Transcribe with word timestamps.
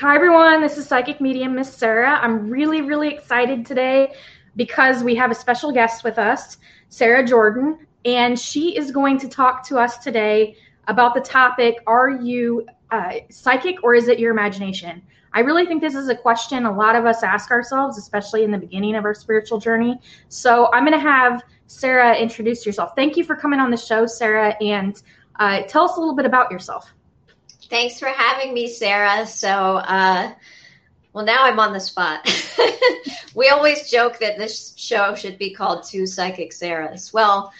Hi, 0.00 0.14
everyone. 0.14 0.62
This 0.62 0.78
is 0.78 0.88
Psychic 0.88 1.20
Medium 1.20 1.54
Miss 1.54 1.70
Sarah. 1.70 2.18
I'm 2.22 2.48
really, 2.48 2.80
really 2.80 3.08
excited 3.08 3.66
today 3.66 4.14
because 4.56 5.02
we 5.02 5.14
have 5.16 5.30
a 5.30 5.34
special 5.34 5.72
guest 5.72 6.04
with 6.04 6.18
us, 6.18 6.56
Sarah 6.88 7.22
Jordan, 7.22 7.86
and 8.06 8.38
she 8.38 8.74
is 8.78 8.92
going 8.92 9.18
to 9.18 9.28
talk 9.28 9.62
to 9.68 9.76
us 9.76 9.98
today 9.98 10.56
about 10.88 11.12
the 11.12 11.20
topic 11.20 11.82
Are 11.86 12.08
you 12.08 12.66
uh, 12.90 13.16
psychic 13.28 13.84
or 13.84 13.94
is 13.94 14.08
it 14.08 14.18
your 14.18 14.30
imagination? 14.30 15.02
I 15.34 15.40
really 15.40 15.66
think 15.66 15.82
this 15.82 15.94
is 15.94 16.08
a 16.08 16.16
question 16.16 16.64
a 16.64 16.74
lot 16.74 16.96
of 16.96 17.04
us 17.04 17.22
ask 17.22 17.50
ourselves, 17.50 17.98
especially 17.98 18.42
in 18.42 18.50
the 18.50 18.56
beginning 18.56 18.94
of 18.96 19.04
our 19.04 19.12
spiritual 19.12 19.58
journey. 19.60 20.00
So 20.30 20.72
I'm 20.72 20.86
going 20.86 20.98
to 20.98 21.06
have 21.06 21.42
Sarah 21.66 22.16
introduce 22.16 22.64
yourself. 22.64 22.92
Thank 22.96 23.18
you 23.18 23.24
for 23.24 23.36
coming 23.36 23.60
on 23.60 23.70
the 23.70 23.76
show, 23.76 24.06
Sarah, 24.06 24.56
and 24.62 25.02
uh, 25.38 25.60
tell 25.64 25.84
us 25.84 25.98
a 25.98 26.00
little 26.00 26.16
bit 26.16 26.24
about 26.24 26.50
yourself. 26.50 26.90
Thanks 27.70 28.00
for 28.00 28.08
having 28.08 28.52
me, 28.52 28.66
Sarah. 28.66 29.28
So, 29.28 29.48
uh, 29.48 30.32
well, 31.12 31.24
now 31.24 31.44
I'm 31.44 31.60
on 31.60 31.72
the 31.72 31.78
spot. 31.78 32.28
we 33.34 33.48
always 33.48 33.88
joke 33.88 34.18
that 34.18 34.38
this 34.38 34.74
show 34.76 35.14
should 35.14 35.38
be 35.38 35.54
called 35.54 35.84
Two 35.84 36.04
Psychic 36.04 36.50
Sarahs. 36.50 37.12
Well, 37.12 37.52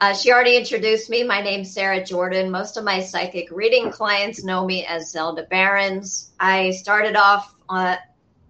uh, 0.00 0.14
she 0.14 0.32
already 0.32 0.56
introduced 0.56 1.10
me. 1.10 1.22
My 1.22 1.42
name's 1.42 1.70
Sarah 1.70 2.02
Jordan. 2.02 2.50
Most 2.50 2.78
of 2.78 2.84
my 2.84 3.00
psychic 3.00 3.50
reading 3.50 3.90
clients 3.90 4.42
know 4.42 4.64
me 4.64 4.86
as 4.86 5.10
Zelda 5.10 5.42
Barons. 5.42 6.30
I 6.40 6.70
started 6.70 7.14
off 7.14 7.54
uh, 7.68 7.96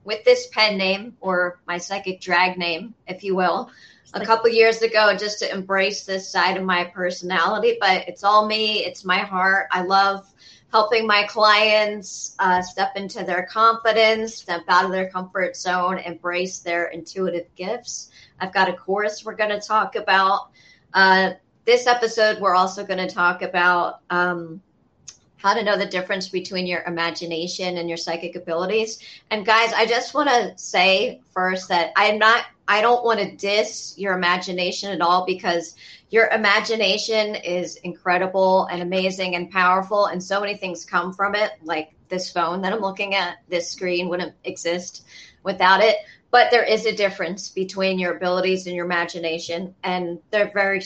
with 0.04 0.22
this 0.24 0.46
pen 0.52 0.78
name, 0.78 1.16
or 1.20 1.58
my 1.66 1.78
psychic 1.78 2.20
drag 2.20 2.58
name, 2.58 2.94
if 3.08 3.24
you 3.24 3.34
will, 3.34 3.70
a 4.14 4.24
couple 4.24 4.50
years 4.50 4.82
ago, 4.82 5.16
just 5.16 5.40
to 5.40 5.52
embrace 5.52 6.04
this 6.04 6.30
side 6.30 6.56
of 6.56 6.62
my 6.62 6.84
personality. 6.84 7.76
But 7.80 8.06
it's 8.06 8.22
all 8.22 8.46
me, 8.46 8.84
it's 8.84 9.04
my 9.04 9.18
heart. 9.18 9.66
I 9.72 9.82
love 9.82 10.32
helping 10.72 11.06
my 11.06 11.24
clients 11.24 12.34
uh, 12.38 12.60
step 12.60 12.96
into 12.96 13.24
their 13.24 13.44
confidence, 13.46 14.36
step 14.36 14.62
out 14.68 14.84
of 14.84 14.90
their 14.90 15.08
comfort 15.08 15.56
zone, 15.56 15.98
embrace 15.98 16.58
their 16.58 16.86
intuitive 16.88 17.46
gifts. 17.56 18.10
I've 18.40 18.52
got 18.52 18.68
a 18.68 18.74
course 18.74 19.24
we're 19.24 19.34
going 19.34 19.50
to 19.50 19.60
talk 19.60 19.96
about. 19.96 20.50
Uh, 20.92 21.32
this 21.64 21.86
episode, 21.86 22.40
we're 22.40 22.54
also 22.54 22.84
going 22.84 23.06
to 23.06 23.12
talk 23.12 23.42
about 23.42 24.00
um, 24.10 24.60
how 25.38 25.54
to 25.54 25.62
know 25.62 25.78
the 25.78 25.86
difference 25.86 26.28
between 26.28 26.66
your 26.66 26.82
imagination 26.82 27.78
and 27.78 27.88
your 27.88 27.96
psychic 27.96 28.36
abilities. 28.36 28.98
And 29.30 29.46
guys, 29.46 29.72
I 29.72 29.86
just 29.86 30.12
want 30.12 30.28
to 30.28 30.52
say 30.58 31.20
first 31.32 31.68
that 31.68 31.92
I'm 31.96 32.18
not, 32.18 32.46
I 32.66 32.82
don't 32.82 33.04
want 33.04 33.20
to 33.20 33.36
diss 33.36 33.94
your 33.96 34.14
imagination 34.14 34.90
at 34.90 35.00
all 35.00 35.24
because 35.24 35.76
your 36.10 36.28
imagination 36.28 37.36
is 37.36 37.76
incredible 37.76 38.66
and 38.66 38.82
amazing 38.82 39.36
and 39.36 39.50
powerful, 39.50 40.06
and 40.06 40.22
so 40.22 40.40
many 40.40 40.56
things 40.56 40.84
come 40.84 41.12
from 41.12 41.34
it, 41.34 41.52
like 41.62 41.92
this 42.08 42.30
phone 42.30 42.62
that 42.62 42.72
I'm 42.72 42.80
looking 42.80 43.14
at, 43.14 43.38
this 43.48 43.70
screen 43.70 44.08
wouldn't 44.08 44.34
exist 44.44 45.04
without 45.44 45.82
it. 45.82 45.96
But 46.30 46.50
there 46.50 46.64
is 46.64 46.84
a 46.84 46.94
difference 46.94 47.48
between 47.48 47.98
your 47.98 48.16
abilities 48.16 48.66
and 48.66 48.74
your 48.74 48.84
imagination, 48.86 49.74
and 49.82 50.18
they're 50.30 50.50
very 50.52 50.82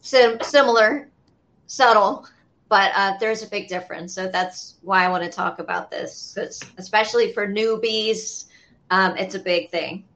sim- 0.00 0.40
similar, 0.42 1.08
subtle, 1.66 2.26
but 2.72 2.90
uh, 2.94 3.12
there's 3.20 3.42
a 3.42 3.46
big 3.48 3.68
difference. 3.68 4.14
So 4.14 4.28
that's 4.28 4.78
why 4.80 5.04
I 5.04 5.08
want 5.10 5.22
to 5.24 5.28
talk 5.28 5.58
about 5.58 5.90
this, 5.90 6.38
especially 6.78 7.30
for 7.34 7.46
newbies, 7.46 8.46
um, 8.88 9.14
it's 9.18 9.34
a 9.34 9.38
big 9.38 9.70
thing. 9.70 10.06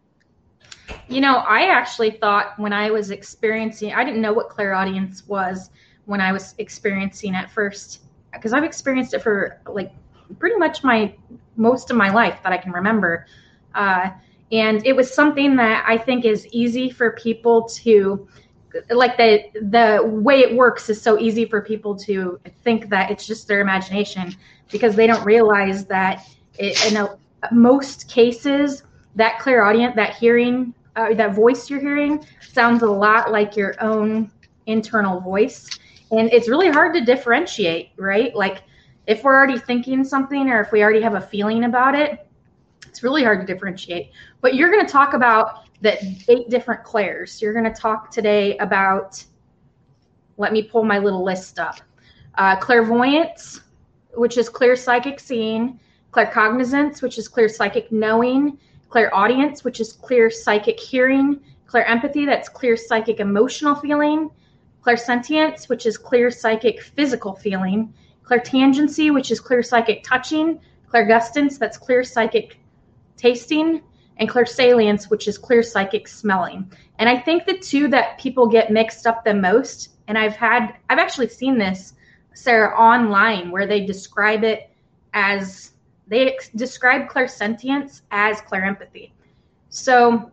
You 1.07 1.21
know, 1.21 1.37
I 1.37 1.67
actually 1.67 2.13
thought 2.13 2.59
when 2.59 2.73
I 2.73 2.91
was 2.91 3.11
experiencing, 3.11 3.93
I 3.93 4.05
didn't 4.05 4.23
know 4.23 4.33
what 4.33 4.49
clairaudience 4.49 5.27
was 5.27 5.69
when 6.07 6.23
I 6.23 6.33
was 6.33 6.55
experiencing 6.57 7.35
at 7.35 7.51
first, 7.51 8.01
because 8.33 8.55
I've 8.55 8.65
experienced 8.65 9.13
it 9.13 9.21
for 9.21 9.61
like 9.69 9.93
pretty 10.39 10.57
much 10.57 10.83
my 10.83 11.15
most 11.57 11.91
of 11.91 11.99
my 11.99 12.09
life 12.09 12.39
that 12.43 12.55
I 12.55 12.57
can 12.57 12.73
remember. 12.73 13.27
Uh, 13.75 14.09
and 14.51 14.87
it 14.87 14.97
was 14.97 15.13
something 15.13 15.57
that 15.57 15.85
I 15.87 15.99
think 15.99 16.25
is 16.25 16.47
easy 16.53 16.89
for 16.89 17.11
people 17.11 17.65
to 17.85 18.27
like 18.91 19.17
the 19.17 19.45
the 19.63 20.01
way 20.05 20.41
it 20.41 20.55
works 20.55 20.89
is 20.89 21.01
so 21.01 21.19
easy 21.19 21.45
for 21.45 21.61
people 21.61 21.95
to 21.97 22.41
think 22.63 22.89
that 22.89 23.11
it's 23.11 23.27
just 23.27 23.47
their 23.49 23.61
imagination 23.61 24.35
because 24.71 24.97
they 24.97 25.07
don't 25.07 25.25
realize 25.25 25.87
that 25.87 26.27
it, 26.59 26.91
in 26.91 26.97
a, 26.97 27.17
most 27.53 28.09
cases 28.09 28.83
that 29.15 29.39
clairaudience 29.39 29.95
that 29.97 30.15
hearing 30.15 30.75
uh, 30.97 31.15
that 31.15 31.35
voice 31.35 31.69
you're 31.69 31.81
hearing 31.81 32.25
sounds 32.41 32.83
a 32.83 32.91
lot 32.91 33.31
like 33.31 33.57
your 33.57 33.75
own 33.83 34.31
internal 34.67 35.21
voice. 35.21 35.69
And 36.11 36.33
it's 36.33 36.49
really 36.49 36.71
hard 36.71 36.95
to 36.95 37.05
differentiate 37.05 37.91
right? 37.97 38.35
Like 38.35 38.63
if 39.07 39.23
we're 39.23 39.35
already 39.35 39.59
thinking 39.59 40.05
something 40.05 40.49
or 40.49 40.61
if 40.61 40.73
we 40.73 40.83
already 40.83 41.03
have 41.03 41.15
a 41.15 41.21
feeling 41.21 41.65
about 41.65 41.95
it 41.95 42.27
it's 42.97 43.03
really 43.03 43.23
hard 43.23 43.47
to 43.47 43.53
differentiate. 43.53 44.11
But 44.41 44.55
you're 44.55 44.71
going 44.71 44.85
to 44.85 44.91
talk 44.91 45.13
about 45.13 45.66
the 45.87 46.25
eight 46.29 46.51
different 46.51 46.83
clairs 46.83 47.41
you're 47.41 47.53
going 47.53 47.71
to 47.73 47.81
talk 47.81 48.11
today 48.11 48.57
about 48.59 49.23
let 50.37 50.53
me 50.53 50.63
pull 50.63 50.85
my 50.85 50.99
little 50.99 51.25
list 51.25 51.59
up. 51.59 51.81
Uh, 52.35 52.57
clairvoyance 52.57 53.61
which 54.15 54.37
is 54.37 54.49
clear 54.49 54.75
psychic 54.75 55.21
seeing 55.21 55.79
claircognizance 56.13 57.03
which 57.03 57.19
is 57.19 57.29
clear 57.29 57.49
psychic 57.49 57.91
knowing 57.93 58.59
clairaudience, 58.89 59.65
which 59.65 59.81
is 59.81 59.93
clear 59.93 60.31
psychic 60.31 60.79
hearing, 60.79 61.41
clairempathy, 61.69 62.25
that's 62.27 62.49
clear 62.49 62.77
psychic 62.77 63.21
emotional 63.21 63.75
feeling, 63.75 64.31
clairsentience, 64.83 65.69
which 65.69 65.87
is 65.87 65.99
clear 65.99 66.31
psychic 66.31 66.81
physical 66.81 67.35
feeling, 67.35 67.93
clairtangency, 68.25 69.13
which 69.13 69.31
is 69.31 69.41
clear 69.41 69.63
psychic 69.63 70.03
touching, 70.05 70.61
clairgustance, 70.91 71.59
that's 71.59 71.77
clear 71.77 72.05
psychic 72.05 72.59
tasting, 73.17 73.83
and 74.19 74.29
clairsalience, 74.29 75.11
which 75.11 75.29
is 75.29 75.39
clear 75.39 75.63
psychic 75.63 76.09
smelling. 76.09 76.71
And 76.99 77.09
I 77.09 77.19
think 77.19 77.45
the 77.45 77.59
two 77.59 77.89
that 77.89 78.19
people 78.19 78.47
get 78.47 78.71
mixed 78.71 79.07
up 79.07 79.25
the 79.25 79.35
most, 79.35 79.91
and 80.09 80.17
I've 80.17 80.37
had, 80.37 80.75
I've 80.89 80.99
actually 80.99 81.29
seen 81.29 81.59
this, 81.59 81.95
Sarah, 82.35 82.77
online 82.79 83.51
where 83.51 83.67
they 83.67 83.85
describe 83.85 84.45
it 84.45 84.71
as 85.15 85.73
they 86.07 86.33
ex- 86.33 86.49
describe 86.51 87.09
clairsentience 87.09 88.03
as 88.11 88.41
clairempathy. 88.43 89.13
So 89.71 90.31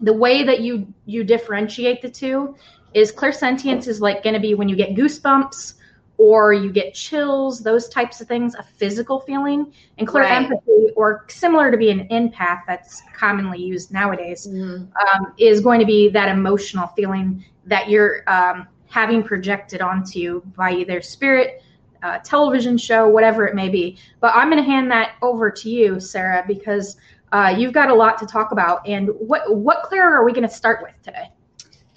the 0.00 0.12
way 0.12 0.44
that 0.44 0.60
you 0.60 0.92
you 1.06 1.24
differentiate 1.24 2.02
the 2.02 2.10
two 2.10 2.54
is 2.94 3.10
clairsentience 3.12 3.88
is 3.88 4.00
like 4.00 4.22
going 4.22 4.34
to 4.34 4.40
be 4.40 4.54
when 4.54 4.68
you 4.68 4.76
get 4.76 4.94
goosebumps 4.94 5.74
or 6.18 6.52
you 6.52 6.70
get 6.70 6.94
chills, 6.94 7.60
those 7.60 7.88
types 7.88 8.20
of 8.20 8.26
things, 8.26 8.54
a 8.56 8.62
physical 8.62 9.20
feeling. 9.20 9.72
And 9.98 10.06
clairempathy, 10.06 10.50
right. 10.66 10.92
or 10.96 11.24
similar 11.28 11.70
to 11.70 11.76
be 11.76 11.90
an 11.90 12.08
empath 12.08 12.62
that's 12.66 13.02
commonly 13.16 13.62
used 13.62 13.92
nowadays, 13.92 14.46
mm-hmm. 14.46 14.84
um, 15.08 15.32
is 15.38 15.60
going 15.60 15.78
to 15.80 15.86
be 15.86 16.08
that 16.10 16.28
emotional 16.28 16.88
feeling 16.88 17.44
that 17.66 17.88
you're 17.88 18.24
um, 18.26 18.66
having 18.88 19.22
projected 19.22 19.80
onto 19.80 20.18
you 20.18 20.42
by 20.56 20.72
either 20.72 21.00
spirit, 21.00 21.62
uh, 22.02 22.18
television 22.18 22.76
show, 22.76 23.08
whatever 23.08 23.46
it 23.46 23.54
may 23.54 23.68
be. 23.68 23.98
But 24.20 24.34
I'm 24.34 24.50
going 24.50 24.62
to 24.62 24.68
hand 24.68 24.90
that 24.90 25.12
over 25.22 25.50
to 25.50 25.70
you, 25.70 26.00
Sarah, 26.00 26.44
because 26.46 26.96
uh, 27.30 27.54
you've 27.56 27.72
got 27.72 27.90
a 27.90 27.94
lot 27.94 28.18
to 28.18 28.26
talk 28.26 28.50
about. 28.50 28.86
And 28.88 29.08
what 29.18 29.54
what 29.54 29.82
clair 29.84 30.12
are 30.12 30.24
we 30.24 30.32
going 30.32 30.48
to 30.48 30.54
start 30.54 30.82
with 30.82 30.94
today? 31.02 31.30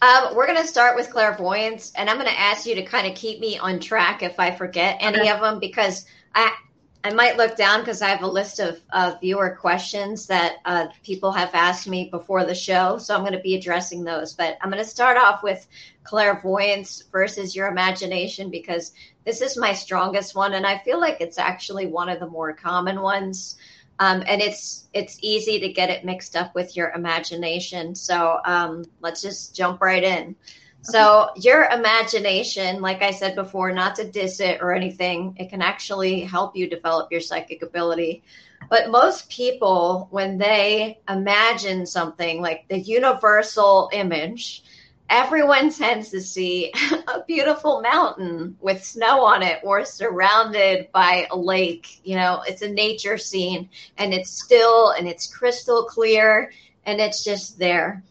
Um, 0.01 0.35
we're 0.35 0.47
going 0.47 0.61
to 0.61 0.67
start 0.67 0.95
with 0.95 1.11
clairvoyance, 1.11 1.91
and 1.95 2.09
I'm 2.09 2.17
going 2.17 2.27
to 2.27 2.39
ask 2.39 2.65
you 2.65 2.73
to 2.75 2.83
kind 2.83 3.05
of 3.05 3.15
keep 3.15 3.39
me 3.39 3.59
on 3.59 3.79
track 3.79 4.23
if 4.23 4.39
I 4.39 4.49
forget 4.49 4.97
any 4.99 5.19
okay. 5.19 5.29
of 5.29 5.41
them 5.41 5.59
because 5.59 6.05
I 6.33 6.55
I 7.03 7.11
might 7.13 7.37
look 7.37 7.55
down 7.55 7.79
because 7.79 8.01
I 8.01 8.09
have 8.09 8.21
a 8.21 8.27
list 8.27 8.59
of 8.59 8.79
uh, 8.91 9.15
viewer 9.19 9.57
questions 9.59 10.27
that 10.27 10.57
uh, 10.65 10.87
people 11.03 11.31
have 11.31 11.49
asked 11.53 11.87
me 11.87 12.09
before 12.09 12.45
the 12.45 12.53
show. 12.53 12.99
So 12.99 13.15
I'm 13.15 13.21
going 13.21 13.33
to 13.33 13.39
be 13.39 13.55
addressing 13.55 14.03
those. 14.03 14.33
But 14.33 14.57
I'm 14.61 14.69
going 14.69 14.83
to 14.83 14.89
start 14.89 15.17
off 15.17 15.41
with 15.41 15.67
clairvoyance 16.03 17.03
versus 17.11 17.55
your 17.55 17.67
imagination 17.67 18.51
because 18.51 18.91
this 19.25 19.41
is 19.41 19.57
my 19.57 19.73
strongest 19.73 20.35
one. 20.35 20.53
And 20.53 20.65
I 20.65 20.77
feel 20.79 20.99
like 20.99 21.21
it's 21.21 21.39
actually 21.39 21.87
one 21.87 22.09
of 22.09 22.19
the 22.19 22.29
more 22.29 22.53
common 22.53 23.01
ones. 23.01 23.55
Um, 23.99 24.23
and 24.27 24.41
it's 24.41 24.87
it's 24.93 25.17
easy 25.21 25.59
to 25.59 25.71
get 25.71 25.89
it 25.89 26.05
mixed 26.05 26.35
up 26.35 26.55
with 26.55 26.75
your 26.75 26.91
imagination. 26.91 27.93
So 27.93 28.39
um, 28.45 28.83
let's 28.99 29.21
just 29.21 29.55
jump 29.55 29.81
right 29.81 30.03
in. 30.03 30.35
So 30.83 31.29
your 31.35 31.65
imagination, 31.65 32.81
like 32.81 33.03
I 33.03 33.11
said 33.11 33.35
before, 33.35 33.71
not 33.71 33.95
to 33.97 34.09
diss 34.09 34.39
it 34.39 34.61
or 34.61 34.73
anything, 34.73 35.35
it 35.39 35.49
can 35.49 35.61
actually 35.61 36.21
help 36.21 36.55
you 36.55 36.67
develop 36.67 37.11
your 37.11 37.21
psychic 37.21 37.61
ability. 37.61 38.23
But 38.69 38.89
most 38.89 39.29
people, 39.29 40.07
when 40.09 40.39
they 40.39 40.99
imagine 41.07 41.85
something 41.85 42.41
like 42.41 42.67
the 42.67 42.79
universal 42.79 43.89
image, 43.93 44.63
everyone 45.11 45.69
tends 45.71 46.09
to 46.09 46.21
see 46.21 46.71
a 47.07 47.23
beautiful 47.27 47.81
mountain 47.81 48.57
with 48.61 48.83
snow 48.83 49.23
on 49.23 49.43
it 49.43 49.59
or 49.61 49.83
surrounded 49.85 50.89
by 50.93 51.27
a 51.29 51.37
lake. 51.37 51.99
You 52.03 52.15
know, 52.15 52.41
it's 52.47 52.61
a 52.61 52.69
nature 52.69 53.17
scene 53.17 53.69
and 53.97 54.13
it's 54.13 54.31
still 54.31 54.91
and 54.91 55.07
it's 55.07 55.27
crystal 55.27 55.83
clear 55.83 56.51
and 56.85 56.99
it's 56.99 57.23
just 57.25 57.59
there. 57.59 58.01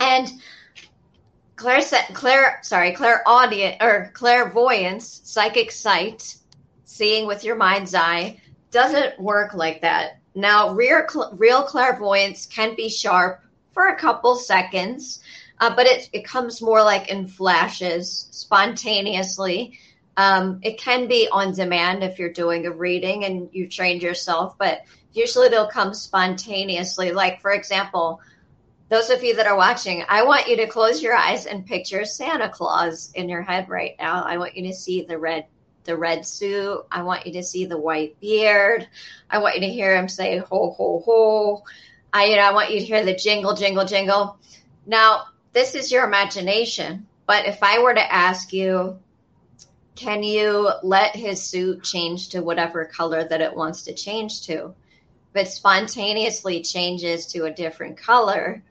And 0.00 0.32
clair, 1.56 1.82
clair, 2.14 2.58
sorry, 2.62 2.92
clairaudient 2.92 3.76
or 3.82 4.10
clairvoyance, 4.14 5.20
psychic 5.24 5.70
sight, 5.70 6.36
seeing 6.84 7.26
with 7.26 7.44
your 7.44 7.56
mind's 7.56 7.94
eye. 7.94 8.40
doesn't 8.70 9.20
work 9.20 9.52
like 9.52 9.82
that. 9.82 10.20
Now, 10.34 10.72
real, 10.72 11.02
real 11.36 11.64
clairvoyance 11.64 12.46
can 12.46 12.74
be 12.76 12.88
sharp 12.88 13.42
for 13.72 13.88
a 13.88 13.96
couple 13.96 14.36
seconds, 14.36 15.20
uh, 15.60 15.74
but 15.76 15.86
it, 15.86 16.08
it 16.12 16.24
comes 16.24 16.62
more 16.62 16.82
like 16.82 17.08
in 17.08 17.28
flashes, 17.28 18.28
spontaneously. 18.30 19.78
Um, 20.16 20.58
it 20.62 20.78
can 20.78 21.06
be 21.06 21.28
on 21.30 21.54
demand 21.54 22.02
if 22.02 22.18
you're 22.18 22.32
doing 22.32 22.66
a 22.66 22.72
reading 22.72 23.24
and 23.24 23.48
you've 23.52 23.70
trained 23.70 24.02
yourself, 24.02 24.56
but 24.58 24.82
usually 25.12 25.48
they'll 25.48 25.70
come 25.70 25.94
spontaneously. 25.94 27.12
Like, 27.12 27.40
for 27.40 27.52
example, 27.52 28.20
those 28.88 29.10
of 29.10 29.22
you 29.22 29.36
that 29.36 29.46
are 29.46 29.56
watching, 29.56 30.04
I 30.08 30.24
want 30.24 30.48
you 30.48 30.56
to 30.56 30.66
close 30.66 31.02
your 31.02 31.14
eyes 31.14 31.46
and 31.46 31.64
picture 31.64 32.04
Santa 32.04 32.48
Claus 32.48 33.12
in 33.14 33.28
your 33.28 33.42
head 33.42 33.68
right 33.68 33.94
now. 33.98 34.24
I 34.24 34.38
want 34.38 34.56
you 34.56 34.66
to 34.66 34.74
see 34.74 35.02
the 35.02 35.18
red 35.18 35.46
the 35.84 35.96
red 35.96 36.26
suit. 36.26 36.84
I 36.92 37.02
want 37.02 37.26
you 37.26 37.32
to 37.34 37.42
see 37.42 37.64
the 37.64 37.78
white 37.78 38.18
beard. 38.20 38.86
I 39.30 39.38
want 39.38 39.54
you 39.54 39.62
to 39.62 39.68
hear 39.68 39.96
him 39.96 40.08
say 40.08 40.38
ho 40.38 40.74
ho 40.76 41.02
ho. 41.04 41.62
I 42.12 42.26
you 42.26 42.36
know, 42.36 42.42
I 42.42 42.52
want 42.52 42.70
you 42.70 42.80
to 42.80 42.84
hear 42.84 43.04
the 43.04 43.14
jingle 43.14 43.54
jingle 43.54 43.84
jingle. 43.84 44.38
Now, 44.86 45.26
this 45.52 45.74
is 45.74 45.90
your 45.90 46.04
imagination, 46.04 47.06
but 47.26 47.46
if 47.46 47.62
I 47.62 47.80
were 47.80 47.94
to 47.94 48.12
ask 48.12 48.52
you 48.52 48.98
can 50.00 50.22
you 50.22 50.70
let 50.82 51.14
his 51.14 51.42
suit 51.42 51.82
change 51.82 52.30
to 52.30 52.40
whatever 52.40 52.86
color 52.86 53.22
that 53.28 53.42
it 53.42 53.54
wants 53.54 53.82
to 53.82 53.92
change 53.92 54.46
to? 54.46 54.74
If 55.34 55.46
it 55.46 55.48
spontaneously 55.48 56.62
changes 56.62 57.26
to 57.26 57.44
a 57.44 57.50
different 57.50 57.98
color, 57.98 58.62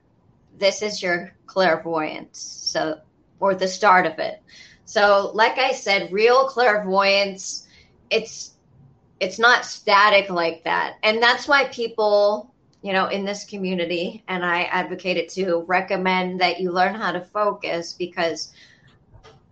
this 0.57 0.81
is 0.81 1.03
your 1.03 1.31
clairvoyance. 1.45 2.39
So, 2.39 2.99
or 3.39 3.53
the 3.53 3.67
start 3.67 4.07
of 4.07 4.17
it. 4.17 4.41
So, 4.85 5.29
like 5.35 5.59
I 5.59 5.73
said, 5.73 6.11
real 6.11 6.47
clairvoyance, 6.47 7.67
it's 8.09 8.53
it's 9.19 9.37
not 9.37 9.65
static 9.65 10.31
like 10.31 10.63
that. 10.63 10.95
And 11.03 11.21
that's 11.21 11.47
why 11.47 11.65
people, 11.65 12.51
you 12.81 12.93
know, 12.93 13.07
in 13.07 13.25
this 13.25 13.43
community, 13.43 14.23
and 14.27 14.45
I 14.45 14.63
advocate 14.63 15.17
it 15.17 15.29
to 15.29 15.63
recommend 15.67 16.39
that 16.41 16.59
you 16.59 16.71
learn 16.71 16.95
how 16.95 17.11
to 17.11 17.21
focus 17.21 17.93
because 17.93 18.53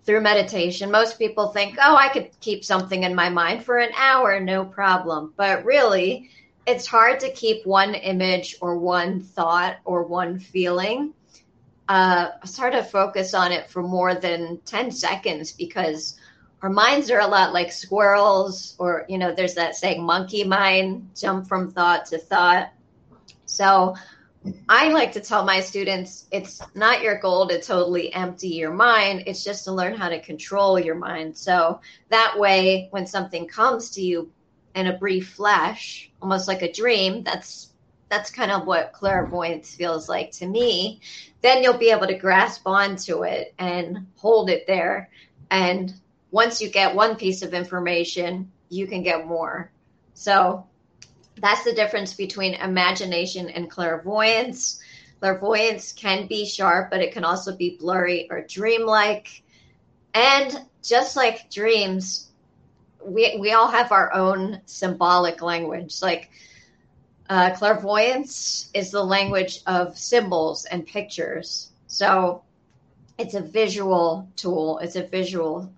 through 0.06 0.21
meditation, 0.21 0.89
most 0.89 1.19
people 1.19 1.50
think, 1.50 1.77
oh, 1.83 1.95
I 1.95 2.07
could 2.07 2.29
keep 2.39 2.63
something 2.63 3.03
in 3.03 3.13
my 3.13 3.29
mind 3.29 3.65
for 3.65 3.77
an 3.77 3.91
hour, 3.97 4.39
no 4.39 4.63
problem. 4.63 5.33
But 5.35 5.65
really, 5.65 6.29
it's 6.65 6.88
hard 6.88 7.19
to 7.19 7.31
keep 7.31 7.65
one 7.65 7.94
image 7.94 8.56
or 8.62 8.77
one 8.77 9.21
thought 9.21 9.77
or 9.83 10.03
one 10.03 10.39
feeling 10.39 11.13
uh, 11.89 12.30
start 12.44 12.73
to 12.73 12.83
focus 12.83 13.33
on 13.33 13.51
it 13.51 13.69
for 13.69 13.81
more 13.81 14.15
than 14.15 14.59
10 14.65 14.91
seconds 14.91 15.51
because 15.51 16.18
our 16.62 16.69
minds 16.69 17.12
are 17.12 17.19
a 17.19 17.27
lot 17.27 17.53
like 17.53 17.71
squirrels, 17.71 18.75
or, 18.80 19.06
you 19.07 19.18
know, 19.18 19.33
there's 19.33 19.53
that 19.53 19.75
saying, 19.75 20.03
monkey 20.03 20.44
mind, 20.44 21.09
jump 21.15 21.47
from 21.47 21.71
thought 21.71 22.07
to 22.07 22.18
thought. 22.18 22.71
So 23.57 23.95
I 24.69 24.89
like 24.89 25.13
to 25.13 25.19
tell 25.19 25.44
my 25.44 25.62
students 25.62 26.27
it's 26.31 26.62
not 26.75 27.01
your 27.01 27.18
goal 27.18 27.48
to 27.48 27.59
totally 27.59 28.13
empty 28.13 28.50
your 28.50 28.71
mind, 28.71 29.24
it's 29.25 29.44
just 29.44 29.63
to 29.63 29.71
learn 29.71 29.95
how 29.95 30.09
to 30.09 30.21
control 30.21 30.80
your 30.80 30.94
mind. 30.94 31.36
So 31.36 31.81
that 32.09 32.38
way, 32.38 32.88
when 32.92 33.07
something 33.07 33.48
comes 33.48 33.89
to 33.92 34.01
you 34.04 34.31
in 34.75 34.86
a 34.86 34.98
brief 35.00 35.33
flash, 35.33 36.12
almost 36.21 36.48
like 36.48 36.62
a 36.62 36.71
dream, 36.71 37.24
that's 37.24 37.74
that's 38.09 38.30
kind 38.30 38.51
of 38.51 38.68
what 38.68 38.94
clairvoyance 38.94 39.74
feels 39.74 40.07
like 40.07 40.31
to 40.31 40.45
me 40.45 41.01
then 41.42 41.62
you'll 41.62 41.77
be 41.77 41.89
able 41.89 42.07
to 42.07 42.18
grasp 42.18 42.62
onto 42.65 43.24
it 43.25 43.54
and 43.59 44.07
hold 44.15 44.50
it 44.50 44.65
there. 44.65 45.09
And 45.51 45.94
once 46.31 46.62
you 46.62 46.69
get 46.69 46.95
one 46.95 47.18
piece 47.18 47.42
of 47.42 47.54
information 47.54 48.51
you 48.69 48.88
can 48.88 49.04
get 49.04 49.27
more. 49.27 49.71
So 50.13 50.65
that's 51.42 51.63
the 51.63 51.74
difference 51.74 52.13
between 52.13 52.54
imagination 52.56 53.50
and 53.50 53.69
clairvoyance 53.69 54.80
clairvoyance 55.19 55.94
can 55.94 56.28
be 56.28 56.45
sharp 56.45 56.89
but 56.89 57.01
it 57.01 57.12
can 57.12 57.24
also 57.24 57.56
be 57.56 57.78
blurry 57.80 58.28
or 58.30 58.42
dreamlike 58.42 59.42
and 60.13 60.62
just 60.84 61.16
like 61.16 61.50
dreams 61.50 62.30
we, 63.04 63.38
we 63.39 63.51
all 63.54 63.69
have 63.69 63.92
our 63.92 64.13
own 64.13 64.62
symbolic 64.66 65.42
language 65.42 66.01
like 66.01 66.30
uh, 67.30 67.51
clairvoyance 67.56 68.69
is 68.74 68.92
the 68.92 69.04
language 69.04 69.60
of 69.68 69.98
symbols 69.98 70.66
and 70.66 70.86
pictures. 70.86 71.72
So 71.88 72.44
it's 73.18 73.33
a 73.33 73.42
visual 73.42 74.30
tool. 74.36 74.80
It's 74.80 74.95
a 74.95 75.04
visual 75.04 75.72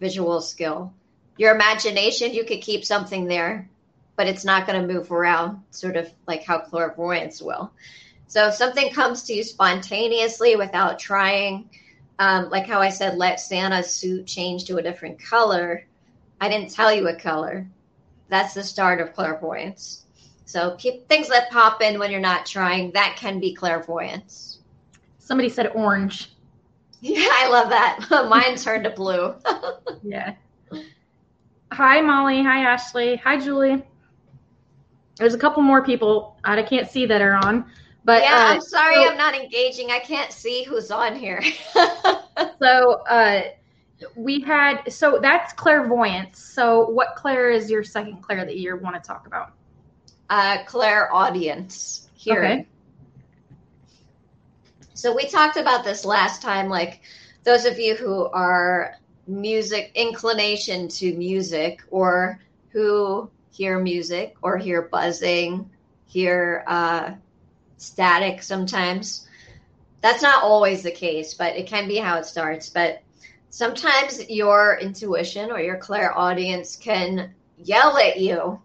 visual 0.00 0.40
skill. 0.40 0.92
Your 1.36 1.54
imagination, 1.54 2.32
you 2.32 2.44
could 2.44 2.62
keep 2.62 2.84
something 2.84 3.26
there, 3.26 3.69
but 4.20 4.28
it's 4.28 4.44
not 4.44 4.66
going 4.66 4.78
to 4.78 4.94
move 4.94 5.10
around, 5.10 5.62
sort 5.70 5.96
of 5.96 6.12
like 6.26 6.44
how 6.44 6.58
clairvoyance 6.58 7.40
will. 7.40 7.72
So 8.26 8.48
if 8.48 8.54
something 8.54 8.92
comes 8.92 9.22
to 9.22 9.32
you 9.32 9.42
spontaneously 9.42 10.56
without 10.56 10.98
trying, 10.98 11.70
um, 12.18 12.50
like 12.50 12.66
how 12.66 12.82
I 12.82 12.90
said, 12.90 13.16
let 13.16 13.40
Santa's 13.40 13.90
suit 13.90 14.26
change 14.26 14.66
to 14.66 14.76
a 14.76 14.82
different 14.82 15.18
color. 15.24 15.86
I 16.38 16.50
didn't 16.50 16.70
tell 16.70 16.92
you 16.92 17.08
a 17.08 17.16
color. 17.16 17.66
That's 18.28 18.52
the 18.52 18.62
start 18.62 19.00
of 19.00 19.14
clairvoyance. 19.14 20.04
So 20.44 20.76
keep 20.76 21.08
things 21.08 21.30
that 21.30 21.50
pop 21.50 21.80
in 21.80 21.98
when 21.98 22.10
you're 22.10 22.20
not 22.20 22.44
trying. 22.44 22.90
That 22.90 23.16
can 23.16 23.40
be 23.40 23.54
clairvoyance. 23.54 24.58
Somebody 25.18 25.48
said 25.48 25.68
orange. 25.68 26.30
Yeah, 27.00 27.26
I 27.26 27.48
love 27.48 27.70
that. 27.70 28.06
Mine 28.28 28.56
turned 28.56 28.84
to 28.84 28.90
blue. 28.90 29.34
yeah. 30.02 30.34
Hi, 31.72 32.02
Molly. 32.02 32.42
Hi, 32.42 32.70
Ashley. 32.70 33.16
Hi, 33.16 33.40
Julie. 33.40 33.82
There's 35.20 35.34
a 35.34 35.38
couple 35.38 35.62
more 35.62 35.84
people 35.84 36.36
I 36.42 36.60
can't 36.62 36.90
see 36.90 37.06
that 37.06 37.22
are 37.22 37.36
on. 37.36 37.70
But 38.04 38.22
yeah, 38.22 38.34
uh, 38.34 38.54
I'm 38.54 38.60
sorry 38.60 38.96
so, 38.96 39.08
I'm 39.08 39.16
not 39.16 39.34
engaging. 39.36 39.92
I 39.92 40.00
can't 40.00 40.32
see 40.32 40.64
who's 40.64 40.90
on 40.90 41.14
here. 41.14 41.40
so 41.74 43.02
uh, 43.08 43.42
we 44.16 44.40
had 44.40 44.90
so 44.92 45.20
that's 45.22 45.52
clairvoyance. 45.52 46.42
So 46.42 46.88
what 46.88 47.14
clair 47.14 47.50
is 47.50 47.70
your 47.70 47.84
second 47.84 48.22
clair 48.22 48.44
that 48.44 48.56
you 48.56 48.76
want 48.76 48.96
to 48.96 49.06
talk 49.06 49.26
about? 49.26 49.52
uh, 50.30 50.58
clairaudience 50.64 52.08
hearing. 52.14 52.60
Okay. 52.60 52.66
So 54.94 55.14
we 55.14 55.26
talked 55.28 55.56
about 55.56 55.84
this 55.84 56.04
last 56.04 56.40
time, 56.40 56.68
like 56.68 57.00
those 57.42 57.64
of 57.64 57.78
you 57.78 57.96
who 57.96 58.26
are 58.26 58.94
music 59.26 59.90
inclination 59.94 60.88
to 60.88 61.14
music 61.14 61.82
or 61.90 62.40
who 62.70 63.30
hear 63.50 63.78
music 63.78 64.36
or 64.42 64.56
hear 64.56 64.82
buzzing, 64.82 65.70
hear 66.06 66.64
uh, 66.66 67.12
static 67.76 68.42
sometimes. 68.42 69.26
That's 70.00 70.22
not 70.22 70.42
always 70.42 70.82
the 70.82 70.90
case, 70.90 71.34
but 71.34 71.56
it 71.56 71.66
can 71.66 71.88
be 71.88 71.96
how 71.96 72.18
it 72.18 72.26
starts. 72.26 72.68
But 72.68 73.02
sometimes 73.50 74.28
your 74.30 74.78
intuition 74.80 75.50
or 75.50 75.60
your 75.60 75.76
clairaudience 75.76 76.76
can 76.76 77.34
yell 77.58 77.98
at 77.98 78.18
you 78.18 78.60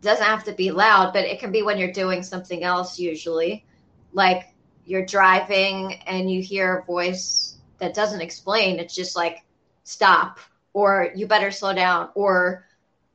doesn't 0.00 0.24
have 0.24 0.44
to 0.44 0.52
be 0.52 0.70
loud, 0.70 1.12
but 1.12 1.24
it 1.24 1.40
can 1.40 1.52
be 1.52 1.62
when 1.62 1.78
you're 1.78 1.92
doing 1.92 2.22
something 2.22 2.64
else 2.64 2.98
usually. 2.98 3.64
Like 4.12 4.44
you're 4.84 5.04
driving 5.04 5.94
and 6.06 6.30
you 6.30 6.42
hear 6.42 6.78
a 6.78 6.84
voice 6.84 7.56
that 7.78 7.94
doesn't 7.94 8.20
explain. 8.20 8.80
It's 8.80 8.94
just 8.94 9.14
like 9.14 9.44
stop 9.84 10.40
or 10.72 11.10
you 11.14 11.26
better 11.26 11.50
slow 11.50 11.74
down 11.74 12.10
or 12.14 12.66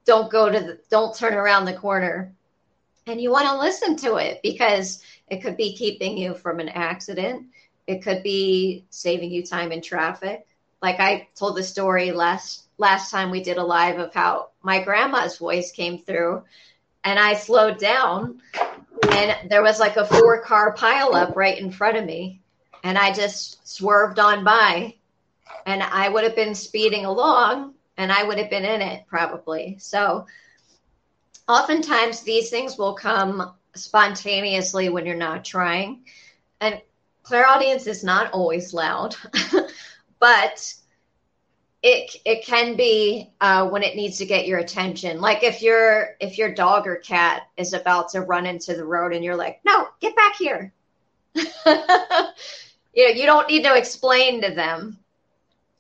don't 0.06 0.32
go 0.32 0.50
to 0.50 0.60
the 0.60 0.80
don't 0.90 1.16
turn 1.16 1.34
around 1.34 1.66
the 1.66 1.74
corner. 1.74 2.34
And 3.08 3.22
you 3.22 3.32
want 3.32 3.48
to 3.48 3.60
listen 3.60 3.96
to 3.98 4.16
it 4.16 4.40
because 4.42 5.04
it 5.28 5.42
could 5.42 5.58
be 5.58 5.76
keeping 5.76 6.18
you 6.18 6.34
from 6.34 6.60
an 6.60 6.70
accident. 6.70 7.48
It 7.86 8.02
could 8.02 8.24
be 8.24 8.86
saving 8.90 9.32
you 9.32 9.44
time 9.44 9.72
in 9.72 9.82
traffic. 9.82 10.48
Like 10.82 11.00
I 11.00 11.28
told 11.36 11.56
the 11.56 11.64
story 11.64 12.12
last 12.12 12.64
last 12.78 13.12
time 13.12 13.32
we 13.32 13.44
did 13.44 13.58
a 13.58 13.64
live 13.64 14.00
of 14.00 14.14
how 14.14 14.50
my 14.62 14.84
grandma's 14.84 15.38
voice 15.38 15.72
came 15.72 16.00
through 16.00 16.44
and 17.04 17.18
I 17.18 17.36
slowed 17.36 17.78
down 17.78 18.42
and 19.12 19.50
there 19.50 19.64
was 19.64 19.80
like 19.80 19.98
a 19.98 20.06
four 20.06 20.42
car 20.42 20.76
pileup 20.76 21.36
right 21.36 21.58
in 21.58 21.72
front 21.72 21.98
of 21.98 22.06
me. 22.06 22.42
And 22.84 22.98
I 22.98 23.14
just 23.14 23.68
swerved 23.68 24.20
on 24.20 24.44
by 24.44 24.96
and 25.66 25.82
I 25.82 26.10
would 26.10 26.24
have 26.24 26.36
been 26.36 26.56
speeding 26.56 27.06
along 27.06 27.75
and 27.98 28.12
I 28.12 28.24
would 28.24 28.38
have 28.38 28.50
been 28.50 28.66
in 28.66 28.82
it 28.82 29.06
probably. 29.08 29.78
So 29.80 30.26
oftentimes 31.48 32.22
these 32.22 32.50
things 32.50 32.78
will 32.78 32.94
come 32.94 33.54
spontaneously 33.76 34.90
when 34.90 35.06
you're 35.06 35.16
not 35.16 35.46
trying. 35.46 36.06
And 36.62 36.82
clairaudience 37.24 37.88
is 37.88 38.04
not 38.04 38.32
always 38.32 38.74
loud, 38.74 39.16
but 40.20 40.74
it 41.84 42.16
it 42.26 42.46
can 42.46 42.76
be 42.76 43.30
uh, 43.42 43.70
when 43.70 43.84
it 43.84 43.96
needs 43.96 44.18
to 44.18 44.26
get 44.26 44.48
your 44.48 44.60
attention. 44.60 45.22
Like 45.22 45.44
if 45.44 45.62
your 45.62 46.16
if 46.20 46.38
your 46.38 46.54
dog 46.54 46.88
or 46.88 46.96
cat 46.96 47.44
is 47.58 47.74
about 47.74 48.10
to 48.10 48.22
run 48.22 48.46
into 48.46 48.76
the 48.76 48.86
road 48.86 49.14
and 49.14 49.24
you're 49.24 49.36
like, 49.36 49.60
no, 49.66 49.88
get 50.00 50.16
back 50.16 50.36
here. 50.36 50.74
you 51.36 51.44
know, 51.66 53.14
you 53.14 53.26
don't 53.26 53.48
need 53.48 53.64
to 53.64 53.76
explain 53.76 54.42
to 54.42 54.52
them. 54.52 54.98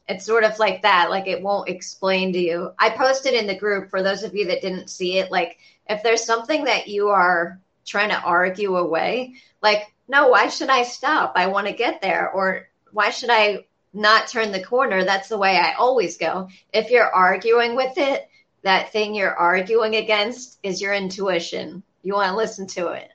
It's 0.07 0.25
sort 0.25 0.43
of 0.43 0.59
like 0.59 0.83
that. 0.83 1.09
Like 1.09 1.27
it 1.27 1.41
won't 1.41 1.69
explain 1.69 2.33
to 2.33 2.39
you. 2.39 2.71
I 2.77 2.91
posted 2.91 3.33
in 3.33 3.47
the 3.47 3.57
group 3.57 3.89
for 3.89 4.03
those 4.03 4.23
of 4.23 4.35
you 4.35 4.47
that 4.47 4.61
didn't 4.61 4.89
see 4.89 5.17
it. 5.17 5.31
Like 5.31 5.57
if 5.89 6.03
there's 6.03 6.23
something 6.23 6.65
that 6.65 6.87
you 6.87 7.09
are 7.09 7.59
trying 7.85 8.09
to 8.09 8.21
argue 8.21 8.77
away, 8.77 9.35
like, 9.61 9.93
no, 10.07 10.27
why 10.27 10.49
should 10.49 10.69
I 10.69 10.83
stop? 10.83 11.33
I 11.35 11.47
want 11.47 11.67
to 11.67 11.73
get 11.73 12.01
there. 12.01 12.29
Or 12.29 12.67
why 12.91 13.09
should 13.09 13.31
I 13.31 13.65
not 13.93 14.27
turn 14.27 14.51
the 14.51 14.63
corner? 14.63 15.03
That's 15.03 15.29
the 15.29 15.37
way 15.37 15.57
I 15.57 15.73
always 15.73 16.17
go. 16.17 16.49
If 16.71 16.91
you're 16.91 17.09
arguing 17.09 17.75
with 17.75 17.97
it, 17.97 18.29
that 18.61 18.91
thing 18.91 19.15
you're 19.15 19.35
arguing 19.35 19.95
against 19.95 20.59
is 20.63 20.81
your 20.81 20.93
intuition. 20.93 21.81
You 22.03 22.13
want 22.13 22.29
to 22.29 22.35
listen 22.35 22.67
to 22.67 22.89
it. 22.89 23.09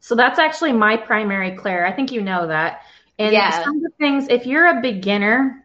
So 0.00 0.14
that's 0.14 0.38
actually 0.38 0.72
my 0.72 0.98
primary 0.98 1.52
clair. 1.56 1.86
I 1.86 1.92
think 1.92 2.12
you 2.12 2.20
know 2.20 2.46
that. 2.46 2.82
And 3.18 3.32
yeah. 3.32 3.62
some 3.62 3.76
of 3.76 3.82
the 3.82 3.90
things, 3.98 4.26
if 4.28 4.46
you're 4.46 4.78
a 4.78 4.80
beginner 4.80 5.64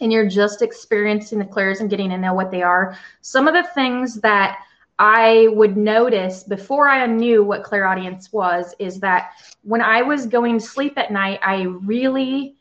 and 0.00 0.12
you're 0.12 0.28
just 0.28 0.62
experiencing 0.62 1.38
the 1.38 1.44
clairs 1.44 1.80
and 1.80 1.88
getting 1.88 2.10
to 2.10 2.18
know 2.18 2.34
what 2.34 2.50
they 2.50 2.62
are, 2.62 2.98
some 3.20 3.48
of 3.48 3.54
the 3.54 3.68
things 3.74 4.20
that 4.20 4.58
I 4.98 5.48
would 5.52 5.76
notice 5.76 6.42
before 6.42 6.88
I 6.88 7.06
knew 7.06 7.42
what 7.42 7.64
clairaudience 7.64 8.32
was 8.32 8.74
is 8.78 9.00
that 9.00 9.32
when 9.62 9.80
I 9.80 10.02
was 10.02 10.26
going 10.26 10.58
to 10.58 10.64
sleep 10.64 10.98
at 10.98 11.10
night, 11.10 11.40
I 11.42 11.62
really 11.62 12.56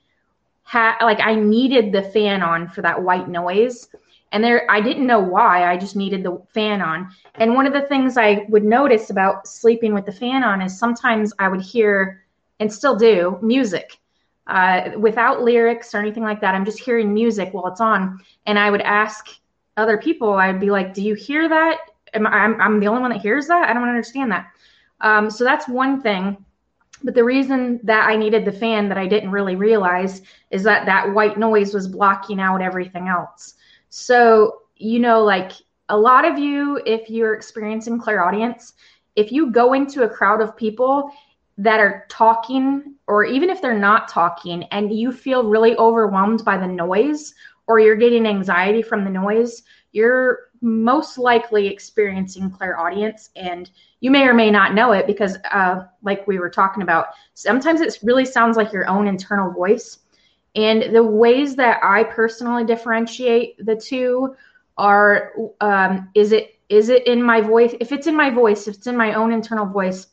had 0.64 0.98
like 1.04 1.20
I 1.20 1.36
needed 1.36 1.92
the 1.92 2.02
fan 2.02 2.42
on 2.42 2.68
for 2.70 2.82
that 2.82 3.02
white 3.02 3.28
noise. 3.28 3.90
And 4.32 4.42
there 4.42 4.66
I 4.72 4.80
didn't 4.80 5.06
know 5.06 5.20
why, 5.20 5.70
I 5.70 5.78
just 5.78 5.96
needed 5.96 6.24
the 6.24 6.42
fan 6.54 6.82
on. 6.82 7.10
And 7.36 7.54
one 7.54 7.68
of 7.68 7.74
the 7.74 7.82
things 7.82 8.18
I 8.18 8.46
would 8.48 8.64
notice 8.64 9.10
about 9.10 9.48
sleeping 9.48 9.94
with 9.94 10.06
the 10.06 10.12
fan 10.12 10.44
on 10.44 10.62
is 10.62 10.80
sometimes 10.80 11.34
I 11.38 11.50
would 11.50 11.62
hear 11.62 12.24
and 12.60 12.72
still 12.72 12.96
do 12.96 13.38
music. 13.42 13.98
Uh, 14.52 14.92
without 14.98 15.42
lyrics 15.42 15.96
or 15.96 16.00
anything 16.00 16.24
like 16.24 16.42
that. 16.42 16.54
I'm 16.54 16.66
just 16.66 16.80
hearing 16.80 17.14
music 17.14 17.54
while 17.54 17.68
it's 17.68 17.80
on. 17.80 18.20
And 18.46 18.60
I 18.60 18.70
would 18.70 18.82
ask 18.82 19.30
other 19.78 19.98
people, 19.98 20.34
I'd 20.34 20.60
be 20.60 20.72
like, 20.72 20.94
Do 20.94 21.02
you 21.02 21.16
hear 21.16 21.48
that? 21.48 21.80
am 22.14 22.28
I, 22.28 22.32
I'm, 22.32 22.62
I'm 22.62 22.80
the 22.80 22.88
only 22.88 23.02
one 23.02 23.12
that 23.12 23.22
hears 23.22 23.48
that? 23.48 23.70
I 23.70 23.74
don't 23.74 23.88
understand 23.88 24.32
that. 24.32 24.48
Um, 25.02 25.30
so 25.30 25.44
that's 25.44 25.68
one 25.68 26.02
thing. 26.02 26.44
But 27.04 27.16
the 27.16 27.24
reason 27.24 27.80
that 27.84 28.08
I 28.08 28.16
needed 28.16 28.46
the 28.46 28.52
fan 28.52 28.88
that 28.90 28.98
I 28.98 29.08
didn't 29.08 29.32
really 29.32 29.56
realize 29.56 30.22
is 30.52 30.64
that 30.64 30.86
that 30.86 31.12
white 31.14 31.40
noise 31.40 31.74
was 31.74 31.88
blocking 31.88 32.40
out 32.40 32.62
everything 32.62 33.08
else. 33.08 33.56
So, 33.90 34.62
you 34.76 35.00
know, 35.00 35.24
like 35.24 35.52
a 35.90 35.98
lot 35.98 36.26
of 36.26 36.38
you, 36.38 36.80
if 36.86 37.10
you're 37.10 37.34
experiencing 37.34 38.00
clairaudience, 38.00 38.74
if 39.16 39.32
you 39.32 39.52
go 39.52 39.74
into 39.74 40.04
a 40.04 40.10
crowd 40.10 40.42
of 40.42 40.56
people 40.56 41.12
that 41.62 41.80
are 41.80 42.06
talking, 42.10 42.96
or 43.08 43.24
even 43.24 43.50
if 43.50 43.62
they're 43.62 43.78
not 43.78 44.08
talking, 44.08 44.64
and 44.66 44.92
you 44.92 45.12
feel 45.12 45.44
really 45.44 45.76
overwhelmed 45.78 46.44
by 46.44 46.58
the 46.58 46.68
noise, 46.68 47.34
or 47.68 47.80
you're 47.80 47.96
getting 47.96 48.26
anxiety 48.26 48.82
from 48.82 49.04
the 49.04 49.10
noise, 49.10 49.64
you're 49.92 50.50
most 50.62 51.18
likely 51.18 51.68
experiencing 51.68 52.50
clairaudience 52.50 53.30
and 53.36 53.72
you 54.00 54.12
may 54.12 54.24
or 54.24 54.34
may 54.34 54.52
not 54.52 54.74
know 54.74 54.92
it 54.92 55.08
because 55.08 55.38
uh, 55.52 55.84
like 56.04 56.26
we 56.28 56.40
were 56.40 56.50
talking 56.50 56.84
about 56.84 57.08
sometimes 57.34 57.82
it 57.82 57.98
really 58.04 58.26
sounds 58.26 58.58
like 58.58 58.72
your 58.72 58.88
own 58.88 59.08
internal 59.08 59.52
voice. 59.52 60.00
And 60.56 60.94
the 60.96 61.04
ways 61.04 61.56
that 61.56 61.80
i 61.84 62.04
personally 62.04 62.66
differentiate 62.66 63.64
the 63.66 63.76
two 63.76 64.36
are 64.78 65.34
um, 65.62 66.10
is 66.16 66.32
it 66.32 66.56
is 66.70 66.90
it 66.90 67.06
in 67.06 67.22
my 67.22 67.42
voice? 67.42 67.76
If 67.80 67.92
it's 67.92 68.08
in 68.08 68.16
my 68.16 68.30
voice 68.30 68.68
if 68.68 68.76
it's 68.76 68.88
in 68.88 68.98
my 68.98 69.14
own 69.14 69.32
internal 69.32 69.66
voice 69.66 70.08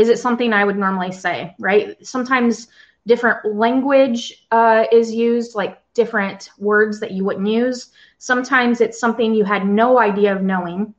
is 0.00 0.08
it 0.08 0.18
something 0.18 0.52
i 0.52 0.64
would 0.64 0.78
normally 0.78 1.12
say 1.12 1.54
right 1.58 2.04
sometimes 2.04 2.68
different 3.06 3.38
language 3.56 4.46
uh, 4.50 4.84
is 4.92 5.12
used 5.12 5.54
like 5.54 5.80
different 5.94 6.50
words 6.58 7.00
that 7.00 7.12
you 7.12 7.24
wouldn't 7.24 7.46
use 7.46 7.90
Sometimes 8.20 8.82
it's 8.82 9.00
something 9.00 9.34
you 9.34 9.44
had 9.44 9.66
no 9.66 9.98
idea 9.98 10.36
of 10.36 10.42
knowing, 10.42 10.94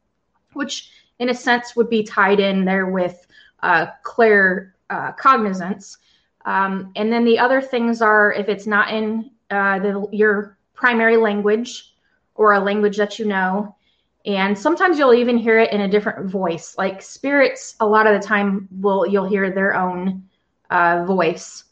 which 0.53 0.89
in 1.19 1.29
a 1.29 1.35
sense 1.35 1.75
would 1.75 1.87
be 1.87 2.01
tied 2.01 2.39
in 2.39 2.65
there 2.65 2.87
with 2.87 3.27
uh, 3.61 3.85
clair 4.01 4.73
uh, 4.89 5.11
cognizance. 5.11 5.99
Um, 6.45 6.91
and 6.95 7.13
then 7.13 7.23
the 7.23 7.37
other 7.37 7.61
things 7.61 8.01
are 8.01 8.33
if 8.33 8.49
it's 8.49 8.65
not 8.65 8.91
in 8.91 9.29
uh, 9.51 9.77
the, 9.77 10.07
your 10.11 10.57
primary 10.73 11.15
language 11.15 11.93
or 12.33 12.53
a 12.53 12.59
language 12.59 12.97
that 12.97 13.19
you 13.19 13.25
know. 13.25 13.75
And 14.25 14.57
sometimes 14.57 14.99
you'll 14.99 15.13
even 15.13 15.37
hear 15.37 15.59
it 15.59 15.71
in 15.71 15.81
a 15.81 15.87
different 15.87 16.29
voice. 16.29 16.75
Like 16.77 17.01
spirits, 17.01 17.75
a 17.79 17.85
lot 17.85 18.07
of 18.07 18.19
the 18.19 18.25
time, 18.25 18.67
will 18.71 19.07
you'll 19.07 19.27
hear 19.27 19.49
their 19.49 19.75
own 19.75 20.23
uh, 20.69 21.05
voice. 21.05 21.65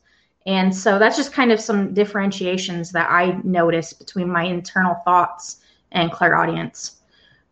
And 0.46 0.76
so 0.76 0.98
that's 0.98 1.16
just 1.16 1.32
kind 1.32 1.52
of 1.52 1.60
some 1.60 1.94
differentiations 1.94 2.92
that 2.92 3.10
I 3.10 3.40
notice 3.44 3.94
between 3.94 4.32
my 4.32 4.44
internal 4.44 4.96
thoughts 5.06 5.58
and 5.92 6.12
clairaudience. 6.12 6.98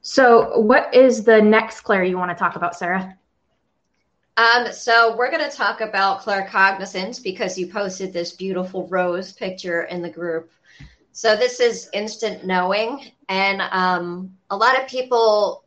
So, 0.02 0.60
what 0.60 0.94
is 0.96 1.24
the 1.24 1.42
next 1.42 1.82
clair 1.82 2.04
you 2.04 2.18
want 2.18 2.32
to 2.32 2.36
talk 2.36 2.56
about, 2.56 2.76
Sarah? 2.76 3.18
Um, 4.38 4.72
so 4.72 5.18
we're 5.18 5.32
going 5.32 5.50
to 5.50 5.56
talk 5.56 5.82
about 5.82 6.22
claircognizance 6.22 7.22
because 7.22 7.58
you 7.58 7.68
posted 7.68 8.14
this 8.14 8.32
beautiful 8.32 8.88
rose 8.88 9.34
picture 9.34 9.84
in 9.84 10.04
the 10.04 10.10
group. 10.10 10.52
So 11.12 11.36
this 11.36 11.60
is 11.60 11.90
instant 11.94 12.46
knowing, 12.46 13.12
and 13.30 13.62
um, 13.62 14.38
a 14.50 14.58
lot 14.58 14.82
of 14.82 14.88
people. 14.88 15.64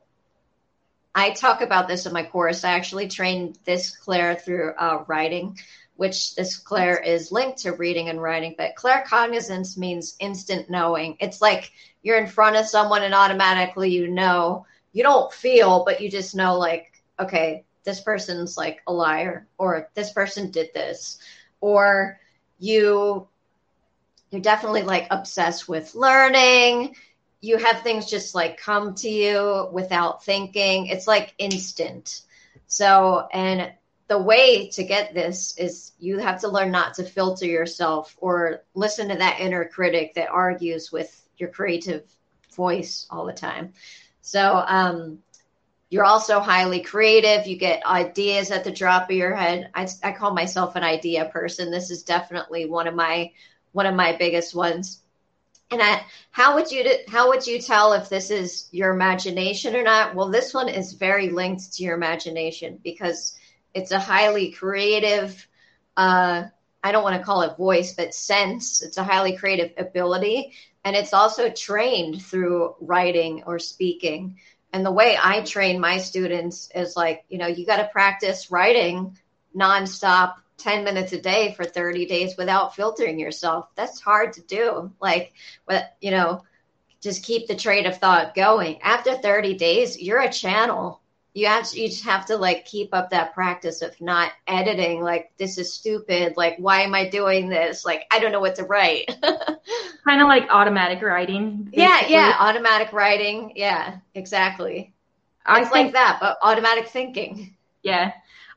I 1.12 1.30
talk 1.30 1.60
about 1.60 1.88
this 1.88 2.06
in 2.06 2.12
my 2.12 2.22
course. 2.22 2.62
I 2.62 2.70
actually 2.74 3.08
trained 3.08 3.58
this 3.64 3.96
clair 3.96 4.36
through 4.36 4.74
uh, 4.78 5.02
writing 5.08 5.56
which 6.00 6.34
this 6.34 6.56
Claire 6.56 6.96
is 6.96 7.30
linked 7.30 7.58
to 7.58 7.72
reading 7.72 8.08
and 8.08 8.22
writing, 8.22 8.54
but 8.56 8.74
claircognizance 8.74 9.76
means 9.76 10.16
instant 10.18 10.70
knowing. 10.70 11.14
It's 11.20 11.42
like 11.42 11.72
you're 12.02 12.16
in 12.16 12.26
front 12.26 12.56
of 12.56 12.64
someone 12.64 13.02
and 13.02 13.12
automatically 13.12 13.90
you 13.90 14.08
know. 14.08 14.64
You 14.94 15.02
don't 15.02 15.30
feel, 15.30 15.84
but 15.84 16.00
you 16.00 16.10
just 16.10 16.34
know, 16.34 16.56
like, 16.56 16.90
okay, 17.18 17.66
this 17.84 18.00
person's 18.00 18.56
like 18.56 18.80
a 18.86 18.92
liar, 18.94 19.46
or 19.58 19.90
this 19.92 20.10
person 20.10 20.50
did 20.50 20.72
this, 20.72 21.18
or 21.60 22.18
you 22.58 23.28
you're 24.30 24.40
definitely 24.40 24.84
like 24.84 25.06
obsessed 25.10 25.68
with 25.68 25.94
learning. 25.94 26.96
You 27.40 27.56
have 27.56 27.82
things 27.82 28.06
just 28.10 28.34
like 28.34 28.58
come 28.58 28.94
to 28.96 29.08
you 29.08 29.68
without 29.72 30.24
thinking. 30.24 30.86
It's 30.86 31.06
like 31.06 31.34
instant. 31.38 32.22
So, 32.66 33.26
and 33.32 33.72
the 34.08 34.18
way 34.18 34.68
to 34.70 34.84
get 34.84 35.14
this 35.14 35.56
is 35.56 35.92
you 35.98 36.18
have 36.18 36.40
to 36.40 36.48
learn 36.48 36.70
not 36.70 36.94
to 36.94 37.04
filter 37.04 37.46
yourself 37.46 38.16
or 38.18 38.64
listen 38.74 39.08
to 39.08 39.16
that 39.16 39.40
inner 39.40 39.64
critic 39.64 40.14
that 40.14 40.28
argues 40.28 40.92
with 40.92 41.26
your 41.38 41.48
creative 41.48 42.04
voice 42.54 43.06
all 43.10 43.24
the 43.24 43.32
time. 43.32 43.72
So, 44.20 44.62
um, 44.66 45.20
you're 45.90 46.04
also 46.04 46.38
highly 46.38 46.80
creative. 46.80 47.46
You 47.46 47.56
get 47.56 47.84
ideas 47.84 48.52
at 48.52 48.62
the 48.62 48.70
drop 48.70 49.10
of 49.10 49.16
your 49.16 49.34
head. 49.34 49.70
I, 49.74 49.88
I 50.04 50.12
call 50.12 50.32
myself 50.32 50.76
an 50.76 50.84
idea 50.84 51.24
person. 51.24 51.70
This 51.70 51.90
is 51.90 52.04
definitely 52.04 52.66
one 52.66 52.86
of 52.86 52.94
my 52.94 53.32
one 53.72 53.86
of 53.86 53.94
my 53.94 54.16
biggest 54.16 54.54
ones. 54.54 54.99
And 55.70 55.80
I, 55.80 56.04
how 56.32 56.56
would 56.56 56.70
you 56.70 56.84
how 57.08 57.28
would 57.28 57.46
you 57.46 57.60
tell 57.60 57.92
if 57.92 58.08
this 58.08 58.30
is 58.30 58.68
your 58.72 58.92
imagination 58.92 59.76
or 59.76 59.82
not? 59.82 60.14
Well, 60.14 60.28
this 60.28 60.52
one 60.52 60.68
is 60.68 60.94
very 60.94 61.30
linked 61.30 61.74
to 61.74 61.82
your 61.84 61.94
imagination 61.94 62.80
because 62.82 63.38
it's 63.74 63.92
a 63.92 63.98
highly 63.98 64.50
creative 64.50 65.46
uh, 65.96 66.44
i 66.82 66.92
don't 66.92 67.02
want 67.02 67.16
to 67.16 67.24
call 67.24 67.42
it 67.42 67.56
voice 67.56 67.94
but 67.94 68.14
sense. 68.14 68.82
It's 68.82 68.96
a 68.96 69.04
highly 69.04 69.36
creative 69.36 69.72
ability. 69.76 70.52
And 70.84 70.96
it's 70.96 71.12
also 71.12 71.50
trained 71.50 72.22
through 72.22 72.74
writing 72.80 73.42
or 73.46 73.58
speaking. 73.58 74.38
And 74.72 74.84
the 74.84 74.92
way 74.92 75.16
i 75.20 75.42
train 75.42 75.80
my 75.80 75.98
students 75.98 76.70
is 76.74 76.96
like 76.96 77.24
you 77.28 77.38
know 77.38 77.46
you 77.46 77.66
got 77.66 77.78
to 77.78 77.88
practice 77.92 78.50
writing 78.50 79.18
nonstop 79.56 80.34
10 80.60 80.84
minutes 80.84 81.12
a 81.12 81.20
day 81.20 81.54
for 81.54 81.64
30 81.64 82.06
days 82.06 82.36
without 82.36 82.76
filtering 82.76 83.18
yourself. 83.18 83.68
That's 83.74 84.00
hard 84.00 84.32
to 84.34 84.42
do. 84.42 84.90
Like 85.00 85.32
but 85.66 85.96
you 86.00 86.10
know 86.10 86.44
just 87.00 87.24
keep 87.24 87.46
the 87.46 87.56
train 87.56 87.86
of 87.86 87.98
thought 87.98 88.34
going. 88.34 88.80
After 88.82 89.16
30 89.16 89.54
days 89.54 90.00
you're 90.00 90.20
a 90.20 90.32
channel. 90.32 91.00
You 91.32 91.46
have 91.46 91.68
to, 91.70 91.80
you 91.80 91.88
just 91.88 92.04
have 92.04 92.26
to 92.26 92.36
like 92.36 92.64
keep 92.64 92.92
up 92.92 93.10
that 93.10 93.34
practice 93.34 93.82
of 93.82 93.98
not 94.00 94.32
editing 94.48 95.00
like 95.00 95.30
this 95.36 95.58
is 95.58 95.72
stupid 95.72 96.36
like 96.36 96.56
why 96.58 96.80
am 96.80 96.94
i 96.94 97.08
doing 97.08 97.48
this? 97.48 97.84
Like 97.84 98.04
i 98.10 98.18
don't 98.18 98.32
know 98.32 98.40
what 98.40 98.56
to 98.56 98.64
write. 98.64 99.06
Kind 100.04 100.20
of 100.20 100.28
like 100.28 100.48
automatic 100.50 101.02
writing 101.02 101.64
basically. 101.64 101.82
yeah 101.82 102.06
yeah 102.08 102.36
automatic 102.40 102.92
writing. 102.92 103.52
Yeah 103.56 103.98
exactly. 104.14 104.92
I 105.46 105.60
it's 105.60 105.70
think, 105.70 105.86
like 105.86 105.92
that 105.94 106.18
but 106.20 106.38
automatic 106.42 106.88
thinking. 106.88 107.56
Yeah. 107.82 108.12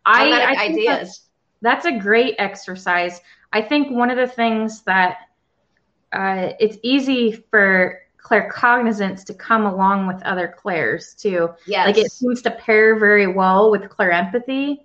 Automatic 0.06 0.58
I, 0.58 0.64
I 0.64 0.66
ideas 0.66 1.22
that's, 1.64 1.86
a 1.86 1.98
great 1.98 2.36
exercise 2.38 3.22
i 3.52 3.62
think 3.62 3.90
one 3.90 4.12
of 4.12 4.18
the 4.18 4.28
things 4.28 4.82
that 4.84 5.18
uh, 6.12 6.54
it's 6.60 6.78
easy 6.84 7.32
for 7.50 8.00
claircognizance 8.24 9.26
to 9.26 9.34
come 9.34 9.66
along 9.66 10.08
with 10.08 10.24
other 10.24 10.48
clairs 10.48 11.14
too. 11.14 11.50
Yeah. 11.68 11.86
Like 11.86 11.98
it 11.98 12.12
seems 12.12 12.42
to 12.44 12.52
pair 12.52 12.98
very 12.98 13.28
well 13.28 13.70
with 13.70 13.84
clairempathy 13.84 14.78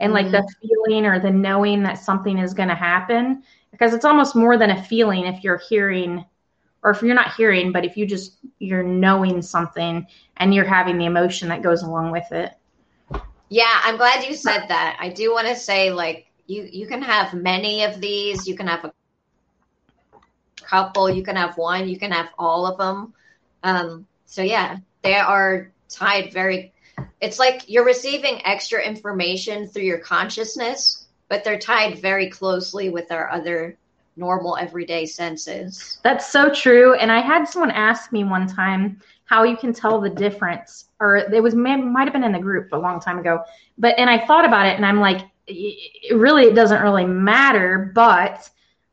and 0.00 0.12
mm-hmm. 0.12 0.12
like 0.12 0.30
the 0.30 0.38
mm-hmm. 0.38 0.68
feeling 0.68 1.06
or 1.06 1.20
the 1.20 1.30
knowing 1.30 1.82
that 1.84 1.98
something 1.98 2.38
is 2.38 2.52
going 2.52 2.68
to 2.68 2.74
happen. 2.74 3.44
because 3.70 3.94
it's 3.94 4.04
almost 4.04 4.34
more 4.34 4.56
than 4.56 4.70
a 4.70 4.82
feeling 4.82 5.26
if 5.26 5.44
you're 5.44 5.60
hearing 5.68 6.24
or 6.82 6.90
if 6.90 7.02
you're 7.02 7.14
not 7.14 7.34
hearing 7.34 7.72
but 7.72 7.84
if 7.84 7.96
you 7.96 8.06
just 8.06 8.38
you're 8.58 8.82
knowing 8.82 9.42
something 9.42 10.06
and 10.38 10.54
you're 10.54 10.64
having 10.64 10.98
the 10.98 11.04
emotion 11.04 11.48
that 11.48 11.62
goes 11.62 11.82
along 11.82 12.10
with 12.10 12.30
it 12.32 12.52
yeah 13.50 13.80
i'm 13.84 13.96
glad 13.96 14.24
you 14.24 14.34
said 14.34 14.66
that 14.68 14.96
i 14.98 15.10
do 15.10 15.32
want 15.32 15.46
to 15.46 15.54
say 15.54 15.92
like 15.92 16.26
you 16.46 16.66
you 16.70 16.86
can 16.86 17.02
have 17.02 17.34
many 17.34 17.84
of 17.84 18.00
these 18.00 18.48
you 18.48 18.56
can 18.56 18.66
have 18.66 18.84
a 18.84 18.92
couple 20.62 21.10
you 21.10 21.22
can 21.22 21.36
have 21.36 21.58
one 21.58 21.88
you 21.88 21.98
can 21.98 22.12
have 22.12 22.28
all 22.38 22.66
of 22.66 22.78
them 22.78 23.12
um, 23.62 24.06
so 24.24 24.40
yeah 24.40 24.78
they 25.02 25.16
are 25.16 25.70
tied 25.88 26.32
very 26.32 26.72
it's 27.20 27.38
like 27.38 27.68
you're 27.68 27.84
receiving 27.84 28.40
extra 28.46 28.80
information 28.80 29.66
through 29.66 29.82
your 29.82 29.98
consciousness 29.98 31.08
but 31.28 31.44
they're 31.44 31.58
tied 31.58 31.98
very 31.98 32.30
closely 32.30 32.88
with 32.88 33.10
our 33.10 33.30
other 33.30 33.76
normal 34.16 34.56
everyday 34.56 35.06
senses. 35.06 35.98
That's 36.02 36.30
so 36.30 36.52
true. 36.52 36.94
And 36.94 37.10
I 37.10 37.20
had 37.20 37.46
someone 37.46 37.70
ask 37.70 38.12
me 38.12 38.22
one 38.24 38.46
time 38.46 39.00
how 39.30 39.44
you 39.44 39.56
can 39.56 39.72
tell 39.72 40.00
the 40.00 40.10
difference, 40.10 40.86
or 40.98 41.18
it 41.18 41.40
was 41.40 41.54
might 41.54 42.02
have 42.02 42.12
been 42.12 42.24
in 42.24 42.32
the 42.32 42.38
group 42.40 42.72
a 42.72 42.76
long 42.76 42.98
time 42.98 43.16
ago. 43.16 43.40
But 43.78 43.96
and 43.96 44.10
I 44.10 44.26
thought 44.26 44.44
about 44.44 44.66
it, 44.66 44.74
and 44.74 44.84
I'm 44.84 44.98
like, 44.98 45.20
it 45.46 46.16
really 46.16 46.46
it 46.46 46.56
doesn't 46.56 46.82
really 46.82 47.06
matter. 47.06 47.92
But 47.94 48.50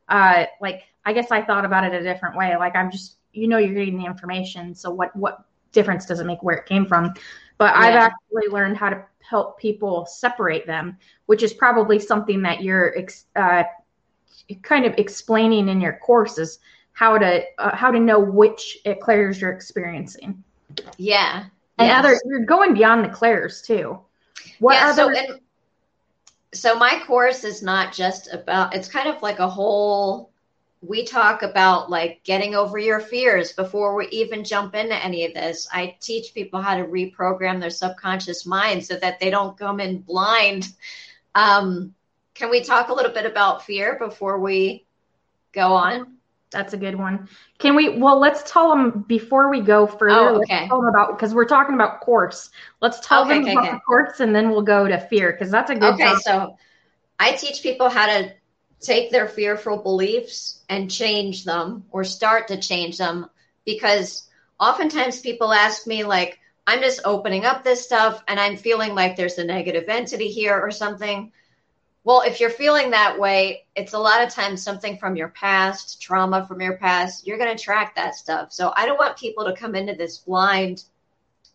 uh, 0.08 0.44
like 0.60 0.84
I 1.04 1.12
guess 1.12 1.32
I 1.32 1.42
thought 1.42 1.64
about 1.64 1.82
it 1.82 1.92
a 1.92 2.04
different 2.04 2.36
way. 2.36 2.56
Like 2.56 2.76
I'm 2.76 2.88
just 2.88 3.16
you 3.32 3.48
know 3.48 3.58
you're 3.58 3.74
getting 3.74 3.98
the 3.98 4.06
information, 4.06 4.76
so 4.76 4.92
what 4.92 5.14
what 5.16 5.44
difference 5.72 6.06
does 6.06 6.20
it 6.20 6.24
make 6.24 6.40
where 6.44 6.58
it 6.58 6.66
came 6.66 6.86
from? 6.86 7.14
But 7.58 7.74
yeah. 7.74 7.80
I've 7.80 7.94
actually 7.96 8.46
learned 8.52 8.76
how 8.76 8.90
to 8.90 9.04
help 9.28 9.58
people 9.58 10.06
separate 10.06 10.68
them, 10.68 10.98
which 11.26 11.42
is 11.42 11.52
probably 11.52 11.98
something 11.98 12.42
that 12.42 12.62
you're 12.62 12.94
uh, 13.34 13.64
kind 14.62 14.86
of 14.86 14.94
explaining 14.98 15.68
in 15.68 15.80
your 15.80 15.94
courses 15.94 16.60
how 16.98 17.16
to 17.16 17.44
uh, 17.58 17.76
how 17.76 17.92
to 17.92 18.00
know 18.00 18.18
which 18.18 18.78
eclairs 18.84 19.40
you're 19.40 19.52
experiencing. 19.52 20.42
Yeah, 20.96 21.44
and 21.78 21.92
other 21.92 22.18
you're 22.26 22.44
going 22.44 22.74
beyond 22.74 23.04
the 23.04 23.08
clairs 23.08 23.62
too. 23.62 24.00
What 24.58 24.74
yeah, 24.74 24.88
other? 24.88 25.14
So, 25.14 25.20
and, 25.20 25.40
so 26.52 26.74
my 26.76 27.00
course 27.06 27.44
is 27.44 27.62
not 27.62 27.92
just 27.92 28.32
about. 28.32 28.74
It's 28.74 28.88
kind 28.88 29.08
of 29.08 29.22
like 29.22 29.38
a 29.38 29.48
whole 29.48 30.32
we 30.80 31.04
talk 31.04 31.42
about 31.42 31.88
like 31.88 32.24
getting 32.24 32.56
over 32.56 32.78
your 32.78 32.98
fears 32.98 33.52
before 33.52 33.94
we 33.94 34.08
even 34.08 34.42
jump 34.42 34.74
into 34.74 34.96
any 34.96 35.24
of 35.24 35.34
this. 35.34 35.68
I 35.72 35.96
teach 36.00 36.34
people 36.34 36.60
how 36.60 36.76
to 36.76 36.84
reprogram 36.84 37.60
their 37.60 37.70
subconscious 37.70 38.44
mind 38.44 38.84
so 38.84 38.96
that 38.96 39.20
they 39.20 39.30
don't 39.30 39.56
come 39.56 39.78
in 39.78 40.00
blind. 40.00 40.66
Um, 41.36 41.94
can 42.34 42.50
we 42.50 42.60
talk 42.64 42.88
a 42.88 42.94
little 42.94 43.12
bit 43.12 43.24
about 43.24 43.64
fear 43.64 43.96
before 44.00 44.40
we 44.40 44.84
go 45.52 45.74
on? 45.74 46.17
That's 46.50 46.72
a 46.72 46.76
good 46.76 46.96
one. 46.96 47.28
Can 47.58 47.76
we? 47.76 47.98
Well, 47.98 48.18
let's 48.18 48.50
tell 48.50 48.70
them 48.70 49.04
before 49.06 49.50
we 49.50 49.60
go 49.60 49.86
further. 49.86 50.14
Oh, 50.14 50.36
okay. 50.36 50.60
Let's 50.60 50.68
tell 50.68 50.80
them 50.80 50.88
about 50.88 51.16
because 51.16 51.34
we're 51.34 51.44
talking 51.44 51.74
about 51.74 52.00
course. 52.00 52.50
Let's 52.80 53.06
tell 53.06 53.22
okay, 53.22 53.34
them 53.34 53.42
okay, 53.42 53.52
about 53.52 53.64
okay. 53.64 53.72
the 53.74 53.80
course, 53.80 54.20
and 54.20 54.34
then 54.34 54.50
we'll 54.50 54.62
go 54.62 54.88
to 54.88 54.98
fear 54.98 55.32
because 55.32 55.50
that's 55.50 55.70
a 55.70 55.74
good. 55.74 55.94
Okay, 55.94 56.04
topic. 56.04 56.22
so 56.22 56.56
I 57.18 57.32
teach 57.32 57.62
people 57.62 57.90
how 57.90 58.06
to 58.06 58.32
take 58.80 59.10
their 59.10 59.28
fearful 59.28 59.82
beliefs 59.82 60.62
and 60.68 60.90
change 60.90 61.44
them 61.44 61.84
or 61.90 62.04
start 62.04 62.48
to 62.48 62.56
change 62.56 62.98
them 62.98 63.28
because 63.64 64.28
oftentimes 64.60 65.20
people 65.20 65.52
ask 65.52 65.86
me 65.86 66.04
like 66.04 66.38
i'm 66.66 66.80
just 66.80 67.00
opening 67.04 67.44
up 67.44 67.64
this 67.64 67.84
stuff 67.84 68.22
and 68.28 68.38
i'm 68.38 68.56
feeling 68.56 68.94
like 68.94 69.16
there's 69.16 69.38
a 69.38 69.44
negative 69.44 69.88
entity 69.88 70.28
here 70.28 70.58
or 70.58 70.70
something 70.70 71.32
well 72.08 72.22
if 72.22 72.40
you're 72.40 72.48
feeling 72.48 72.90
that 72.90 73.20
way 73.20 73.66
it's 73.76 73.92
a 73.92 73.98
lot 73.98 74.22
of 74.22 74.32
times 74.32 74.62
something 74.62 74.96
from 74.96 75.14
your 75.14 75.28
past 75.28 76.00
trauma 76.00 76.46
from 76.46 76.58
your 76.58 76.78
past 76.78 77.26
you're 77.26 77.36
going 77.36 77.54
to 77.54 77.62
track 77.62 77.94
that 77.94 78.14
stuff. 78.14 78.50
So 78.50 78.72
i 78.76 78.86
don't 78.86 78.98
want 78.98 79.18
people 79.18 79.44
to 79.44 79.52
come 79.52 79.74
into 79.74 79.94
this 79.94 80.16
blind. 80.16 80.84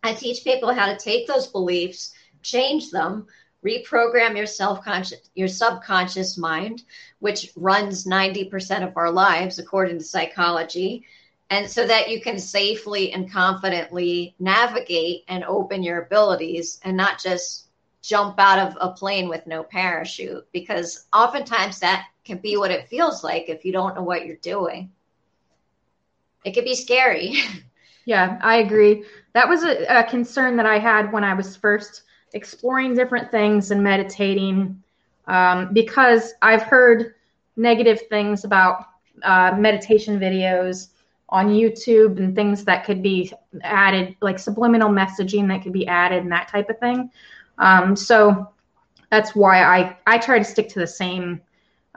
I 0.04 0.14
teach 0.14 0.44
people 0.44 0.72
how 0.72 0.86
to 0.86 0.96
take 0.96 1.26
those 1.26 1.48
beliefs 1.48 2.14
change 2.44 2.92
them 2.92 3.26
reprogram 3.66 4.38
your 4.38 4.46
self-conscious 4.46 5.32
your 5.34 5.48
subconscious 5.48 6.38
mind 6.38 6.84
which 7.20 7.52
runs 7.56 8.06
90% 8.06 8.88
of 8.88 8.96
our 8.96 9.10
lives 9.10 9.58
according 9.58 9.98
to 9.98 10.04
psychology 10.04 11.04
and 11.50 11.68
so 11.68 11.88
that 11.88 12.10
you 12.12 12.22
can 12.22 12.38
safely 12.38 13.12
and 13.12 13.32
confidently 13.32 14.36
navigate 14.40 15.24
and 15.30 15.44
open 15.46 15.82
your 15.82 16.04
abilities 16.04 16.80
and 16.84 16.96
not 16.96 17.20
just 17.20 17.63
jump 18.04 18.36
out 18.38 18.60
of 18.60 18.78
a 18.80 18.94
plane 18.94 19.28
with 19.28 19.48
no 19.48 19.64
parachute 19.64 20.46
because 20.52 21.08
oftentimes 21.12 21.80
that 21.80 22.06
can 22.24 22.38
be 22.38 22.58
what 22.58 22.70
it 22.70 22.88
feels 22.88 23.24
like 23.24 23.50
if 23.50 23.66
you 23.66 23.72
don't 23.72 23.96
know 23.96 24.04
what 24.04 24.26
you're 24.26 24.36
doing. 24.38 24.92
It 26.46 26.52
could 26.52 26.66
be 26.66 26.76
scary. 26.76 27.38
Yeah 28.06 28.38
i 28.42 28.58
agree. 28.58 29.06
That 29.32 29.48
was 29.48 29.64
a, 29.64 29.86
a 29.86 30.04
concern 30.04 30.58
that 30.58 30.66
i 30.66 30.78
had 30.78 31.14
when 31.14 31.24
i 31.24 31.34
was 31.34 31.56
first 31.56 32.04
exploring 32.34 32.96
different 32.96 33.32
things 33.32 33.72
and 33.72 33.82
meditating 33.82 34.84
um, 35.28 35.74
because 35.74 36.34
I've 36.42 36.64
heard 36.64 37.16
negative 37.56 38.02
things 38.10 38.44
about 38.44 38.86
uh, 39.24 39.56
meditation 39.58 40.20
videos 40.20 40.90
on 41.30 41.50
YouTube 41.50 42.18
and 42.18 42.36
things 42.36 42.66
that 42.66 42.86
could 42.86 43.02
be 43.02 43.32
added, 43.62 44.16
like 44.22 44.38
subliminal 44.38 44.90
messaging 44.90 45.48
that 45.48 45.64
could 45.64 45.74
be 45.74 45.88
added 45.88 46.24
and 46.24 46.32
that 46.32 46.48
type 46.48 46.70
of 46.70 46.78
thing. 46.80 47.10
Um, 47.58 47.96
so 47.96 48.50
that's 49.10 49.36
why 49.36 49.64
I, 49.64 49.98
I 50.08 50.18
try 50.18 50.40
to 50.40 50.46
stick 50.46 50.70
to 50.70 50.80
the 50.80 50.88
same 50.88 51.42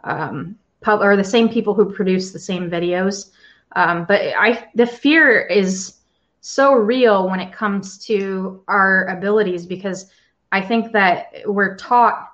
um, 0.05 0.57
pub 0.81 1.01
or 1.01 1.16
the 1.16 1.25
same 1.25 1.49
people 1.49 1.75
who 1.75 1.92
produce 1.92 2.33
the 2.33 2.38
same 2.38 2.71
videos. 2.71 3.31
Um, 3.75 4.05
but 4.07 4.21
I 4.38 4.69
the 4.75 4.87
fear 4.87 5.40
is 5.40 5.95
so 6.40 6.73
real 6.73 7.29
when 7.29 7.40
it 7.40 7.53
comes 7.53 7.99
to 8.07 8.62
our 8.69 9.07
abilities 9.07 9.66
because 9.66 10.11
I 10.53 10.61
think 10.61 10.92
that 10.92 11.33
we're 11.47 11.77
taught 11.77 12.29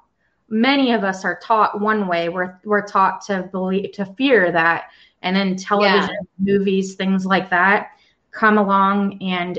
many 0.48 0.92
of 0.92 1.02
us 1.02 1.24
are 1.24 1.38
taught 1.40 1.80
one 1.80 2.06
way. 2.06 2.28
We're 2.28 2.60
we're 2.64 2.86
taught 2.86 3.22
to 3.26 3.48
believe 3.50 3.92
to 3.92 4.04
fear 4.04 4.52
that 4.52 4.90
and 5.22 5.34
then 5.34 5.56
television, 5.56 6.10
yeah. 6.10 6.54
movies, 6.54 6.94
things 6.94 7.24
like 7.24 7.48
that 7.50 7.92
come 8.32 8.58
along 8.58 9.22
and 9.22 9.58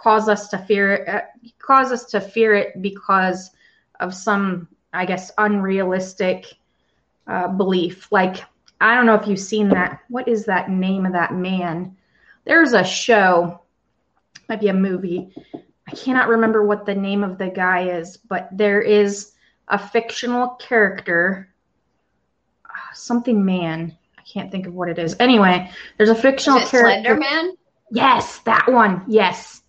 cause 0.00 0.28
us 0.28 0.48
to 0.48 0.58
fear 0.58 1.06
uh, 1.08 1.50
cause 1.58 1.92
us 1.92 2.04
to 2.06 2.20
fear 2.20 2.54
it 2.54 2.80
because 2.82 3.50
of 4.00 4.14
some 4.14 4.68
I 4.92 5.06
guess 5.06 5.30
unrealistic 5.38 6.46
uh, 7.26 7.48
belief. 7.48 8.10
Like 8.10 8.44
I 8.80 8.94
don't 8.94 9.06
know 9.06 9.14
if 9.14 9.26
you've 9.26 9.38
seen 9.38 9.68
that. 9.70 10.00
What 10.08 10.28
is 10.28 10.46
that 10.46 10.70
name 10.70 11.06
of 11.06 11.12
that 11.12 11.34
man? 11.34 11.96
There's 12.44 12.72
a 12.72 12.84
show, 12.84 13.60
might 14.48 14.60
be 14.60 14.68
a 14.68 14.74
movie 14.74 15.32
I 15.90 15.96
cannot 15.96 16.28
remember 16.28 16.64
what 16.64 16.86
the 16.86 16.94
name 16.94 17.24
of 17.24 17.38
the 17.38 17.48
guy 17.48 17.88
is, 17.98 18.16
but 18.16 18.48
there 18.52 18.80
is 18.80 19.32
a 19.66 19.78
fictional 19.78 20.50
character, 20.50 21.48
uh, 22.64 22.94
something 22.94 23.44
man. 23.44 23.96
I 24.16 24.22
can't 24.22 24.52
think 24.52 24.66
of 24.66 24.74
what 24.74 24.88
it 24.88 24.98
is. 24.98 25.16
Anyway, 25.18 25.68
there's 25.96 26.10
a 26.10 26.14
fictional 26.14 26.60
character. 26.60 27.16
Slenderman. 27.16 27.50
Yes, 27.90 28.38
that 28.40 28.70
one. 28.70 29.04
Yes. 29.08 29.59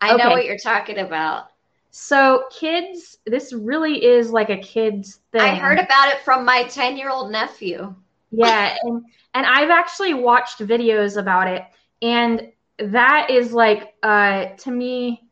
I 0.00 0.14
okay. 0.14 0.22
know 0.22 0.30
what 0.30 0.44
you're 0.44 0.58
talking 0.58 0.98
about. 0.98 1.48
So, 1.90 2.44
kids, 2.50 3.18
this 3.26 3.52
really 3.52 4.04
is 4.04 4.30
like 4.30 4.50
a 4.50 4.58
kid's 4.58 5.20
thing. 5.32 5.40
I 5.40 5.54
heard 5.54 5.78
about 5.78 6.08
it 6.08 6.20
from 6.20 6.44
my 6.44 6.64
10 6.64 6.96
year 6.96 7.10
old 7.10 7.32
nephew. 7.32 7.94
Yeah. 8.30 8.76
and, 8.82 9.04
and 9.34 9.46
I've 9.46 9.70
actually 9.70 10.14
watched 10.14 10.58
videos 10.58 11.16
about 11.16 11.48
it. 11.48 11.64
And 12.02 12.52
that 12.78 13.30
is 13.30 13.52
like, 13.52 13.94
uh, 14.02 14.46
to 14.58 14.70
me, 14.70 15.28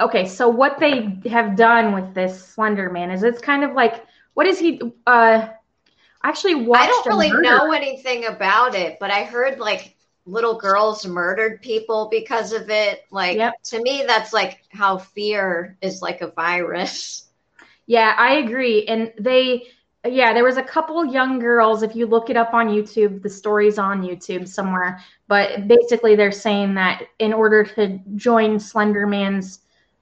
okay, 0.00 0.26
so 0.26 0.48
what 0.48 0.78
they 0.78 1.20
have 1.28 1.54
done 1.54 1.92
with 1.92 2.14
this 2.14 2.44
Slender 2.44 2.90
Man 2.90 3.10
is 3.10 3.22
it's 3.22 3.40
kind 3.40 3.62
of 3.62 3.74
like 3.74 4.04
what 4.34 4.46
is 4.46 4.58
he? 4.58 4.80
Uh, 5.06 5.48
actually 6.22 6.56
watched. 6.56 6.82
I 6.82 6.86
don't 6.86 7.06
really 7.06 7.30
know 7.30 7.72
anything 7.72 8.26
about 8.26 8.74
it, 8.74 8.98
but 9.00 9.10
I 9.10 9.24
heard 9.24 9.58
like 9.58 9.93
little 10.26 10.56
girls 10.56 11.06
murdered 11.06 11.60
people 11.60 12.08
because 12.10 12.52
of 12.52 12.70
it. 12.70 13.04
Like 13.10 13.36
yep. 13.36 13.62
to 13.64 13.82
me, 13.82 14.04
that's 14.06 14.32
like 14.32 14.62
how 14.70 14.98
fear 14.98 15.76
is 15.82 16.02
like 16.02 16.20
a 16.20 16.30
virus. 16.30 17.26
Yeah, 17.86 18.14
I 18.16 18.36
agree, 18.36 18.86
and 18.86 19.12
they. 19.18 19.66
Yeah, 20.06 20.34
there 20.34 20.44
was 20.44 20.58
a 20.58 20.62
couple 20.62 21.02
young 21.06 21.38
girls. 21.38 21.82
If 21.82 21.96
you 21.96 22.04
look 22.04 22.28
it 22.28 22.36
up 22.36 22.52
on 22.52 22.68
YouTube, 22.68 23.22
the 23.22 23.30
story's 23.30 23.78
on 23.78 24.02
YouTube 24.02 24.46
somewhere. 24.46 25.00
But 25.28 25.66
basically, 25.66 26.14
they're 26.14 26.30
saying 26.30 26.74
that 26.74 27.04
in 27.18 27.32
order 27.32 27.64
to 27.64 27.98
join 28.14 28.60
Slender 28.60 29.06
Man's 29.06 29.60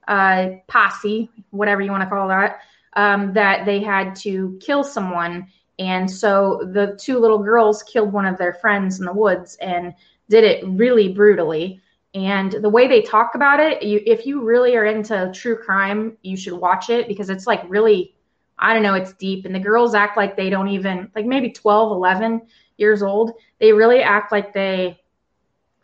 uh, 0.09 0.47
posse, 0.67 1.29
whatever 1.51 1.81
you 1.81 1.89
want 1.89 2.03
to 2.03 2.09
call 2.09 2.27
that, 2.27 2.59
um, 2.97 3.31
that 3.31 3.65
they 3.65 3.79
had 3.81 4.13
to 4.17 4.59
kill 4.61 4.83
someone. 4.83 5.47
And 5.79 6.09
so 6.09 6.69
the 6.73 6.99
two 7.01 7.17
little 7.17 7.39
girls 7.41 7.81
killed 7.83 8.11
one 8.11 8.25
of 8.25 8.37
their 8.37 8.53
friends 8.53 8.99
in 8.99 9.05
the 9.05 9.13
woods 9.13 9.55
and 9.61 9.93
did 10.29 10.43
it 10.43 10.63
really 10.67 11.09
brutally. 11.09 11.81
And 12.13 12.51
the 12.51 12.69
way 12.69 12.87
they 12.87 13.01
talk 13.01 13.35
about 13.35 13.59
it, 13.59 13.81
you, 13.81 14.01
if 14.05 14.25
you 14.25 14.41
really 14.41 14.75
are 14.75 14.85
into 14.85 15.31
true 15.33 15.57
crime, 15.57 16.17
you 16.21 16.37
should 16.37 16.53
watch 16.53 16.89
it 16.89 17.07
because 17.07 17.29
it's 17.29 17.47
like 17.47 17.63
really, 17.67 18.15
I 18.59 18.73
don't 18.73 18.83
know, 18.83 18.93
it's 18.93 19.13
deep. 19.13 19.45
And 19.45 19.55
the 19.55 19.59
girls 19.59 19.95
act 19.95 20.15
like 20.15 20.37
they 20.37 20.49
don't 20.49 20.67
even, 20.67 21.09
like 21.15 21.25
maybe 21.25 21.49
12, 21.49 21.91
11 21.91 22.41
years 22.77 23.01
old. 23.01 23.31
They 23.59 23.73
really 23.73 24.01
act 24.01 24.31
like 24.31 24.53
they, 24.53 24.99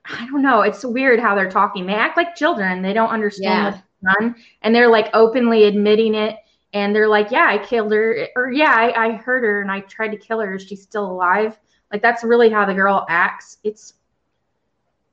I 0.06 0.28
don't 0.28 0.42
know. 0.42 0.62
It's 0.62 0.84
weird 0.84 1.20
how 1.20 1.36
they're 1.36 1.50
talking. 1.50 1.86
They 1.86 1.96
act 1.96 2.18
like 2.18 2.36
children. 2.36 2.82
They 2.82 2.94
don't 2.94 3.10
understand 3.10 3.46
yeah. 3.46 3.72
what's 3.72 4.20
done. 4.20 4.36
And 4.62 4.74
they're 4.74 4.90
like 4.90 5.10
openly 5.14 5.66
admitting 5.66 6.16
it. 6.16 6.38
And 6.74 6.96
they're 6.96 7.08
like, 7.08 7.32
yeah, 7.32 7.48
I 7.50 7.58
killed 7.58 7.92
her. 7.92 8.28
Or 8.36 8.52
yeah, 8.52 8.74
I, 8.76 9.08
I 9.08 9.12
hurt 9.14 9.44
her 9.44 9.62
and 9.62 9.72
I 9.72 9.82
tried 9.82 10.10
to 10.10 10.18
kill 10.18 10.40
her. 10.40 10.60
She's 10.60 10.84
still 10.84 11.06
alive. 11.06 11.58
Like 11.92 12.04
that's 12.04 12.24
really 12.24 12.50
how 12.50 12.66
the 12.66 12.74
girl 12.74 13.06
acts. 13.10 13.58
It's 13.64 13.96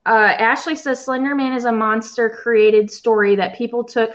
uh, 0.06 0.34
Ashley 0.38 0.76
says 0.76 1.04
Slender 1.04 1.34
Man 1.34 1.52
is 1.52 1.64
a 1.64 1.72
monster 1.72 2.30
created 2.30 2.90
story 2.90 3.34
that 3.36 3.56
people 3.56 3.82
took 3.82 4.12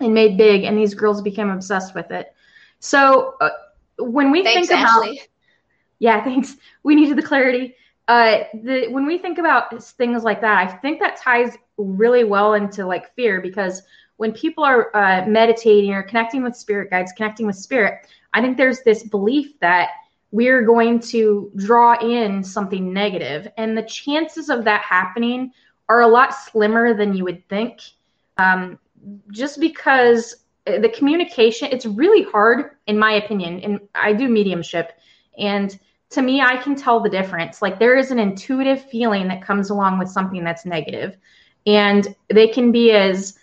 and 0.00 0.12
made 0.12 0.36
big, 0.36 0.64
and 0.64 0.76
these 0.76 0.94
girls 0.94 1.22
became 1.22 1.48
obsessed 1.48 1.94
with 1.94 2.10
it. 2.10 2.34
So 2.80 3.34
uh, 3.40 3.50
when 3.98 4.32
we 4.32 4.42
thanks, 4.42 4.68
think 4.68 4.80
about, 4.80 5.04
Ashley. 5.04 5.22
yeah, 6.00 6.24
thanks. 6.24 6.56
We 6.82 6.96
needed 6.96 7.16
the 7.16 7.22
clarity. 7.22 7.76
Uh, 8.08 8.40
the 8.52 8.88
when 8.88 9.06
we 9.06 9.16
think 9.16 9.38
about 9.38 9.82
things 9.82 10.24
like 10.24 10.40
that, 10.40 10.68
I 10.68 10.76
think 10.78 10.98
that 10.98 11.16
ties 11.16 11.56
really 11.76 12.24
well 12.24 12.54
into 12.54 12.84
like 12.84 13.14
fear 13.14 13.40
because 13.40 13.82
when 14.16 14.32
people 14.32 14.64
are 14.64 14.94
uh, 14.94 15.24
meditating 15.26 15.92
or 15.92 16.02
connecting 16.02 16.42
with 16.42 16.56
spirit 16.56 16.90
guides, 16.90 17.12
connecting 17.16 17.46
with 17.46 17.56
spirit, 17.56 18.06
I 18.34 18.40
think 18.40 18.56
there's 18.56 18.82
this 18.82 19.04
belief 19.04 19.58
that 19.60 19.90
we're 20.32 20.62
going 20.62 20.98
to 20.98 21.52
draw 21.56 21.96
in 22.00 22.42
something 22.42 22.92
negative. 22.92 23.46
And 23.58 23.76
the 23.76 23.82
chances 23.82 24.48
of 24.48 24.64
that 24.64 24.82
happening 24.82 25.52
are 25.88 26.00
a 26.00 26.08
lot 26.08 26.34
slimmer 26.34 26.94
than 26.94 27.14
you 27.14 27.24
would 27.24 27.46
think. 27.48 27.80
Um, 28.38 28.78
just 29.30 29.60
because 29.60 30.34
the 30.64 30.88
communication, 30.88 31.68
it's 31.70 31.84
really 31.84 32.22
hard, 32.22 32.70
in 32.86 32.98
my 32.98 33.12
opinion. 33.12 33.60
And 33.60 33.80
I 33.94 34.14
do 34.14 34.28
mediumship. 34.28 34.98
And 35.38 35.78
to 36.10 36.22
me, 36.22 36.40
I 36.40 36.56
can 36.56 36.76
tell 36.76 37.00
the 37.00 37.10
difference. 37.10 37.60
Like 37.60 37.78
there 37.78 37.96
is 37.96 38.10
an 38.10 38.18
intuitive 38.18 38.82
feeling 38.90 39.28
that 39.28 39.44
comes 39.44 39.68
along 39.68 39.98
with 39.98 40.08
something 40.08 40.44
that's 40.44 40.64
negative. 40.64 41.16
And 41.66 42.14
they 42.28 42.48
can 42.48 42.72
be 42.72 42.92
as 42.92 43.38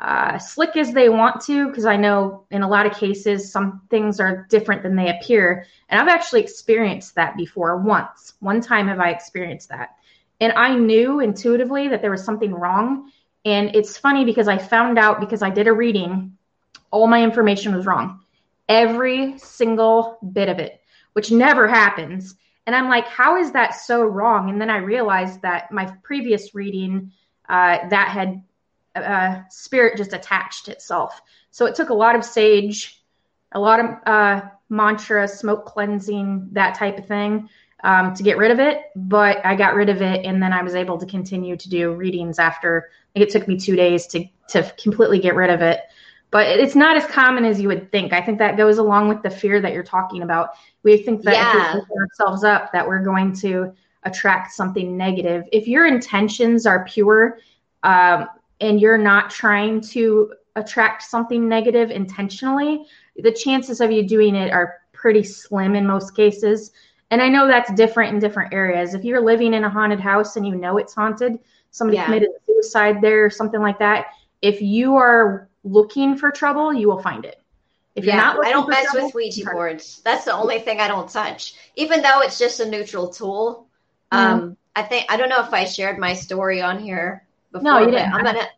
uh, 0.00 0.38
slick 0.38 0.76
as 0.76 0.92
they 0.92 1.10
want 1.10 1.40
to, 1.42 1.68
because 1.68 1.84
I 1.84 1.96
know 1.96 2.44
in 2.50 2.62
a 2.62 2.68
lot 2.68 2.86
of 2.86 2.96
cases, 2.96 3.52
some 3.52 3.82
things 3.90 4.18
are 4.18 4.46
different 4.48 4.82
than 4.82 4.96
they 4.96 5.10
appear. 5.10 5.66
And 5.90 6.00
I've 6.00 6.08
actually 6.08 6.40
experienced 6.40 7.14
that 7.16 7.36
before 7.36 7.76
once. 7.76 8.34
One 8.40 8.62
time 8.62 8.88
have 8.88 8.98
I 8.98 9.10
experienced 9.10 9.68
that. 9.68 9.96
And 10.40 10.52
I 10.54 10.74
knew 10.74 11.20
intuitively 11.20 11.88
that 11.88 12.00
there 12.00 12.10
was 12.10 12.24
something 12.24 12.54
wrong. 12.54 13.12
And 13.44 13.74
it's 13.76 13.98
funny 13.98 14.24
because 14.24 14.48
I 14.48 14.56
found 14.56 14.98
out 14.98 15.20
because 15.20 15.42
I 15.42 15.50
did 15.50 15.66
a 15.66 15.72
reading, 15.72 16.36
all 16.90 17.06
my 17.06 17.22
information 17.22 17.74
was 17.74 17.84
wrong. 17.84 18.20
Every 18.70 19.38
single 19.38 20.18
bit 20.32 20.48
of 20.48 20.58
it, 20.58 20.80
which 21.12 21.30
never 21.30 21.68
happens. 21.68 22.36
And 22.66 22.74
I'm 22.74 22.88
like, 22.88 23.06
how 23.06 23.36
is 23.36 23.52
that 23.52 23.74
so 23.74 24.02
wrong? 24.02 24.48
And 24.48 24.60
then 24.60 24.70
I 24.70 24.78
realized 24.78 25.42
that 25.42 25.72
my 25.72 25.92
previous 26.02 26.54
reading, 26.54 27.12
uh, 27.48 27.88
that 27.88 28.08
had 28.08 28.42
uh, 28.94 29.42
spirit 29.50 29.96
just 29.96 30.12
attached 30.12 30.68
itself. 30.68 31.20
So 31.50 31.66
it 31.66 31.74
took 31.74 31.90
a 31.90 31.94
lot 31.94 32.16
of 32.16 32.24
sage, 32.24 33.02
a 33.52 33.60
lot 33.60 33.80
of 33.80 33.86
uh, 34.06 34.42
mantra, 34.68 35.26
smoke 35.26 35.66
cleansing, 35.66 36.48
that 36.52 36.74
type 36.74 36.98
of 36.98 37.06
thing 37.06 37.48
um, 37.82 38.14
to 38.14 38.22
get 38.22 38.38
rid 38.38 38.50
of 38.50 38.60
it. 38.60 38.82
But 38.96 39.44
I 39.44 39.56
got 39.56 39.74
rid 39.74 39.88
of 39.88 40.02
it, 40.02 40.24
and 40.24 40.42
then 40.42 40.52
I 40.52 40.62
was 40.62 40.74
able 40.74 40.98
to 40.98 41.06
continue 41.06 41.56
to 41.56 41.68
do 41.68 41.92
readings 41.92 42.38
after. 42.38 42.90
it 43.14 43.30
took 43.30 43.48
me 43.48 43.58
two 43.58 43.76
days 43.76 44.06
to 44.08 44.24
to 44.48 44.72
completely 44.82 45.18
get 45.18 45.34
rid 45.34 45.50
of 45.50 45.62
it. 45.62 45.80
But 46.30 46.46
it's 46.46 46.76
not 46.76 46.96
as 46.96 47.04
common 47.06 47.44
as 47.44 47.60
you 47.60 47.68
would 47.68 47.90
think. 47.90 48.12
I 48.12 48.20
think 48.20 48.38
that 48.38 48.56
goes 48.56 48.78
along 48.78 49.08
with 49.08 49.22
the 49.22 49.30
fear 49.30 49.60
that 49.60 49.72
you're 49.72 49.82
talking 49.82 50.22
about. 50.22 50.50
We 50.84 50.96
think 50.98 51.22
that 51.22 51.34
yeah. 51.34 51.76
if 51.78 51.84
we 51.88 51.96
ourselves 51.96 52.44
up, 52.44 52.72
that 52.72 52.86
we're 52.86 53.02
going 53.02 53.32
to 53.36 53.74
attract 54.04 54.52
something 54.52 54.96
negative. 54.96 55.44
If 55.52 55.66
your 55.66 55.86
intentions 55.86 56.66
are 56.66 56.84
pure, 56.84 57.38
um, 57.82 58.28
and 58.60 58.80
you're 58.80 58.98
not 58.98 59.30
trying 59.30 59.80
to 59.80 60.34
attract 60.56 61.02
something 61.02 61.48
negative 61.48 61.90
intentionally, 61.90 62.84
the 63.16 63.32
chances 63.32 63.80
of 63.80 63.90
you 63.90 64.02
doing 64.02 64.34
it 64.34 64.52
are 64.52 64.78
pretty 64.92 65.22
slim 65.22 65.74
in 65.74 65.86
most 65.86 66.14
cases. 66.14 66.72
And 67.10 67.20
I 67.22 67.28
know 67.28 67.46
that's 67.46 67.72
different 67.72 68.14
in 68.14 68.20
different 68.20 68.52
areas. 68.52 68.94
If 68.94 69.04
you're 69.04 69.20
living 69.20 69.54
in 69.54 69.64
a 69.64 69.70
haunted 69.70 70.00
house 70.00 70.36
and 70.36 70.46
you 70.46 70.54
know 70.54 70.76
it's 70.78 70.94
haunted, 70.94 71.38
somebody 71.70 71.96
yeah. 71.96 72.04
committed 72.04 72.30
suicide 72.46 73.00
there 73.00 73.24
or 73.24 73.30
something 73.30 73.60
like 73.60 73.78
that, 73.78 74.08
if 74.42 74.60
you 74.60 74.96
are 74.96 75.48
looking 75.64 76.16
for 76.16 76.30
trouble, 76.30 76.72
you 76.72 76.88
will 76.88 77.02
find 77.02 77.24
it. 77.24 77.42
If 77.96 78.04
yeah, 78.04 78.14
you're 78.14 78.22
not 78.22 78.46
I 78.46 78.50
don't 78.50 78.68
mess 78.68 78.90
trouble, 78.90 79.06
with 79.06 79.14
Ouija 79.14 79.44
boards. 79.50 80.00
That's 80.04 80.24
the 80.24 80.32
only 80.32 80.60
thing 80.60 80.80
I 80.80 80.86
don't 80.86 81.10
touch. 81.10 81.54
Even 81.74 82.02
though 82.02 82.20
it's 82.20 82.38
just 82.38 82.60
a 82.60 82.68
neutral 82.68 83.08
tool. 83.08 83.66
Mm-hmm. 84.12 84.32
Um, 84.32 84.56
I 84.76 84.82
think 84.82 85.06
I 85.08 85.16
don't 85.16 85.28
know 85.28 85.42
if 85.42 85.52
I 85.52 85.64
shared 85.64 85.98
my 85.98 86.14
story 86.14 86.62
on 86.62 86.78
here 86.78 87.26
before. 87.52 87.64
No, 87.64 87.78
you 87.78 87.90
didn't. 87.90 88.12
I'm 88.12 88.24
gonna 88.24 88.48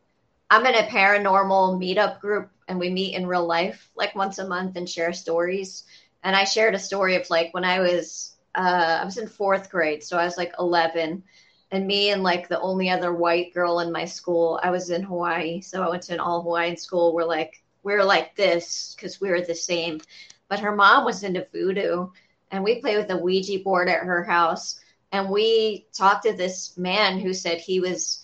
I'm 0.50 0.66
in 0.66 0.74
a 0.74 0.88
paranormal 0.88 1.78
meetup 1.78 2.20
group 2.20 2.50
and 2.68 2.78
we 2.78 2.90
meet 2.90 3.14
in 3.14 3.26
real 3.26 3.46
life 3.46 3.90
like 3.96 4.14
once 4.14 4.38
a 4.38 4.46
month 4.46 4.76
and 4.76 4.88
share 4.88 5.12
stories. 5.12 5.84
And 6.24 6.36
I 6.36 6.44
shared 6.44 6.74
a 6.74 6.78
story 6.78 7.16
of 7.16 7.28
like 7.30 7.52
when 7.52 7.64
I 7.64 7.80
was 7.80 8.36
uh, 8.54 8.98
I 9.00 9.04
was 9.04 9.18
in 9.18 9.26
fourth 9.28 9.70
grade, 9.70 10.04
so 10.04 10.18
I 10.18 10.24
was 10.24 10.36
like 10.36 10.52
11, 10.58 11.22
and 11.70 11.86
me 11.86 12.10
and 12.10 12.22
like 12.22 12.48
the 12.48 12.60
only 12.60 12.90
other 12.90 13.14
white 13.14 13.54
girl 13.54 13.80
in 13.80 13.90
my 13.90 14.04
school, 14.04 14.60
I 14.62 14.70
was 14.70 14.90
in 14.90 15.02
Hawaii, 15.02 15.62
so 15.62 15.82
I 15.82 15.88
went 15.88 16.02
to 16.04 16.12
an 16.12 16.20
all 16.20 16.42
Hawaiian 16.42 16.76
school. 16.76 17.14
We're 17.14 17.24
like 17.24 17.62
we 17.82 17.94
are 17.94 18.04
like 18.04 18.36
this 18.36 18.94
because 18.94 19.20
we 19.20 19.30
were 19.30 19.40
the 19.40 19.54
same, 19.54 20.00
but 20.48 20.60
her 20.60 20.76
mom 20.76 21.04
was 21.04 21.22
into 21.22 21.46
voodoo, 21.52 22.08
and 22.50 22.62
we 22.62 22.80
played 22.80 22.98
with 22.98 23.10
a 23.10 23.16
Ouija 23.16 23.58
board 23.64 23.88
at 23.88 24.04
her 24.04 24.22
house, 24.22 24.78
and 25.12 25.30
we 25.30 25.86
talked 25.92 26.24
to 26.24 26.34
this 26.34 26.76
man 26.76 27.18
who 27.18 27.32
said 27.32 27.58
he 27.58 27.80
was 27.80 28.22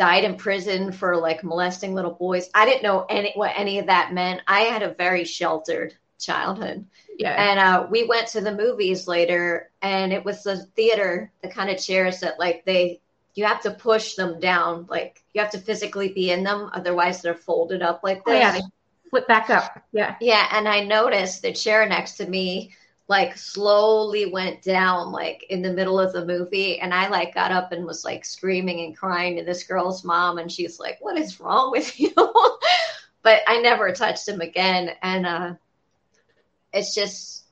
died 0.00 0.24
in 0.24 0.34
prison 0.34 0.90
for 0.90 1.14
like 1.14 1.44
molesting 1.44 1.92
little 1.92 2.14
boys. 2.14 2.48
I 2.54 2.64
didn't 2.64 2.82
know 2.82 3.04
any 3.10 3.32
what 3.34 3.52
any 3.54 3.78
of 3.80 3.86
that 3.88 4.14
meant. 4.14 4.40
I 4.48 4.60
had 4.60 4.82
a 4.82 4.94
very 4.94 5.24
sheltered 5.24 5.94
childhood. 6.18 6.86
Yeah. 7.18 7.34
And 7.34 7.60
uh, 7.60 7.86
we 7.90 8.04
went 8.04 8.28
to 8.28 8.40
the 8.40 8.56
movies 8.56 9.06
later, 9.06 9.70
and 9.82 10.10
it 10.10 10.24
was 10.24 10.42
the 10.42 10.64
theater, 10.74 11.30
the 11.42 11.50
kind 11.50 11.68
of 11.68 11.78
chairs 11.78 12.20
that 12.20 12.38
like 12.38 12.64
they 12.64 13.02
you 13.34 13.44
have 13.44 13.60
to 13.60 13.72
push 13.72 14.14
them 14.14 14.40
down, 14.40 14.86
like 14.88 15.22
you 15.34 15.42
have 15.42 15.50
to 15.50 15.58
physically 15.58 16.08
be 16.08 16.30
in 16.30 16.44
them, 16.44 16.70
otherwise 16.72 17.20
they're 17.20 17.34
folded 17.34 17.82
up 17.82 18.00
like 18.02 18.24
this. 18.24 18.34
Oh, 18.34 18.38
yeah, 18.38 18.60
flip 19.10 19.28
back 19.28 19.50
up. 19.50 19.82
Yeah. 19.92 20.16
Yeah, 20.18 20.48
and 20.50 20.66
I 20.66 20.80
noticed 20.80 21.42
the 21.42 21.52
chair 21.52 21.86
next 21.86 22.16
to 22.16 22.26
me 22.26 22.72
like 23.10 23.36
slowly 23.36 24.26
went 24.26 24.62
down 24.62 25.10
like 25.10 25.44
in 25.50 25.62
the 25.62 25.72
middle 25.72 25.98
of 25.98 26.12
the 26.12 26.24
movie 26.24 26.78
and 26.78 26.94
i 26.94 27.08
like 27.08 27.34
got 27.34 27.50
up 27.50 27.72
and 27.72 27.84
was 27.84 28.04
like 28.04 28.24
screaming 28.24 28.84
and 28.84 28.96
crying 28.96 29.36
to 29.36 29.44
this 29.44 29.64
girl's 29.64 30.04
mom 30.04 30.38
and 30.38 30.50
she's 30.50 30.78
like 30.78 30.96
what 31.00 31.18
is 31.18 31.40
wrong 31.40 31.72
with 31.72 31.98
you? 32.00 32.12
But 33.22 33.42
i 33.48 33.60
never 33.60 33.92
touched 33.92 34.28
him 34.28 34.40
again 34.40 34.92
and 35.02 35.26
uh 35.26 35.54
it's 36.72 36.94
just 36.94 37.46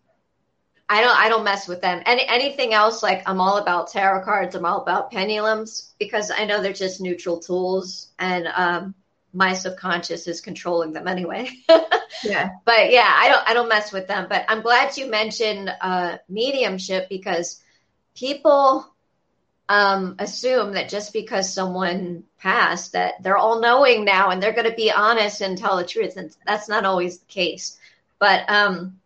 i 0.89 1.01
don't 1.01 1.19
i 1.19 1.29
don't 1.29 1.43
mess 1.43 1.67
with 1.67 1.81
them. 1.81 2.05
Any 2.07 2.25
anything 2.29 2.73
else 2.73 3.03
like 3.03 3.29
i'm 3.29 3.41
all 3.41 3.57
about 3.59 3.91
tarot 3.91 4.25
cards 4.25 4.55
i'm 4.55 4.65
all 4.65 4.83
about 4.83 5.11
pendulums 5.11 5.93
because 5.99 6.31
i 6.31 6.45
know 6.45 6.63
they're 6.63 6.73
just 6.73 7.01
neutral 7.01 7.41
tools 7.41 8.13
and 8.21 8.47
um 8.55 8.95
my 9.33 9.53
subconscious 9.53 10.27
is 10.27 10.41
controlling 10.41 10.93
them 10.93 11.07
anyway. 11.07 11.51
yeah. 12.25 12.51
But 12.65 12.91
yeah, 12.91 13.13
I 13.15 13.29
don't 13.29 13.49
I 13.49 13.55
don't 13.55 13.69
mess 13.69 13.93
with 13.93 14.09
them. 14.09 14.27
But 14.29 14.45
I'm 14.49 14.63
glad 14.63 14.97
you 14.97 15.11
mentioned 15.11 15.71
uh, 15.81 16.19
mediumship 16.29 17.09
because 17.09 17.61
people 18.15 18.91
um, 19.69 20.17
assume 20.19 20.73
that 20.73 20.89
just 20.89 21.13
because 21.13 21.53
someone 21.53 22.25
passed 22.39 22.93
that 22.93 23.23
they're 23.23 23.37
all 23.37 23.61
knowing 23.61 24.05
now 24.05 24.31
and 24.31 24.43
they're 24.43 24.53
going 24.53 24.69
to 24.69 24.77
be 24.77 24.91
honest 24.91 25.43
and 25.43 25.59
tell 25.59 25.77
the 25.77 25.85
truth, 25.85 26.17
and 26.17 26.35
that's 26.47 26.69
not 26.69 26.85
always 26.85 27.19
the 27.19 27.27
case. 27.27 27.79
But 28.19 28.49
um, 28.49 28.99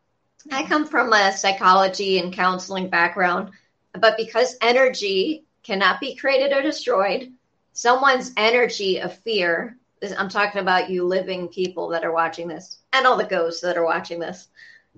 I 0.51 0.63
come 0.65 0.87
from 0.87 1.13
a 1.13 1.37
psychology 1.37 2.19
and 2.19 2.33
counseling 2.33 2.89
background, 2.89 3.51
but 3.93 4.17
because 4.17 4.57
energy 4.61 5.45
cannot 5.65 6.01
be 6.01 6.15
created 6.15 6.57
or 6.57 6.63
destroyed, 6.63 7.33
someone's 7.73 8.33
energy 8.37 9.01
of 9.01 9.19
fear 9.19 9.77
I'm 10.19 10.29
talking 10.29 10.61
about 10.61 10.91
you 10.91 11.05
living 11.05 11.49
people 11.49 11.89
that 11.89 12.05
are 12.05 12.13
watching 12.13 12.49
this 12.49 12.79
and 12.93 13.07
all 13.07 13.17
the 13.17 13.25
ghosts 13.25 13.61
that 13.63 13.77
are 13.77 13.85
watching 13.85 14.19
this. 14.19 14.49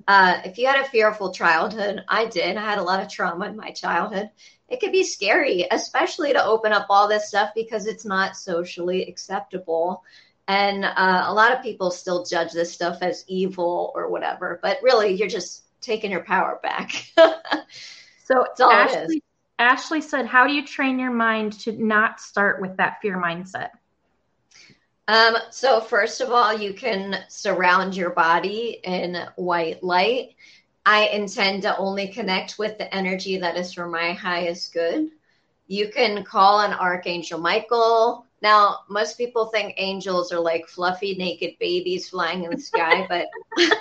Uh, 0.08 0.40
if 0.44 0.58
you 0.58 0.66
had 0.66 0.84
a 0.84 0.88
fearful 0.88 1.32
childhood, 1.32 2.02
I 2.08 2.26
did. 2.26 2.56
I 2.56 2.62
had 2.62 2.78
a 2.78 2.82
lot 2.82 3.02
of 3.02 3.08
trauma 3.08 3.46
in 3.46 3.56
my 3.56 3.70
childhood. 3.70 4.30
It 4.68 4.80
could 4.80 4.92
be 4.92 5.04
scary, 5.04 5.66
especially 5.70 6.32
to 6.32 6.44
open 6.44 6.72
up 6.72 6.86
all 6.88 7.06
this 7.08 7.28
stuff 7.28 7.50
because 7.54 7.86
it's 7.86 8.04
not 8.04 8.36
socially 8.36 9.04
acceptable. 9.04 10.02
And 10.48 10.84
uh, 10.84 11.24
a 11.26 11.32
lot 11.32 11.52
of 11.52 11.62
people 11.62 11.90
still 11.90 12.24
judge 12.24 12.52
this 12.52 12.72
stuff 12.72 12.98
as 13.02 13.24
evil 13.28 13.92
or 13.94 14.10
whatever, 14.10 14.58
but 14.62 14.78
really, 14.82 15.14
you're 15.14 15.28
just 15.28 15.64
taking 15.80 16.10
your 16.10 16.24
power 16.24 16.58
back. 16.62 16.92
so, 17.16 18.44
it's 18.44 18.60
Ashley, 18.60 19.22
Ashley 19.58 20.00
said, 20.00 20.26
How 20.26 20.46
do 20.46 20.52
you 20.52 20.66
train 20.66 20.98
your 20.98 21.12
mind 21.12 21.58
to 21.60 21.72
not 21.72 22.20
start 22.20 22.60
with 22.60 22.76
that 22.76 22.98
fear 23.00 23.16
mindset? 23.16 23.70
Um, 25.06 25.36
so 25.50 25.80
first 25.80 26.20
of 26.20 26.30
all, 26.30 26.56
you 26.56 26.72
can 26.72 27.24
surround 27.28 27.94
your 27.94 28.10
body 28.10 28.80
in 28.84 29.26
white 29.36 29.82
light. 29.82 30.36
I 30.86 31.06
intend 31.08 31.62
to 31.62 31.76
only 31.76 32.08
connect 32.08 32.58
with 32.58 32.78
the 32.78 32.94
energy 32.94 33.38
that 33.38 33.56
is 33.56 33.72
for 33.72 33.86
my 33.86 34.12
highest 34.12 34.72
good. 34.72 35.10
You 35.66 35.90
can 35.90 36.24
call 36.24 36.58
on 36.58 36.72
Archangel 36.72 37.38
Michael. 37.38 38.26
Now, 38.42 38.80
most 38.88 39.16
people 39.16 39.46
think 39.46 39.74
angels 39.78 40.32
are 40.32 40.40
like 40.40 40.68
fluffy 40.68 41.14
naked 41.16 41.54
babies 41.58 42.08
flying 42.08 42.44
in 42.44 42.50
the 42.50 42.60
sky, 42.60 43.06
but 43.08 43.26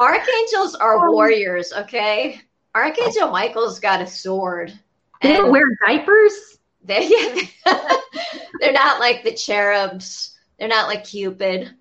archangels 0.00 0.74
are 0.74 1.10
warriors, 1.10 1.72
okay? 1.72 2.40
Archangel 2.74 3.30
Michael's 3.30 3.80
got 3.80 4.02
a 4.02 4.06
sword. 4.06 4.78
They 5.22 5.34
don't 5.34 5.50
wear 5.50 5.64
diapers? 5.86 6.58
They, 6.84 7.08
they're 8.60 8.72
not 8.72 9.00
like 9.00 9.22
the 9.22 9.34
cherubs. 9.34 10.38
They're 10.58 10.68
not 10.68 10.88
like 10.88 11.04
Cupid. 11.04 11.74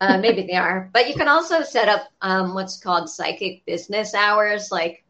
Uh, 0.00 0.18
maybe 0.18 0.42
they 0.46 0.54
are. 0.56 0.90
But 0.92 1.08
you 1.08 1.14
can 1.14 1.28
also 1.28 1.62
set 1.62 1.88
up 1.88 2.08
um, 2.22 2.54
what's 2.54 2.78
called 2.78 3.08
psychic 3.08 3.64
business 3.64 4.14
hours. 4.14 4.72
Like, 4.72 5.04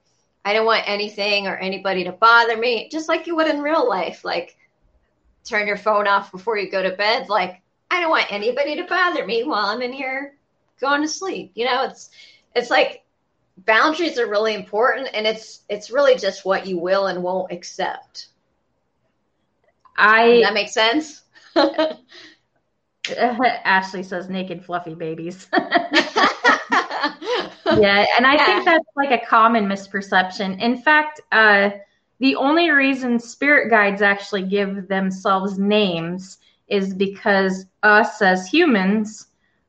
I 0.44 0.52
don't 0.52 0.66
want 0.66 0.88
anything 0.88 1.46
or 1.46 1.57
anybody 1.57 2.05
to 2.05 2.12
bother 2.12 2.57
me, 2.57 2.88
just 2.90 3.09
like 3.09 3.26
you 3.26 3.37
would 3.37 3.46
in 3.48 3.62
real 3.62 3.88
life. 3.88 4.24
Like, 4.24 4.57
turn 5.44 5.66
your 5.66 5.78
phone 5.78 6.07
off 6.07 6.31
before 6.31 6.59
you 6.59 6.70
go 6.70 6.83
to 6.83 6.96
bed. 6.96 7.28
Like, 7.28 7.62
I 7.90 8.00
don't 8.00 8.11
want 8.11 8.33
anybody 8.33 8.76
to 8.76 8.85
bother 8.85 9.26
me 9.26 9.44
while 9.44 9.66
I'm 9.66 9.83
in 9.83 9.92
here 9.92 10.35
going 10.83 11.00
to 11.00 11.09
sleep. 11.09 11.52
You 11.55 11.64
know, 11.64 11.85
it's 11.85 12.11
it's 12.55 12.68
like 12.68 13.05
boundaries 13.59 14.18
are 14.18 14.28
really 14.28 14.55
important 14.55 15.09
and 15.14 15.26
it's 15.26 15.62
it's 15.70 15.90
really 15.90 16.16
just 16.16 16.44
what 16.44 16.66
you 16.66 16.78
will 16.78 17.07
and 17.07 17.22
won't 17.22 17.52
accept. 17.52 18.28
I 20.02 20.28
Does 20.28 20.42
that 20.42 20.54
makes 20.54 20.74
sense? 20.74 21.22
Ashley 23.64 24.02
says 24.02 24.28
naked 24.28 24.64
fluffy 24.64 24.94
babies. 24.94 25.48
yeah, 27.70 28.06
and 28.16 28.26
I 28.26 28.36
yeah. 28.36 28.46
think 28.46 28.64
that's 28.64 28.84
like 28.96 29.10
a 29.10 29.26
common 29.26 29.66
misperception. 29.66 30.60
In 30.60 30.76
fact, 30.76 31.20
uh, 31.32 31.70
the 32.18 32.36
only 32.36 32.70
reason 32.70 33.18
spirit 33.18 33.70
guides 33.70 34.02
actually 34.02 34.42
give 34.42 34.88
themselves 34.88 35.58
names 35.58 36.38
is 36.68 36.94
because 36.94 37.66
us 37.82 38.22
as 38.22 38.46
humans, 38.46 39.26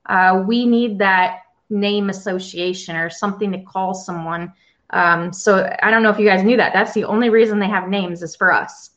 uh, 0.07 0.43
we 0.47 0.65
need 0.65 0.99
that 0.99 1.39
name 1.69 2.09
association 2.09 2.95
or 2.95 3.09
something 3.09 3.51
to 3.51 3.61
call 3.63 3.93
someone. 3.93 4.53
Um, 4.91 5.33
so 5.33 5.69
I 5.81 5.91
don't 5.91 6.03
know 6.03 6.11
if 6.11 6.19
you 6.19 6.27
guys 6.27 6.43
knew 6.43 6.57
that. 6.57 6.73
That's 6.73 6.93
the 6.93 7.05
only 7.05 7.29
reason 7.29 7.59
they 7.59 7.67
have 7.67 7.89
names 7.89 8.21
is 8.21 8.35
for 8.35 8.53
us. 8.53 8.91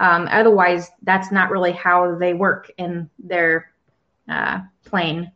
Um, 0.00 0.28
otherwise, 0.30 0.90
that's 1.02 1.30
not 1.30 1.50
really 1.50 1.72
how 1.72 2.16
they 2.16 2.32
work 2.32 2.72
in 2.78 3.10
their 3.18 3.70
uh, 4.26 4.60
plane. 4.86 5.30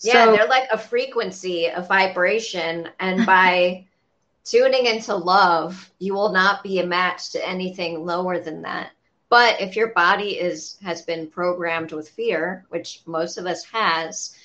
Yeah, 0.00 0.24
so, 0.24 0.32
they're 0.32 0.48
like 0.48 0.68
a 0.72 0.78
frequency, 0.78 1.66
a 1.66 1.80
vibration, 1.80 2.88
and 2.98 3.24
by 3.34 3.86
tuning 4.44 4.86
into 4.86 5.14
love, 5.14 5.90
you 6.00 6.12
will 6.12 6.32
not 6.32 6.64
be 6.64 6.80
a 6.80 6.86
match 6.86 7.30
to 7.30 7.48
anything 7.48 8.04
lower 8.04 8.40
than 8.40 8.62
that. 8.62 8.90
But 9.30 9.60
if 9.60 9.76
your 9.76 9.88
body 9.88 10.40
is 10.40 10.76
has 10.82 11.02
been 11.02 11.28
programmed 11.28 11.92
with 11.92 12.10
fear, 12.10 12.66
which 12.70 13.00
most 13.06 13.38
of 13.38 13.46
us 13.46 13.64
has, 13.66 14.36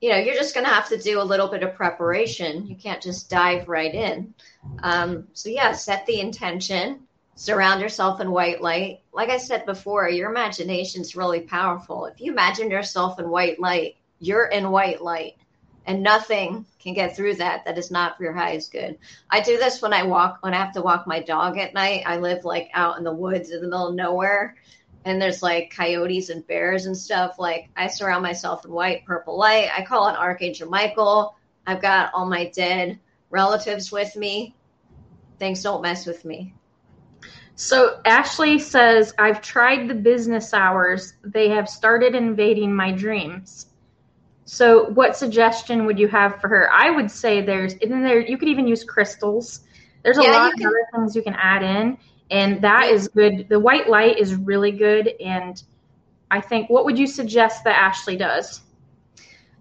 you 0.00 0.08
know, 0.08 0.16
you're 0.16 0.34
just 0.34 0.54
going 0.54 0.66
to 0.66 0.72
have 0.72 0.88
to 0.88 0.98
do 0.98 1.20
a 1.20 1.22
little 1.22 1.48
bit 1.48 1.62
of 1.62 1.74
preparation. 1.74 2.66
You 2.66 2.76
can't 2.76 3.02
just 3.02 3.28
dive 3.28 3.68
right 3.68 3.94
in. 3.94 4.34
Um, 4.82 5.28
so 5.34 5.50
yeah, 5.50 5.72
set 5.72 6.06
the 6.06 6.20
intention, 6.20 7.05
surround 7.36 7.80
yourself 7.80 8.20
in 8.20 8.30
white 8.30 8.60
light. 8.60 9.00
Like 9.12 9.28
I 9.28 9.36
said 9.36 9.64
before, 9.66 10.08
your 10.08 10.30
imagination 10.30 11.02
is 11.02 11.14
really 11.14 11.40
powerful. 11.40 12.06
If 12.06 12.20
you 12.20 12.32
imagine 12.32 12.70
yourself 12.70 13.20
in 13.20 13.30
white 13.30 13.60
light, 13.60 13.96
you're 14.18 14.46
in 14.46 14.70
white 14.70 15.02
light 15.02 15.34
and 15.86 16.02
nothing 16.02 16.66
can 16.80 16.94
get 16.94 17.14
through 17.14 17.36
that 17.36 17.64
that 17.64 17.78
is 17.78 17.90
not 17.90 18.16
for 18.16 18.24
your 18.24 18.32
highest 18.32 18.72
good. 18.72 18.98
I 19.30 19.40
do 19.40 19.58
this 19.58 19.80
when 19.80 19.92
I 19.92 20.02
walk 20.02 20.38
when 20.40 20.54
I 20.54 20.56
have 20.56 20.72
to 20.72 20.82
walk 20.82 21.06
my 21.06 21.20
dog 21.20 21.58
at 21.58 21.74
night. 21.74 22.02
I 22.06 22.16
live 22.16 22.44
like 22.44 22.70
out 22.74 22.98
in 22.98 23.04
the 23.04 23.14
woods 23.14 23.50
in 23.50 23.60
the 23.60 23.68
middle 23.68 23.88
of 23.88 23.94
nowhere 23.94 24.56
and 25.04 25.22
there's 25.22 25.42
like 25.42 25.72
coyotes 25.74 26.30
and 26.30 26.46
bears 26.46 26.86
and 26.86 26.96
stuff. 26.96 27.38
Like 27.38 27.68
I 27.76 27.86
surround 27.86 28.22
myself 28.22 28.64
in 28.64 28.72
white, 28.72 29.04
purple 29.04 29.38
light. 29.38 29.68
I 29.76 29.84
call 29.84 30.04
on 30.04 30.16
Archangel 30.16 30.68
Michael. 30.68 31.36
I've 31.66 31.82
got 31.82 32.12
all 32.14 32.26
my 32.26 32.46
dead 32.46 32.98
relatives 33.30 33.92
with 33.92 34.16
me. 34.16 34.56
Things 35.38 35.62
don't 35.62 35.82
mess 35.82 36.06
with 36.06 36.24
me. 36.24 36.54
So 37.56 38.00
Ashley 38.04 38.58
says, 38.58 39.14
I've 39.18 39.40
tried 39.40 39.88
the 39.88 39.94
business 39.94 40.52
hours. 40.52 41.14
They 41.24 41.48
have 41.48 41.68
started 41.68 42.14
invading 42.14 42.74
my 42.74 42.92
dreams. 42.92 43.66
So 44.44 44.90
what 44.90 45.16
suggestion 45.16 45.86
would 45.86 45.98
you 45.98 46.06
have 46.08 46.38
for 46.40 46.48
her? 46.48 46.70
I 46.70 46.90
would 46.90 47.10
say 47.10 47.40
there's 47.40 47.72
in 47.74 48.02
there 48.02 48.20
you 48.20 48.36
could 48.36 48.48
even 48.48 48.68
use 48.68 48.84
crystals. 48.84 49.60
There's 50.04 50.18
a 50.18 50.22
yeah, 50.22 50.32
lot 50.32 50.52
of 50.52 50.58
can, 50.58 50.66
other 50.66 50.86
things 50.94 51.16
you 51.16 51.22
can 51.22 51.34
add 51.34 51.62
in 51.62 51.98
and 52.30 52.62
that 52.62 52.88
yeah. 52.88 52.94
is 52.94 53.08
good. 53.08 53.48
The 53.48 53.58
white 53.58 53.88
light 53.88 54.18
is 54.18 54.36
really 54.36 54.70
good 54.70 55.14
and 55.18 55.60
I 56.30 56.42
think 56.42 56.68
what 56.68 56.84
would 56.84 56.98
you 56.98 57.06
suggest 57.06 57.64
that 57.64 57.76
Ashley 57.76 58.16
does? 58.16 58.60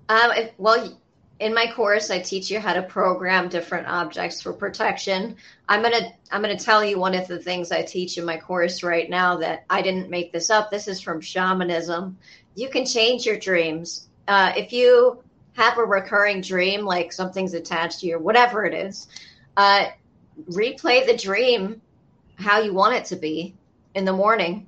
Um, 0.10 0.32
if, 0.34 0.52
well, 0.58 1.00
in 1.40 1.54
my 1.54 1.70
course 1.72 2.10
i 2.10 2.20
teach 2.20 2.50
you 2.50 2.60
how 2.60 2.74
to 2.74 2.82
program 2.82 3.50
different 3.50 3.88
objects 3.88 4.42
for 4.42 4.54
protection. 4.54 5.36
I'm 5.68 5.82
going 5.82 5.94
to 5.94 6.12
i'm 6.32 6.42
going 6.42 6.58
to 6.58 6.64
tell 6.64 6.84
you 6.84 7.00
one 7.00 7.16
of 7.16 7.28
the 7.28 7.40
things 7.40 7.72
i 7.72 7.82
teach 7.82 8.18
in 8.18 8.26
my 8.26 8.38
course 8.38 8.84
right 8.84 9.10
now 9.10 9.38
that 9.38 9.66
i 9.70 9.82
didn't 9.82 10.10
make 10.10 10.32
this 10.32 10.50
up. 10.50 10.72
This 10.72 10.88
is 10.88 11.02
from 11.02 11.22
shamanism. 11.22 12.18
You 12.56 12.70
can 12.70 12.86
change 12.86 13.26
your 13.26 13.38
dreams. 13.38 14.08
Uh, 14.28 14.54
if 14.56 14.72
you 14.72 15.22
have 15.54 15.78
a 15.78 15.84
recurring 15.84 16.42
dream 16.42 16.86
like 16.86 17.14
something's 17.14 17.54
attached 17.54 18.00
to 18.02 18.08
you 18.08 18.20
whatever 18.20 18.66
it 18.66 18.74
is 18.74 19.08
uh, 19.58 19.86
replay 20.52 21.06
the 21.06 21.16
dream 21.16 21.82
how 22.38 22.60
you 22.60 22.74
want 22.74 22.94
it 22.94 23.06
to 23.06 23.16
be 23.16 23.56
in 23.94 24.04
the 24.04 24.12
morning 24.12 24.68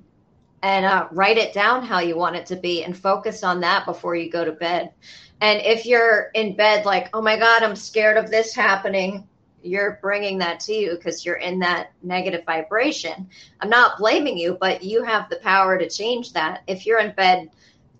and 0.62 0.84
uh, 0.84 1.08
write 1.12 1.38
it 1.38 1.52
down 1.52 1.84
how 1.84 2.00
you 2.00 2.16
want 2.16 2.36
it 2.36 2.46
to 2.46 2.56
be 2.56 2.84
and 2.84 2.96
focus 2.96 3.44
on 3.44 3.60
that 3.60 3.86
before 3.86 4.16
you 4.16 4.30
go 4.30 4.44
to 4.44 4.52
bed 4.52 4.92
and 5.40 5.60
if 5.64 5.86
you're 5.86 6.30
in 6.34 6.56
bed, 6.56 6.84
like, 6.84 7.10
oh 7.14 7.22
my 7.22 7.38
God, 7.38 7.62
I'm 7.62 7.76
scared 7.76 8.16
of 8.16 8.30
this 8.30 8.54
happening, 8.54 9.26
you're 9.62 9.98
bringing 10.02 10.38
that 10.38 10.60
to 10.60 10.72
you 10.72 10.96
because 10.96 11.24
you're 11.24 11.36
in 11.36 11.60
that 11.60 11.92
negative 12.02 12.44
vibration. 12.44 13.28
I'm 13.60 13.70
not 13.70 13.98
blaming 13.98 14.36
you, 14.36 14.56
but 14.60 14.82
you 14.82 15.02
have 15.04 15.28
the 15.28 15.36
power 15.36 15.78
to 15.78 15.88
change 15.88 16.32
that. 16.32 16.62
If 16.66 16.86
you're 16.86 17.00
in 17.00 17.12
bed 17.14 17.50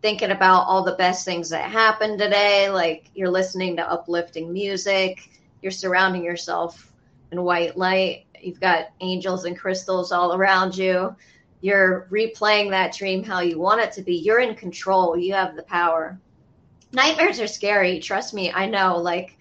thinking 0.03 0.31
about 0.31 0.63
all 0.63 0.85
the 0.85 0.97
best 0.97 1.25
things 1.25 1.51
that 1.51 1.71
happened 1.71 2.19
today, 2.19 2.71
like 2.71 3.11
you're 3.15 3.31
listening 3.31 3.77
to 3.77 3.91
uplifting 3.91 4.53
music, 4.53 5.31
you're 5.63 5.73
surrounding 5.73 6.25
yourself 6.25 6.93
in 7.31 7.43
white 7.43 7.77
light, 7.77 8.25
you've 8.41 8.61
got 8.61 8.91
angels 9.01 9.45
and 9.45 9.59
crystals 9.59 10.13
all 10.13 10.35
around 10.35 10.77
you. 10.77 11.15
You're 11.61 12.07
replaying 12.11 12.71
that 12.71 12.95
dream 12.95 13.25
how 13.25 13.41
you 13.41 13.59
want 13.59 13.81
it 13.81 13.93
to 13.93 14.03
be. 14.03 14.17
You're 14.17 14.41
in 14.41 14.55
control. 14.55 15.17
You 15.17 15.35
have 15.35 15.57
the 15.57 15.63
power 15.63 16.19
nightmares 16.93 17.41
are 17.41 17.47
scary. 17.47 18.01
Trust 18.01 18.35
me, 18.35 18.53
I 18.53 18.67
know. 18.67 18.97
Like, 18.99 19.37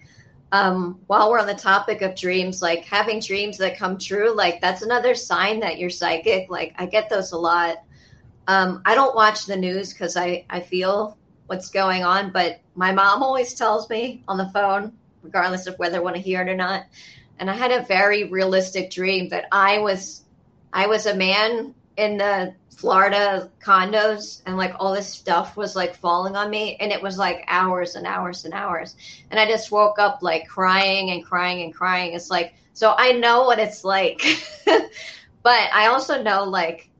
um, 0.52 1.00
while 1.06 1.30
we're 1.30 1.40
on 1.40 1.46
the 1.46 1.54
topic 1.54 2.02
of 2.02 2.16
dreams, 2.16 2.62
like 2.62 2.84
having 2.84 3.20
dreams 3.20 3.58
that 3.58 3.76
come 3.76 3.98
true, 3.98 4.34
like 4.34 4.60
that's 4.60 4.82
another 4.82 5.14
sign 5.14 5.60
that 5.60 5.78
you're 5.78 5.90
psychic. 5.90 6.50
Like, 6.50 6.74
I 6.78 6.86
get 6.86 7.10
those 7.10 7.32
a 7.32 7.38
lot. 7.38 7.78
Um, 8.46 8.82
I 8.86 8.94
don't 8.94 9.14
watch 9.14 9.44
the 9.44 9.56
news 9.56 9.92
because 9.92 10.16
I, 10.16 10.44
I 10.48 10.60
feel 10.60 11.18
what's 11.46 11.70
going 11.70 12.04
on, 12.04 12.32
but 12.32 12.60
my 12.74 12.92
mom 12.92 13.22
always 13.22 13.54
tells 13.54 13.88
me 13.90 14.22
on 14.26 14.38
the 14.38 14.48
phone, 14.50 14.92
regardless 15.22 15.66
of 15.66 15.78
whether 15.78 15.98
I 15.98 16.00
want 16.00 16.16
to 16.16 16.22
hear 16.22 16.42
it 16.42 16.48
or 16.48 16.56
not. 16.56 16.84
And 17.38 17.50
I 17.50 17.54
had 17.54 17.70
a 17.70 17.84
very 17.84 18.24
realistic 18.24 18.90
dream 18.90 19.28
that 19.28 19.46
I 19.52 19.78
was 19.78 20.24
I 20.72 20.86
was 20.86 21.06
a 21.06 21.14
man 21.14 21.74
in 21.98 22.16
the 22.16 22.54
Florida 22.70 23.50
condos 23.60 24.40
and 24.46 24.56
like 24.56 24.72
all 24.78 24.94
this 24.94 25.08
stuff 25.08 25.56
was 25.56 25.74
like 25.74 25.96
falling 25.96 26.36
on 26.36 26.48
me 26.48 26.76
and 26.78 26.92
it 26.92 27.02
was 27.02 27.18
like 27.18 27.44
hours 27.48 27.96
and 27.96 28.06
hours 28.06 28.44
and 28.44 28.54
hours. 28.54 28.94
And 29.30 29.40
I 29.40 29.46
just 29.46 29.72
woke 29.72 29.98
up 29.98 30.20
like 30.22 30.46
crying 30.46 31.10
and 31.10 31.24
crying 31.24 31.62
and 31.62 31.74
crying. 31.74 32.14
It's 32.14 32.30
like 32.30 32.54
so 32.72 32.94
I 32.96 33.12
know 33.12 33.42
what 33.44 33.58
it's 33.58 33.84
like. 33.84 34.22
But 35.42 35.70
I 35.72 35.86
also 35.86 36.22
know 36.22 36.44
like 36.44 36.90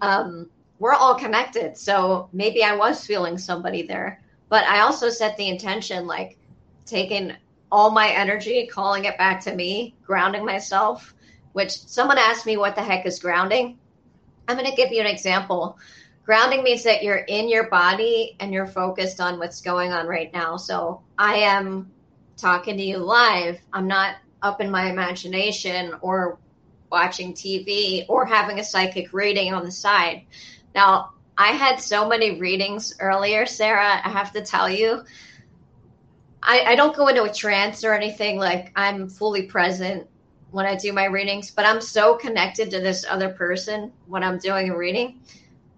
um 0.00 0.48
we're 0.78 0.94
all 0.94 1.14
connected 1.14 1.76
so 1.76 2.28
maybe 2.32 2.62
I 2.62 2.74
was 2.74 3.06
feeling 3.06 3.36
somebody 3.36 3.82
there. 3.82 4.22
But 4.48 4.64
I 4.64 4.80
also 4.80 5.10
set 5.10 5.36
the 5.36 5.48
intention 5.48 6.06
like 6.06 6.38
taking 6.86 7.34
all 7.70 7.90
my 7.90 8.08
energy 8.08 8.66
calling 8.66 9.04
it 9.04 9.18
back 9.18 9.40
to 9.42 9.54
me 9.54 9.94
grounding 10.04 10.44
myself 10.44 11.14
which 11.56 11.72
someone 11.86 12.18
asked 12.18 12.44
me 12.44 12.56
what 12.58 12.76
the 12.76 12.82
heck 12.82 13.06
is 13.06 13.18
grounding 13.18 13.78
I'm 14.48 14.56
going 14.56 14.70
to 14.70 14.76
give 14.76 14.92
you 14.92 15.00
an 15.00 15.06
example. 15.06 15.78
Grounding 16.24 16.62
means 16.62 16.84
that 16.84 17.02
you're 17.02 17.16
in 17.16 17.48
your 17.48 17.68
body 17.68 18.36
and 18.40 18.52
you're 18.52 18.66
focused 18.66 19.20
on 19.20 19.38
what's 19.38 19.60
going 19.60 19.92
on 19.92 20.06
right 20.06 20.32
now. 20.32 20.56
So 20.56 21.02
I 21.18 21.36
am 21.36 21.90
talking 22.36 22.76
to 22.76 22.82
you 22.82 22.98
live. 22.98 23.58
I'm 23.72 23.86
not 23.86 24.16
up 24.42 24.60
in 24.60 24.70
my 24.70 24.90
imagination 24.90 25.94
or 26.00 26.38
watching 26.90 27.32
TV 27.32 28.06
or 28.08 28.24
having 28.24 28.58
a 28.58 28.64
psychic 28.64 29.12
reading 29.12 29.52
on 29.52 29.64
the 29.64 29.72
side. 29.72 30.26
Now, 30.74 31.14
I 31.38 31.48
had 31.48 31.80
so 31.80 32.08
many 32.08 32.40
readings 32.40 32.94
earlier, 33.00 33.46
Sarah. 33.46 34.00
I 34.04 34.08
have 34.08 34.32
to 34.32 34.42
tell 34.42 34.70
you, 34.70 35.04
I, 36.42 36.60
I 36.60 36.76
don't 36.76 36.96
go 36.96 37.08
into 37.08 37.24
a 37.24 37.32
trance 37.32 37.82
or 37.84 37.92
anything. 37.92 38.38
Like 38.38 38.72
I'm 38.76 39.08
fully 39.08 39.42
present 39.42 40.06
when 40.50 40.66
I 40.66 40.76
do 40.76 40.92
my 40.92 41.04
readings, 41.04 41.50
but 41.50 41.66
I'm 41.66 41.80
so 41.80 42.14
connected 42.14 42.70
to 42.70 42.80
this 42.80 43.04
other 43.08 43.30
person 43.30 43.92
when 44.06 44.22
I'm 44.22 44.38
doing 44.38 44.70
a 44.70 44.76
reading. 44.76 45.20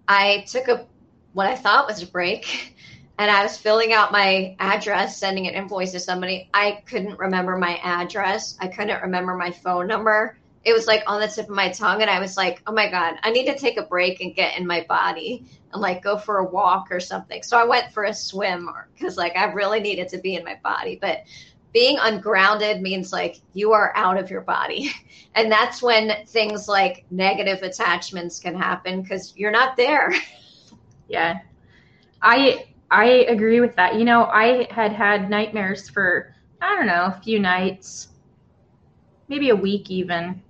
I 0.07 0.45
took 0.47 0.67
a 0.67 0.85
what 1.33 1.47
I 1.47 1.55
thought 1.55 1.87
was 1.87 2.01
a 2.01 2.07
break 2.07 2.75
and 3.19 3.29
I 3.29 3.43
was 3.43 3.57
filling 3.57 3.93
out 3.93 4.11
my 4.11 4.55
address, 4.59 5.17
sending 5.17 5.47
an 5.47 5.53
invoice 5.53 5.91
to 5.91 5.99
somebody. 5.99 6.49
I 6.53 6.83
couldn't 6.85 7.19
remember 7.19 7.57
my 7.57 7.77
address. 7.83 8.57
I 8.59 8.67
couldn't 8.67 9.01
remember 9.01 9.35
my 9.35 9.51
phone 9.51 9.87
number. 9.87 10.37
It 10.63 10.73
was 10.73 10.87
like 10.87 11.03
on 11.07 11.21
the 11.21 11.27
tip 11.27 11.49
of 11.49 11.55
my 11.55 11.69
tongue. 11.69 12.01
And 12.01 12.09
I 12.09 12.19
was 12.19 12.37
like, 12.37 12.61
oh 12.67 12.73
my 12.73 12.89
God, 12.89 13.15
I 13.23 13.31
need 13.31 13.45
to 13.45 13.57
take 13.57 13.77
a 13.77 13.83
break 13.83 14.21
and 14.21 14.35
get 14.35 14.57
in 14.57 14.65
my 14.65 14.85
body 14.89 15.45
and 15.73 15.81
like 15.81 16.01
go 16.01 16.17
for 16.17 16.37
a 16.37 16.45
walk 16.45 16.87
or 16.91 16.99
something. 16.99 17.43
So 17.43 17.57
I 17.57 17.65
went 17.65 17.91
for 17.91 18.05
a 18.05 18.13
swim 18.13 18.69
because 18.93 19.17
like 19.17 19.35
I 19.35 19.45
really 19.51 19.79
needed 19.79 20.09
to 20.09 20.17
be 20.17 20.35
in 20.35 20.43
my 20.43 20.59
body. 20.63 20.97
But 20.99 21.23
being 21.73 21.97
ungrounded 21.99 22.81
means 22.81 23.13
like 23.13 23.41
you 23.53 23.71
are 23.71 23.91
out 23.95 24.17
of 24.17 24.29
your 24.29 24.41
body. 24.41 24.91
And 25.35 25.51
that's 25.51 25.83
when 25.83 26.25
things 26.25 26.67
like 26.67 27.05
negative 27.11 27.61
attachments 27.61 28.39
can 28.39 28.55
happen 28.55 29.03
because 29.03 29.33
you're 29.37 29.51
not 29.51 29.77
there. 29.77 30.11
Yeah. 31.07 31.39
I 32.21 32.67
I 32.91 33.05
agree 33.29 33.59
with 33.61 33.75
that. 33.75 33.95
You 33.95 34.05
know, 34.05 34.25
I 34.25 34.67
had 34.71 34.91
had 34.93 35.29
nightmares 35.29 35.89
for 35.89 36.35
I 36.61 36.75
don't 36.75 36.87
know, 36.87 37.05
a 37.05 37.21
few 37.23 37.39
nights, 37.39 38.09
maybe 39.27 39.49
a 39.49 39.55
week 39.55 39.89
even. 39.89 40.41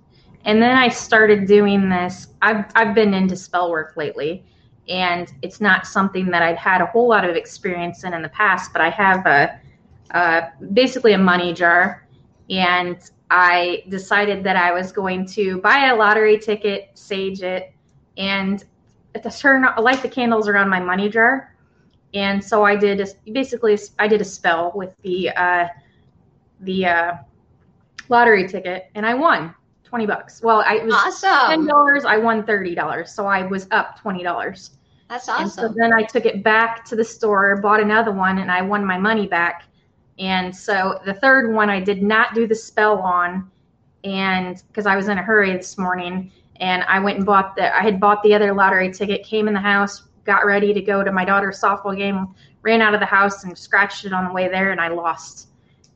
And 0.46 0.62
then 0.62 0.76
I 0.76 0.88
started 0.88 1.48
doing 1.48 1.90
this. 1.90 2.28
I've 2.42 2.66
I've 2.76 2.96
been 2.96 3.14
into 3.14 3.36
spell 3.36 3.70
work 3.70 3.96
lately, 3.98 4.44
and 4.88 5.32
it's 5.42 5.62
not 5.62 5.86
something 5.86 6.28
that 6.28 6.42
I'd 6.42 6.58
had 6.58 6.82
a 6.82 6.86
whole 6.88 7.08
lot 7.08 7.30
of 7.30 7.36
experience 7.36 8.04
in 8.04 8.14
in 8.14 8.22
the 8.22 8.30
past. 8.30 8.72
But 8.72 8.82
I 8.82 8.90
have 8.90 9.26
a, 9.26 9.60
a 10.12 10.50
basically 10.74 11.14
a 11.14 11.18
money 11.18 11.54
jar, 11.54 12.08
and 12.50 12.98
I 13.30 13.84
decided 13.90 14.44
that 14.44 14.56
I 14.56 14.72
was 14.72 14.92
going 14.92 15.26
to 15.28 15.60
buy 15.62 15.88
a 15.88 15.96
lottery 15.96 16.38
ticket, 16.38 16.92
sage 16.96 17.42
it, 17.42 17.74
and 18.18 18.64
turn 19.38 19.66
light 19.78 20.02
the 20.02 20.10
candles 20.10 20.48
around 20.48 20.70
my 20.70 20.80
money 20.80 21.10
jar 21.10 21.54
and 22.14 22.44
so 22.44 22.64
I 22.64 22.76
did 22.76 23.02
a, 23.02 23.32
basically 23.32 23.78
I 24.00 24.08
did 24.08 24.22
a 24.22 24.26
spell 24.26 24.72
with 24.76 24.92
the 25.04 25.30
uh, 25.30 25.68
the 26.62 26.86
uh, 26.86 27.14
lottery 28.10 28.48
ticket, 28.48 28.90
and 28.96 29.06
I 29.06 29.14
won 29.14 29.54
twenty 29.84 30.06
bucks. 30.06 30.42
Well, 30.42 30.64
I 30.66 30.84
was 30.84 30.94
awesome. 30.94 31.50
ten 31.50 31.66
dollars. 31.68 32.06
I 32.06 32.18
won 32.18 32.44
thirty 32.44 32.74
dollars, 32.74 33.12
so 33.12 33.28
I 33.28 33.44
was 33.44 33.68
up 33.72 34.00
twenty 34.00 34.24
dollars. 34.24 34.72
That's 35.08 35.30
awesome. 35.30 35.44
And 35.44 35.52
so 35.52 35.74
then 35.76 35.94
I 35.94 36.04
took 36.04 36.26
it 36.26 36.44
back 36.44 36.86
to 36.86 36.96
the 36.96 37.06
store, 37.06 37.58
bought 37.62 37.80
another 37.80 38.12
one, 38.12 38.40
and 38.40 38.52
I 38.52 38.62
won 38.62 38.86
my 38.86 38.98
money 38.98 39.28
back. 39.28 39.64
And 40.20 40.56
so 40.56 41.00
the 41.06 41.14
third 41.14 41.54
one 41.54 41.70
I 41.70 41.80
did 41.80 42.04
not 42.04 42.36
do 42.36 42.46
the 42.46 42.56
spell 42.56 43.00
on, 43.00 43.50
and 44.04 44.62
because 44.68 44.86
I 44.86 44.96
was 44.96 45.08
in 45.08 45.18
a 45.18 45.24
hurry 45.24 45.56
this 45.56 45.78
morning, 45.78 46.32
and 46.58 46.84
I 46.84 47.00
went 47.00 47.18
and 47.18 47.26
bought 47.26 47.56
the 47.56 47.76
I 47.76 47.82
had 47.82 48.00
bought 48.00 48.22
the 48.24 48.34
other 48.34 48.54
lottery 48.54 48.92
ticket, 48.92 49.24
came 49.24 49.48
in 49.48 49.54
the 49.54 49.62
house, 49.62 50.04
got 50.26 50.46
ready 50.46 50.74
to 50.74 50.82
go 50.82 51.04
to 51.04 51.12
my 51.12 51.24
daughter's 51.24 51.60
softball 51.62 51.98
game, 51.98 52.36
ran 52.62 52.82
out 52.82 52.94
of 52.94 53.00
the 53.00 53.06
house 53.06 53.46
and 53.46 53.58
scratched 53.58 54.06
it 54.06 54.14
on 54.14 54.26
the 54.28 54.34
way 54.34 54.50
there, 54.50 54.72
and 54.72 54.82
I 54.82 54.90
lost. 54.90 55.48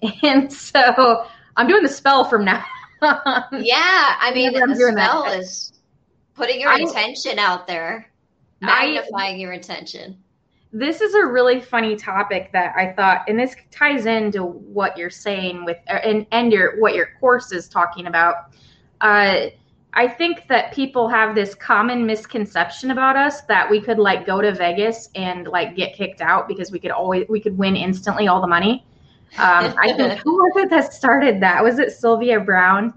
And 0.24 0.52
so 0.52 1.26
I'm 1.56 1.68
doing 1.68 1.84
the 1.84 1.90
spell 1.90 2.26
from 2.26 2.44
now. 2.44 2.66
yeah, 3.02 4.16
I 4.20 4.32
mean, 4.36 4.54
the 4.54 4.76
spell 4.76 5.26
is 5.26 5.74
putting 6.34 6.60
your 6.60 6.72
I, 6.72 6.80
intention 6.80 7.40
out 7.40 7.68
there, 7.68 8.12
magnifying 8.62 9.36
I, 9.36 9.38
your 9.38 9.54
intention. 9.54 10.23
This 10.76 11.02
is 11.02 11.14
a 11.14 11.26
really 11.26 11.62
funny 11.62 11.96
topic 11.96 12.52
that 12.52 12.76
I 12.76 12.94
thought, 12.94 13.26
and 13.28 13.40
this 13.40 13.56
ties 13.70 14.08
into 14.08 14.44
what 14.44 14.98
you're 14.98 15.12
saying 15.12 15.66
with, 15.66 15.78
and 15.88 16.26
and 16.32 16.52
your 16.52 16.80
what 16.82 16.96
your 16.96 17.10
course 17.20 17.52
is 17.52 17.70
talking 17.70 18.08
about. 18.08 18.56
Uh, 19.00 19.48
I 19.94 20.08
think 20.08 20.48
that 20.48 20.74
people 20.74 21.08
have 21.08 21.36
this 21.36 21.54
common 21.54 22.06
misconception 22.06 22.90
about 22.90 23.16
us 23.16 23.42
that 23.42 23.70
we 23.70 23.80
could 23.80 24.00
like 24.00 24.26
go 24.26 24.42
to 24.42 24.52
Vegas 24.52 25.10
and 25.14 25.48
like 25.48 25.76
get 25.76 25.94
kicked 25.94 26.22
out 26.22 26.48
because 26.48 26.72
we 26.72 26.80
could 26.80 26.92
always 26.92 27.28
we 27.30 27.40
could 27.40 27.56
win 27.58 27.76
instantly 27.76 28.28
all 28.28 28.42
the 28.42 28.48
money. 28.48 28.84
Um, 29.38 29.76
I 29.80 29.94
think 29.96 30.20
who 30.24 30.34
was 30.34 30.64
it 30.64 30.70
that 30.72 30.92
started 30.94 31.40
that? 31.42 31.64
Was 31.64 31.78
it 31.78 31.92
Sylvia 31.92 32.40
Browne? 32.40 32.94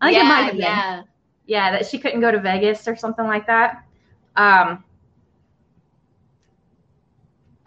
I 0.00 0.12
think 0.12 0.16
yeah, 0.16 0.24
it 0.24 0.28
might 0.28 0.42
have 0.42 0.52
been. 0.52 0.60
Yeah. 0.60 1.02
Yeah, 1.46 1.70
that 1.72 1.86
she 1.86 1.98
couldn't 1.98 2.20
go 2.20 2.30
to 2.30 2.40
Vegas 2.40 2.86
or 2.86 2.94
something 2.94 3.26
like 3.26 3.46
that. 3.46 3.82
Um, 4.36 4.84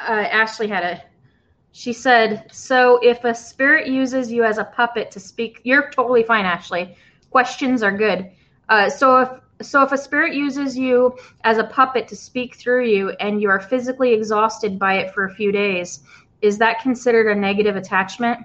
uh, 0.07 0.27
Ashley 0.27 0.67
had 0.67 0.83
a. 0.83 1.03
She 1.71 1.93
said, 1.93 2.45
"So 2.51 2.99
if 3.01 3.23
a 3.23 3.33
spirit 3.33 3.87
uses 3.87 4.31
you 4.31 4.43
as 4.43 4.57
a 4.57 4.65
puppet 4.65 5.11
to 5.11 5.19
speak, 5.19 5.61
you're 5.63 5.89
totally 5.91 6.23
fine, 6.23 6.45
Ashley. 6.45 6.95
Questions 7.29 7.81
are 7.83 7.95
good." 7.95 8.29
Uh, 8.69 8.89
so 8.89 9.19
if 9.19 9.29
so 9.61 9.83
if 9.83 9.91
a 9.91 9.97
spirit 9.97 10.33
uses 10.33 10.77
you 10.77 11.17
as 11.43 11.57
a 11.57 11.63
puppet 11.63 12.07
to 12.07 12.15
speak 12.15 12.55
through 12.55 12.85
you 12.85 13.09
and 13.19 13.41
you 13.41 13.49
are 13.49 13.59
physically 13.59 14.13
exhausted 14.13 14.79
by 14.79 14.95
it 14.95 15.13
for 15.13 15.25
a 15.25 15.33
few 15.33 15.51
days, 15.51 16.01
is 16.41 16.57
that 16.57 16.81
considered 16.81 17.27
a 17.27 17.39
negative 17.39 17.75
attachment? 17.75 18.39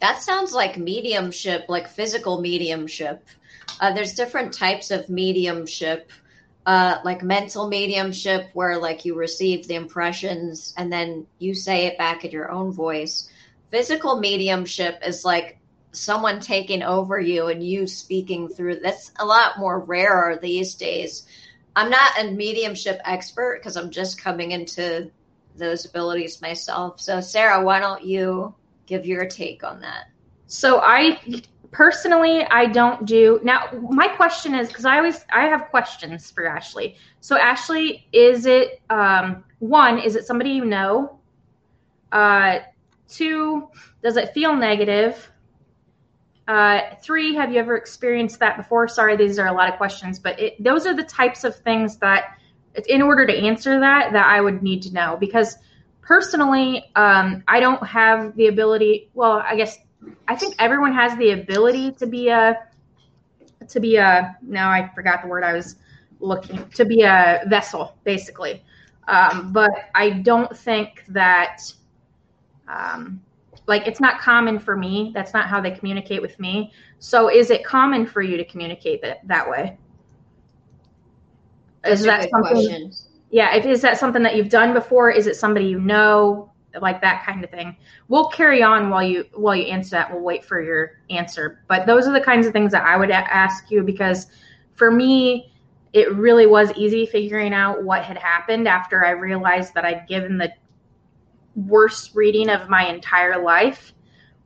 That 0.00 0.22
sounds 0.22 0.52
like 0.52 0.76
mediumship, 0.76 1.66
like 1.68 1.88
physical 1.88 2.40
mediumship. 2.40 3.26
Uh, 3.80 3.92
there's 3.92 4.14
different 4.14 4.52
types 4.52 4.90
of 4.90 5.08
mediumship, 5.08 6.10
uh, 6.66 6.98
like 7.04 7.22
mental 7.22 7.68
mediumship, 7.68 8.50
where 8.52 8.76
like 8.76 9.04
you 9.04 9.14
receive 9.14 9.68
the 9.68 9.76
impressions 9.76 10.74
and 10.76 10.92
then 10.92 11.24
you 11.38 11.54
say 11.54 11.86
it 11.86 11.96
back 11.96 12.24
in 12.24 12.32
your 12.32 12.50
own 12.50 12.72
voice. 12.72 13.30
Physical 13.70 14.18
mediumship 14.18 15.00
is 15.06 15.24
like 15.24 15.58
someone 15.92 16.40
taking 16.40 16.82
over 16.82 17.18
you 17.20 17.46
and 17.46 17.62
you 17.66 17.86
speaking 17.86 18.48
through 18.48 18.80
that's 18.80 19.12
a 19.18 19.24
lot 19.24 19.58
more 19.58 19.78
rarer 19.78 20.38
these 20.42 20.74
days. 20.74 21.26
I'm 21.76 21.88
not 21.88 22.18
a 22.20 22.30
mediumship 22.30 23.00
expert 23.04 23.60
because 23.60 23.76
i'm 23.76 23.90
just 23.90 24.20
coming 24.20 24.50
into 24.50 25.10
those 25.56 25.86
abilities 25.86 26.42
myself. 26.42 27.00
So 27.00 27.20
sarah 27.20 27.64
why 27.64 27.78
don't 27.78 28.04
you 28.04 28.54
give 28.86 29.06
your 29.06 29.26
take 29.26 29.64
on 29.64 29.80
that? 29.80 30.08
So 30.48 30.80
i 30.82 31.18
personally 31.76 32.42
i 32.46 32.64
don't 32.64 33.04
do 33.04 33.38
now 33.42 33.68
my 33.90 34.08
question 34.08 34.54
is 34.54 34.68
because 34.68 34.86
i 34.86 34.96
always 34.96 35.26
i 35.30 35.44
have 35.44 35.68
questions 35.68 36.30
for 36.30 36.46
ashley 36.46 36.96
so 37.20 37.36
ashley 37.36 38.08
is 38.14 38.46
it 38.46 38.80
um 38.88 39.44
one 39.58 39.98
is 39.98 40.16
it 40.16 40.24
somebody 40.24 40.48
you 40.48 40.64
know 40.64 41.18
uh 42.12 42.60
two 43.08 43.68
does 44.02 44.16
it 44.16 44.32
feel 44.32 44.56
negative 44.56 45.30
uh, 46.48 46.94
three, 47.02 47.34
have 47.34 47.52
you 47.52 47.58
ever 47.58 47.76
experienced 47.76 48.38
that 48.38 48.56
before? 48.56 48.86
Sorry, 48.86 49.16
these 49.16 49.36
are 49.36 49.48
a 49.48 49.52
lot 49.52 49.68
of 49.68 49.76
questions, 49.78 50.20
but 50.20 50.38
it, 50.38 50.62
those 50.62 50.86
are 50.86 50.94
the 50.94 51.02
types 51.02 51.42
of 51.42 51.56
things 51.56 51.96
that, 51.96 52.38
in 52.86 53.02
order 53.02 53.26
to 53.26 53.36
answer 53.36 53.80
that, 53.80 54.12
that 54.12 54.26
I 54.26 54.40
would 54.40 54.62
need 54.62 54.80
to 54.82 54.92
know. 54.92 55.16
Because 55.18 55.56
personally, 56.02 56.84
um, 56.94 57.42
I 57.48 57.58
don't 57.58 57.84
have 57.84 58.36
the 58.36 58.46
ability. 58.46 59.10
Well, 59.12 59.42
I 59.44 59.56
guess 59.56 59.78
I 60.28 60.36
think 60.36 60.54
everyone 60.58 60.92
has 60.94 61.16
the 61.18 61.30
ability 61.30 61.92
to 61.92 62.06
be 62.06 62.28
a, 62.28 62.66
to 63.68 63.80
be 63.80 63.96
a. 63.96 64.36
Now 64.42 64.70
I 64.70 64.90
forgot 64.94 65.22
the 65.22 65.28
word 65.28 65.44
I 65.44 65.52
was 65.52 65.76
looking 66.20 66.68
to 66.70 66.84
be 66.84 67.02
a 67.02 67.42
vessel, 67.48 67.96
basically. 68.04 68.62
Um, 69.08 69.52
but 69.52 69.70
I 69.94 70.10
don't 70.10 70.56
think 70.56 71.04
that. 71.08 71.60
Um, 72.68 73.20
like 73.66 73.86
it's 73.86 74.00
not 74.00 74.20
common 74.20 74.58
for 74.58 74.76
me 74.76 75.10
that's 75.14 75.34
not 75.34 75.48
how 75.48 75.60
they 75.60 75.70
communicate 75.70 76.22
with 76.22 76.38
me 76.38 76.72
so 76.98 77.28
is 77.30 77.50
it 77.50 77.64
common 77.64 78.06
for 78.06 78.22
you 78.22 78.36
to 78.36 78.44
communicate 78.44 79.02
that 79.02 79.26
that 79.26 79.48
way 79.48 79.76
that's 81.82 82.00
is 82.00 82.06
that 82.06 82.30
something 82.30 82.52
question. 82.52 82.92
yeah 83.30 83.54
if 83.54 83.64
is 83.66 83.80
that 83.80 83.98
something 83.98 84.22
that 84.22 84.36
you've 84.36 84.48
done 84.48 84.72
before 84.72 85.10
is 85.10 85.26
it 85.26 85.36
somebody 85.36 85.66
you 85.66 85.80
know 85.80 86.50
like 86.80 87.00
that 87.00 87.24
kind 87.24 87.42
of 87.42 87.50
thing. 87.50 87.76
We'll 88.08 88.28
carry 88.28 88.62
on 88.62 88.90
while 88.90 89.02
you 89.02 89.24
while 89.34 89.56
you 89.56 89.64
answer 89.64 89.90
that. 89.90 90.12
We'll 90.12 90.22
wait 90.22 90.44
for 90.44 90.60
your 90.60 91.00
answer. 91.10 91.62
But 91.68 91.86
those 91.86 92.06
are 92.06 92.12
the 92.12 92.20
kinds 92.20 92.46
of 92.46 92.52
things 92.52 92.72
that 92.72 92.84
i 92.84 92.96
would 92.96 93.10
ask 93.10 93.70
you 93.70 93.82
because 93.82 94.26
for 94.74 94.90
me 94.90 95.52
it 95.92 96.14
really 96.14 96.46
was 96.46 96.72
easy 96.76 97.06
figuring 97.06 97.54
out 97.54 97.82
what 97.82 98.02
had 98.04 98.18
happened 98.18 98.68
after 98.68 99.04
i 99.04 99.10
realized 99.10 99.72
that 99.72 99.84
i'd 99.84 100.06
given 100.06 100.36
the 100.36 100.52
worst 101.56 102.14
reading 102.14 102.50
of 102.50 102.68
my 102.68 102.86
entire 102.86 103.42
life 103.42 103.94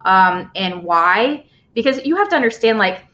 um, 0.04 0.50
and 0.54 0.82
why. 0.82 1.44
Because 1.74 2.04
you 2.04 2.16
have 2.16 2.28
to 2.30 2.36
understand 2.36 2.78
like 2.78 3.04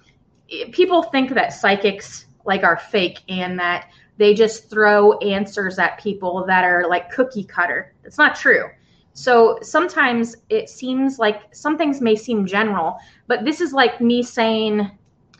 people 0.73 1.03
think 1.03 1.35
that 1.35 1.53
psychics 1.53 2.27
like 2.45 2.63
are 2.63 2.77
fake 2.77 3.19
and 3.29 3.59
that 3.59 3.91
they 4.19 4.33
just 4.33 4.71
throw 4.71 5.19
answers 5.19 5.79
at 5.79 5.99
people 5.99 6.45
that 6.47 6.65
are 6.65 6.89
like 6.89 7.11
cookie 7.11 7.45
cutter. 7.45 7.95
It's 8.05 8.19
not 8.19 8.37
true 8.37 8.71
so 9.17 9.59
sometimes 9.63 10.37
it 10.51 10.69
seems 10.69 11.19
like 11.19 11.55
some 11.55 11.77
things 11.79 12.01
may 12.01 12.15
seem 12.15 12.47
general 12.47 12.99
but 13.27 13.45
this 13.45 13.61
is 13.61 13.73
like 13.73 14.01
me 14.01 14.23
saying 14.23 14.91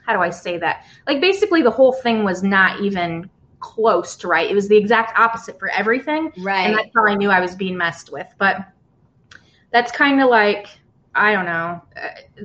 how 0.05 0.13
do 0.13 0.21
i 0.21 0.31
say 0.31 0.57
that 0.57 0.85
like 1.07 1.21
basically 1.21 1.63
the 1.63 1.71
whole 1.71 1.93
thing 1.93 2.25
was 2.25 2.43
not 2.43 2.81
even 2.81 3.29
close 3.61 4.17
to 4.17 4.29
right. 4.29 4.51
It 4.51 4.55
was 4.55 4.69
the 4.69 4.77
exact 4.77 5.19
opposite 5.19 5.59
for 5.59 5.69
everything. 5.71 6.33
Right. 6.39 6.67
And 6.67 6.79
that's 6.79 6.91
how 6.95 7.07
I 7.07 7.15
knew 7.15 7.31
I 7.31 7.41
was 7.41 7.55
being 7.55 7.77
messed 7.77 8.13
with. 8.13 8.27
But 8.39 8.67
that's 9.73 9.91
kind 9.93 10.23
of 10.23 10.29
like, 10.29 10.69
I 11.15 11.33
don't 11.33 11.47
know. 11.47 11.83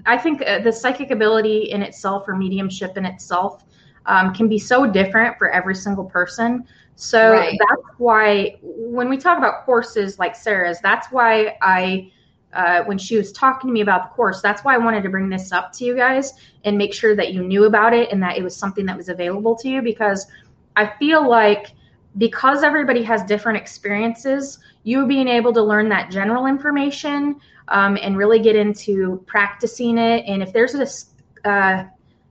I 0.06 0.18
think 0.18 0.42
uh, 0.46 0.60
the 0.60 0.72
psychic 0.72 1.12
ability 1.12 1.72
in 1.72 1.82
itself 1.82 2.28
or 2.28 2.36
mediumship 2.36 2.98
in 2.98 3.06
itself 3.06 3.64
um, 4.06 4.34
can 4.34 4.48
be 4.48 4.58
so 4.58 4.88
different 4.88 5.38
for 5.38 5.52
every 5.52 5.76
single 5.76 6.06
person. 6.06 6.66
So 7.02 7.32
Right. 7.32 7.58
that's 7.58 7.97
why 7.97 8.58
when 8.62 9.10
we 9.10 9.18
talk 9.18 9.39
about 9.39 9.66
courses 9.66 10.20
like 10.20 10.36
Sarah's, 10.36 10.80
that's 10.82 11.08
why 11.12 11.58
I, 11.60 12.12
uh, 12.54 12.84
when 12.84 12.99
she 12.99 13.18
was 13.18 13.32
talking 13.32 13.70
to 13.70 13.74
me 13.74 13.82
about 13.82 14.04
the 14.04 14.10
course, 14.10 14.39
that's 14.39 14.64
why 14.64 14.76
I 14.76 14.78
wanted 14.78 15.02
to 15.02 15.10
bring 15.10 15.28
this 15.28 15.52
up 15.52 15.74
to 15.74 15.84
you 15.84 15.95
guys 15.95 16.34
and 16.64 16.78
make 16.78 16.93
sure 16.93 17.16
that 17.16 17.34
you 17.34 17.41
knew 17.41 17.64
about 17.64 17.95
it 17.95 18.12
and 18.12 18.22
that 18.22 18.38
it 18.38 18.43
was 18.43 18.56
something 18.56 18.86
that 18.86 18.95
was 18.95 19.10
available 19.10 19.56
to 19.56 19.68
you 19.68 19.82
because 19.82 20.28
I 20.76 20.93
feel 20.99 21.28
like 21.28 21.74
because 22.20 22.62
everybody 22.62 23.02
has 23.02 23.24
different 23.24 23.58
experiences, 23.58 24.60
you 24.84 25.08
being 25.08 25.28
able 25.28 25.54
to 25.54 25.64
learn 25.64 25.89
that 25.89 26.12
general 26.12 26.45
information 26.45 27.39
um, 27.70 27.97
and 27.99 28.16
really 28.16 28.39
get 28.39 28.56
into 28.56 29.24
practicing 29.26 29.97
it. 29.97 30.24
And 30.28 30.43
if 30.43 30.54
there's 30.54 30.76
a 30.76 31.49
uh, 31.49 31.86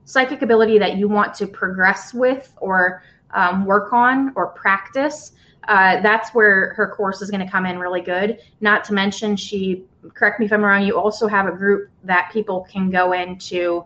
psychic 0.05 0.43
ability 0.43 0.79
that 0.79 0.95
you 0.95 1.09
want 1.09 1.33
to 1.33 1.47
progress 1.47 2.13
with 2.13 2.53
or 2.61 3.03
um, 3.33 3.65
work 3.65 3.93
on 3.93 4.33
or 4.35 4.47
practice, 4.47 5.33
uh, 5.67 6.01
that's 6.01 6.33
where 6.33 6.73
her 6.73 6.87
course 6.87 7.21
is 7.21 7.29
going 7.29 7.45
to 7.45 7.51
come 7.51 7.65
in 7.65 7.77
really 7.77 8.01
good. 8.01 8.39
Not 8.61 8.83
to 8.85 8.93
mention, 8.93 9.35
she, 9.35 9.85
correct 10.13 10.39
me 10.39 10.45
if 10.45 10.53
I'm 10.53 10.63
wrong, 10.63 10.83
you 10.83 10.97
also 10.97 11.27
have 11.27 11.47
a 11.47 11.51
group 11.51 11.89
that 12.03 12.29
people 12.33 12.67
can 12.69 12.89
go 12.89 13.13
into. 13.13 13.85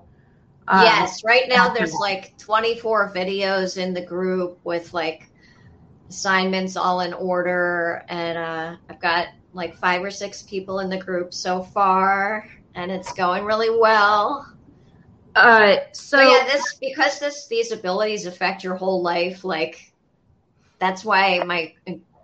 um, 0.67 0.83
yes, 0.83 1.23
right 1.23 1.47
now 1.47 1.73
there's 1.73 1.93
like 1.93 2.37
24 2.37 3.13
videos 3.13 3.77
in 3.77 3.93
the 3.93 4.01
group 4.01 4.59
with 4.63 4.93
like 4.93 5.29
assignments 6.09 6.77
all 6.77 7.01
in 7.01 7.13
order 7.13 8.05
and 8.09 8.37
uh 8.37 8.75
I've 8.89 8.99
got 8.99 9.29
like 9.53 9.75
five 9.75 10.03
or 10.03 10.11
six 10.11 10.43
people 10.43 10.79
in 10.79 10.89
the 10.89 10.97
group 10.97 11.33
so 11.33 11.63
far 11.63 12.47
and 12.75 12.91
it's 12.91 13.11
going 13.13 13.43
really 13.45 13.75
well. 13.79 14.54
Uh, 15.35 15.77
so, 15.91 16.17
So 16.17 16.21
yeah, 16.21 16.45
this 16.45 16.75
because 16.75 17.19
this 17.19 17.47
these 17.47 17.71
abilities 17.71 18.25
affect 18.25 18.63
your 18.63 18.75
whole 18.75 19.01
life 19.01 19.43
like 19.43 19.91
that's 20.79 21.03
why 21.03 21.43
my 21.45 21.73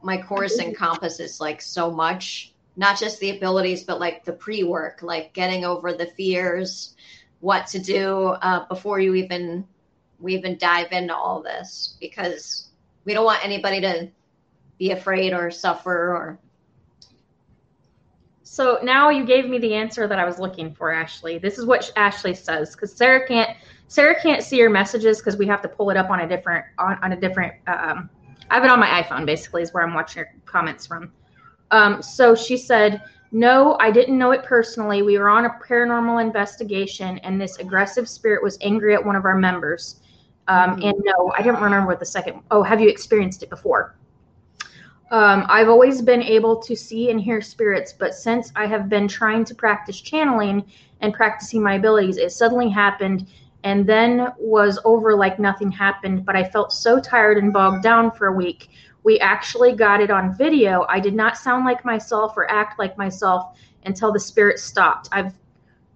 my 0.01 0.21
course 0.21 0.59
encompasses 0.67 1.41
like 1.41 1.61
so 1.61 1.91
much. 1.91 2.53
Not 2.77 2.97
just 2.97 3.19
the 3.19 3.35
abilities 3.35 3.83
but 3.83 3.99
like 3.99 4.23
the 4.23 4.31
pre-work 4.31 5.01
like 5.01 5.33
getting 5.33 5.65
over 5.65 5.93
the 5.93 6.05
fears 6.05 6.95
what 7.41 7.67
to 7.67 7.79
do 7.79 8.27
uh, 8.29 8.65
before 8.67 8.99
you 8.99 9.15
even 9.15 9.67
we 10.19 10.35
even 10.35 10.57
dive 10.57 10.91
into 10.93 11.15
all 11.15 11.41
this. 11.41 11.97
Because 11.99 12.69
we 13.03 13.13
don't 13.13 13.25
want 13.25 13.43
anybody 13.43 13.81
to 13.81 14.09
be 14.79 14.91
afraid 14.91 15.33
or 15.33 15.51
suffer 15.51 16.15
or 16.15 16.39
So 18.51 18.79
now 18.83 19.07
you 19.07 19.23
gave 19.23 19.47
me 19.47 19.59
the 19.59 19.73
answer 19.73 20.09
that 20.09 20.19
I 20.19 20.25
was 20.25 20.37
looking 20.37 20.75
for, 20.75 20.91
Ashley. 20.91 21.37
This 21.37 21.57
is 21.57 21.65
what 21.65 21.89
Ashley 21.95 22.33
says 22.33 22.75
because 22.75 22.91
Sarah 22.93 23.25
can't 23.25 23.55
Sarah 23.87 24.21
can't 24.21 24.43
see 24.43 24.57
your 24.57 24.69
messages 24.69 25.19
because 25.19 25.37
we 25.37 25.47
have 25.47 25.61
to 25.61 25.69
pull 25.69 25.89
it 25.89 25.95
up 25.95 26.09
on 26.09 26.19
a 26.19 26.27
different 26.27 26.65
on, 26.77 26.99
on 27.01 27.13
a 27.13 27.15
different. 27.15 27.53
Um, 27.67 28.09
I 28.49 28.55
have 28.55 28.65
it 28.65 28.69
on 28.69 28.77
my 28.77 29.01
iPhone. 29.01 29.25
Basically, 29.25 29.61
is 29.61 29.73
where 29.73 29.83
I'm 29.83 29.93
watching 29.93 30.23
your 30.23 30.33
comments 30.45 30.85
from. 30.85 31.13
Um, 31.71 32.01
so 32.01 32.35
she 32.35 32.57
said, 32.57 33.01
"No, 33.31 33.77
I 33.79 33.89
didn't 33.89 34.17
know 34.17 34.31
it 34.31 34.43
personally. 34.43 35.01
We 35.01 35.17
were 35.17 35.29
on 35.29 35.45
a 35.45 35.51
paranormal 35.65 36.21
investigation, 36.21 37.19
and 37.19 37.39
this 37.39 37.57
aggressive 37.57 38.09
spirit 38.09 38.43
was 38.43 38.57
angry 38.59 38.93
at 38.93 39.05
one 39.05 39.15
of 39.15 39.23
our 39.23 39.35
members. 39.35 40.01
Um, 40.49 40.75
Mhm. 40.75 40.89
And 40.89 40.97
no, 41.05 41.31
I 41.37 41.41
don't 41.41 41.61
remember 41.61 41.87
what 41.87 41.99
the 42.01 42.05
second. 42.05 42.41
Oh, 42.51 42.63
have 42.63 42.81
you 42.81 42.89
experienced 42.89 43.43
it 43.43 43.49
before?" 43.49 43.95
Um, 45.11 45.45
I've 45.49 45.67
always 45.67 46.01
been 46.01 46.23
able 46.23 46.55
to 46.61 46.73
see 46.73 47.11
and 47.11 47.19
hear 47.19 47.41
spirits, 47.41 47.91
but 47.91 48.15
since 48.15 48.51
I 48.55 48.65
have 48.67 48.87
been 48.87 49.09
trying 49.09 49.43
to 49.45 49.55
practice 49.55 49.99
channeling 49.99 50.65
and 51.01 51.13
practicing 51.13 51.61
my 51.61 51.75
abilities, 51.75 52.15
it 52.15 52.31
suddenly 52.31 52.69
happened 52.69 53.27
and 53.65 53.85
then 53.85 54.29
was 54.39 54.79
over 54.85 55.15
like 55.15 55.37
nothing 55.37 55.69
happened. 55.69 56.25
But 56.25 56.37
I 56.37 56.45
felt 56.45 56.71
so 56.71 56.99
tired 56.99 57.37
and 57.37 57.51
bogged 57.51 57.83
down 57.83 58.11
for 58.11 58.27
a 58.27 58.33
week. 58.33 58.69
We 59.03 59.19
actually 59.19 59.73
got 59.73 59.99
it 59.99 60.11
on 60.11 60.35
video. 60.37 60.85
I 60.87 61.01
did 61.01 61.13
not 61.13 61.37
sound 61.37 61.65
like 61.65 61.83
myself 61.83 62.37
or 62.37 62.49
act 62.49 62.79
like 62.79 62.97
myself 62.97 63.57
until 63.83 64.13
the 64.13 64.19
spirit 64.19 64.59
stopped. 64.59 65.09
I've 65.11 65.33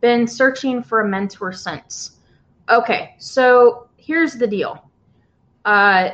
been 0.02 0.28
searching 0.28 0.84
for 0.84 1.00
a 1.00 1.08
mentor 1.08 1.54
since. 1.54 2.18
Okay, 2.70 3.16
so 3.18 3.88
here's 3.96 4.34
the 4.34 4.48
deal. 4.48 4.90
Uh, 5.64 6.10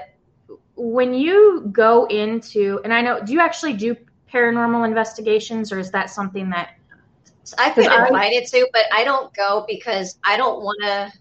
when 0.83 1.13
you 1.13 1.69
go 1.71 2.05
into 2.05 2.79
and 2.83 2.93
i 2.93 3.01
know 3.01 3.21
do 3.23 3.33
you 3.33 3.39
actually 3.39 3.73
do 3.73 3.95
paranormal 4.31 4.87
investigations 4.87 5.71
or 5.71 5.79
is 5.79 5.91
that 5.91 6.09
something 6.09 6.49
that 6.49 6.71
I've 7.57 7.75
been 7.75 7.91
invited 7.91 8.47
to, 8.47 8.67
but 8.71 8.83
I 8.93 9.03
don't 9.03 9.33
go 9.33 9.65
because 9.67 10.17
I 10.23 10.37
don't 10.37 10.63
want 10.63 10.77
to 10.81 11.11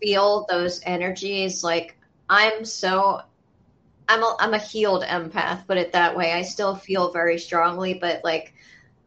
feel 0.00 0.46
those 0.48 0.80
energies. 0.84 1.62
Like 1.62 1.96
I'm 2.28 2.64
so, 2.64 3.22
I'm 4.08 4.22
a, 4.22 4.36
I'm 4.38 4.54
a 4.54 4.58
healed 4.58 5.02
empath, 5.02 5.66
put 5.66 5.78
it 5.78 5.92
that 5.92 6.16
way. 6.16 6.32
I 6.32 6.42
still 6.42 6.74
feel 6.74 7.12
very 7.12 7.38
strongly, 7.38 7.94
but 7.94 8.22
like 8.24 8.54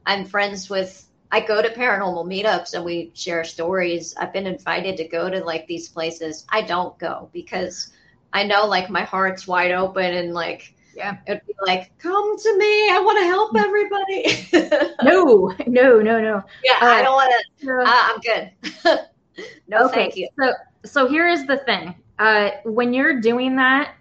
I'm 0.05 0.25
friends 0.25 0.69
with. 0.69 1.05
I 1.31 1.41
go 1.41 1.61
to 1.61 1.69
paranormal 1.69 2.25
meetups 2.25 2.73
and 2.73 2.83
we 2.83 3.11
share 3.13 3.43
stories. 3.43 4.15
I've 4.17 4.33
been 4.33 4.47
invited 4.47 4.97
to 4.97 5.07
go 5.07 5.29
to 5.29 5.43
like 5.43 5.67
these 5.67 5.87
places. 5.87 6.43
I 6.49 6.63
don't 6.63 6.97
go 6.97 7.29
because 7.31 7.91
I 8.33 8.43
know 8.43 8.65
like 8.67 8.89
my 8.89 9.03
heart's 9.03 9.47
wide 9.47 9.71
open 9.71 10.05
and 10.05 10.33
like 10.33 10.73
Yeah. 10.95 11.17
it'd 11.27 11.45
be 11.47 11.53
like, 11.65 11.97
come 11.99 12.37
to 12.37 12.57
me. 12.57 12.89
I 12.91 12.99
want 12.99 13.17
to 13.19 13.25
help 13.25 13.55
everybody. 13.57 14.93
no 15.03 15.53
no 15.67 15.99
no 16.01 16.21
no 16.21 16.43
Yeah, 16.63 16.77
Uh, 16.81 16.85
I 16.85 17.01
don't 17.01 17.13
want 17.15 17.33
to. 17.59 17.65
No. 17.65 17.81
Uh, 17.81 17.85
I'm 17.87 18.19
good. 18.19 18.99
no, 19.67 19.85
okay 19.85 19.93
thank 19.95 20.15
you. 20.17 20.27
so 20.39 20.53
so 20.85 21.07
here 21.07 21.27
is 21.27 21.45
the 21.47 21.57
thing 21.57 21.95
uh 22.19 22.49
when 22.65 22.93
you're 22.93 23.21
doing 23.21 23.55
that 23.55 23.93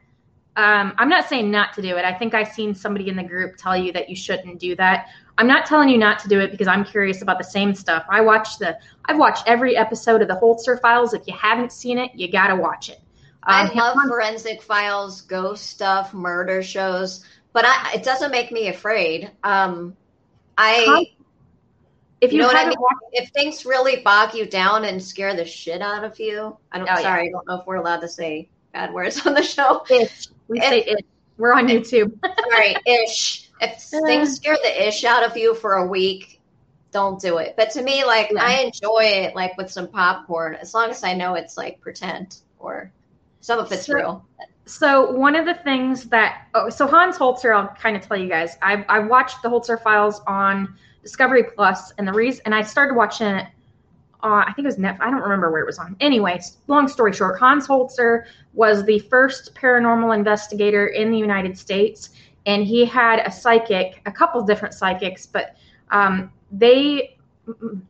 um 0.56 0.92
i'm 0.98 1.08
not 1.08 1.28
saying 1.28 1.48
not 1.50 1.72
to 1.72 1.80
do 1.82 1.96
it 1.96 2.04
i 2.04 2.12
think 2.12 2.34
i've 2.34 2.48
seen 2.52 2.74
somebody 2.74 3.08
in 3.08 3.14
the 3.16 3.22
group 3.22 3.56
tell 3.56 3.76
you 3.76 3.92
that 3.92 4.08
you 4.10 4.16
shouldn't 4.16 4.58
do 4.58 4.74
that 4.74 5.06
i'm 5.38 5.46
not 5.46 5.64
telling 5.66 5.88
you 5.88 5.96
not 5.98 6.18
to 6.18 6.28
do 6.28 6.40
it 6.40 6.50
because 6.50 6.66
i'm 6.66 6.84
curious 6.84 7.22
about 7.22 7.38
the 7.38 7.44
same 7.44 7.72
stuff 7.74 8.04
i 8.10 8.20
watched 8.20 8.58
the 8.58 8.76
i've 9.04 9.16
watched 9.18 9.44
every 9.46 9.76
episode 9.76 10.22
of 10.22 10.26
the 10.28 10.34
holzer 10.34 10.80
files 10.80 11.14
if 11.14 11.22
you 11.28 11.34
haven't 11.34 11.70
seen 11.72 11.98
it 11.98 12.10
you 12.16 12.28
gotta 12.30 12.56
watch 12.56 12.88
it 12.88 13.00
I 13.48 13.72
love 13.74 13.96
forensic 14.08 14.62
files, 14.62 15.22
ghost 15.22 15.66
stuff, 15.66 16.12
murder 16.14 16.62
shows, 16.62 17.24
but 17.52 17.64
I, 17.66 17.92
it 17.94 18.02
doesn't 18.04 18.30
make 18.30 18.52
me 18.52 18.68
afraid. 18.68 19.30
Um, 19.42 19.96
I 20.56 21.06
if 22.20 22.32
You 22.32 22.36
you, 22.36 22.42
know 22.42 22.48
what 22.48 22.56
I 22.56 22.68
mean? 22.68 22.78
watched 22.78 23.00
if 23.12 23.30
things 23.30 23.64
really 23.64 24.02
bog 24.02 24.34
you 24.34 24.44
down 24.46 24.84
and 24.84 25.02
scare 25.02 25.34
the 25.36 25.44
shit 25.44 25.80
out 25.80 26.04
of 26.04 26.18
you. 26.18 26.56
I 26.72 26.78
don't. 26.78 26.88
Oh, 26.88 26.94
yeah. 26.96 27.02
sorry, 27.02 27.28
I 27.28 27.30
don't 27.30 27.46
know 27.46 27.60
if 27.60 27.66
we're 27.66 27.76
allowed 27.76 28.00
to 28.00 28.08
say 28.08 28.48
bad 28.72 28.92
words 28.92 29.20
on 29.26 29.34
the 29.34 29.42
show. 29.42 29.84
ish 29.90 30.28
we 30.48 30.60
say 30.60 30.80
ish 30.80 31.00
we're 31.36 31.52
on 31.54 31.68
youtube 31.68 32.12
Sorry, 32.50 32.76
ish. 32.86 33.48
If 33.60 33.80
things 33.80 34.34
scare 34.36 34.56
the 34.62 34.88
ish 34.88 35.04
out 35.04 35.22
of 35.24 35.36
you 35.36 35.54
for 35.54 35.74
a 35.74 35.86
week, 35.86 36.40
don't 36.90 37.20
do 37.20 37.38
it. 37.38 37.54
But 37.56 37.70
to 37.72 37.82
me, 37.82 38.04
like 38.04 38.30
Yeah. 38.32 38.42
I 38.42 38.52
enjoy 38.60 39.02
it, 39.04 39.36
like 39.36 39.56
with 39.56 39.70
some 39.70 39.88
popcorn, 39.88 40.56
as 40.56 40.74
long 40.74 40.90
as 40.90 41.04
I 41.04 41.14
know 41.14 41.34
it's 41.34 41.56
like 41.56 41.80
pretend 41.80 42.38
or 42.58 42.90
some 43.40 43.58
of 43.58 43.70
it's 43.72 43.86
So- 43.86 43.94
real. 43.94 44.24
So 44.66 45.12
one 45.12 45.34
of 45.34 45.46
the 45.46 45.54
things 45.54 46.04
that 46.10 46.42
oh, 46.54 46.68
so 46.68 46.86
Hans 46.86 47.16
Holzer, 47.16 47.56
I'll 47.56 47.68
kind 47.68 47.96
of 47.96 48.02
tell 48.06 48.18
you 48.18 48.28
guys. 48.28 48.58
I 48.60 48.84
I 48.88 48.98
watched 48.98 49.40
the 49.42 49.48
Holzer 49.48 49.82
files 49.82 50.20
on 50.26 50.74
Discovery 51.02 51.44
Plus, 51.56 51.92
and 51.96 52.06
the 52.06 52.12
reason 52.12 52.42
and 52.44 52.54
I 52.54 52.62
started 52.62 52.94
watching 52.94 53.28
it. 53.28 53.46
Uh, 54.22 54.44
I 54.46 54.52
think 54.54 54.64
it 54.64 54.66
was 54.66 54.76
Netflix. 54.76 55.00
I 55.00 55.10
don't 55.10 55.22
remember 55.22 55.50
where 55.50 55.62
it 55.62 55.66
was 55.66 55.78
on. 55.78 55.96
Anyway, 56.00 56.38
long 56.66 56.86
story 56.88 57.12
short, 57.14 57.38
Hans 57.38 57.66
Holzer 57.66 58.24
was 58.52 58.84
the 58.84 58.98
first 58.98 59.54
paranormal 59.54 60.14
investigator 60.14 60.88
in 60.88 61.10
the 61.12 61.16
United 61.18 61.56
States, 61.56 62.10
and 62.44 62.64
he 62.64 62.84
had 62.84 63.20
a 63.20 63.30
psychic, 63.30 64.02
a 64.06 64.12
couple 64.12 64.42
different 64.42 64.74
psychics, 64.74 65.24
but 65.24 65.54
um, 65.92 66.32
they, 66.50 67.16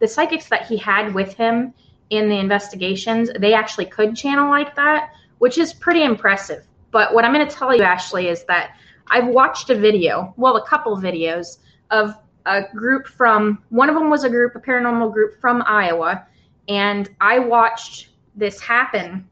the 0.00 0.06
psychics 0.06 0.48
that 0.50 0.66
he 0.66 0.76
had 0.76 1.14
with 1.14 1.32
him 1.32 1.72
in 2.10 2.28
the 2.28 2.36
investigations, 2.38 3.30
they 3.38 3.54
actually 3.54 3.86
could 3.86 4.14
channel 4.14 4.50
like 4.50 4.76
that, 4.76 5.12
which 5.38 5.58
is 5.58 5.72
pretty 5.72 6.02
impressive. 6.02 6.64
But 6.90 7.14
what 7.14 7.24
I'm 7.24 7.32
going 7.32 7.46
to 7.46 7.54
tell 7.54 7.74
you, 7.74 7.82
Ashley, 7.82 8.28
is 8.28 8.44
that 8.44 8.76
I've 9.08 9.26
watched 9.26 9.70
a 9.70 9.74
video, 9.74 10.34
well, 10.36 10.56
a 10.56 10.66
couple 10.66 10.96
videos 10.96 11.58
of 11.90 12.14
a 12.46 12.62
group 12.74 13.06
from 13.06 13.62
one 13.68 13.88
of 13.88 13.94
them 13.94 14.10
was 14.10 14.24
a 14.24 14.28
group, 14.28 14.54
a 14.54 14.60
paranormal 14.60 15.12
group 15.12 15.40
from 15.40 15.62
Iowa, 15.66 16.26
and 16.68 17.08
I 17.20 17.38
watched 17.38 18.08
this 18.34 18.60
happen. 18.60 19.28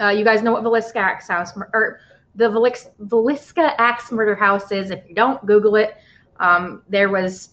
Uh, 0.00 0.08
you 0.08 0.24
guys 0.24 0.42
know 0.42 0.52
what 0.52 0.62
Villisca 0.62 0.96
Axe 0.96 1.28
House 1.28 1.52
or 1.72 2.00
the 2.34 2.48
Velis- 2.48 2.90
Villisca 3.02 3.74
Axe 3.78 4.10
Murder 4.10 4.34
House 4.34 4.72
is. 4.72 4.90
If 4.90 5.08
you 5.08 5.14
don't 5.14 5.44
Google 5.46 5.76
it, 5.76 5.96
um, 6.40 6.82
there 6.88 7.08
was 7.08 7.50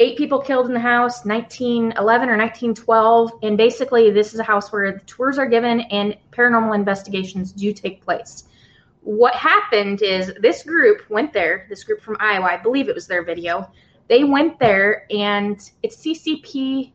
eight 0.00 0.18
people 0.18 0.40
killed 0.40 0.66
in 0.66 0.74
the 0.74 0.80
house, 0.80 1.24
1911 1.24 2.28
or 2.28 2.36
1912, 2.36 3.32
and 3.42 3.56
basically 3.56 4.10
this 4.10 4.34
is 4.34 4.40
a 4.40 4.44
house 4.44 4.72
where 4.72 4.92
the 4.92 5.00
tours 5.00 5.38
are 5.38 5.46
given 5.46 5.80
and 5.82 6.16
paranormal 6.32 6.74
investigations 6.74 7.52
do 7.52 7.72
take 7.72 8.04
place. 8.04 8.44
what 9.02 9.34
happened 9.34 10.00
is 10.00 10.32
this 10.40 10.62
group 10.62 11.08
went 11.10 11.30
there, 11.30 11.66
this 11.68 11.84
group 11.84 12.00
from 12.00 12.16
Iowa, 12.20 12.46
I 12.46 12.56
believe 12.56 12.88
it 12.88 12.94
was 12.94 13.06
their 13.06 13.22
video. 13.22 13.70
They 14.08 14.24
went 14.24 14.58
there 14.58 15.04
and 15.10 15.60
it's 15.82 15.96
CCP, 15.96 16.92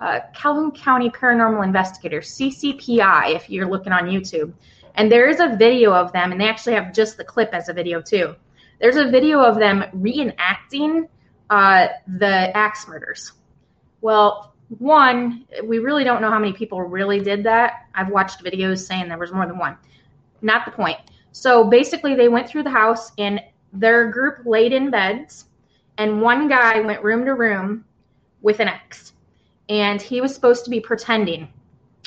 uh, 0.00 0.20
Calhoun 0.34 0.72
County 0.72 1.10
Paranormal 1.10 1.62
Investigators, 1.62 2.30
CCPI, 2.30 3.34
if 3.34 3.50
you're 3.50 3.68
looking 3.68 3.92
on 3.92 4.04
YouTube. 4.04 4.54
And 4.94 5.12
there 5.12 5.28
is 5.28 5.40
a 5.40 5.56
video 5.56 5.92
of 5.92 6.10
them, 6.12 6.32
and 6.32 6.40
they 6.40 6.48
actually 6.48 6.74
have 6.74 6.92
just 6.92 7.18
the 7.18 7.24
clip 7.24 7.50
as 7.52 7.68
a 7.68 7.74
video 7.74 8.00
too. 8.00 8.34
There's 8.80 8.96
a 8.96 9.10
video 9.10 9.40
of 9.40 9.58
them 9.58 9.84
reenacting 9.94 11.06
uh, 11.50 11.88
the 12.06 12.56
axe 12.56 12.88
murders. 12.88 13.32
Well, 14.00 14.54
one, 14.78 15.46
we 15.64 15.80
really 15.80 16.04
don't 16.04 16.22
know 16.22 16.30
how 16.30 16.38
many 16.38 16.52
people 16.52 16.80
really 16.80 17.20
did 17.20 17.42
that. 17.44 17.88
I've 17.94 18.08
watched 18.08 18.42
videos 18.42 18.86
saying 18.86 19.08
there 19.08 19.18
was 19.18 19.32
more 19.32 19.46
than 19.46 19.58
one. 19.58 19.76
Not 20.42 20.64
the 20.64 20.70
point. 20.70 20.98
So 21.32 21.64
basically, 21.64 22.14
they 22.14 22.28
went 22.28 22.48
through 22.48 22.62
the 22.62 22.70
house 22.70 23.12
and 23.18 23.40
their 23.72 24.10
group 24.10 24.46
laid 24.46 24.72
in 24.72 24.90
beds, 24.90 25.46
and 25.98 26.22
one 26.22 26.48
guy 26.48 26.80
went 26.80 27.02
room 27.02 27.24
to 27.24 27.34
room 27.34 27.84
with 28.42 28.60
an 28.60 28.68
axe, 28.68 29.12
and 29.68 30.00
he 30.00 30.20
was 30.20 30.34
supposed 30.34 30.64
to 30.64 30.70
be 30.70 30.80
pretending. 30.80 31.48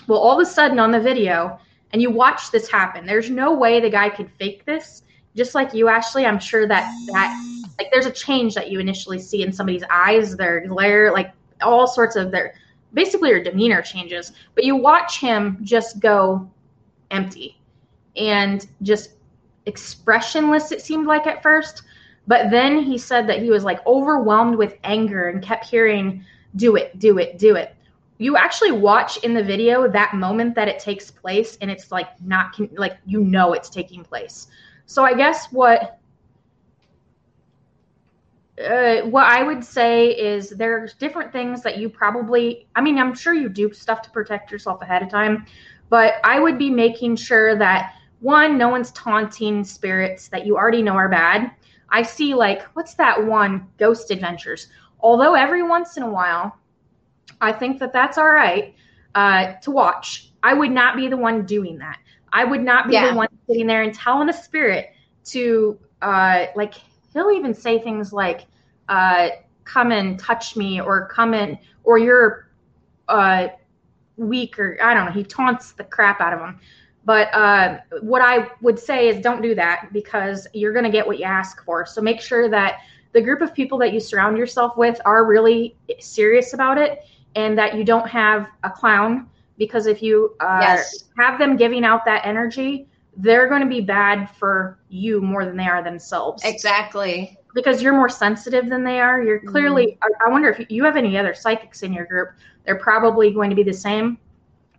Well, 0.08 0.20
all 0.20 0.40
of 0.40 0.46
a 0.46 0.50
sudden 0.50 0.80
on 0.80 0.92
the 0.92 1.00
video, 1.00 1.60
and 1.92 2.02
you 2.02 2.10
watch 2.10 2.52
this 2.52 2.70
happen, 2.70 3.06
there's 3.06 3.30
no 3.30 3.54
way 3.54 3.80
the 3.80 3.90
guy 3.90 4.10
could 4.10 4.32
fake 4.40 4.66
this. 4.66 5.04
Just 5.36 5.56
like 5.56 5.74
you, 5.74 5.88
Ashley, 5.88 6.26
I'm 6.26 6.40
sure 6.40 6.68
that 6.68 6.92
that 7.08 7.53
like 7.78 7.90
there's 7.92 8.06
a 8.06 8.12
change 8.12 8.54
that 8.56 8.70
you 8.70 8.80
initially 8.80 9.20
see 9.20 9.44
in 9.44 9.52
somebody's 9.52 9.84
eyes, 9.90 10.36
their 10.36 10.68
glare, 10.68 11.12
like 11.12 11.32
all 11.62 11.88
sorts 11.88 12.16
of 12.16 12.32
their 12.32 12.54
basically 12.94 13.30
your 13.30 13.44
demeanor 13.44 13.82
changes. 13.82 14.34
But 14.56 14.64
you 14.64 14.76
watch 14.76 15.20
him 15.20 15.58
just 15.62 16.00
go 16.00 16.50
empty 17.12 17.60
and 18.16 18.68
just 18.82 19.12
expressionless, 19.66 20.72
it 20.72 20.82
seemed 20.82 21.08
like 21.08 21.28
at 21.28 21.42
first. 21.42 21.84
But 22.28 22.52
then 22.52 22.82
he 22.82 22.98
said 22.98 23.28
that 23.28 23.42
he 23.42 23.50
was 23.50 23.64
like 23.64 23.86
overwhelmed 23.86 24.56
with 24.56 24.78
anger 24.84 25.30
and 25.30 25.42
kept 25.42 25.66
hearing, 25.66 26.24
do 26.56 26.76
it, 26.76 26.98
do 27.00 27.18
it, 27.18 27.38
do 27.38 27.56
it. 27.56 27.76
You 28.20 28.38
actually 28.38 28.72
watch 28.72 29.18
in 29.18 29.34
the 29.34 29.44
video 29.44 29.88
that 29.90 30.14
moment 30.14 30.56
that 30.56 30.68
it 30.68 30.80
takes 30.80 31.12
place, 31.12 31.58
and 31.60 31.70
it's 31.70 31.92
like 31.92 32.10
not 32.22 32.56
like 32.78 32.98
you 33.06 33.22
know 33.22 33.54
it's 33.54 33.70
taking 33.70 34.04
place. 34.04 34.48
So 34.86 35.04
I 35.04 35.14
guess 35.14 35.48
what 35.52 36.00
uh, 38.62 39.02
what 39.08 39.26
I 39.32 39.44
would 39.44 39.64
say 39.64 40.10
is 40.10 40.50
there's 40.50 40.94
different 40.94 41.32
things 41.32 41.64
that 41.64 41.78
you 41.78 41.90
probably, 41.90 42.68
I 42.76 42.82
mean, 42.82 43.00
I'm 43.00 43.16
sure 43.16 43.34
you 43.34 43.50
do 43.50 43.74
stuff 43.74 44.02
to 44.04 44.12
protect 44.12 44.52
yourself 44.52 44.82
ahead 44.82 45.02
of 45.02 45.10
time, 45.10 45.46
but 45.90 46.16
I 46.24 46.40
would 46.40 46.58
be 46.58 46.70
making 46.70 47.16
sure 47.16 47.58
that 47.58 47.94
one, 48.20 48.58
no 48.58 48.70
one's 48.70 48.92
taunting 48.92 49.64
spirits 49.64 50.28
that 50.30 50.46
you 50.46 50.56
already 50.56 50.82
know 50.82 50.94
are 50.94 51.10
bad. 51.10 51.52
I 51.90 52.04
see, 52.04 52.34
like, 52.34 52.64
what's 52.74 52.94
that 52.96 53.26
one? 53.26 53.68
Ghost 53.78 54.12
Adventures. 54.12 54.68
Although 55.00 55.36
every 55.36 55.64
once 55.64 55.98
in 55.98 56.04
a 56.04 56.10
while, 56.10 56.58
I 57.42 57.52
think 57.52 57.80
that 57.80 57.92
that's 57.92 58.18
all 58.18 58.30
right 58.30 58.76
uh, 59.16 59.54
to 59.62 59.72
watch. 59.72 60.32
I 60.42 60.54
would 60.54 60.72
not 60.72 60.96
be 60.96 61.08
the 61.08 61.18
one 61.18 61.46
doing 61.46 61.80
that. 61.80 62.00
I 62.32 62.46
would 62.46 62.64
not 62.64 62.88
be 62.88 62.94
yeah. 62.94 63.12
the 63.12 63.16
one 63.16 63.28
sitting 63.48 63.68
there 63.68 63.84
and 63.84 63.94
telling 63.94 64.30
a 64.30 64.34
spirit 64.34 64.92
to, 65.26 65.78
uh, 66.02 66.46
like, 66.56 66.76
he'll 67.14 67.32
even 67.32 67.54
say 67.54 67.80
things 67.80 68.12
like, 68.12 68.46
uh, 68.90 69.30
come 69.64 69.92
and 69.92 70.20
touch 70.20 70.56
me 70.56 70.82
or 70.82 71.08
come 71.08 71.34
in, 71.34 71.58
or 71.84 71.98
you're 71.98 72.50
uh, 73.08 73.48
weak, 74.18 74.60
or 74.60 74.78
I 74.82 74.94
don't 74.94 75.06
know. 75.06 75.12
He 75.12 75.24
taunts 75.24 75.72
the 75.72 75.84
crap 75.84 76.20
out 76.22 76.34
of 76.34 76.40
him. 76.40 76.60
But 77.06 77.34
uh, 77.34 77.80
what 78.02 78.22
I 78.22 78.50
would 78.62 78.80
say 78.80 79.10
is 79.10 79.22
don't 79.22 79.42
do 79.42 79.56
that 79.56 79.90
because 79.92 80.48
you're 80.54 80.72
going 80.72 80.86
to 80.86 80.92
get 80.92 81.06
what 81.06 81.20
you 81.20 81.26
ask 81.26 81.64
for. 81.66 81.86
So 81.86 82.02
make 82.02 82.22
sure 82.22 82.50
that 82.50 82.80
the 83.12 83.22
group 83.22 83.42
of 83.42 83.54
people 83.54 83.78
that 83.80 83.94
you 83.94 84.00
surround 84.00 84.38
yourself 84.38 84.78
with 84.78 85.00
are 85.06 85.26
really 85.26 85.76
serious 86.00 86.54
about 86.54 86.78
it 86.78 87.06
and 87.36 87.58
that 87.58 87.76
you 87.76 87.84
don't 87.84 88.08
have 88.08 88.48
a 88.64 88.70
clown 88.70 89.30
because 89.58 89.86
if 89.86 90.02
you 90.02 90.36
uh, 90.40 90.60
yes. 90.62 91.06
have 91.18 91.38
them 91.38 91.58
giving 91.58 91.84
out 91.84 92.06
that 92.06 92.26
energy, 92.26 92.88
they're 93.18 93.48
going 93.48 93.62
to 93.62 93.68
be 93.68 93.82
bad 93.82 94.30
for 94.38 94.80
you 94.90 95.22
more 95.22 95.46
than 95.46 95.58
they 95.58 95.68
are 95.68 95.84
themselves. 95.84 96.44
Exactly. 96.46 97.38
Because 97.54 97.82
you're 97.82 97.94
more 97.94 98.10
sensitive 98.10 98.70
than 98.70 98.84
they 98.84 99.00
are. 99.00 99.22
You're 99.22 99.40
clearly, 99.40 99.98
mm. 100.02 100.10
I 100.26 100.30
wonder 100.32 100.50
if 100.50 100.70
you 100.72 100.84
have 100.84 100.98
any 100.98 101.18
other 101.18 101.34
psychics 101.34 101.84
in 101.84 101.94
your 101.94 102.06
group, 102.06 102.30
they're 102.66 102.80
probably 102.80 103.32
going 103.32 103.50
to 103.50 103.56
be 103.56 103.64
the 103.64 103.74
same. 103.74 104.18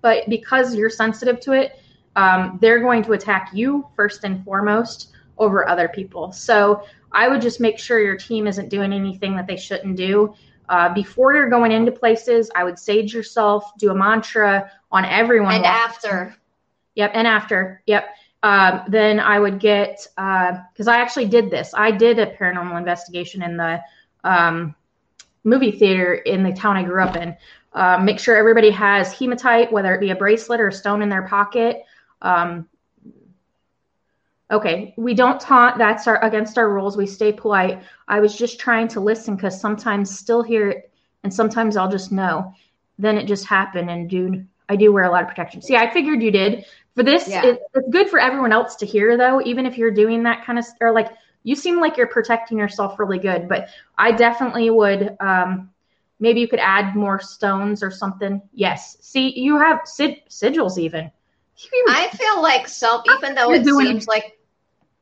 But 0.01 0.29
because 0.29 0.75
you're 0.75 0.91
sensitive 0.91 1.39
to 1.41 1.53
it, 1.53 1.81
um, 2.17 2.59
they're 2.61 2.81
going 2.81 3.03
to 3.05 3.13
attack 3.13 3.51
you 3.53 3.87
first 3.97 4.25
and 4.25 4.45
foremost 4.45 5.13
over 5.39 5.69
other 5.69 5.89
people. 5.89 6.33
So 6.33 6.85
I 7.13 7.29
would 7.29 7.41
just 7.41 7.61
make 7.61 7.79
sure 7.79 8.01
your 8.01 8.17
team 8.17 8.47
isn't 8.47 8.69
doing 8.69 8.93
anything 8.93 9.37
that 9.37 9.47
they 9.47 9.57
shouldn't 9.57 9.97
do. 9.97 10.35
Uh, 10.69 10.93
before 10.93 11.35
you're 11.35 11.51
going 11.51 11.73
into 11.73 11.93
places, 11.93 12.51
I 12.55 12.65
would 12.65 12.79
sage 12.79 13.15
yourself, 13.15 13.73
do 13.79 13.91
a 13.91 13.95
mantra 13.95 14.71
on 14.91 15.05
everyone. 15.05 15.55
And 15.55 15.65
after. 15.65 16.35
Yep. 16.95 17.13
And 17.15 17.27
after. 17.27 17.83
Yep. 17.87 18.09
Um, 18.45 18.83
then 18.89 19.21
I 19.21 19.39
would 19.39 19.59
get, 19.59 20.07
because 20.17 20.87
uh, 20.87 20.91
I 20.91 20.99
actually 20.99 21.29
did 21.29 21.51
this. 21.51 21.73
I 21.75 21.91
did 21.91 22.19
a 22.19 22.27
paranormal 22.27 22.77
investigation 22.77 23.43
in 23.43 23.57
the 23.57 23.81
um, 24.23 24.75
movie 25.45 25.73
theater 25.73 26.13
in 26.13 26.43
the 26.43 26.53
town 26.53 26.77
I 26.77 26.83
grew 26.83 27.03
up 27.03 27.17
in. 27.17 27.35
Uh, 27.73 27.97
make 27.97 28.21
sure 28.21 28.37
everybody 28.37 28.69
has 28.69 29.19
hematite, 29.19 29.73
whether 29.73 29.95
it 29.95 30.01
be 30.01 30.11
a 30.11 30.15
bracelet 30.15 30.61
or 30.61 30.69
a 30.69 30.73
stone 30.73 31.01
in 31.01 31.09
their 31.09 31.27
pocket. 31.27 31.85
Um, 32.21 32.69
okay, 34.51 34.93
we 34.99 35.15
don't 35.15 35.41
taunt. 35.41 35.79
That's 35.79 36.07
our 36.07 36.23
against 36.23 36.59
our 36.59 36.69
rules. 36.69 36.99
We 36.99 37.07
stay 37.07 37.33
polite. 37.33 37.83
I 38.09 38.21
was 38.21 38.37
just 38.37 38.61
trying 38.61 38.89
to 38.89 39.01
listen 39.01 39.37
because 39.37 39.59
sometimes 39.59 40.17
still 40.17 40.43
hear 40.43 40.69
it, 40.69 40.93
and 41.23 41.33
sometimes 41.33 41.79
I'll 41.79 41.91
just 41.91 42.13
know. 42.13 42.53
Then 42.99 43.17
it 43.17 43.27
just 43.27 43.47
happened, 43.47 43.89
and 43.91 44.09
do 44.09 44.45
I 44.69 44.77
do 44.77 44.93
wear 44.93 45.05
a 45.05 45.11
lot 45.11 45.23
of 45.23 45.29
protection. 45.29 45.63
See, 45.63 45.77
I 45.77 45.91
figured 45.91 46.23
you 46.23 46.31
did. 46.31 46.67
For 46.97 47.03
this, 47.03 47.27
yeah. 47.29 47.45
it, 47.45 47.63
it's 47.75 47.89
good 47.89 48.09
for 48.09 48.21
everyone 48.21 48.53
else 48.53 48.77
to 48.77 48.87
hear, 48.87 49.17
though. 49.17 49.41
Even 49.43 49.67
if 49.67 49.77
you're 49.79 49.91
doing 49.91 50.25
that 50.25 50.45
kind 50.45 50.59
of 50.59 50.65
or 50.81 50.93
like 50.93 51.11
you 51.43 51.57
seem 51.57 51.81
like 51.81 51.97
you're 51.97 52.07
protecting 52.07 52.59
yourself 52.59 52.99
really 52.99 53.19
good. 53.19 53.49
But 53.49 53.69
I 53.99 54.13
definitely 54.13 54.71
would. 54.71 55.17
Um, 55.21 55.71
maybe 56.21 56.41
you 56.41 56.49
could 56.49 56.61
add 56.61 56.97
more 56.97 57.21
stones 57.21 57.83
or 57.83 57.91
something. 57.91 58.43
Yes. 58.53 58.97
See, 59.01 59.39
you 59.39 59.59
have 59.59 59.81
sig- 59.85 60.29
sigils 60.29 60.79
even. 60.79 61.11
I 61.89 62.09
feel 62.13 62.43
like 62.43 62.67
some, 62.69 63.03
even 63.17 63.35
though 63.35 63.53
it 63.53 63.65
seems 63.65 64.07
like 64.07 64.39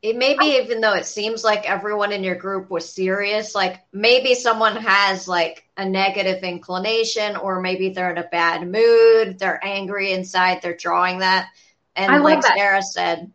it 0.03 0.17
maybe 0.17 0.45
even 0.45 0.81
though 0.81 0.93
it 0.93 1.05
seems 1.05 1.45
like 1.45 1.67
everyone 1.67 2.11
in 2.11 2.23
your 2.23 2.35
group 2.35 2.69
was 2.69 2.93
serious, 2.93 3.55
like 3.55 3.79
maybe 3.93 4.35
someone 4.35 4.75
has 4.75 5.29
like 5.29 5.65
a 5.77 5.85
negative 5.87 6.43
inclination, 6.43 7.37
or 7.37 7.61
maybe 7.61 7.89
they're 7.89 8.11
in 8.11 8.17
a 8.17 8.27
bad 8.27 8.67
mood, 8.67 9.39
they're 9.39 9.63
angry 9.63 10.11
inside, 10.11 10.61
they're 10.61 10.75
drawing 10.75 11.19
that. 11.19 11.47
And 11.95 12.23
like 12.23 12.41
that. 12.41 12.57
Sarah 12.57 12.81
said, 12.81 13.31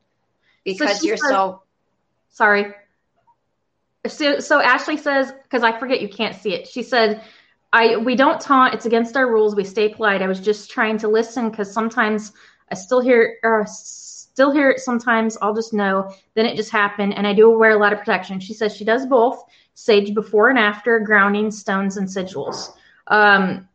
because 0.64 1.00
so 1.00 1.06
you're 1.06 1.16
said, 1.16 1.28
so 1.28 1.62
sorry. 2.30 2.74
So, 4.06 4.40
so 4.40 4.61
Ashley 4.61 4.96
says, 4.96 5.32
because 5.42 5.62
I 5.62 5.78
forget 5.78 6.00
you 6.00 6.09
can't 6.09 6.34
see 6.34 6.54
it. 6.54 6.66
She 6.66 6.82
said, 6.82 7.22
"I 7.72 7.96
we 7.96 8.16
don't 8.16 8.40
taunt. 8.40 8.74
It's 8.74 8.86
against 8.86 9.16
our 9.16 9.30
rules. 9.30 9.54
We 9.54 9.64
stay 9.64 9.88
polite. 9.88 10.22
I 10.22 10.28
was 10.28 10.40
just 10.40 10.70
trying 10.70 10.98
to 10.98 11.09
listen 11.09 11.50
because 11.50 11.72
sometimes 11.72 12.32
I 12.70 12.74
still 12.74 13.00
hear 13.00 13.38
or 13.42 13.66
still 13.68 14.50
hear 14.52 14.70
it 14.70 14.80
sometimes. 14.80 15.36
I'll 15.42 15.54
just 15.54 15.72
know. 15.72 16.12
Then 16.34 16.46
it 16.46 16.56
just 16.56 16.70
happened, 16.70 17.14
and 17.14 17.26
I 17.26 17.32
do 17.34 17.50
wear 17.50 17.72
a 17.72 17.78
lot 17.78 17.92
of 17.92 17.98
protection. 17.98 18.40
She 18.40 18.54
says 18.54 18.74
she 18.74 18.84
does 18.84 19.06
both 19.06 19.44
sage 19.74 20.14
before 20.14 20.48
and 20.48 20.59
after 20.59 20.98
grounding 21.00 21.50
stones 21.50 21.96
and 21.96 22.09
sigils. 22.09 22.72
Um, 23.09 23.68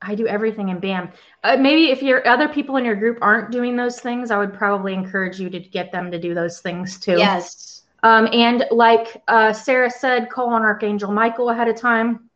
I 0.00 0.14
do 0.14 0.26
everything 0.26 0.70
and 0.70 0.80
bam. 0.80 1.10
Uh, 1.42 1.56
maybe 1.56 1.90
if 1.90 2.02
your 2.02 2.26
other 2.26 2.48
people 2.48 2.76
in 2.76 2.84
your 2.84 2.94
group 2.94 3.18
aren't 3.20 3.50
doing 3.50 3.76
those 3.76 4.00
things, 4.00 4.30
I 4.30 4.38
would 4.38 4.54
probably 4.54 4.94
encourage 4.94 5.40
you 5.40 5.50
to 5.50 5.58
get 5.58 5.90
them 5.90 6.10
to 6.10 6.18
do 6.18 6.34
those 6.34 6.60
things 6.60 6.98
too. 6.98 7.18
Yes. 7.18 7.82
Um, 8.02 8.28
and 8.32 8.64
like 8.70 9.22
uh, 9.26 9.52
Sarah 9.52 9.90
said, 9.90 10.30
call 10.30 10.50
on 10.50 10.62
Archangel 10.62 11.10
Michael 11.10 11.50
ahead 11.50 11.68
of 11.68 11.76
time. 11.76 12.30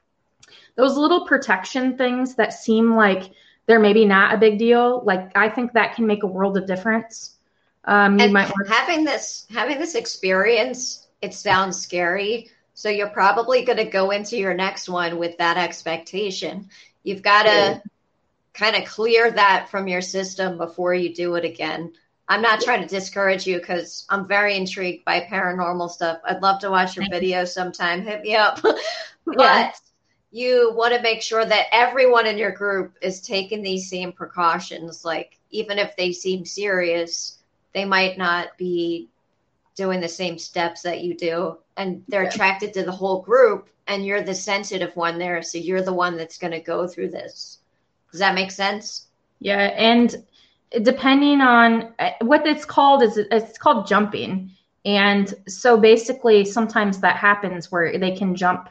Those 0.75 0.97
little 0.97 1.27
protection 1.27 1.97
things 1.97 2.35
that 2.35 2.53
seem 2.53 2.97
like 2.97 3.31
they're 3.67 3.79
maybe 3.79 4.05
not 4.05 4.35
a 4.35 4.39
big 4.39 4.59
deal. 4.59 5.03
Like 5.05 5.31
I 5.37 5.49
think 5.49 5.73
that 5.73 5.95
can 5.95 6.07
make 6.07 6.25
a 6.25 6.27
world 6.27 6.57
of 6.57 6.67
difference. 6.67 7.37
Um, 7.85 8.19
you 8.19 8.25
and 8.25 8.33
might 8.33 8.51
want 8.51 8.69
having 8.69 9.05
this 9.05 9.47
having 9.51 9.79
this 9.79 9.95
experience. 9.95 11.09
It 11.21 11.35
sounds 11.35 11.81
scary, 11.81 12.51
so 12.75 12.89
you're 12.89 13.11
probably 13.11 13.65
going 13.65 13.79
to 13.79 13.85
go 13.85 14.11
into 14.11 14.37
your 14.37 14.55
next 14.55 14.89
one 14.89 15.19
with 15.19 15.39
that 15.39 15.57
expectation. 15.57 16.69
You've 17.03 17.23
got 17.23 17.45
to 17.45 17.83
kind 18.55 18.77
of 18.77 18.85
clear 18.85 19.31
that 19.31 19.69
from 19.71 19.89
your 19.89 20.03
system 20.03 20.59
before 20.59 20.95
you 20.95 21.15
do 21.15 21.35
it 21.37 21.45
again. 21.45 21.93
I'm 22.29 22.43
not 22.43 22.61
trying 22.61 22.83
to 22.83 22.89
discourage 22.89 23.47
you 23.47 23.59
because 23.59 24.07
I'm 24.09 24.27
very 24.27 24.57
intrigued 24.57 25.05
by 25.05 25.21
paranormal 25.21 25.91
stuff. 25.91 26.21
I'd 26.25 26.43
love 26.43 26.61
to 26.61 26.71
watch 26.71 26.97
your 26.97 27.07
video 27.11 27.45
sometime. 27.45 28.03
Hit 28.03 28.23
me 28.23 28.37
up. 28.37 28.61
but 28.63 29.37
yeah 29.39 29.73
you 30.33 30.73
want 30.75 30.95
to 30.95 31.03
make 31.03 31.21
sure 31.21 31.45
that 31.45 31.67
everyone 31.73 32.27
in 32.27 32.39
your 32.39 32.51
group 32.51 32.97
is 33.03 33.21
taking 33.21 33.63
these 33.63 33.89
same 33.89 34.13
precautions. 34.13 35.05
Like, 35.05 35.39
even 35.51 35.79
if 35.79 35.95
they 35.95 36.11
seem 36.13 36.47
serious, 36.47 37.39
they 37.75 37.85
might 37.85 38.17
not 38.17 38.57
be 38.57 39.09
doing 39.77 40.01
the 40.01 40.09
same 40.09 40.39
steps 40.39 40.83
that 40.83 41.03
you 41.03 41.15
do 41.15 41.57
and 41.77 42.03
they're 42.09 42.25
yeah. 42.25 42.29
attracted 42.29 42.75
to 42.75 42.83
the 42.83 42.93
whole 42.93 43.23
group 43.23 43.69
and 43.93 44.05
you're 44.05 44.22
the 44.22 44.34
sensitive 44.34 44.95
one 44.97 45.18
there 45.18 45.43
so 45.43 45.59
you're 45.59 45.82
the 45.82 45.93
one 45.93 46.16
that's 46.16 46.38
going 46.38 46.53
to 46.53 46.61
go 46.61 46.86
through 46.86 47.11
this. 47.11 47.59
Does 48.11 48.20
that 48.20 48.34
make 48.34 48.51
sense? 48.51 49.09
Yeah 49.40 49.59
and 49.59 50.24
depending 50.82 51.40
on 51.40 51.93
uh, 51.99 52.11
what 52.20 52.47
it's 52.47 52.64
called 52.64 53.03
is 53.03 53.18
it's 53.18 53.59
called 53.59 53.86
jumping. 53.86 54.51
And 54.84 55.32
so 55.47 55.76
basically 55.76 56.45
sometimes 56.45 56.99
that 57.01 57.16
happens 57.16 57.70
where 57.70 57.99
they 57.99 58.16
can 58.16 58.34
jump 58.34 58.68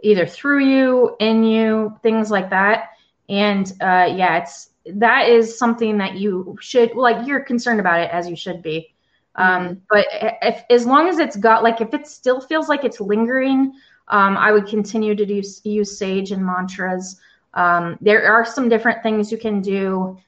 either 0.00 0.26
through 0.26 0.64
you 0.64 1.16
in 1.20 1.44
you 1.44 1.96
things 2.02 2.30
like 2.30 2.50
that. 2.50 2.90
And 3.28 3.70
uh, 3.80 4.08
yeah 4.16 4.38
it's 4.38 4.70
that 4.94 5.28
is 5.28 5.58
something 5.58 5.98
that 5.98 6.14
you 6.14 6.56
should 6.60 6.94
like 6.94 7.26
you're 7.26 7.40
concerned 7.40 7.80
about 7.80 8.00
it 8.00 8.10
as 8.10 8.28
you 8.28 8.36
should 8.36 8.62
be. 8.62 8.94
Um, 9.34 9.62
mm-hmm. 9.62 9.74
but 9.90 10.06
if 10.42 10.64
as 10.70 10.86
long 10.86 11.08
as 11.08 11.18
it's 11.18 11.36
got 11.36 11.62
like 11.62 11.80
if 11.80 11.94
it 11.94 12.06
still 12.06 12.40
feels 12.40 12.68
like 12.68 12.84
it's 12.84 13.00
lingering 13.00 13.72
um, 14.08 14.36
i 14.36 14.52
would 14.52 14.66
continue 14.66 15.14
to 15.14 15.26
do, 15.26 15.42
use 15.64 15.98
sage 15.98 16.32
and 16.32 16.44
mantras. 16.44 17.20
Um, 17.54 17.98
there 18.00 18.30
are 18.30 18.44
some 18.44 18.68
different 18.68 19.02
things 19.02 19.32
you 19.32 19.38
can 19.38 19.60
do. 19.60 20.18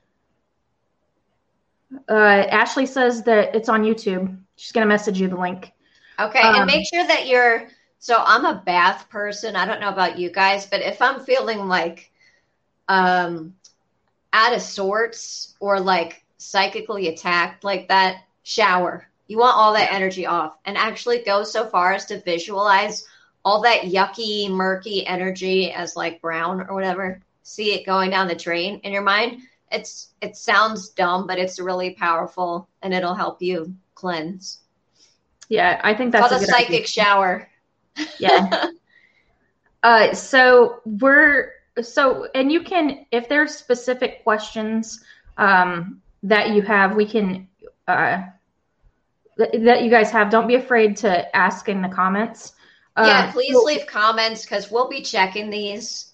Uh, 2.09 2.47
ashley 2.51 2.87
says 2.87 3.22
that 3.24 3.55
it's 3.55 3.68
on 3.68 3.83
youtube. 3.83 4.37
She's 4.57 4.72
going 4.72 4.87
to 4.87 4.89
message 4.89 5.20
you 5.20 5.28
the 5.28 5.37
link. 5.37 5.72
Okay 6.18 6.41
and 6.43 6.57
um, 6.57 6.66
make 6.66 6.87
sure 6.87 7.07
that 7.07 7.26
you're 7.26 7.68
so 7.99 8.22
i'm 8.24 8.45
a 8.45 8.62
bath 8.64 9.09
person. 9.11 9.57
I 9.57 9.66
don't 9.66 9.81
know 9.81 9.91
about 9.91 10.18
you 10.18 10.31
guys 10.31 10.66
but 10.66 10.83
if 10.83 11.01
i'm 11.03 11.20
feeling 11.24 11.68
like 11.68 12.11
um 12.89 13.55
out 14.33 14.55
of 14.55 14.62
sorts 14.62 15.55
or 15.61 15.81
like 15.81 16.24
psychically 16.41 17.09
attacked 17.09 17.64
like 17.64 17.89
that, 17.89 18.24
shower. 18.43 19.07
You 19.28 19.39
want 19.39 19.57
all 19.57 19.72
that 19.74 19.93
energy 19.93 20.26
off. 20.26 20.59
And 20.64 20.76
actually 20.76 21.22
go 21.22 21.45
so 21.45 21.66
far 21.66 21.93
as 21.93 22.07
to 22.07 22.20
visualize 22.20 23.05
all 23.45 23.62
that 23.62 23.82
yucky, 23.82 24.51
murky 24.51 25.07
energy 25.07 25.72
as 25.72 25.97
like 25.97 26.20
brown 26.20 26.61
or 26.61 26.74
whatever. 26.74 27.20
See 27.43 27.74
it 27.74 27.86
going 27.86 28.11
down 28.11 28.28
the 28.28 28.34
drain 28.34 28.80
in 28.84 28.93
your 28.93 29.03
mind. 29.03 29.41
It's 29.72 30.09
it 30.20 30.36
sounds 30.36 30.91
dumb, 30.91 31.26
but 31.26 31.38
it's 31.38 31.59
really 31.59 31.95
powerful 31.95 32.68
and 32.82 32.93
it'll 32.93 33.14
help 33.14 33.41
you 33.41 33.74
cleanse. 33.95 34.61
Yeah, 35.49 35.80
I 35.82 35.95
think 35.95 36.12
that's 36.12 36.28
called 36.28 36.41
a, 36.41 36.45
a 36.45 36.47
psychic 36.47 36.70
idea. 36.70 36.86
shower. 36.86 37.49
Yeah. 38.18 38.70
uh, 39.82 40.14
so 40.14 40.80
we're 40.84 41.53
so 41.82 42.28
and 42.34 42.53
you 42.53 42.62
can 42.62 43.07
if 43.11 43.28
there's 43.28 43.55
specific 43.55 44.22
questions 44.22 45.03
um, 45.38 46.03
that 46.22 46.51
you 46.51 46.62
have 46.62 46.95
we 46.95 47.07
can 47.07 47.49
uh, 47.88 48.22
that 49.36 49.82
you 49.82 49.91
guys 49.91 50.11
have 50.11 50.30
don't 50.30 50.47
be 50.47 50.57
afraid 50.57 50.97
to 50.99 51.36
ask 51.36 51.68
in 51.68 51.80
the 51.80 51.88
comments 51.88 52.53
yeah 52.97 53.26
uh, 53.28 53.32
please 53.32 53.53
so, 53.53 53.62
leave 53.62 53.86
comments 53.86 54.43
because 54.43 54.70
we'll 54.70 54.88
be 54.88 55.03
checking 55.03 55.51
these 55.51 56.12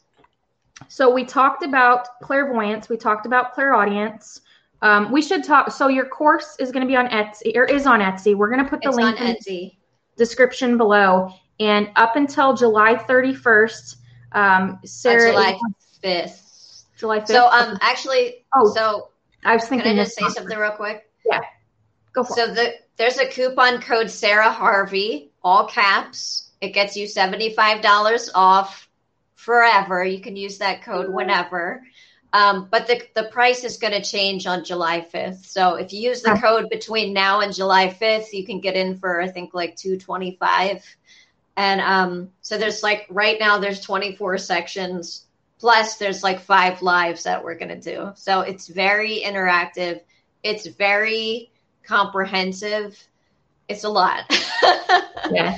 so 0.88 1.10
we 1.10 1.24
talked 1.24 1.62
about 1.62 2.20
clairvoyance 2.20 2.88
we 2.88 2.96
talked 2.96 3.26
about 3.26 3.52
clairaudience 3.52 4.40
um, 4.82 5.10
we 5.10 5.22
should 5.22 5.42
talk 5.42 5.70
so 5.70 5.88
your 5.88 6.06
course 6.06 6.56
is 6.58 6.70
going 6.70 6.82
to 6.82 6.88
be 6.88 6.96
on 6.96 7.08
etsy 7.08 7.56
or 7.56 7.64
is 7.64 7.86
on 7.86 8.00
etsy 8.00 8.34
we're 8.34 8.50
going 8.50 8.62
to 8.62 8.68
put 8.68 8.82
the 8.82 8.88
it's 8.88 8.96
link 8.96 9.20
in 9.20 9.36
etsy. 9.36 9.76
description 10.16 10.76
below 10.76 11.30
and 11.60 11.88
up 11.96 12.16
until 12.16 12.54
july 12.54 12.94
31st 12.94 13.96
um, 14.36 14.78
Sarah, 14.84 15.32
July 15.32 15.58
fifth. 16.02 16.84
July 16.96 17.20
fifth. 17.20 17.28
So, 17.28 17.48
um, 17.48 17.78
actually, 17.80 18.44
oh, 18.54 18.72
so 18.72 19.08
I 19.44 19.54
was 19.54 19.66
thinking. 19.66 19.90
Can 19.90 19.98
I 19.98 20.04
just 20.04 20.16
say 20.16 20.28
something 20.28 20.56
real 20.56 20.72
quick? 20.72 21.10
Yeah, 21.24 21.40
go 22.12 22.22
for 22.22 22.34
so 22.34 22.44
it. 22.44 22.46
So 22.48 22.54
the 22.54 22.74
there's 22.96 23.18
a 23.18 23.26
coupon 23.26 23.80
code 23.80 24.10
Sarah 24.10 24.50
Harvey, 24.50 25.32
all 25.42 25.66
caps. 25.66 26.45
It 26.60 26.70
gets 26.70 26.96
you 26.96 27.06
seventy 27.06 27.54
five 27.54 27.82
dollars 27.82 28.30
off 28.34 28.88
forever. 29.34 30.04
You 30.04 30.20
can 30.20 30.36
use 30.36 30.58
that 30.58 30.82
code 30.82 31.08
whenever. 31.08 31.82
Um, 32.32 32.68
but 32.70 32.86
the, 32.86 33.02
the 33.14 33.24
price 33.24 33.64
is 33.64 33.78
going 33.78 33.92
to 33.94 34.02
change 34.02 34.46
on 34.46 34.64
July 34.64 35.00
5th. 35.00 35.46
So 35.46 35.76
if 35.76 35.92
you 35.92 36.00
use 36.00 36.20
the 36.20 36.34
code 36.42 36.68
between 36.68 37.14
now 37.14 37.40
and 37.40 37.54
July 37.54 37.88
5th, 37.88 38.32
you 38.32 38.44
can 38.44 38.60
get 38.60 38.74
in 38.74 38.98
for, 38.98 39.22
I 39.22 39.28
think, 39.28 39.54
like 39.54 39.76
225 39.76 40.84
and 41.56 41.80
um, 41.80 42.30
so 42.42 42.58
there's 42.58 42.82
like 42.82 43.06
right 43.08 43.38
now 43.40 43.58
there's 43.58 43.80
24 43.80 44.38
sections 44.38 45.24
plus 45.58 45.96
there's 45.96 46.22
like 46.22 46.40
five 46.40 46.82
lives 46.82 47.22
that 47.22 47.42
we're 47.42 47.54
going 47.54 47.80
to 47.80 47.80
do. 47.80 48.12
So 48.14 48.42
it's 48.42 48.68
very 48.68 49.22
interactive. 49.24 50.00
It's 50.42 50.66
very 50.66 51.50
comprehensive. 51.82 53.02
It's 53.68 53.84
a 53.84 53.88
lot. 53.88 54.24
yeah. 55.30 55.56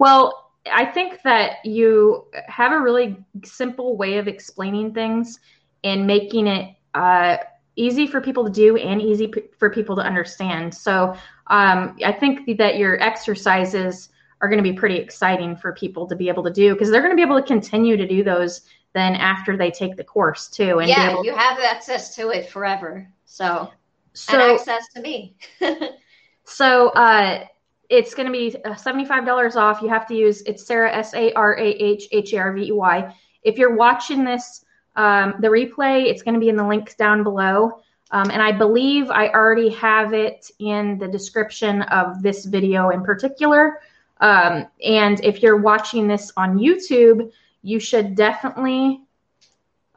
Well, 0.00 0.50
I 0.72 0.86
think 0.86 1.20
that 1.24 1.62
you 1.62 2.24
have 2.46 2.72
a 2.72 2.80
really 2.80 3.22
simple 3.44 3.98
way 3.98 4.16
of 4.16 4.28
explaining 4.28 4.94
things 4.94 5.38
and 5.84 6.06
making 6.06 6.46
it 6.46 6.74
uh, 6.94 7.36
easy 7.76 8.06
for 8.06 8.22
people 8.22 8.44
to 8.44 8.50
do 8.50 8.78
and 8.78 9.00
easy 9.00 9.28
p- 9.28 9.44
for 9.58 9.68
people 9.68 9.94
to 9.96 10.02
understand. 10.02 10.74
So 10.74 11.14
um, 11.48 11.98
I 12.02 12.12
think 12.12 12.56
that 12.56 12.78
your 12.78 12.98
exercises 13.02 14.08
are 14.40 14.48
going 14.48 14.62
to 14.62 14.62
be 14.62 14.72
pretty 14.72 14.96
exciting 14.96 15.54
for 15.54 15.74
people 15.74 16.06
to 16.06 16.16
be 16.16 16.28
able 16.30 16.44
to 16.44 16.50
do 16.50 16.72
because 16.72 16.90
they're 16.90 17.02
going 17.02 17.12
to 17.12 17.16
be 17.16 17.22
able 17.22 17.38
to 17.38 17.46
continue 17.46 17.98
to 17.98 18.08
do 18.08 18.24
those 18.24 18.62
then 18.94 19.14
after 19.14 19.54
they 19.54 19.70
take 19.70 19.96
the 19.96 20.04
course 20.04 20.48
too. 20.48 20.78
And 20.78 20.88
yeah, 20.88 21.20
you 21.22 21.34
have 21.36 21.58
access 21.58 22.14
to 22.16 22.30
it 22.30 22.48
forever. 22.48 23.06
So, 23.26 23.70
so 24.14 24.40
and 24.40 24.58
access 24.58 24.88
to 24.94 25.02
me. 25.02 25.36
so, 26.46 26.88
uh, 26.88 27.44
it's 27.90 28.14
going 28.14 28.26
to 28.26 28.32
be 28.32 28.56
$75 28.64 29.56
off. 29.56 29.82
You 29.82 29.88
have 29.88 30.06
to 30.06 30.14
use 30.14 30.42
it's 30.42 30.64
Sarah 30.64 30.94
S 30.94 31.12
A 31.12 31.32
R 31.32 31.58
A 31.58 31.66
H 31.66 32.06
H 32.12 32.32
A 32.32 32.38
R 32.38 32.52
V 32.52 32.68
E 32.68 32.72
Y. 32.72 33.14
If 33.42 33.58
you're 33.58 33.74
watching 33.74 34.24
this, 34.24 34.64
um, 34.96 35.34
the 35.40 35.48
replay, 35.48 36.04
it's 36.04 36.22
going 36.22 36.34
to 36.34 36.40
be 36.40 36.48
in 36.48 36.56
the 36.56 36.66
links 36.66 36.94
down 36.94 37.22
below. 37.24 37.82
Um, 38.12 38.30
and 38.30 38.42
I 38.42 38.52
believe 38.52 39.10
I 39.10 39.28
already 39.28 39.70
have 39.70 40.14
it 40.14 40.50
in 40.58 40.98
the 40.98 41.08
description 41.08 41.82
of 41.82 42.22
this 42.22 42.44
video 42.44 42.90
in 42.90 43.02
particular. 43.02 43.80
Um, 44.20 44.66
and 44.84 45.22
if 45.24 45.42
you're 45.42 45.56
watching 45.56 46.06
this 46.06 46.32
on 46.36 46.58
YouTube, 46.58 47.30
you 47.62 47.80
should 47.80 48.14
definitely 48.14 49.02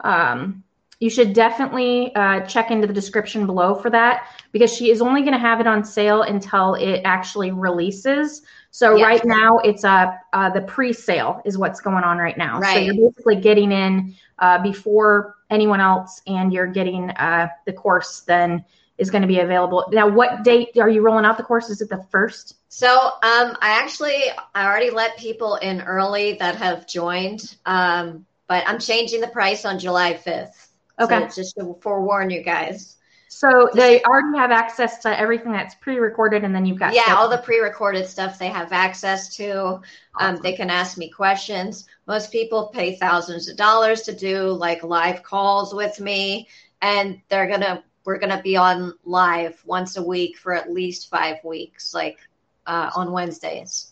um, 0.01 0.63
you 1.03 1.09
should 1.09 1.33
definitely 1.33 2.15
uh, 2.15 2.39
check 2.45 2.71
into 2.71 2.87
the 2.87 2.93
description 2.93 3.45
below 3.45 3.75
for 3.75 3.89
that 3.89 4.25
because 4.53 4.73
she 4.73 4.89
is 4.89 5.01
only 5.01 5.19
going 5.19 5.33
to 5.33 5.37
have 5.37 5.59
it 5.59 5.67
on 5.67 5.83
sale 5.83 6.21
until 6.21 6.75
it 6.75 7.01
actually 7.03 7.51
releases. 7.51 8.41
So 8.71 8.93
right 9.01 9.23
now 9.25 9.57
it's 9.57 9.83
uh, 9.83 10.13
uh, 10.31 10.51
the 10.51 10.61
pre-sale 10.61 11.41
is 11.43 11.57
what's 11.57 11.81
going 11.81 12.05
on 12.05 12.19
right 12.19 12.37
now. 12.37 12.57
Right. 12.57 12.75
So 12.75 12.79
you're 12.79 13.09
basically 13.09 13.35
getting 13.35 13.73
in 13.73 14.15
uh, 14.39 14.63
before 14.63 15.35
anyone 15.49 15.81
else, 15.81 16.21
and 16.25 16.53
you're 16.53 16.67
getting 16.67 17.09
uh, 17.09 17.49
the 17.65 17.73
course 17.73 18.21
then 18.21 18.63
is 18.97 19.11
going 19.11 19.23
to 19.23 19.27
be 19.27 19.41
available. 19.41 19.83
Now, 19.91 20.07
what 20.07 20.45
date 20.45 20.77
are 20.79 20.87
you 20.87 21.01
rolling 21.01 21.25
out 21.25 21.35
the 21.35 21.43
course? 21.43 21.69
Is 21.69 21.81
it 21.81 21.89
the 21.89 22.01
first? 22.11 22.55
So, 22.69 22.89
um, 22.89 23.57
I 23.61 23.77
actually 23.81 24.23
I 24.55 24.65
already 24.65 24.89
let 24.89 25.17
people 25.17 25.55
in 25.55 25.81
early 25.81 26.37
that 26.39 26.55
have 26.55 26.87
joined, 26.87 27.57
um, 27.65 28.25
but 28.47 28.63
I'm 28.65 28.79
changing 28.79 29.19
the 29.19 29.27
price 29.27 29.65
on 29.65 29.79
July 29.79 30.13
5th. 30.13 30.69
Okay, 30.99 31.27
so 31.29 31.41
just 31.41 31.55
to 31.57 31.77
forewarn 31.81 32.29
you 32.29 32.43
guys. 32.43 32.97
So 33.29 33.69
they 33.73 34.01
already 34.03 34.37
have 34.37 34.51
access 34.51 34.99
to 34.99 35.19
everything 35.19 35.51
that's 35.51 35.73
pre-recorded, 35.75 36.43
and 36.43 36.53
then 36.53 36.65
you've 36.65 36.77
got 36.77 36.93
yeah, 36.93 37.03
stuff. 37.03 37.17
all 37.17 37.29
the 37.29 37.39
pre-recorded 37.39 38.07
stuff 38.07 38.37
they 38.37 38.47
have 38.47 38.71
access 38.71 39.35
to. 39.37 39.59
Um, 39.59 39.83
awesome. 40.15 40.35
Um, 40.35 40.41
they 40.43 40.53
can 40.53 40.69
ask 40.69 40.97
me 40.97 41.09
questions. 41.09 41.87
Most 42.05 42.31
people 42.31 42.67
pay 42.67 42.95
thousands 42.95 43.49
of 43.49 43.57
dollars 43.57 44.03
to 44.03 44.15
do 44.15 44.49
like 44.49 44.83
live 44.83 45.23
calls 45.23 45.73
with 45.73 45.99
me, 45.99 46.47
and 46.81 47.19
they're 47.29 47.47
gonna 47.47 47.83
we're 48.05 48.19
going 48.19 48.35
to 48.35 48.41
be 48.41 48.57
on 48.57 48.93
live 49.05 49.61
once 49.65 49.97
a 49.97 50.03
week 50.03 50.37
for 50.37 50.53
at 50.53 50.71
least 50.71 51.09
five 51.09 51.37
weeks, 51.43 51.93
like 51.93 52.19
uh, 52.67 52.91
on 52.95 53.11
Wednesdays. 53.11 53.91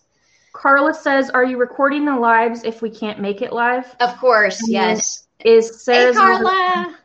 Carla 0.53 0.93
says, 0.93 1.29
"Are 1.29 1.45
you 1.45 1.57
recording 1.57 2.05
the 2.05 2.15
lives 2.15 2.63
if 2.63 2.81
we 2.81 2.89
can't 2.89 3.19
make 3.19 3.41
it 3.41 3.53
live?" 3.53 3.95
Of 4.01 4.17
course, 4.17 4.59
and 4.61 4.69
yes. 4.69 5.27
Is 5.45 5.83
Sarah's 5.83 6.15
hey, 6.15 6.21
Carla? 6.21 6.97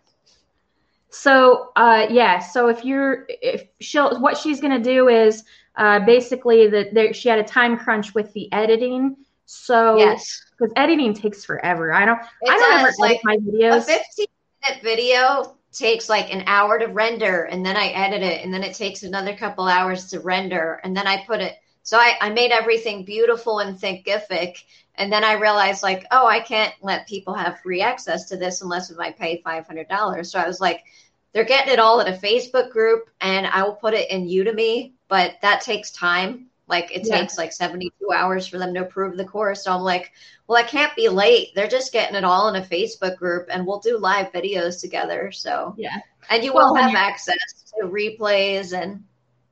So, 1.10 1.72
uh, 1.76 2.06
yeah. 2.10 2.38
So 2.38 2.68
if 2.68 2.84
you're, 2.84 3.26
if 3.28 3.64
she'll, 3.80 4.20
what 4.20 4.36
she's 4.36 4.60
to 4.60 4.78
do 4.82 5.08
is 5.08 5.44
uh, 5.76 6.00
basically 6.00 6.68
that 6.68 7.16
she 7.16 7.28
had 7.28 7.38
a 7.38 7.44
time 7.44 7.78
crunch 7.78 8.14
with 8.14 8.32
the 8.32 8.52
editing. 8.52 9.16
So 9.46 9.96
yes, 9.96 10.42
because 10.58 10.72
editing 10.76 11.14
takes 11.14 11.44
forever. 11.44 11.92
I 11.92 12.04
don't. 12.04 12.18
It 12.42 12.50
I 12.50 12.58
don't 12.58 12.70
does, 12.70 12.80
ever 12.82 12.92
like, 12.98 13.20
my 13.22 13.36
videos. 13.36 13.78
A 13.78 13.82
15 13.82 14.26
minute 14.64 14.82
video 14.82 15.56
takes 15.72 16.08
like 16.08 16.32
an 16.32 16.44
hour 16.46 16.78
to 16.78 16.86
render 16.86 17.44
and 17.44 17.64
then 17.64 17.76
I 17.76 17.88
edit 17.88 18.22
it 18.22 18.42
and 18.42 18.52
then 18.52 18.62
it 18.62 18.74
takes 18.74 19.02
another 19.02 19.36
couple 19.36 19.66
hours 19.66 20.06
to 20.06 20.20
render 20.20 20.80
and 20.82 20.96
then 20.96 21.06
I 21.06 21.24
put 21.26 21.40
it 21.40 21.54
so 21.82 21.98
I, 21.98 22.14
I 22.20 22.30
made 22.30 22.50
everything 22.50 23.04
beautiful 23.04 23.58
and 23.58 23.78
thinkific 23.78 24.56
and 24.98 25.12
then 25.12 25.24
I 25.24 25.34
realized 25.34 25.82
like 25.82 26.06
oh 26.10 26.26
I 26.26 26.40
can't 26.40 26.74
let 26.82 27.06
people 27.08 27.34
have 27.34 27.60
free 27.60 27.82
access 27.82 28.24
to 28.30 28.36
this 28.36 28.62
unless 28.62 28.90
if 28.90 28.98
I 28.98 29.12
pay 29.12 29.40
five 29.44 29.66
hundred 29.66 29.88
dollars 29.88 30.30
so 30.32 30.38
I 30.38 30.46
was 30.46 30.60
like 30.60 30.84
they're 31.32 31.44
getting 31.44 31.72
it 31.74 31.78
all 31.78 32.00
in 32.00 32.10
a 32.10 32.16
Facebook 32.16 32.70
group, 32.70 33.10
and 33.20 33.46
I 33.46 33.62
will 33.62 33.74
put 33.74 33.92
it 33.92 34.10
in 34.10 34.26
Udemy, 34.26 34.92
but 35.06 35.34
that 35.42 35.60
takes 35.60 35.90
time. 35.90 36.46
Like 36.66 36.96
it 36.96 37.06
Yeah. 37.06 37.18
takes 37.18 37.36
like 37.36 37.52
72 37.52 38.10
hours 38.10 38.46
for 38.46 38.56
them 38.58 38.72
to 38.72 38.80
approve 38.80 39.18
the 39.18 39.24
course. 39.26 39.62
So 39.64 39.70
I'm 39.72 39.82
like, 39.82 40.12
well, 40.46 40.58
I 40.58 40.66
can't 40.66 40.96
be 40.96 41.10
late. 41.10 41.48
They're 41.54 41.68
just 41.68 41.92
getting 41.92 42.16
it 42.16 42.24
all 42.24 42.48
in 42.48 42.56
a 42.56 42.64
Facebook 42.64 43.16
group, 43.18 43.48
and 43.50 43.66
we'll 43.66 43.80
do 43.80 43.98
live 43.98 44.32
videos 44.32 44.80
together. 44.80 45.30
So 45.30 45.74
Yeah. 45.76 45.98
and 46.30 46.42
you 46.42 46.54
Well, 46.54 46.72
will 46.72 46.80
have 46.80 46.94
access 46.94 47.36
to 47.78 47.86
replays 47.86 48.72
and 48.72 49.04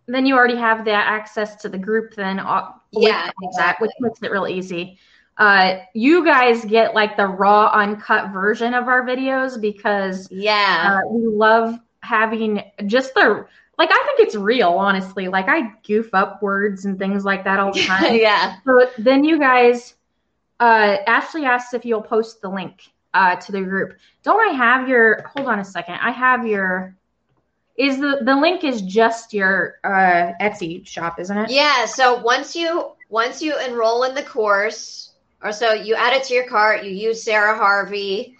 Then 0.07 0.25
you 0.25 0.37
already 0.37 0.57
have 0.57 0.87
that 0.87 1.07
access 1.07 1.57
to 1.57 1.69
the 1.69 1.79
group. 1.79 2.15
Then 2.15 2.39
uh, 2.41 2.73
Yeah, 2.93 3.31
all 3.43 3.53
that, 3.59 3.79
exactly. 3.79 3.89
which 3.89 3.93
makes 4.01 4.23
it 4.23 4.31
real 4.31 4.49
easy. 4.49 4.99
Uh, 5.37 5.81
you 5.95 6.25
guys 6.25 6.65
get 6.65 6.95
like 6.95 7.17
the 7.17 7.27
raw, 7.27 7.67
uncut 7.73 8.33
version 8.33 8.73
of 8.73 8.87
our 8.87 9.05
videos 9.05 9.61
because 9.61 10.31
yeah, 10.31 11.01
uh, 11.05 11.09
we 11.09 11.27
love 11.27 11.79
having 12.03 12.63
just 12.87 13.15
the 13.15 13.45
like. 13.77 13.91
I 13.91 14.03
think 14.07 14.29
it's 14.29 14.37
real, 14.37 14.71
honestly. 14.71 15.27
Like 15.27 15.49
I 15.49 15.73
goof 15.87 16.15
up 16.15 16.41
words 16.41 16.85
and 16.85 16.99
things 16.99 17.25
like 17.25 17.45
that 17.45 17.59
all 17.59 17.73
the 17.73 17.83
time. 17.87 18.15
yeah. 18.15 18.57
So 18.65 18.89
then 18.99 19.25
you 19.25 19.39
guys, 19.41 19.95
uh, 20.61 20.99
Ashley 21.07 21.45
asks 21.45 21.75
if 21.75 21.85
you'll 21.85 22.03
post 22.03 22.41
the 22.41 22.49
link 22.49 22.93
uh, 23.13 23.35
to 23.37 23.51
the 23.53 23.61
group. 23.63 23.95
Don't 24.23 24.41
I 24.41 24.53
have 24.53 24.89
your? 24.89 25.23
Hold 25.35 25.49
on 25.49 25.59
a 25.59 25.65
second. 25.65 25.95
I 25.95 26.13
have 26.13 26.47
your. 26.47 26.95
Is 27.77 27.99
the 27.99 28.21
the 28.23 28.37
link 28.37 28.63
is 28.63 28.83
just 28.83 29.35
your 29.35 29.81
uh, 29.83 30.31
Etsy 30.41 30.87
shop, 30.87 31.19
isn't 31.19 31.37
it? 31.37 31.51
Yeah, 31.51 31.87
so 31.87 32.23
once 32.23 32.55
you 32.55 32.93
once 33.09 33.43
you 33.43 33.59
enroll 33.59 34.05
in 34.05 34.15
the 34.15 34.23
course, 34.23 35.11
or 35.45 35.53
so 35.53 35.75
you 35.75 35.95
add 35.95 36.15
it 36.15 36.25
to 36.25 36.35
your 36.35 36.49
cart, 36.49 36.83
you 36.83 36.91
use 36.91 37.23
Sarah 37.23 37.57
Harvey. 37.57 38.37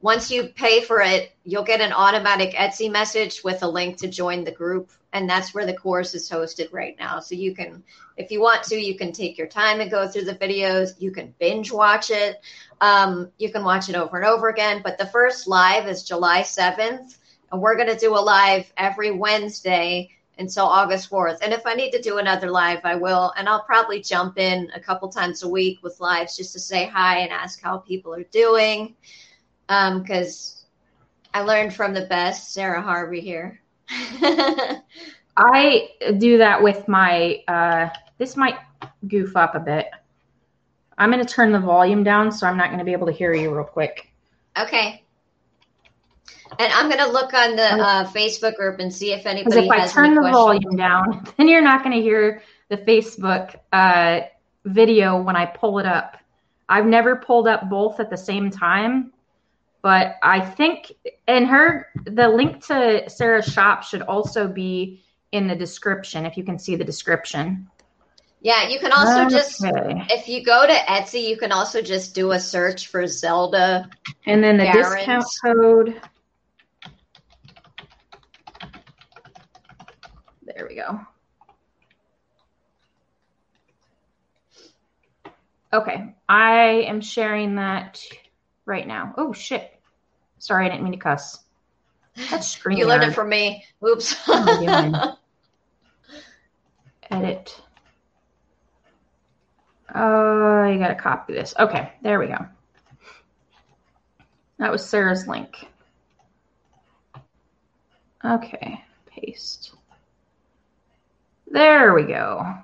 Once 0.00 0.30
you 0.30 0.44
pay 0.44 0.80
for 0.80 1.00
it, 1.00 1.32
you'll 1.44 1.64
get 1.64 1.80
an 1.80 1.92
automatic 1.92 2.54
Etsy 2.54 2.90
message 2.90 3.42
with 3.42 3.62
a 3.62 3.68
link 3.68 3.96
to 3.96 4.08
join 4.08 4.44
the 4.44 4.52
group, 4.52 4.90
and 5.12 5.28
that's 5.28 5.54
where 5.54 5.66
the 5.66 5.76
course 5.76 6.14
is 6.14 6.28
hosted 6.28 6.72
right 6.72 6.96
now. 6.98 7.18
So 7.20 7.34
you 7.34 7.54
can, 7.54 7.82
if 8.16 8.30
you 8.30 8.40
want 8.40 8.62
to, 8.64 8.76
you 8.76 8.96
can 8.96 9.12
take 9.12 9.38
your 9.38 9.46
time 9.46 9.80
and 9.80 9.90
go 9.90 10.06
through 10.06 10.24
the 10.24 10.34
videos. 10.34 11.00
You 11.00 11.10
can 11.10 11.34
binge 11.40 11.72
watch 11.72 12.10
it. 12.10 12.40
Um, 12.80 13.30
you 13.38 13.50
can 13.50 13.64
watch 13.64 13.88
it 13.88 13.96
over 13.96 14.16
and 14.16 14.26
over 14.26 14.48
again. 14.48 14.82
But 14.84 14.98
the 14.98 15.06
first 15.06 15.48
live 15.48 15.88
is 15.88 16.04
July 16.04 16.42
seventh, 16.42 17.18
and 17.50 17.60
we're 17.60 17.76
going 17.76 17.88
to 17.88 17.96
do 17.96 18.16
a 18.16 18.20
live 18.20 18.72
every 18.76 19.10
Wednesday 19.10 20.10
until 20.38 20.64
August 20.64 21.10
4th. 21.10 21.38
And 21.42 21.52
if 21.52 21.66
I 21.66 21.74
need 21.74 21.90
to 21.90 22.00
do 22.00 22.18
another 22.18 22.50
live, 22.50 22.80
I 22.84 22.94
will. 22.94 23.32
And 23.36 23.48
I'll 23.48 23.62
probably 23.62 24.00
jump 24.00 24.38
in 24.38 24.70
a 24.74 24.80
couple 24.80 25.08
times 25.08 25.42
a 25.42 25.48
week 25.48 25.82
with 25.82 26.00
lives 26.00 26.36
just 26.36 26.52
to 26.52 26.60
say 26.60 26.86
hi 26.86 27.18
and 27.18 27.32
ask 27.32 27.60
how 27.60 27.78
people 27.78 28.14
are 28.14 28.24
doing. 28.24 28.94
Because 29.66 30.64
I 31.34 31.40
learned 31.40 31.74
from 31.74 31.92
the 31.92 32.06
best, 32.06 32.52
Sarah 32.52 32.80
Harvey 32.80 33.20
here. 33.20 33.60
I 35.36 35.88
do 36.18 36.38
that 36.38 36.62
with 36.62 36.88
my. 36.88 37.42
Uh, 37.46 37.88
this 38.18 38.36
might 38.36 38.56
goof 39.06 39.36
up 39.36 39.54
a 39.54 39.60
bit. 39.60 39.86
I'm 40.96 41.12
going 41.12 41.24
to 41.24 41.32
turn 41.32 41.52
the 41.52 41.60
volume 41.60 42.02
down, 42.02 42.32
so 42.32 42.46
I'm 42.46 42.56
not 42.56 42.68
going 42.68 42.80
to 42.80 42.84
be 42.84 42.92
able 42.92 43.06
to 43.06 43.12
hear 43.12 43.32
you 43.32 43.54
real 43.54 43.64
quick. 43.64 44.12
okay. 44.58 45.04
And 46.58 46.72
I'm 46.72 46.88
going 46.88 47.04
to 47.04 47.10
look 47.12 47.34
on 47.34 47.56
the 47.56 47.62
uh, 47.62 48.04
Facebook 48.06 48.56
group 48.56 48.80
and 48.80 48.92
see 48.92 49.12
if 49.12 49.26
anybody 49.26 49.66
if 49.66 49.70
I 49.70 49.80
has 49.80 49.92
turn 49.92 50.14
the 50.14 50.20
questions. 50.20 50.36
volume 50.36 50.76
down, 50.76 51.24
then 51.36 51.48
you're 51.48 51.62
not 51.62 51.82
going 51.82 51.96
to 51.96 52.02
hear 52.02 52.42
the 52.68 52.76
Facebook 52.76 53.56
uh, 53.72 54.20
video 54.64 55.20
when 55.20 55.36
I 55.36 55.46
pull 55.46 55.78
it 55.78 55.86
up. 55.86 56.16
I've 56.68 56.86
never 56.86 57.16
pulled 57.16 57.48
up 57.48 57.68
both 57.70 58.00
at 58.00 58.10
the 58.10 58.16
same 58.16 58.50
time, 58.50 59.12
but 59.82 60.16
I 60.22 60.40
think, 60.40 60.92
and 61.26 61.46
her, 61.46 61.88
the 62.04 62.28
link 62.28 62.66
to 62.66 63.08
Sarah's 63.08 63.46
shop 63.46 63.84
should 63.84 64.02
also 64.02 64.48
be 64.48 65.02
in 65.32 65.46
the 65.46 65.56
description 65.56 66.26
if 66.26 66.36
you 66.36 66.44
can 66.44 66.58
see 66.58 66.76
the 66.76 66.84
description. 66.84 67.68
Yeah, 68.40 68.68
you 68.68 68.78
can 68.78 68.92
also 68.92 69.28
just, 69.28 69.60
if 69.64 70.28
you 70.28 70.44
go 70.44 70.64
to 70.66 70.72
Etsy, 70.72 71.28
you 71.28 71.36
can 71.36 71.50
also 71.50 71.82
just 71.82 72.14
do 72.14 72.32
a 72.32 72.38
search 72.38 72.86
for 72.86 73.06
Zelda 73.06 73.88
And 74.26 74.44
then 74.44 74.56
the 74.56 74.70
discount 74.72 75.24
code. 75.44 76.00
There 80.58 80.66
we 80.66 80.74
go. 80.74 81.00
Okay, 85.72 86.16
I 86.28 86.84
am 86.88 87.00
sharing 87.00 87.54
that 87.54 88.02
right 88.66 88.84
now. 88.84 89.14
Oh 89.16 89.32
shit! 89.32 89.72
Sorry, 90.38 90.66
I 90.66 90.68
didn't 90.68 90.82
mean 90.82 90.94
to 90.94 90.98
cuss. 90.98 91.38
That's 92.28 92.48
screen. 92.56 92.76
You 92.76 92.88
learned 92.88 93.04
it 93.04 93.14
from 93.14 93.28
me. 93.28 93.64
Oops. 93.86 94.26
What 94.26 94.48
am 94.48 94.48
I 94.48 94.82
doing? 94.82 96.20
Edit. 97.08 97.62
Oh, 99.94 100.64
you 100.64 100.80
gotta 100.80 100.96
copy 100.96 101.34
this. 101.34 101.54
Okay, 101.56 101.92
there 102.02 102.18
we 102.18 102.26
go. 102.26 102.44
That 104.58 104.72
was 104.72 104.84
Sarah's 104.84 105.28
link. 105.28 105.68
Okay, 108.24 108.82
paste. 109.06 109.77
There 111.50 111.94
we 111.94 112.02
go. 112.04 112.54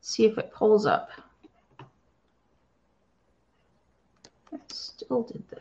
See 0.00 0.24
if 0.26 0.38
it 0.38 0.52
pulls 0.52 0.86
up. 0.86 1.10
It 4.52 4.72
still 4.72 5.22
did 5.22 5.42
the. 5.50 5.58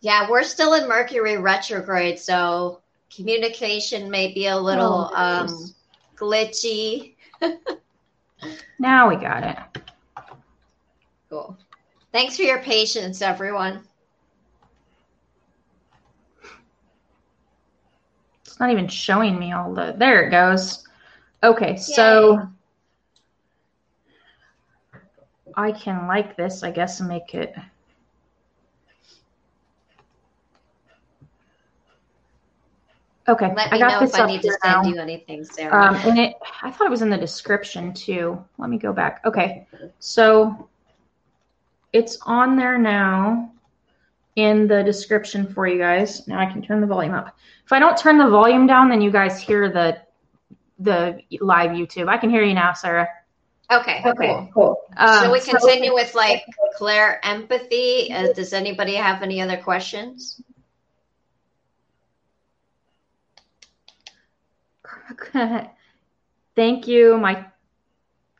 Yeah, 0.00 0.28
we're 0.30 0.44
still 0.44 0.74
in 0.74 0.88
Mercury 0.88 1.36
retrograde, 1.36 2.18
so 2.18 2.80
communication 3.14 4.10
may 4.10 4.32
be 4.32 4.46
a 4.46 4.56
little 4.56 5.10
Oh, 5.12 5.16
um, 5.16 5.74
glitchy. 6.16 7.14
Now 8.78 9.08
we 9.08 9.16
got 9.16 9.42
it. 9.44 9.82
Cool. 11.28 11.56
Thanks 12.12 12.36
for 12.36 12.42
your 12.42 12.60
patience, 12.60 13.20
everyone. 13.22 13.84
It's 18.60 18.62
not 18.66 18.72
even 18.72 18.88
showing 18.88 19.38
me 19.38 19.52
all 19.52 19.72
the. 19.72 19.94
There 19.96 20.22
it 20.26 20.30
goes. 20.30 20.86
Okay, 21.42 21.78
so 21.78 22.46
I 25.56 25.72
can 25.72 26.06
like 26.06 26.36
this, 26.36 26.62
I 26.62 26.70
guess, 26.70 27.00
and 27.00 27.08
make 27.08 27.34
it. 27.34 27.54
Okay, 33.26 33.50
Let 33.56 33.72
I 33.72 33.76
me 33.76 33.78
got 33.78 33.92
know 33.92 34.00
this 34.00 34.14
if 34.14 34.20
I 34.20 34.26
need 34.26 34.42
to 34.42 34.48
here 34.48 34.58
send 34.62 34.86
you 34.88 35.00
anything, 35.00 35.42
Sarah. 35.42 35.82
Um, 35.82 35.94
and 36.06 36.18
it, 36.18 36.34
I 36.60 36.70
thought 36.70 36.86
it 36.86 36.90
was 36.90 37.00
in 37.00 37.08
the 37.08 37.16
description 37.16 37.94
too. 37.94 38.44
Let 38.58 38.68
me 38.68 38.76
go 38.76 38.92
back. 38.92 39.22
Okay, 39.24 39.66
so 40.00 40.68
it's 41.94 42.18
on 42.26 42.56
there 42.56 42.76
now 42.76 43.52
in 44.36 44.66
the 44.66 44.82
description 44.82 45.52
for 45.52 45.66
you 45.66 45.78
guys. 45.78 46.26
Now 46.28 46.38
I 46.40 46.46
can 46.46 46.62
turn 46.62 46.80
the 46.80 46.86
volume 46.86 47.14
up. 47.14 47.36
If 47.64 47.72
I 47.72 47.78
don't 47.78 47.96
turn 47.96 48.18
the 48.18 48.28
volume 48.28 48.66
down, 48.66 48.88
then 48.88 49.00
you 49.00 49.10
guys 49.10 49.40
hear 49.40 49.70
the 49.70 49.98
the 50.78 51.20
live 51.40 51.72
YouTube. 51.72 52.08
I 52.08 52.16
can 52.16 52.30
hear 52.30 52.42
you 52.42 52.54
now, 52.54 52.72
Sarah. 52.72 53.08
okay, 53.70 54.02
cool. 54.02 54.48
cool. 54.54 54.82
Um, 54.96 55.24
Shall 55.24 55.32
we 55.32 55.40
so- 55.40 55.58
continue 55.58 55.92
with 55.92 56.14
like 56.14 56.42
Clair 56.76 57.24
empathy? 57.24 58.12
Uh, 58.12 58.32
does 58.32 58.52
anybody 58.52 58.94
have 58.94 59.22
any 59.22 59.40
other 59.42 59.58
questions? 59.58 60.40
Thank 66.56 66.88
you. 66.88 67.18
My 67.18 67.46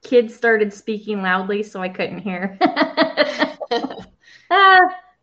kids 0.02 0.34
started 0.34 0.72
speaking 0.72 1.22
loudly, 1.22 1.62
so 1.62 1.80
I 1.80 1.88
couldn't 1.88 2.20
hear. 2.20 2.58
ah, 4.50 4.80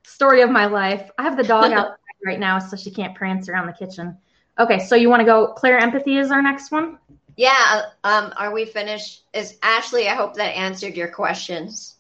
story 0.08 0.42
of 0.42 0.50
my 0.50 0.66
life. 0.66 1.12
I 1.18 1.24
have 1.24 1.38
the 1.38 1.44
dog 1.44 1.72
outside 1.74 1.98
right 2.26 2.40
now, 2.40 2.60
so 2.60 2.78
she 2.78 2.92
can't 2.92 3.16
prance 3.16 3.50
around 3.50 3.68
the 3.68 3.74
kitchen. 3.74 4.18
Okay, 4.60 4.80
so 4.80 4.96
you 4.96 5.10
want 5.10 5.20
to 5.20 5.26
go? 5.26 5.54
Clair, 5.54 5.78
empathy 5.78 6.18
is 6.18 6.32
our 6.32 6.42
next 6.42 6.72
one. 6.72 6.98
Yeah. 7.36 7.84
Um, 8.04 8.34
are 8.36 8.52
we 8.52 8.66
finished? 8.66 9.22
Is 9.34 9.58
Ashley? 9.62 10.08
I 10.10 10.16
hope 10.16 10.36
that 10.36 10.56
answered 10.56 10.96
your 10.96 11.10
questions. 11.10 11.96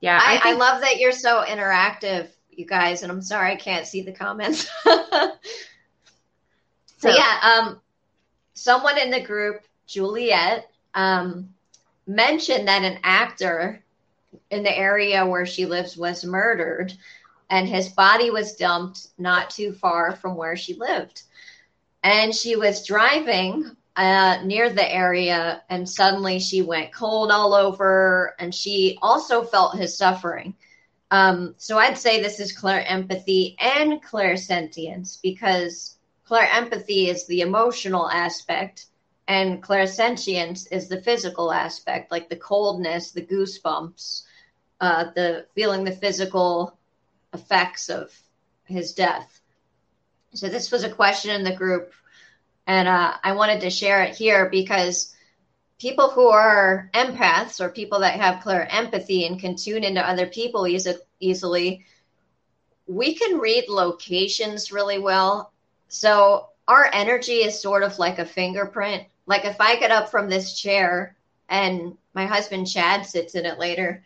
Yeah, 0.00 0.18
I, 0.20 0.36
I, 0.36 0.40
think- 0.40 0.58
love 0.58 0.80
that 0.82 0.98
you're 0.98 1.12
so 1.12 1.44
interactive, 1.46 2.28
you 2.50 2.66
guys, 2.66 3.02
and 3.02 3.10
I'm 3.12 3.22
sorry 3.22 3.52
I 3.52 3.56
can't 3.56 3.86
see 3.86 4.02
the 4.02 4.12
comments. 4.12 4.68
so, 4.84 5.30
yeah, 7.04 7.38
um, 7.42 7.80
someone 8.54 8.98
in 8.98 9.10
the 9.10 9.22
group, 9.22 9.62
Juliet, 9.86 10.68
um, 10.94 11.54
mentioned 12.06 12.68
that 12.68 12.82
an 12.82 12.98
actor 13.02 13.82
in 14.50 14.62
the 14.62 14.76
area 14.76 15.26
where 15.26 15.46
she 15.46 15.66
lives 15.66 15.96
was 15.96 16.24
murdered, 16.24 16.92
and 17.50 17.68
his 17.68 17.88
body 17.88 18.30
was 18.30 18.56
dumped 18.56 19.08
not 19.18 19.50
too 19.50 19.72
far 19.72 20.16
from 20.16 20.36
where 20.36 20.56
she 20.56 20.74
lived. 20.74 21.22
And 22.02 22.34
she 22.34 22.56
was 22.56 22.86
driving 22.86 23.76
uh, 23.96 24.42
near 24.44 24.70
the 24.70 24.94
area, 24.94 25.62
and 25.70 25.88
suddenly 25.88 26.38
she 26.38 26.62
went 26.62 26.92
cold 26.92 27.30
all 27.30 27.54
over, 27.54 28.34
and 28.38 28.54
she 28.54 28.98
also 29.00 29.42
felt 29.42 29.76
his 29.76 29.96
suffering. 29.96 30.54
Um, 31.10 31.54
so 31.56 31.78
I'd 31.78 31.98
say 31.98 32.20
this 32.20 32.40
is 32.40 32.56
empathy 32.64 33.56
and 33.60 34.02
clairsentience 34.02 35.18
because 35.22 35.96
clair 36.24 36.48
empathy 36.52 37.08
is 37.08 37.26
the 37.26 37.42
emotional 37.42 38.10
aspect 38.10 38.86
and 39.28 39.62
clairsentience 39.62 40.66
is 40.70 40.88
the 40.88 41.02
physical 41.02 41.52
aspect, 41.52 42.10
like 42.10 42.28
the 42.28 42.36
coldness, 42.36 43.10
the 43.10 43.22
goosebumps, 43.22 44.22
uh, 44.80 45.06
the 45.14 45.46
feeling 45.54 45.84
the 45.84 45.92
physical 45.92 46.76
effects 47.32 47.88
of 47.88 48.12
his 48.64 48.92
death. 48.92 49.40
So 50.34 50.48
this 50.48 50.70
was 50.70 50.84
a 50.84 50.90
question 50.90 51.34
in 51.34 51.44
the 51.44 51.56
group, 51.56 51.92
and 52.66 52.88
uh, 52.88 53.14
I 53.22 53.32
wanted 53.32 53.60
to 53.62 53.70
share 53.70 54.02
it 54.02 54.16
here 54.16 54.48
because 54.50 55.14
people 55.78 56.10
who 56.10 56.28
are 56.28 56.90
empaths 56.94 57.60
or 57.60 57.68
people 57.68 58.00
that 58.00 58.18
have 58.18 58.42
clear 58.42 58.66
empathy 58.70 59.26
and 59.26 59.40
can 59.40 59.56
tune 59.56 59.84
into 59.84 60.06
other 60.06 60.26
people 60.26 60.66
easily, 61.20 61.84
we 62.86 63.14
can 63.14 63.38
read 63.38 63.68
locations 63.68 64.72
really 64.72 64.98
well. 64.98 65.52
So 65.88 66.48
our 66.68 66.90
energy 66.92 67.44
is 67.44 67.60
sort 67.60 67.82
of 67.82 67.98
like 67.98 68.18
a 68.18 68.24
fingerprint. 68.24 69.04
Like 69.26 69.44
if 69.44 69.60
I 69.60 69.76
get 69.76 69.90
up 69.90 70.10
from 70.10 70.28
this 70.28 70.58
chair 70.58 71.16
and 71.48 71.96
my 72.14 72.26
husband 72.26 72.68
Chad 72.68 73.04
sits 73.04 73.34
in 73.34 73.44
it 73.44 73.58
later, 73.58 74.02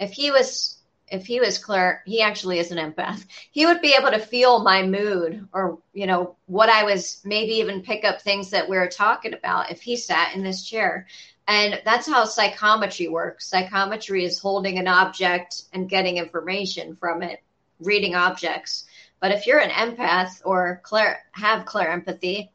if 0.00 0.12
he 0.12 0.30
was 0.30 0.80
if 1.10 1.26
he 1.26 1.40
was 1.40 1.58
clear, 1.58 2.02
he 2.06 2.22
actually 2.22 2.60
is 2.60 2.70
an 2.70 2.78
empath. 2.78 3.26
He 3.50 3.66
would 3.66 3.80
be 3.80 3.96
able 3.98 4.12
to 4.12 4.20
feel 4.20 4.62
my 4.62 4.84
mood 4.84 5.48
or, 5.52 5.78
you 5.92 6.06
know, 6.06 6.36
what 6.46 6.68
I 6.68 6.84
was 6.84 7.20
maybe 7.24 7.54
even 7.54 7.82
pick 7.82 8.04
up 8.04 8.22
things 8.22 8.50
that 8.50 8.68
we 8.68 8.76
were 8.76 8.86
talking 8.86 9.34
about 9.34 9.72
if 9.72 9.82
he 9.82 9.96
sat 9.96 10.36
in 10.36 10.44
this 10.44 10.62
chair. 10.62 11.08
And 11.48 11.82
that's 11.84 12.06
how 12.06 12.26
psychometry 12.26 13.08
works. 13.08 13.48
Psychometry 13.48 14.24
is 14.24 14.38
holding 14.38 14.78
an 14.78 14.86
object 14.86 15.64
and 15.72 15.88
getting 15.88 16.16
information 16.16 16.94
from 16.94 17.22
it, 17.22 17.42
reading 17.80 18.14
objects. 18.14 18.84
But 19.18 19.32
if 19.32 19.48
you're 19.48 19.58
an 19.58 19.70
empath 19.70 20.42
or 20.44 20.80
clear, 20.84 21.18
have 21.32 21.66
clear 21.66 21.88
empathy, 21.88 22.52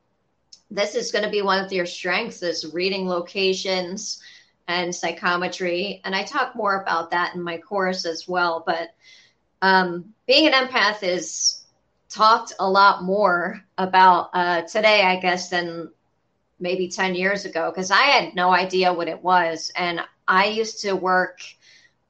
this 0.71 0.95
is 0.95 1.11
going 1.11 1.25
to 1.25 1.29
be 1.29 1.41
one 1.41 1.63
of 1.63 1.71
your 1.73 1.85
strengths 1.85 2.41
is 2.41 2.73
reading 2.73 3.07
locations, 3.07 4.21
and 4.67 4.93
psychometry. 4.93 6.01
And 6.03 6.15
I 6.15 6.23
talk 6.23 6.55
more 6.55 6.81
about 6.81 7.11
that 7.11 7.35
in 7.35 7.41
my 7.41 7.57
course 7.57 8.05
as 8.05 8.27
well. 8.27 8.63
But 8.65 8.89
um, 9.61 10.13
being 10.27 10.47
an 10.47 10.53
empath 10.53 11.03
is 11.03 11.63
talked 12.09 12.53
a 12.59 12.69
lot 12.69 13.03
more 13.03 13.61
about 13.77 14.29
uh, 14.33 14.61
today, 14.63 15.03
I 15.03 15.19
guess, 15.19 15.49
than 15.49 15.91
maybe 16.59 16.87
10 16.87 17.15
years 17.15 17.45
ago, 17.45 17.71
because 17.71 17.91
I 17.91 18.03
had 18.03 18.35
no 18.35 18.51
idea 18.51 18.93
what 18.93 19.07
it 19.07 19.21
was. 19.21 19.71
And 19.75 20.01
I 20.27 20.45
used 20.45 20.81
to 20.81 20.93
work 20.93 21.39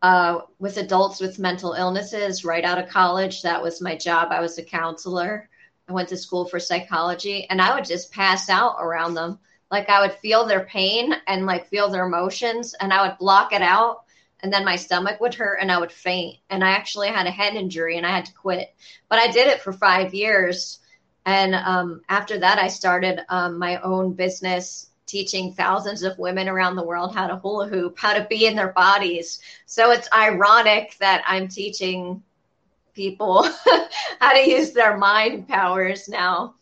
uh, 0.01 0.41
with 0.59 0.77
adults 0.77 1.19
with 1.19 1.39
mental 1.39 1.73
illnesses 1.73 2.45
right 2.45 2.63
out 2.63 2.77
of 2.77 2.89
college. 2.89 3.41
That 3.41 3.61
was 3.61 3.81
my 3.81 3.95
job. 3.95 4.27
I 4.31 4.41
was 4.41 4.57
a 4.57 4.63
counselor. 4.63 5.49
I 5.89 5.93
went 5.93 6.09
to 6.09 6.17
school 6.17 6.45
for 6.45 6.59
psychology, 6.59 7.47
and 7.49 7.61
I 7.61 7.75
would 7.75 7.85
just 7.85 8.11
pass 8.11 8.49
out 8.49 8.77
around 8.79 9.13
them 9.13 9.39
like 9.71 9.89
I 9.89 10.01
would 10.01 10.13
feel 10.13 10.45
their 10.45 10.65
pain 10.65 11.13
and 11.27 11.45
like 11.45 11.67
feel 11.67 11.89
their 11.89 12.05
emotions 12.05 12.75
and 12.79 12.93
I 12.93 13.07
would 13.07 13.17
block 13.17 13.53
it 13.53 13.61
out 13.61 14.05
and 14.41 14.53
then 14.53 14.65
my 14.65 14.75
stomach 14.75 15.19
would 15.19 15.33
hurt 15.33 15.59
and 15.59 15.71
I 15.71 15.79
would 15.79 15.91
faint. 15.91 16.37
And 16.49 16.63
I 16.63 16.69
actually 16.71 17.07
had 17.07 17.25
a 17.25 17.31
head 17.31 17.55
injury 17.55 17.97
and 17.97 18.05
I 18.05 18.11
had 18.11 18.25
to 18.25 18.33
quit. 18.33 18.75
But 19.09 19.19
I 19.19 19.31
did 19.31 19.47
it 19.47 19.61
for 19.61 19.73
five 19.73 20.13
years. 20.13 20.79
And 21.25 21.55
um, 21.55 22.01
after 22.09 22.37
that, 22.37 22.59
I 22.59 22.67
started 22.67 23.21
um, 23.29 23.57
my 23.57 23.81
own 23.81 24.13
business 24.13 24.91
teaching 25.07 25.53
thousands 25.53 26.03
of 26.03 26.19
women 26.19 26.47
around 26.47 26.75
the 26.75 26.85
world 26.85 27.15
how 27.15 27.27
to 27.27 27.37
hula 27.37 27.67
hoop, 27.67 27.97
how 27.97 28.13
to 28.13 28.25
be 28.25 28.45
in 28.45 28.55
their 28.55 28.71
bodies. 28.73 29.39
So 29.65 29.91
it's 29.91 30.09
ironic 30.13 30.95
that 30.99 31.23
I'm 31.25 31.47
teaching 31.47 32.21
people 32.93 33.43
how 34.19 34.33
to 34.33 34.47
use 34.47 34.73
their 34.73 34.97
mind 34.97 35.47
powers 35.47 36.07
now. 36.07 36.55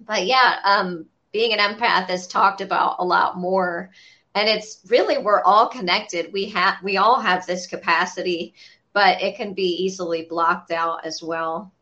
But 0.00 0.26
yeah, 0.26 0.60
um, 0.64 1.06
being 1.32 1.52
an 1.52 1.58
empath 1.58 2.10
is 2.10 2.26
talked 2.26 2.60
about 2.60 2.96
a 2.98 3.04
lot 3.04 3.38
more. 3.38 3.90
And 4.34 4.48
it's 4.48 4.80
really 4.88 5.18
we're 5.18 5.42
all 5.42 5.68
connected. 5.68 6.32
We 6.32 6.50
have 6.50 6.76
we 6.82 6.96
all 6.96 7.20
have 7.20 7.46
this 7.46 7.66
capacity 7.66 8.54
but 8.98 9.22
it 9.22 9.36
can 9.36 9.54
be 9.54 9.84
easily 9.84 10.22
blocked 10.22 10.72
out 10.72 11.04
as 11.06 11.22
well. 11.22 11.72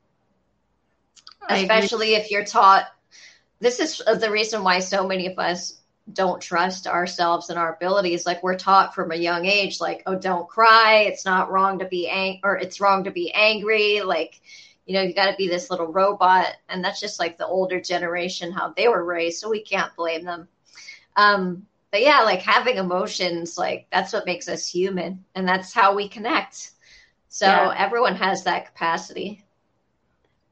Especially 1.48 2.14
if 2.14 2.30
you're 2.30 2.44
taught 2.44 2.84
this 3.58 3.80
is 3.80 4.02
the 4.20 4.30
reason 4.30 4.62
why 4.62 4.80
so 4.80 5.06
many 5.06 5.26
of 5.26 5.38
us 5.38 5.80
don't 6.12 6.42
trust 6.42 6.86
ourselves 6.86 7.48
and 7.48 7.58
our 7.58 7.74
abilities. 7.74 8.26
Like 8.26 8.42
we're 8.42 8.58
taught 8.58 8.94
from 8.94 9.12
a 9.12 9.16
young 9.16 9.46
age 9.46 9.80
like 9.80 10.02
oh 10.04 10.18
don't 10.18 10.46
cry. 10.46 11.06
It's 11.06 11.24
not 11.24 11.50
wrong 11.50 11.78
to 11.78 11.86
be 11.86 12.06
ang- 12.06 12.40
or 12.44 12.58
it's 12.58 12.82
wrong 12.82 13.04
to 13.04 13.10
be 13.10 13.32
angry. 13.32 14.02
Like 14.02 14.40
you 14.86 14.94
know, 14.94 15.02
you 15.02 15.12
got 15.12 15.30
to 15.30 15.36
be 15.36 15.48
this 15.48 15.70
little 15.70 15.88
robot. 15.88 16.54
And 16.68 16.82
that's 16.82 17.00
just 17.00 17.18
like 17.18 17.36
the 17.36 17.46
older 17.46 17.80
generation, 17.80 18.52
how 18.52 18.72
they 18.76 18.88
were 18.88 19.04
raised. 19.04 19.40
So 19.40 19.50
we 19.50 19.60
can't 19.60 19.94
blame 19.96 20.24
them. 20.24 20.48
Um, 21.16 21.66
but 21.90 22.02
yeah, 22.02 22.20
like 22.22 22.40
having 22.40 22.76
emotions, 22.76 23.58
like 23.58 23.86
that's 23.92 24.12
what 24.12 24.26
makes 24.26 24.48
us 24.48 24.66
human. 24.66 25.24
And 25.34 25.46
that's 25.46 25.72
how 25.72 25.94
we 25.94 26.08
connect. 26.08 26.70
So 27.28 27.46
yeah. 27.46 27.74
everyone 27.76 28.14
has 28.16 28.44
that 28.44 28.66
capacity. 28.66 29.44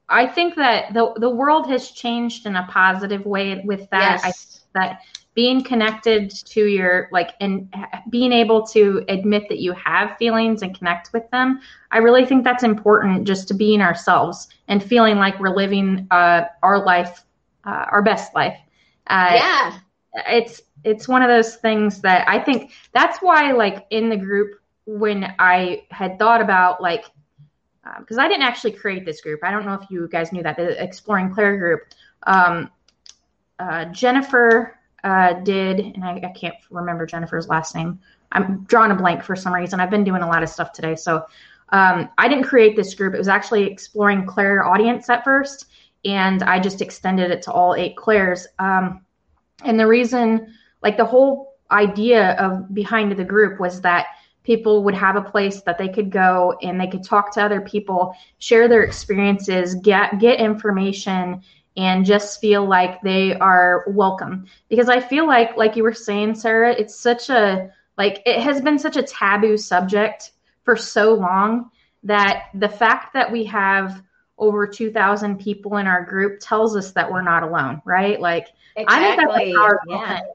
I 0.08 0.26
think 0.26 0.56
that 0.56 0.92
the 0.92 1.14
the 1.16 1.30
world 1.30 1.66
has 1.68 1.90
changed 1.90 2.44
in 2.44 2.56
a 2.56 2.66
positive 2.70 3.24
way 3.24 3.62
with 3.64 3.88
that. 3.90 4.20
Yes. 4.22 4.60
I, 4.74 4.78
that 4.78 5.00
being 5.34 5.62
connected 5.62 6.30
to 6.30 6.66
your 6.66 7.08
like 7.12 7.30
and 7.40 7.72
being 8.10 8.32
able 8.32 8.64
to 8.64 9.04
admit 9.08 9.48
that 9.48 9.58
you 9.58 9.72
have 9.72 10.16
feelings 10.16 10.62
and 10.62 10.76
connect 10.76 11.12
with 11.12 11.28
them 11.30 11.60
i 11.90 11.98
really 11.98 12.24
think 12.24 12.44
that's 12.44 12.62
important 12.62 13.26
just 13.26 13.48
to 13.48 13.54
being 13.54 13.80
ourselves 13.80 14.48
and 14.68 14.82
feeling 14.82 15.16
like 15.16 15.38
we're 15.40 15.54
living 15.54 16.06
uh, 16.10 16.42
our 16.62 16.84
life 16.84 17.24
uh, 17.66 17.86
our 17.90 18.02
best 18.02 18.34
life. 18.34 18.58
Uh, 19.06 19.32
yeah. 19.34 19.78
it's 20.28 20.62
it's 20.84 21.08
one 21.08 21.22
of 21.22 21.28
those 21.28 21.56
things 21.56 22.00
that 22.00 22.26
i 22.28 22.38
think 22.38 22.72
that's 22.92 23.18
why 23.18 23.52
like 23.52 23.86
in 23.90 24.08
the 24.08 24.16
group 24.16 24.60
when 24.86 25.34
i 25.38 25.82
had 25.90 26.18
thought 26.18 26.40
about 26.40 26.80
like 26.80 27.04
because 27.98 28.16
um, 28.16 28.24
i 28.24 28.28
didn't 28.28 28.44
actually 28.44 28.72
create 28.72 29.04
this 29.04 29.20
group. 29.20 29.40
I 29.42 29.50
don't 29.50 29.66
know 29.66 29.74
if 29.74 29.90
you 29.90 30.08
guys 30.08 30.32
knew 30.32 30.42
that 30.42 30.56
the 30.56 30.82
exploring 30.82 31.34
clair 31.34 31.58
group. 31.58 31.80
Um, 32.26 32.70
uh, 33.58 33.84
jennifer 33.86 34.78
uh, 35.04 35.34
did, 35.34 35.80
and 35.80 36.02
I, 36.02 36.14
I, 36.16 36.32
can't 36.34 36.54
remember 36.70 37.04
Jennifer's 37.04 37.46
last 37.46 37.74
name. 37.74 38.00
I'm 38.32 38.64
drawing 38.64 38.90
a 38.90 38.94
blank 38.94 39.22
for 39.22 39.36
some 39.36 39.52
reason. 39.52 39.78
I've 39.78 39.90
been 39.90 40.02
doing 40.02 40.22
a 40.22 40.26
lot 40.26 40.42
of 40.42 40.48
stuff 40.48 40.72
today. 40.72 40.96
So 40.96 41.26
um, 41.68 42.08
I 42.16 42.26
didn't 42.26 42.44
create 42.44 42.74
this 42.74 42.94
group. 42.94 43.14
It 43.14 43.18
was 43.18 43.28
actually 43.28 43.70
exploring 43.70 44.24
Clairaudience 44.24 45.10
at 45.10 45.22
first, 45.22 45.66
and 46.06 46.42
I 46.42 46.58
just 46.58 46.80
extended 46.80 47.30
it 47.30 47.42
to 47.42 47.52
all 47.52 47.74
eight 47.74 47.96
Clairs. 47.96 48.46
Um, 48.58 49.04
and 49.62 49.78
the 49.78 49.86
reason, 49.86 50.54
like 50.82 50.96
the 50.96 51.04
whole 51.04 51.54
idea 51.70 52.32
of 52.36 52.74
behind 52.74 53.12
the 53.12 53.24
group 53.24 53.60
was 53.60 53.82
that 53.82 54.06
people 54.42 54.84
would 54.84 54.94
have 54.94 55.16
a 55.16 55.22
place 55.22 55.60
that 55.62 55.76
they 55.76 55.88
could 55.88 56.10
go 56.10 56.56
and 56.62 56.80
they 56.80 56.86
could 56.86 57.04
talk 57.04 57.32
to 57.34 57.42
other 57.42 57.60
people, 57.60 58.14
share 58.38 58.68
their 58.68 58.82
experiences, 58.82 59.74
get 59.76 60.18
get 60.18 60.40
information, 60.40 61.42
and 61.76 62.04
just 62.04 62.40
feel 62.40 62.64
like 62.66 63.00
they 63.02 63.34
are 63.34 63.84
welcome. 63.88 64.46
Because 64.68 64.88
i 64.88 65.00
feel 65.00 65.26
like 65.26 65.56
like 65.56 65.76
you 65.76 65.82
were 65.82 65.94
saying 65.94 66.34
sarah 66.34 66.72
it's 66.72 66.98
such 66.98 67.30
a 67.30 67.70
like 67.96 68.22
it 68.26 68.40
has 68.40 68.60
been 68.60 68.78
such 68.78 68.96
a 68.96 69.02
taboo 69.02 69.56
subject 69.56 70.32
for 70.62 70.76
so 70.76 71.14
long 71.14 71.70
that 72.02 72.44
the 72.54 72.68
fact 72.68 73.14
that 73.14 73.30
we 73.30 73.44
have 73.44 74.02
over 74.36 74.66
2000 74.66 75.38
people 75.38 75.76
in 75.76 75.86
our 75.86 76.04
group 76.04 76.40
tells 76.40 76.76
us 76.76 76.92
that 76.92 77.10
we're 77.10 77.22
not 77.22 77.42
alone 77.42 77.80
right? 77.84 78.20
Like 78.20 78.48
exactly. 78.76 78.84
i 78.86 79.16
think 79.16 79.28
that's 79.28 79.40
a 79.40 79.54
powerful 79.54 79.92
yeah. 79.92 80.14
thing. 80.16 80.32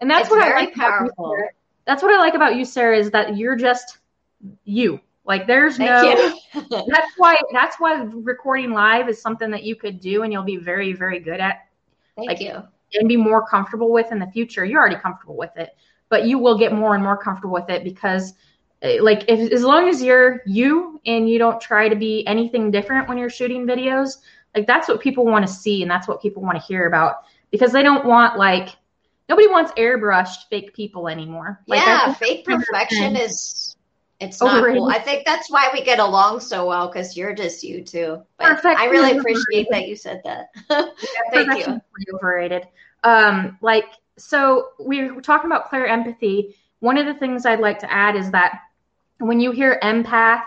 And 0.00 0.10
that's 0.10 0.22
it's 0.22 0.30
what 0.30 0.42
i 0.42 0.54
like 0.54 0.74
powerful 0.74 1.36
you, 1.38 1.48
that's 1.86 2.02
what 2.02 2.14
i 2.14 2.18
like 2.18 2.34
about 2.34 2.56
you 2.56 2.64
sarah 2.64 2.98
is 2.98 3.10
that 3.12 3.36
you're 3.36 3.56
just 3.56 3.98
you 4.64 5.00
like 5.28 5.46
there's 5.46 5.76
Thank 5.76 5.90
no 5.90 6.64
that's 6.88 7.12
why 7.18 7.36
that's 7.52 7.78
why 7.78 8.00
recording 8.00 8.72
live 8.72 9.10
is 9.10 9.20
something 9.20 9.50
that 9.50 9.62
you 9.62 9.76
could 9.76 10.00
do 10.00 10.22
and 10.22 10.32
you'll 10.32 10.42
be 10.42 10.56
very, 10.56 10.94
very 10.94 11.20
good 11.20 11.38
at. 11.38 11.68
Thank 12.16 12.28
like, 12.28 12.40
you. 12.40 12.62
And 12.94 13.06
be 13.06 13.18
more 13.18 13.46
comfortable 13.46 13.92
with 13.92 14.10
in 14.10 14.18
the 14.18 14.26
future. 14.28 14.64
You're 14.64 14.80
already 14.80 14.96
comfortable 14.96 15.36
with 15.36 15.54
it, 15.56 15.76
but 16.08 16.24
you 16.24 16.38
will 16.38 16.56
get 16.56 16.72
more 16.72 16.94
and 16.94 17.04
more 17.04 17.18
comfortable 17.18 17.52
with 17.52 17.68
it 17.68 17.84
because 17.84 18.32
eh, 18.80 18.98
like 19.02 19.24
if 19.28 19.52
as 19.52 19.62
long 19.62 19.90
as 19.90 20.02
you're 20.02 20.40
you 20.46 20.98
and 21.04 21.28
you 21.28 21.38
don't 21.38 21.60
try 21.60 21.90
to 21.90 21.94
be 21.94 22.26
anything 22.26 22.70
different 22.70 23.06
when 23.06 23.18
you're 23.18 23.28
shooting 23.28 23.66
videos, 23.66 24.16
like 24.56 24.66
that's 24.66 24.88
what 24.88 24.98
people 24.98 25.26
want 25.26 25.46
to 25.46 25.52
see 25.52 25.82
and 25.82 25.90
that's 25.90 26.08
what 26.08 26.22
people 26.22 26.42
want 26.42 26.58
to 26.58 26.64
hear 26.64 26.86
about 26.86 27.16
because 27.50 27.70
they 27.70 27.82
don't 27.82 28.06
want 28.06 28.38
like 28.38 28.70
nobody 29.28 29.46
wants 29.46 29.72
airbrushed 29.72 30.48
fake 30.48 30.72
people 30.72 31.06
anymore. 31.06 31.60
Like, 31.66 31.80
yeah, 31.80 32.14
fake 32.14 32.46
perfection 32.46 33.14
is 33.14 33.67
it's 34.20 34.40
not 34.40 34.64
cool. 34.64 34.88
I 34.88 34.98
think 34.98 35.24
that's 35.24 35.48
why 35.50 35.70
we 35.72 35.82
get 35.82 36.00
along 36.00 36.40
so 36.40 36.66
well 36.66 36.88
because 36.88 37.16
you're 37.16 37.34
just 37.34 37.62
you 37.62 37.82
too. 37.82 38.20
But 38.36 38.56
Perfect. 38.56 38.80
I 38.80 38.86
really 38.86 39.16
appreciate 39.16 39.68
that 39.70 39.86
you 39.86 39.94
said 39.94 40.22
that. 40.24 40.48
Thank 41.32 41.66
you. 41.66 41.80
Overrated. 42.14 42.66
Um, 43.04 43.58
like 43.60 43.86
so, 44.16 44.70
we're 44.80 45.20
talking 45.20 45.50
about 45.50 45.68
clear 45.68 45.86
empathy. 45.86 46.56
One 46.80 46.98
of 46.98 47.06
the 47.06 47.14
things 47.14 47.46
I'd 47.46 47.60
like 47.60 47.78
to 47.80 47.92
add 47.92 48.16
is 48.16 48.30
that 48.32 48.60
when 49.18 49.40
you 49.40 49.52
hear 49.52 49.78
empath 49.82 50.42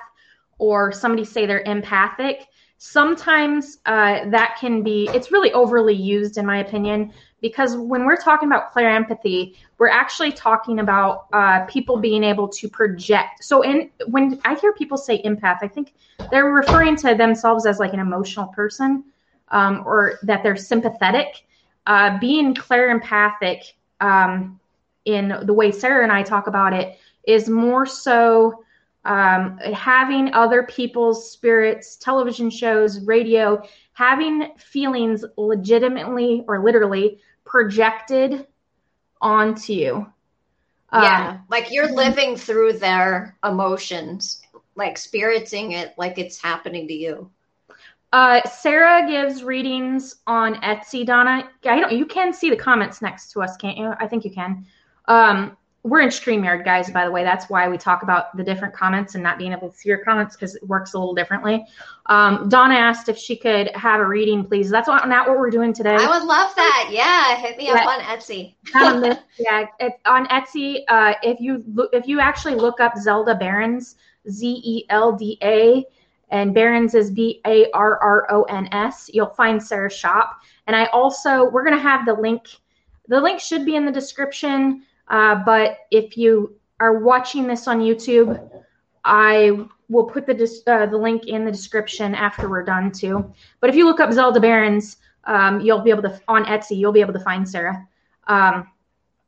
or 0.57 0.91
somebody 0.91 1.23
say 1.23 1.45
they're 1.45 1.63
empathic, 1.63 2.47
sometimes 2.77 3.77
uh, 3.85 4.29
that 4.29 4.57
can 4.59 4.83
be, 4.83 5.09
it's 5.13 5.31
really 5.31 5.51
overly 5.53 5.93
used, 5.93 6.37
in 6.37 6.45
my 6.45 6.59
opinion, 6.59 7.13
because 7.41 7.75
when 7.75 8.05
we're 8.05 8.17
talking 8.17 8.47
about 8.47 8.71
clear 8.71 8.89
empathy, 8.89 9.57
we're 9.79 9.89
actually 9.89 10.31
talking 10.31 10.79
about 10.79 11.25
uh, 11.33 11.65
people 11.65 11.97
being 11.97 12.23
able 12.23 12.47
to 12.47 12.69
project. 12.69 13.43
So, 13.43 13.63
in 13.63 13.89
when 14.07 14.39
I 14.45 14.55
hear 14.55 14.73
people 14.73 14.97
say 14.97 15.21
empath, 15.23 15.57
I 15.61 15.67
think 15.67 15.93
they're 16.29 16.51
referring 16.51 16.95
to 16.97 17.15
themselves 17.15 17.65
as 17.65 17.79
like 17.79 17.93
an 17.93 17.99
emotional 17.99 18.47
person 18.47 19.03
um, 19.49 19.83
or 19.85 20.19
that 20.23 20.43
they're 20.43 20.55
sympathetic. 20.55 21.43
Uh, 21.87 22.19
being 22.19 22.53
clear 22.53 22.91
empathic 22.91 23.73
um, 24.01 24.59
in 25.05 25.35
the 25.43 25.53
way 25.53 25.71
Sarah 25.71 26.03
and 26.03 26.11
I 26.11 26.21
talk 26.21 26.45
about 26.45 26.73
it 26.73 26.99
is 27.25 27.49
more 27.49 27.87
so 27.87 28.63
um, 29.03 29.57
having 29.57 30.31
other 30.33 30.63
people's 30.63 31.31
spirits, 31.31 31.95
television 31.95 32.51
shows, 32.51 33.01
radio, 33.01 33.63
having 33.93 34.55
feelings 34.57 35.25
legitimately 35.37 36.43
or 36.47 36.63
literally 36.63 37.19
projected 37.51 38.47
onto 39.21 39.73
you. 39.73 40.07
Yeah, 40.93 41.31
um, 41.31 41.45
like 41.49 41.71
you're 41.71 41.91
living 41.93 42.35
through 42.35 42.73
their 42.73 43.37
emotions, 43.43 44.41
like 44.75 44.97
spiriting 44.97 45.73
it 45.73 45.93
like 45.97 46.17
it's 46.17 46.41
happening 46.41 46.87
to 46.87 46.93
you. 46.93 47.29
Uh, 48.13 48.41
Sarah 48.49 49.07
gives 49.07 49.43
readings 49.43 50.15
on 50.27 50.55
Etsy. 50.55 51.05
Donna, 51.05 51.49
I 51.65 51.79
don't. 51.79 51.91
You 51.93 52.05
can 52.05 52.33
see 52.33 52.49
the 52.49 52.57
comments 52.57 53.01
next 53.01 53.31
to 53.33 53.41
us, 53.41 53.55
can't 53.57 53.77
you? 53.77 53.93
I 53.99 54.07
think 54.07 54.25
you 54.25 54.31
can. 54.31 54.65
Um, 55.05 55.55
we're 55.83 56.01
in 56.01 56.09
StreamYard, 56.09 56.63
guys, 56.63 56.91
by 56.91 57.05
the 57.05 57.11
way. 57.11 57.23
That's 57.23 57.49
why 57.49 57.67
we 57.67 57.77
talk 57.77 58.03
about 58.03 58.35
the 58.37 58.43
different 58.43 58.73
comments 58.73 59.15
and 59.15 59.23
not 59.23 59.39
being 59.39 59.51
able 59.51 59.69
to 59.69 59.75
see 59.75 59.89
your 59.89 59.97
comments 59.99 60.35
because 60.35 60.53
it 60.53 60.67
works 60.67 60.93
a 60.93 60.99
little 60.99 61.15
differently. 61.15 61.65
Um, 62.05 62.49
Donna 62.49 62.75
asked 62.75 63.09
if 63.09 63.17
she 63.17 63.35
could 63.35 63.75
have 63.75 63.99
a 63.99 64.07
reading, 64.07 64.45
please. 64.45 64.69
That's 64.69 64.87
not, 64.87 65.09
not 65.09 65.27
what 65.27 65.39
we're 65.39 65.49
doing 65.49 65.73
today. 65.73 65.95
I 65.95 66.07
would 66.07 66.27
love 66.27 66.55
that. 66.55 66.89
Yeah, 66.91 67.35
hit 67.35 67.57
me 67.57 67.67
yeah. 67.67 67.73
up 67.73 67.87
on 67.87 67.99
Etsy. 68.01 68.53
um, 68.75 69.17
yeah, 69.39 69.65
it, 69.79 69.93
on 70.05 70.27
Etsy, 70.27 70.83
uh, 70.87 71.15
if 71.23 71.39
you 71.39 71.63
look, 71.73 71.89
if 71.93 72.07
you 72.07 72.19
actually 72.19 72.55
look 72.55 72.79
up 72.79 72.95
Zelda 72.97 73.33
Barrons, 73.33 73.95
Z 74.29 74.61
E 74.63 74.85
L 74.89 75.13
D 75.13 75.39
A, 75.41 75.83
and 76.29 76.53
Barrons 76.53 76.93
is 76.93 77.09
B 77.09 77.41
A 77.47 77.71
R 77.71 77.97
R 77.97 78.27
O 78.29 78.43
N 78.43 78.69
S, 78.71 79.09
you'll 79.11 79.25
find 79.25 79.61
Sarah's 79.61 79.93
shop. 79.93 80.41
And 80.67 80.75
I 80.75 80.85
also, 80.87 81.49
we're 81.49 81.63
going 81.63 81.75
to 81.75 81.81
have 81.81 82.05
the 82.05 82.13
link. 82.13 82.43
The 83.07 83.19
link 83.19 83.39
should 83.39 83.65
be 83.65 83.75
in 83.75 83.85
the 83.85 83.91
description 83.91 84.83
uh, 85.11 85.35
but 85.45 85.79
if 85.91 86.17
you 86.17 86.55
are 86.79 86.99
watching 86.99 87.45
this 87.45 87.67
on 87.67 87.79
YouTube, 87.79 88.49
I 89.03 89.59
will 89.89 90.05
put 90.05 90.25
the 90.25 90.63
uh, 90.67 90.85
the 90.87 90.97
link 90.97 91.27
in 91.27 91.45
the 91.45 91.51
description 91.51 92.15
after 92.15 92.49
we're 92.49 92.63
done 92.63 92.91
too. 92.91 93.31
But 93.59 93.69
if 93.69 93.75
you 93.75 93.85
look 93.85 93.99
up 93.99 94.11
Zelda 94.11 94.39
Barrons, 94.39 94.97
um, 95.25 95.59
you'll 95.59 95.81
be 95.81 95.91
able 95.91 96.03
to 96.03 96.19
on 96.27 96.45
Etsy, 96.45 96.77
you'll 96.77 96.93
be 96.93 97.01
able 97.01 97.13
to 97.13 97.19
find 97.19 97.47
Sarah. 97.47 97.87
Um, 98.27 98.67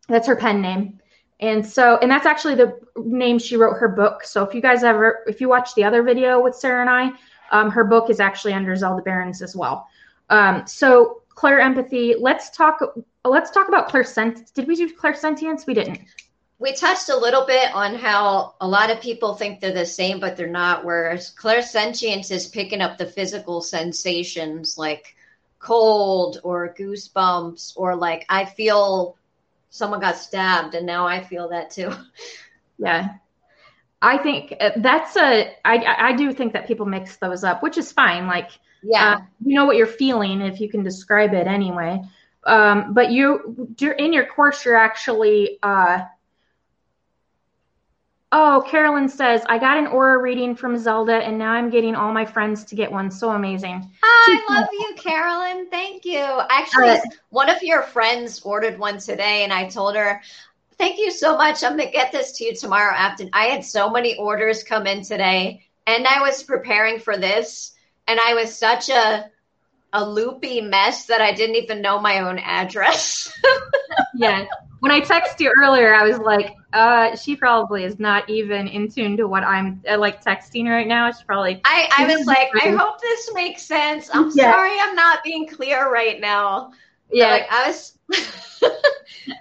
that's 0.07 0.27
her 0.27 0.35
pen 0.35 0.61
name. 0.61 0.99
And 1.39 1.65
so, 1.65 1.97
and 1.97 2.09
that's 2.09 2.25
actually 2.25 2.55
the 2.55 2.79
name 2.95 3.37
she 3.37 3.57
wrote 3.57 3.77
her 3.77 3.89
book. 3.89 4.23
So 4.23 4.43
if 4.43 4.55
you 4.55 4.61
guys 4.61 4.83
ever, 4.83 5.25
if 5.27 5.41
you 5.41 5.49
watch 5.49 5.75
the 5.75 5.83
other 5.83 6.01
video 6.01 6.41
with 6.41 6.55
Sarah 6.55 6.81
and 6.81 6.89
I, 6.89 7.11
um, 7.51 7.69
her 7.69 7.83
book 7.83 8.09
is 8.09 8.21
actually 8.21 8.53
under 8.53 8.73
Zelda 8.77 9.01
Barrons 9.01 9.41
as 9.41 9.53
well. 9.53 9.87
Um, 10.29 10.65
so 10.65 11.22
Clair 11.35 11.59
empathy. 11.59 12.15
Let's 12.17 12.49
talk 12.49 12.79
let's 13.25 13.51
talk 13.51 13.67
about 13.67 13.89
clairsentience. 13.89 14.53
Did 14.53 14.67
we 14.67 14.75
do 14.75 14.93
clairsentience? 14.93 15.65
We 15.65 15.73
didn't. 15.73 15.99
We 16.59 16.73
touched 16.73 17.09
a 17.09 17.17
little 17.17 17.45
bit 17.45 17.73
on 17.73 17.95
how 17.95 18.55
a 18.61 18.67
lot 18.67 18.89
of 18.89 19.01
people 19.01 19.33
think 19.33 19.59
they're 19.59 19.73
the 19.73 19.85
same, 19.85 20.19
but 20.19 20.37
they're 20.37 20.47
not. 20.47 20.85
Whereas 20.85 21.33
clairsentience 21.33 22.31
is 22.31 22.47
picking 22.47 22.81
up 22.81 22.97
the 22.97 23.05
physical 23.05 23.61
sensations 23.61 24.77
like 24.77 25.15
cold 25.59 26.39
or 26.43 26.73
goosebumps, 26.77 27.73
or 27.75 27.95
like 27.95 28.25
I 28.29 28.45
feel 28.45 29.17
someone 29.69 29.99
got 29.99 30.17
stabbed 30.17 30.75
and 30.75 30.85
now 30.85 31.07
I 31.07 31.23
feel 31.23 31.49
that 31.49 31.71
too. 31.71 31.91
Yeah. 32.79 33.09
I 34.01 34.17
think 34.17 34.53
uh, 34.59 34.71
that's 34.77 35.15
a. 35.15 35.55
I 35.63 36.09
I 36.09 36.13
do 36.13 36.33
think 36.33 36.53
that 36.53 36.67
people 36.67 36.85
mix 36.85 37.15
those 37.17 37.43
up, 37.45 37.63
which 37.63 37.77
is 37.77 37.91
fine. 37.91 38.27
Like, 38.27 38.49
yeah, 38.83 39.15
uh, 39.15 39.21
you 39.45 39.55
know 39.55 39.65
what 39.65 39.77
you're 39.77 39.87
feeling 39.87 40.41
if 40.41 40.59
you 40.59 40.69
can 40.69 40.83
describe 40.83 41.33
it 41.33 41.47
anyway. 41.47 42.01
Um, 42.45 42.93
but 42.93 43.11
you, 43.11 43.75
you're 43.79 43.93
in 43.93 44.13
your 44.13 44.25
course, 44.25 44.65
you're 44.65 44.75
actually. 44.75 45.59
Uh, 45.63 46.01
oh, 48.31 48.65
Carolyn 48.67 49.07
says, 49.07 49.43
I 49.47 49.57
got 49.59 49.77
an 49.77 49.87
aura 49.87 50.17
reading 50.21 50.55
from 50.55 50.77
Zelda, 50.77 51.15
and 51.15 51.37
now 51.37 51.51
I'm 51.51 51.69
getting 51.69 51.95
all 51.95 52.11
my 52.11 52.25
friends 52.25 52.65
to 52.65 52.75
get 52.75 52.91
one. 52.91 53.09
So 53.09 53.29
amazing. 53.29 53.89
Oh, 54.03 54.39
I 54.49 54.59
love 54.59 54.69
you, 54.73 54.93
Carolyn. 54.95 55.69
Thank 55.69 56.03
you. 56.03 56.41
Actually, 56.49 56.89
uh, 56.89 57.01
one 57.29 57.49
of 57.49 57.61
your 57.61 57.83
friends 57.83 58.41
ordered 58.41 58.77
one 58.77 58.97
today, 58.97 59.43
and 59.43 59.53
I 59.53 59.69
told 59.69 59.95
her, 59.95 60.21
Thank 60.77 60.97
you 60.97 61.11
so 61.11 61.37
much. 61.37 61.63
I'm 61.63 61.77
going 61.77 61.87
to 61.87 61.93
get 61.93 62.11
this 62.11 62.31
to 62.33 62.45
you 62.45 62.55
tomorrow 62.55 62.93
afternoon. 62.93 63.31
I 63.33 63.45
had 63.45 63.63
so 63.63 63.89
many 63.89 64.17
orders 64.17 64.63
come 64.63 64.87
in 64.87 65.03
today, 65.03 65.63
and 65.87 66.07
I 66.07 66.19
was 66.19 66.43
preparing 66.43 66.99
for 66.99 67.15
this, 67.15 67.72
and 68.07 68.19
I 68.19 68.33
was 68.33 68.57
such 68.57 68.89
a 68.89 69.29
a 69.93 70.03
loopy 70.03 70.59
mess 70.59 71.05
that 71.05 71.21
I 71.21 71.33
didn't 71.33 71.55
even 71.55 71.81
know 71.81 71.99
my 71.99 72.19
own 72.19 72.39
address. 72.39 73.31
yeah. 74.15 74.45
When 74.79 74.91
I 74.91 74.99
texted 74.99 75.39
you 75.39 75.53
earlier, 75.61 75.93
I 75.93 76.03
was 76.03 76.17
like, 76.17 76.55
uh, 76.73 77.15
she 77.15 77.35
probably 77.35 77.83
is 77.83 77.99
not 77.99 78.27
even 78.29 78.67
in 78.67 78.89
tune 78.89 79.15
to 79.17 79.27
what 79.27 79.43
I'm 79.43 79.81
uh, 79.87 79.97
like 79.99 80.23
texting 80.23 80.67
right 80.67 80.87
now. 80.87 81.11
She's 81.11 81.21
probably. 81.21 81.61
I, 81.63 81.87
I 81.95 82.13
was 82.13 82.25
like, 82.25 82.49
I 82.55 82.71
hope 82.71 82.99
this 82.99 83.31
makes 83.33 83.61
sense. 83.61 84.09
I'm 84.11 84.31
yeah. 84.33 84.51
sorry 84.51 84.71
I'm 84.77 84.95
not 84.95 85.23
being 85.23 85.47
clear 85.47 85.89
right 85.89 86.19
now. 86.19 86.71
Yeah. 87.11 87.29
Like 87.29 87.45
I 87.51 87.67
was, 87.67 87.97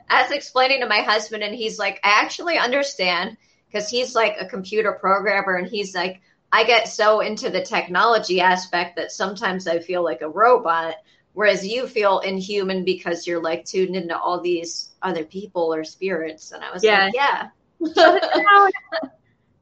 I 0.09 0.23
was 0.23 0.31
explaining 0.31 0.83
to 0.83 0.87
my 0.87 1.01
husband, 1.01 1.43
and 1.43 1.55
he's 1.55 1.79
like, 1.79 1.99
I 2.05 2.21
actually 2.23 2.59
understand 2.59 3.39
because 3.67 3.89
he's 3.89 4.15
like 4.15 4.37
a 4.39 4.47
computer 4.47 4.93
programmer, 4.93 5.57
and 5.57 5.67
he's 5.67 5.95
like, 5.95 6.21
I 6.53 6.65
get 6.65 6.87
so 6.87 7.21
into 7.21 7.49
the 7.49 7.63
technology 7.63 8.41
aspect 8.41 8.97
that 8.97 9.11
sometimes 9.11 9.67
I 9.67 9.79
feel 9.79 10.05
like 10.05 10.21
a 10.21 10.29
robot, 10.29 10.97
whereas 11.33 11.67
you 11.67 11.89
feel 11.89 12.19
inhuman 12.19 12.85
because 12.85 13.27
you're 13.27 13.43
like 13.43 13.65
tuned 13.65 13.97
into 13.97 14.17
all 14.17 14.39
these 14.39 14.91
other 15.01 15.25
people 15.25 15.73
or 15.73 15.83
spirits. 15.83 16.53
And 16.53 16.63
I 16.63 16.71
was 16.71 16.85
yeah. 16.85 17.11
like, 17.11 17.15
yeah. 17.15 17.49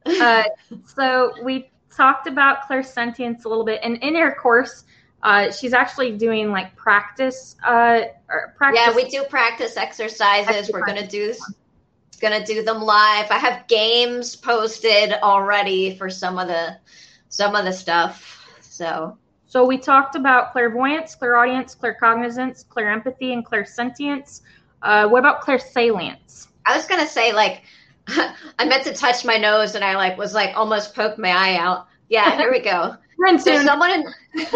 uh, 0.05 0.43
so 0.85 1.33
we 1.43 1.71
talked 1.95 2.27
about 2.27 2.67
clairsentience 2.69 3.45
a 3.45 3.49
little 3.49 3.65
bit, 3.65 3.79
and 3.83 3.97
in 3.97 4.15
her 4.15 4.35
course, 4.35 4.83
uh, 5.23 5.51
she's 5.51 5.73
actually 5.73 6.17
doing 6.17 6.51
like 6.51 6.75
practice. 6.75 7.55
Uh, 7.65 8.01
practice. 8.57 8.81
Yeah, 8.85 8.95
we 8.95 9.07
do 9.07 9.23
practice 9.23 9.77
exercises. 9.77 10.69
We're 10.71 10.85
gonna 10.85 11.07
do 11.07 11.33
gonna 12.19 12.45
do 12.45 12.63
them 12.63 12.81
live. 12.81 13.29
I 13.31 13.37
have 13.37 13.67
games 13.67 14.35
posted 14.35 15.13
already 15.13 15.95
for 15.95 16.09
some 16.09 16.37
of 16.37 16.47
the 16.47 16.77
some 17.29 17.55
of 17.55 17.65
the 17.65 17.71
stuff. 17.71 18.37
So 18.61 19.17
so 19.47 19.65
we 19.65 19.77
talked 19.77 20.15
about 20.15 20.53
clairvoyance, 20.53 21.15
clairaudience, 21.15 21.75
claircognizance, 21.75 22.65
clairempathy, 22.65 23.33
and 23.33 23.45
clairsentience. 23.45 24.41
Uh, 24.81 25.07
what 25.09 25.19
about 25.19 25.41
clairsalience? 25.41 26.47
I 26.65 26.77
was 26.77 26.85
gonna 26.85 27.07
say 27.07 27.33
like 27.33 27.63
I 28.07 28.65
meant 28.65 28.83
to 28.85 28.93
touch 28.93 29.25
my 29.25 29.37
nose 29.37 29.75
and 29.75 29.83
I 29.83 29.95
like 29.95 30.17
was 30.17 30.33
like 30.33 30.55
almost 30.55 30.95
poked 30.95 31.19
my 31.19 31.29
eye 31.29 31.57
out. 31.57 31.87
Yeah, 32.09 32.35
here 32.37 32.51
we 32.51 32.59
go. 32.59 32.95
so 33.37 33.63
someone 33.63 33.91
in 33.91 34.05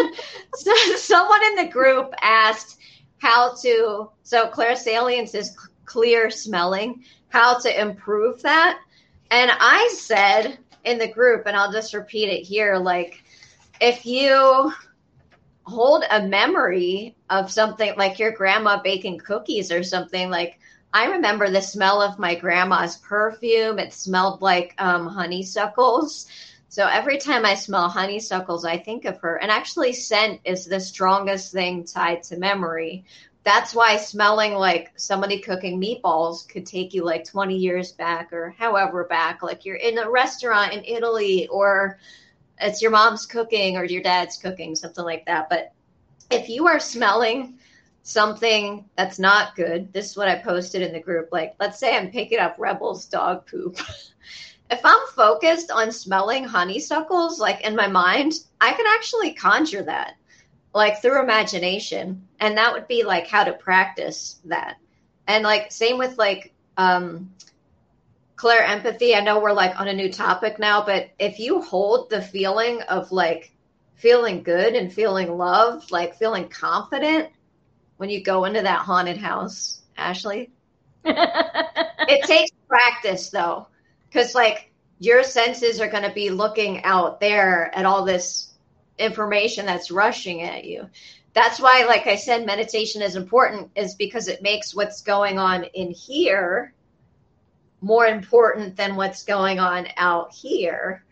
so 0.54 0.74
someone 0.96 1.44
in 1.44 1.56
the 1.56 1.68
group 1.70 2.12
asked 2.20 2.78
how 3.18 3.54
to 3.62 4.10
so 4.22 4.48
clairsalience 4.48 5.34
is 5.34 5.56
clear 5.84 6.30
smelling 6.30 7.04
how 7.36 7.58
to 7.58 7.80
improve 7.80 8.40
that. 8.40 8.80
And 9.30 9.50
I 9.52 9.94
said 9.94 10.56
in 10.84 10.96
the 10.98 11.12
group, 11.12 11.42
and 11.44 11.54
I'll 11.54 11.70
just 11.70 11.92
repeat 11.92 12.30
it 12.30 12.42
here 12.42 12.78
like, 12.78 13.22
if 13.78 14.06
you 14.06 14.72
hold 15.64 16.04
a 16.10 16.26
memory 16.26 17.14
of 17.28 17.52
something 17.52 17.92
like 17.98 18.18
your 18.18 18.30
grandma 18.30 18.80
baking 18.82 19.18
cookies 19.18 19.70
or 19.70 19.82
something, 19.82 20.30
like, 20.30 20.58
I 20.94 21.08
remember 21.08 21.50
the 21.50 21.60
smell 21.60 22.00
of 22.00 22.18
my 22.18 22.36
grandma's 22.36 22.96
perfume. 22.96 23.78
It 23.78 23.92
smelled 23.92 24.40
like 24.40 24.74
um, 24.78 25.06
honeysuckles. 25.06 26.28
So 26.70 26.86
every 26.86 27.18
time 27.18 27.44
I 27.44 27.54
smell 27.54 27.90
honeysuckles, 27.90 28.64
I 28.64 28.78
think 28.78 29.04
of 29.04 29.18
her. 29.18 29.36
And 29.36 29.50
actually, 29.50 29.92
scent 29.92 30.40
is 30.44 30.64
the 30.64 30.80
strongest 30.80 31.52
thing 31.52 31.84
tied 31.84 32.22
to 32.24 32.38
memory 32.38 33.04
that's 33.46 33.76
why 33.76 33.96
smelling 33.96 34.54
like 34.54 34.90
somebody 34.96 35.38
cooking 35.38 35.80
meatballs 35.80 36.46
could 36.48 36.66
take 36.66 36.92
you 36.92 37.04
like 37.04 37.24
20 37.24 37.56
years 37.56 37.92
back 37.92 38.32
or 38.32 38.50
however 38.58 39.04
back 39.04 39.40
like 39.40 39.64
you're 39.64 39.76
in 39.76 39.98
a 39.98 40.10
restaurant 40.10 40.72
in 40.72 40.82
italy 40.84 41.46
or 41.46 41.96
it's 42.60 42.82
your 42.82 42.90
mom's 42.90 43.24
cooking 43.24 43.76
or 43.76 43.84
your 43.84 44.02
dad's 44.02 44.36
cooking 44.36 44.74
something 44.74 45.04
like 45.04 45.24
that. 45.26 45.48
But 45.48 45.72
if 46.30 46.48
you 46.48 46.66
are 46.66 46.80
smelling 46.80 47.58
something 48.02 48.84
that's 48.96 49.18
not 49.18 49.56
good 49.56 49.92
this 49.92 50.10
is 50.10 50.16
what 50.16 50.28
i 50.28 50.36
posted 50.36 50.80
in 50.80 50.92
the 50.92 51.00
group 51.00 51.28
like 51.32 51.56
let's 51.58 51.76
say 51.76 51.96
i'm 51.96 52.08
picking 52.08 52.38
up 52.38 52.54
rebel's 52.58 53.06
dog 53.06 53.46
poop. 53.46 53.78
If 54.68 54.80
I'm 54.82 54.98
focused 55.14 55.70
on 55.70 55.92
smelling 55.92 56.42
honeysuckles, 56.42 57.38
like 57.38 57.60
in 57.60 57.76
my 57.76 57.86
mind, 57.86 58.32
I 58.60 58.72
can 58.72 58.84
actually 58.88 59.32
conjure 59.32 59.84
that, 59.84 60.14
like 60.76 61.00
through 61.00 61.22
imagination, 61.22 62.28
and 62.38 62.58
that 62.58 62.74
would 62.74 62.86
be 62.86 63.02
like 63.02 63.26
how 63.26 63.44
to 63.44 63.54
practice 63.54 64.38
that. 64.44 64.76
And 65.26 65.42
like 65.42 65.72
same 65.72 65.96
with 65.96 66.18
like 66.18 66.52
um, 66.76 67.30
clair 68.36 68.62
empathy. 68.62 69.14
I 69.14 69.22
know 69.22 69.40
we're 69.40 69.54
like 69.54 69.80
on 69.80 69.88
a 69.88 69.94
new 69.94 70.12
topic 70.12 70.58
now, 70.58 70.84
but 70.84 71.08
if 71.18 71.38
you 71.38 71.62
hold 71.62 72.10
the 72.10 72.20
feeling 72.20 72.82
of 72.82 73.10
like 73.10 73.52
feeling 73.94 74.42
good 74.42 74.74
and 74.74 74.92
feeling 74.92 75.38
loved, 75.38 75.90
like 75.90 76.18
feeling 76.18 76.50
confident 76.50 77.30
when 77.96 78.10
you 78.10 78.22
go 78.22 78.44
into 78.44 78.60
that 78.60 78.80
haunted 78.80 79.16
house, 79.16 79.80
Ashley. 79.96 80.50
it 81.04 82.24
takes 82.26 82.50
practice 82.68 83.30
though, 83.30 83.66
because 84.08 84.34
like 84.34 84.70
your 84.98 85.22
senses 85.22 85.80
are 85.80 85.88
going 85.88 86.02
to 86.02 86.12
be 86.12 86.28
looking 86.28 86.84
out 86.84 87.18
there 87.18 87.74
at 87.74 87.86
all 87.86 88.04
this 88.04 88.45
information 88.98 89.66
that's 89.66 89.90
rushing 89.90 90.42
at 90.42 90.64
you. 90.64 90.88
That's 91.32 91.60
why, 91.60 91.84
like 91.86 92.06
I 92.06 92.16
said, 92.16 92.46
meditation 92.46 93.02
is 93.02 93.16
important, 93.16 93.70
is 93.76 93.94
because 93.94 94.28
it 94.28 94.42
makes 94.42 94.74
what's 94.74 95.02
going 95.02 95.38
on 95.38 95.64
in 95.64 95.90
here 95.90 96.72
more 97.80 98.06
important 98.06 98.76
than 98.76 98.96
what's 98.96 99.24
going 99.24 99.60
on 99.60 99.86
out 99.96 100.32
here 100.32 101.04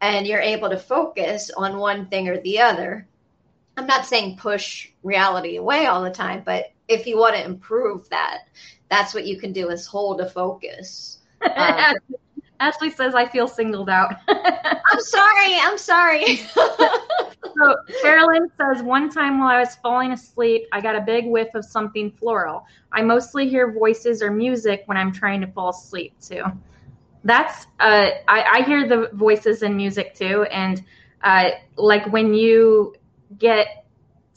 and 0.00 0.26
you're 0.26 0.40
able 0.40 0.68
to 0.68 0.76
focus 0.76 1.50
on 1.56 1.78
one 1.78 2.06
thing 2.06 2.28
or 2.28 2.38
the 2.40 2.60
other. 2.60 3.08
I'm 3.76 3.86
not 3.86 4.06
saying 4.06 4.36
push 4.36 4.90
reality 5.02 5.56
away 5.56 5.86
all 5.86 6.02
the 6.02 6.10
time, 6.10 6.42
but 6.44 6.72
if 6.88 7.06
you 7.06 7.16
want 7.16 7.36
to 7.36 7.44
improve 7.44 8.08
that, 8.10 8.42
that's 8.90 9.14
what 9.14 9.26
you 9.26 9.38
can 9.38 9.52
do 9.52 9.70
is 9.70 9.86
hold 9.86 10.20
a 10.20 10.28
focus. 10.28 11.18
Um, 11.56 11.96
Ashley 12.60 12.90
says, 12.90 13.14
I 13.14 13.28
feel 13.28 13.48
singled 13.48 13.88
out. 13.88 14.14
I'm 14.28 15.00
sorry. 15.00 15.54
I'm 15.60 15.78
sorry. 15.78 16.36
so 16.36 17.76
Carolyn 18.00 18.48
says, 18.56 18.82
one 18.82 19.10
time 19.10 19.38
while 19.38 19.48
I 19.48 19.60
was 19.60 19.74
falling 19.76 20.12
asleep, 20.12 20.66
I 20.72 20.80
got 20.80 20.96
a 20.96 21.00
big 21.00 21.26
whiff 21.26 21.48
of 21.54 21.64
something 21.64 22.10
floral. 22.12 22.64
I 22.92 23.02
mostly 23.02 23.48
hear 23.48 23.72
voices 23.72 24.22
or 24.22 24.30
music 24.30 24.82
when 24.86 24.96
I'm 24.96 25.12
trying 25.12 25.40
to 25.40 25.46
fall 25.48 25.70
asleep 25.70 26.14
too 26.20 26.44
that's 27.24 27.66
uh, 27.80 28.10
I, 28.28 28.42
I, 28.58 28.62
hear 28.64 28.86
the 28.86 29.08
voices 29.14 29.62
and 29.62 29.76
music 29.76 30.14
too, 30.14 30.42
and 30.44 30.82
uh, 31.22 31.50
like 31.76 32.06
when 32.12 32.34
you 32.34 32.94
get 33.38 33.86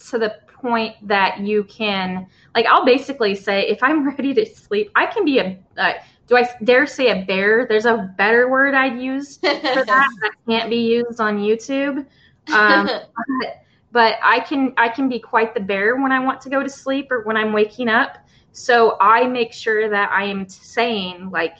to 0.10 0.18
the 0.18 0.36
point 0.48 0.96
that 1.08 1.40
you 1.40 1.66
can, 1.66 2.28
like, 2.56 2.66
I'll 2.66 2.86
basically 2.86 3.36
say 3.36 3.68
if 3.68 3.84
I'm 3.84 4.08
ready 4.08 4.34
to 4.34 4.46
sleep, 4.46 4.92
I 4.96 5.06
can 5.06 5.26
be 5.26 5.40
a. 5.40 5.60
Uh, 5.78 5.94
do 6.28 6.38
I 6.38 6.50
dare 6.64 6.86
say 6.86 7.10
a 7.10 7.26
bear? 7.26 7.66
There's 7.68 7.86
a 7.86 8.14
better 8.18 8.50
word 8.50 8.74
I'd 8.74 9.00
use 9.00 9.38
for 9.38 9.48
that 9.48 9.86
that 9.86 10.32
can't 10.48 10.70
be 10.70 10.78
used 10.78 11.20
on 11.20 11.38
YouTube. 11.38 12.06
Um, 12.54 12.86
but, 13.42 13.64
but 13.92 14.16
I 14.22 14.42
can 14.42 14.74
I 14.78 14.90
can 14.90 15.10
be 15.10 15.20
quite 15.20 15.54
the 15.54 15.62
bear 15.62 15.96
when 15.96 16.12
I 16.12 16.20
want 16.20 16.42
to 16.42 16.50
go 16.50 16.62
to 16.62 16.70
sleep 16.70 17.12
or 17.12 17.24
when 17.24 17.38
I'm 17.38 17.54
waking 17.54 17.90
up. 17.90 18.18
So 18.52 18.98
I 19.00 19.28
make 19.28 19.54
sure 19.54 19.90
that 19.90 20.12
I 20.12 20.24
am 20.26 20.50
saying 20.50 21.30
like 21.30 21.58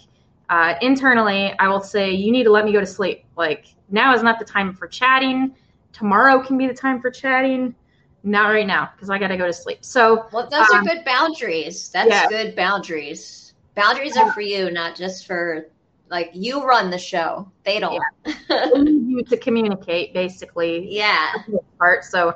uh, 0.50 0.76
internally, 0.82 1.54
I 1.60 1.68
will 1.68 1.82
say, 1.82 2.12
you 2.12 2.32
need 2.32 2.44
to 2.44 2.52
let 2.52 2.66
me 2.66 2.72
go 2.72 2.80
to 2.80 2.86
sleep. 2.86 3.26
Like, 3.36 3.74
now 3.90 4.14
is 4.14 4.24
not 4.24 4.40
the 4.40 4.46
time 4.46 4.74
for 4.74 4.88
chatting. 4.88 5.56
Tomorrow 5.94 6.44
can 6.44 6.58
be 6.58 6.68
the 6.68 6.74
time 6.74 7.02
for 7.02 7.10
chatting. 7.10 7.76
Not 8.24 8.50
right 8.50 8.68
now, 8.68 8.90
because 8.96 9.10
I 9.10 9.18
got 9.20 9.28
to 9.28 9.38
go 9.38 9.46
to 9.46 9.54
sleep. 9.54 9.80
So, 9.82 10.28
well, 10.32 10.50
those 10.50 10.70
um, 10.70 10.78
are 10.78 10.84
good 10.84 11.06
boundaries. 11.06 11.90
That's 11.90 12.10
yeah. 12.10 12.28
good 12.28 12.56
boundaries. 12.56 13.47
Boundaries 13.78 14.18
are 14.18 14.34
for 14.34 14.42
you, 14.42 14.72
not 14.72 14.96
just 14.96 15.28
for 15.28 15.68
like 16.10 16.32
you 16.34 16.66
run 16.66 16.90
the 16.90 16.98
show. 16.98 17.52
They 17.64 17.80
don't. 17.80 18.02
Yeah. 18.26 18.66
need 18.76 19.08
you 19.08 19.24
to 19.24 19.38
communicate, 19.38 20.16
basically. 20.16 20.94
Yeah. 20.94 21.32
Part. 21.78 22.04
So, 22.04 22.34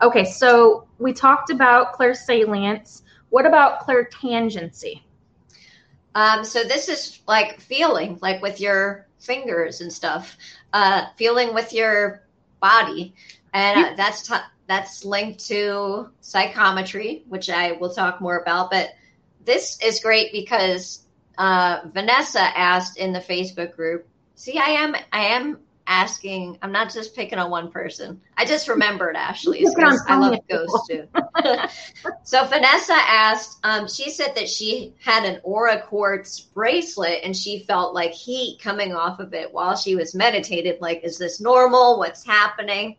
okay. 0.00 0.24
So 0.24 0.86
we 0.98 1.12
talked 1.12 1.50
about 1.50 1.94
clairsalience. 1.94 3.02
What 3.30 3.44
about 3.44 3.80
clairtangency? 3.80 5.02
Um, 6.14 6.44
so 6.44 6.62
this 6.62 6.88
is 6.88 7.20
like 7.26 7.60
feeling, 7.60 8.18
like 8.22 8.40
with 8.40 8.60
your 8.60 9.08
fingers 9.18 9.80
and 9.80 9.92
stuff, 9.92 10.36
uh, 10.72 11.06
feeling 11.16 11.54
with 11.54 11.72
your 11.72 12.22
body, 12.60 13.14
and 13.52 13.84
uh, 13.84 13.94
that's 13.96 14.28
t- 14.28 14.36
that's 14.68 15.04
linked 15.04 15.44
to 15.48 16.10
psychometry, 16.20 17.24
which 17.28 17.50
I 17.50 17.72
will 17.72 17.92
talk 17.92 18.20
more 18.20 18.38
about. 18.38 18.70
But 18.70 18.90
this 19.44 19.78
is 19.82 20.00
great 20.00 20.32
because 20.32 21.04
uh, 21.38 21.80
Vanessa 21.92 22.40
asked 22.40 22.96
in 22.96 23.12
the 23.12 23.20
Facebook 23.20 23.74
group. 23.74 24.06
See, 24.36 24.58
I 24.58 24.70
am 24.70 24.96
I 25.12 25.26
am 25.26 25.58
asking. 25.86 26.58
I'm 26.62 26.72
not 26.72 26.92
just 26.92 27.14
picking 27.14 27.38
on 27.38 27.50
one 27.50 27.70
person. 27.70 28.20
I 28.36 28.44
just 28.44 28.68
remembered 28.68 29.16
Ashley. 29.16 29.64
I 29.66 30.16
love 30.16 30.38
ghosts 30.48 30.88
too. 30.88 31.08
so 32.22 32.44
Vanessa 32.46 32.94
asked. 32.94 33.58
Um, 33.64 33.88
she 33.88 34.10
said 34.10 34.34
that 34.36 34.48
she 34.48 34.94
had 35.02 35.24
an 35.24 35.40
aura 35.42 35.82
quartz 35.82 36.40
bracelet 36.40 37.20
and 37.22 37.36
she 37.36 37.60
felt 37.60 37.94
like 37.94 38.12
heat 38.12 38.60
coming 38.62 38.94
off 38.94 39.20
of 39.20 39.34
it 39.34 39.52
while 39.52 39.76
she 39.76 39.94
was 39.96 40.14
meditated. 40.14 40.80
Like, 40.80 41.02
is 41.04 41.18
this 41.18 41.40
normal? 41.40 41.98
What's 41.98 42.24
happening? 42.24 42.96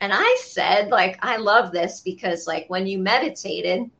And 0.00 0.12
I 0.12 0.38
said, 0.42 0.90
like, 0.90 1.18
I 1.22 1.38
love 1.38 1.72
this 1.72 2.02
because, 2.02 2.46
like, 2.46 2.68
when 2.68 2.86
you 2.86 2.98
meditated, 2.98 3.90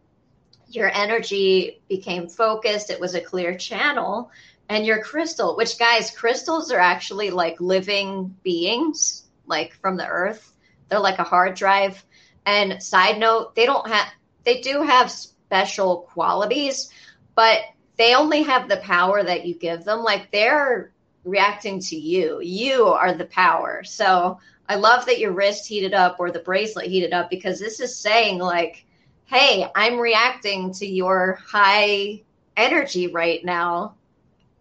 your 0.69 0.91
energy 0.93 1.81
became 1.89 2.29
focused. 2.29 2.91
It 2.91 3.01
was 3.01 3.15
a 3.15 3.21
clear 3.21 3.57
channel 3.57 4.31
and 4.69 4.85
your 4.85 5.03
crystal, 5.03 5.57
which 5.57 5.79
guys, 5.79 6.11
crystals 6.11 6.73
are 6.73 6.81
actually 6.81 7.31
like 7.31 7.61
living 7.61 8.35
beings, 8.43 9.25
like 9.47 9.75
from 9.75 9.97
the 9.97 10.07
earth. 10.07 10.53
They're 10.89 10.99
like 10.99 11.19
a 11.19 11.25
hard 11.25 11.55
drive. 11.55 12.05
And 12.45 12.83
side 12.83 13.19
note, 13.19 13.55
they 13.55 13.67
don't 13.67 13.87
have, 13.89 14.09
they 14.45 14.61
do 14.61 14.83
have 14.83 15.11
special 15.11 16.09
qualities, 16.13 16.91
but 17.35 17.61
they 17.97 18.15
only 18.15 18.43
have 18.43 18.69
the 18.69 18.77
power 18.79 19.23
that 19.23 19.47
you 19.47 19.55
give 19.55 19.85
them. 19.85 20.01
Like 20.01 20.31
they're 20.31 20.93
reacting 21.25 21.81
to 21.81 21.97
you. 21.97 22.41
You 22.41 22.87
are 22.87 23.15
the 23.15 23.27
power. 23.27 23.83
So 23.85 24.39
I 24.69 24.77
love 24.77 25.07
that 25.07 25.21
your 25.21 25.33
wrist 25.33 25.67
heated 25.67 25.95
up 25.95 26.17
or 26.19 26.31
the 26.31 26.41
bracelet 26.41 26.87
heated 26.87 27.13
up 27.13 27.31
because 27.31 27.59
this 27.59 27.81
is 27.81 27.97
saying 27.97 28.39
like, 28.39 28.85
hey, 29.27 29.67
I'm 29.75 29.99
reacting 29.99 30.73
to 30.75 30.87
your 30.87 31.39
high 31.47 32.23
energy 32.57 33.09
right 33.09 33.45
now 33.45 33.97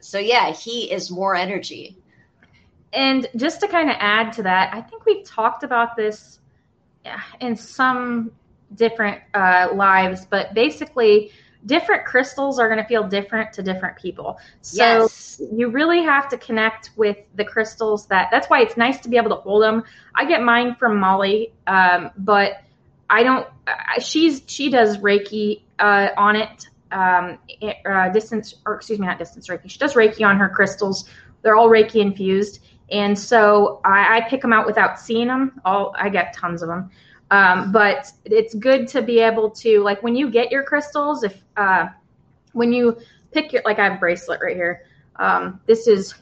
so 0.06 0.20
yeah, 0.20 0.52
he 0.52 0.92
is 0.92 1.10
more 1.10 1.36
energy. 1.36 1.98
And 2.94 3.28
just 3.36 3.60
to 3.62 3.68
kind 3.68 3.90
of 3.90 3.98
add 4.00 4.32
to 4.34 4.44
that, 4.44 4.74
I 4.74 4.82
think 4.82 5.06
we've 5.06 5.26
talked 5.26 5.64
about 5.64 5.96
this 5.96 6.40
in 7.42 7.56
some 7.56 8.32
different 8.76 9.22
uh, 9.34 9.70
lives, 9.74 10.26
but 10.26 10.54
basically, 10.54 11.32
different 11.66 12.06
crystals 12.06 12.60
are 12.60 12.70
going 12.70 12.80
to 12.82 12.88
feel 12.88 13.08
different 13.08 13.52
to 13.54 13.64
different 13.64 13.98
people. 13.98 14.38
So 14.62 14.84
yes. 14.84 15.42
you 15.52 15.70
really 15.70 16.04
have 16.04 16.30
to 16.30 16.38
connect 16.38 16.92
with 16.96 17.18
the 17.34 17.44
crystals 17.44 18.06
that. 18.08 18.30
That's 18.30 18.48
why 18.48 18.62
it's 18.62 18.78
nice 18.78 19.00
to 19.02 19.10
be 19.10 19.18
able 19.18 19.32
to 19.32 19.42
hold 19.42 19.64
them. 19.64 19.84
I 20.14 20.26
get 20.26 20.44
mine 20.44 20.76
from 20.76 21.00
Molly, 21.00 21.54
um, 21.66 22.12
but 22.18 22.62
I 23.10 23.24
don't. 23.24 23.48
She's 24.00 24.42
she 24.48 24.70
does 24.70 24.98
Reiki 24.98 25.62
uh, 25.80 26.10
on 26.18 26.36
it 26.36 26.68
um, 26.92 27.38
uh, 27.86 28.10
distance, 28.10 28.56
or 28.66 28.76
excuse 28.76 29.00
me, 29.00 29.08
not 29.08 29.20
distance 29.20 29.48
Reiki. 29.48 29.70
She 29.70 29.80
does 29.80 29.94
Reiki 29.94 30.26
on 30.26 30.38
her 30.38 30.50
crystals. 30.50 31.10
They're 31.42 31.56
all 31.56 31.70
Reiki 31.70 32.02
infused, 32.02 32.62
and 32.92 33.18
so 33.18 33.82
I, 33.86 34.18
I 34.18 34.30
pick 34.30 34.42
them 34.42 34.54
out 34.54 34.66
without 34.66 35.00
seeing 35.00 35.28
them. 35.28 35.62
All 35.66 35.96
I 35.98 36.10
get 36.10 36.34
tons 36.34 36.62
of 36.62 36.70
them, 36.70 36.90
um, 37.32 37.72
but 37.72 38.12
it's 38.26 38.56
good 38.56 38.88
to 38.90 39.02
be 39.02 39.20
able 39.20 39.52
to 39.52 39.82
like 39.82 40.02
when 40.02 40.16
you 40.16 40.30
get 40.30 40.52
your 40.52 40.64
crystals. 40.64 41.24
If 41.24 41.42
uh, 41.58 41.88
when 42.54 42.74
you 42.74 42.98
pick 43.32 43.54
your 43.54 43.62
like 43.66 43.78
I 43.78 43.84
have 43.84 43.94
a 43.94 43.98
bracelet 43.98 44.40
right 44.42 44.56
here. 44.56 44.84
Um, 45.18 45.62
this 45.66 45.88
is 45.88 46.16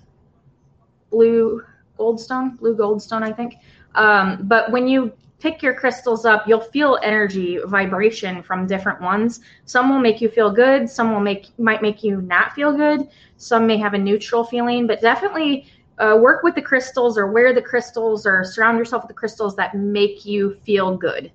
blue 1.09 1.63
goldstone, 1.97 2.57
blue 2.57 2.75
goldstone, 2.75 3.23
I 3.23 3.31
think. 3.31 3.55
Um, 3.95 4.39
but 4.43 4.71
when 4.71 4.87
you 4.87 5.13
pick 5.43 5.61
your 5.61 5.73
crystals 5.73 6.23
up, 6.23 6.47
you'll 6.47 6.61
feel 6.61 6.97
energy 7.03 7.59
vibration 7.65 8.41
from 8.41 8.65
different 8.65 9.01
ones. 9.01 9.41
Some 9.65 9.89
will 9.89 9.99
make 9.99 10.21
you 10.21 10.29
feel 10.29 10.49
good, 10.49 10.89
some 10.89 11.11
will 11.11 11.19
make 11.19 11.47
might 11.59 11.81
make 11.81 12.01
you 12.01 12.21
not 12.21 12.53
feel 12.53 12.71
good. 12.71 13.09
Some 13.35 13.67
may 13.67 13.75
have 13.75 13.93
a 13.93 13.97
neutral 13.97 14.45
feeling, 14.45 14.87
but 14.87 15.01
definitely 15.01 15.67
uh, 15.99 16.17
work 16.17 16.43
with 16.43 16.55
the 16.55 16.61
crystals 16.61 17.17
or 17.17 17.27
wear 17.27 17.53
the 17.53 17.61
crystals 17.61 18.25
or 18.25 18.45
surround 18.45 18.77
yourself 18.77 19.03
with 19.03 19.09
the 19.09 19.13
crystals 19.13 19.53
that 19.57 19.75
make 19.75 20.25
you 20.25 20.55
feel 20.65 20.95
good. 20.95 21.29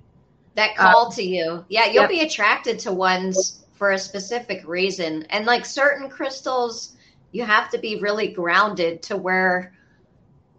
That 0.55 0.75
call 0.75 1.09
uh, 1.09 1.11
to 1.11 1.23
you. 1.23 1.67
Yeah, 1.69 1.85
you'll 1.85 2.05
yep. 2.05 2.11
be 2.11 2.21
attracted 2.21 2.79
to 2.81 2.93
ones 2.93 3.67
for 3.75 3.91
a 3.93 3.99
specific 3.99 4.67
reason. 4.67 5.25
And 5.29 5.45
like 5.45 5.67
certain 5.67 6.09
crystals, 6.09 6.97
you 7.33 7.45
have 7.45 7.69
to 7.71 7.79
be 7.79 8.01
really 8.01 8.29
grounded 8.29 9.03
to 9.03 9.19
wear 9.19 9.75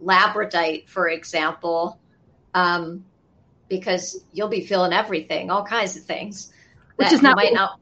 labradorite, 0.00 0.88
for 0.88 1.08
example. 1.08 1.98
Um, 2.54 3.04
because 3.70 4.22
you'll 4.32 4.48
be 4.48 4.66
feeling 4.66 4.92
everything, 4.92 5.50
all 5.50 5.64
kinds 5.64 5.96
of 5.96 6.02
things. 6.02 6.52
Which 6.96 7.12
is 7.12 7.22
not 7.22 7.36
might 7.36 7.54
not. 7.54 7.80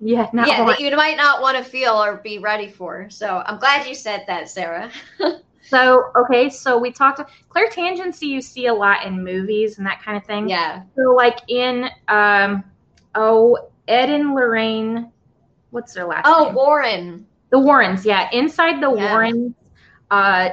Yeah, 0.00 0.28
not 0.32 0.48
yeah, 0.48 0.64
that 0.64 0.80
you 0.80 0.94
might 0.96 1.16
not 1.16 1.42
want 1.42 1.58
to 1.58 1.64
feel 1.64 1.92
or 1.92 2.16
be 2.16 2.38
ready 2.38 2.68
for. 2.68 3.10
So 3.10 3.42
I'm 3.44 3.58
glad 3.58 3.86
you 3.86 3.94
said 3.94 4.24
that, 4.28 4.48
Sarah. 4.48 4.90
so 5.62 6.10
okay, 6.16 6.48
so 6.48 6.78
we 6.78 6.90
talked 6.90 7.20
clairtangency 7.50 8.22
you 8.22 8.40
see 8.40 8.66
a 8.66 8.74
lot 8.74 9.04
in 9.04 9.22
movies 9.22 9.78
and 9.78 9.86
that 9.86 10.02
kind 10.02 10.16
of 10.16 10.24
thing. 10.24 10.48
Yeah. 10.48 10.82
So 10.94 11.14
like 11.14 11.40
in 11.48 11.88
um 12.08 12.64
oh 13.14 13.68
Ed 13.88 14.10
and 14.10 14.34
Lorraine, 14.34 15.10
what's 15.70 15.92
their 15.94 16.06
last 16.06 16.24
oh, 16.26 16.46
name? 16.46 16.54
Warren. 16.54 17.26
The 17.50 17.58
Warrens, 17.58 18.04
yeah. 18.04 18.28
Inside 18.32 18.82
the 18.82 18.94
yeah. 18.94 19.12
Warrens, 19.12 19.54
uh 20.10 20.50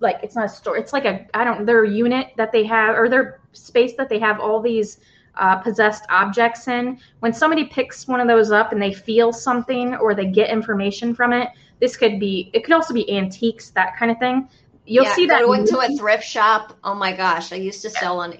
like 0.00 0.16
it's 0.22 0.36
not 0.36 0.46
a 0.46 0.48
store, 0.48 0.76
it's 0.76 0.92
like 0.92 1.04
a 1.04 1.26
I 1.32 1.44
don't 1.44 1.64
their 1.64 1.84
unit 1.84 2.32
that 2.36 2.52
they 2.52 2.64
have 2.66 2.96
or 2.96 3.08
their 3.08 3.39
space 3.52 3.94
that 3.96 4.08
they 4.08 4.18
have 4.18 4.40
all 4.40 4.60
these 4.60 4.98
uh, 5.36 5.56
possessed 5.56 6.04
objects 6.10 6.68
in. 6.68 6.98
When 7.20 7.32
somebody 7.32 7.64
picks 7.64 8.06
one 8.06 8.20
of 8.20 8.28
those 8.28 8.50
up 8.50 8.72
and 8.72 8.80
they 8.80 8.92
feel 8.92 9.32
something 9.32 9.94
or 9.96 10.14
they 10.14 10.26
get 10.26 10.50
information 10.50 11.14
from 11.14 11.32
it, 11.32 11.50
this 11.80 11.96
could 11.96 12.20
be, 12.20 12.50
it 12.52 12.64
could 12.64 12.74
also 12.74 12.92
be 12.92 13.10
antiques, 13.10 13.70
that 13.70 13.96
kind 13.96 14.10
of 14.10 14.18
thing. 14.18 14.48
You'll 14.86 15.04
yeah, 15.04 15.14
see 15.14 15.26
that. 15.26 15.42
Going 15.42 15.66
to 15.66 15.80
a 15.80 15.96
thrift 15.96 16.24
shop. 16.24 16.76
Oh 16.84 16.94
my 16.94 17.16
gosh, 17.16 17.52
I 17.52 17.56
used 17.56 17.82
to 17.82 17.90
sell 17.90 18.20
on, 18.20 18.34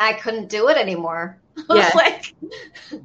I 0.00 0.12
couldn't 0.14 0.48
do 0.48 0.68
it 0.68 0.76
anymore. 0.76 1.38
Yeah. 1.70 1.88
like, 1.94 2.34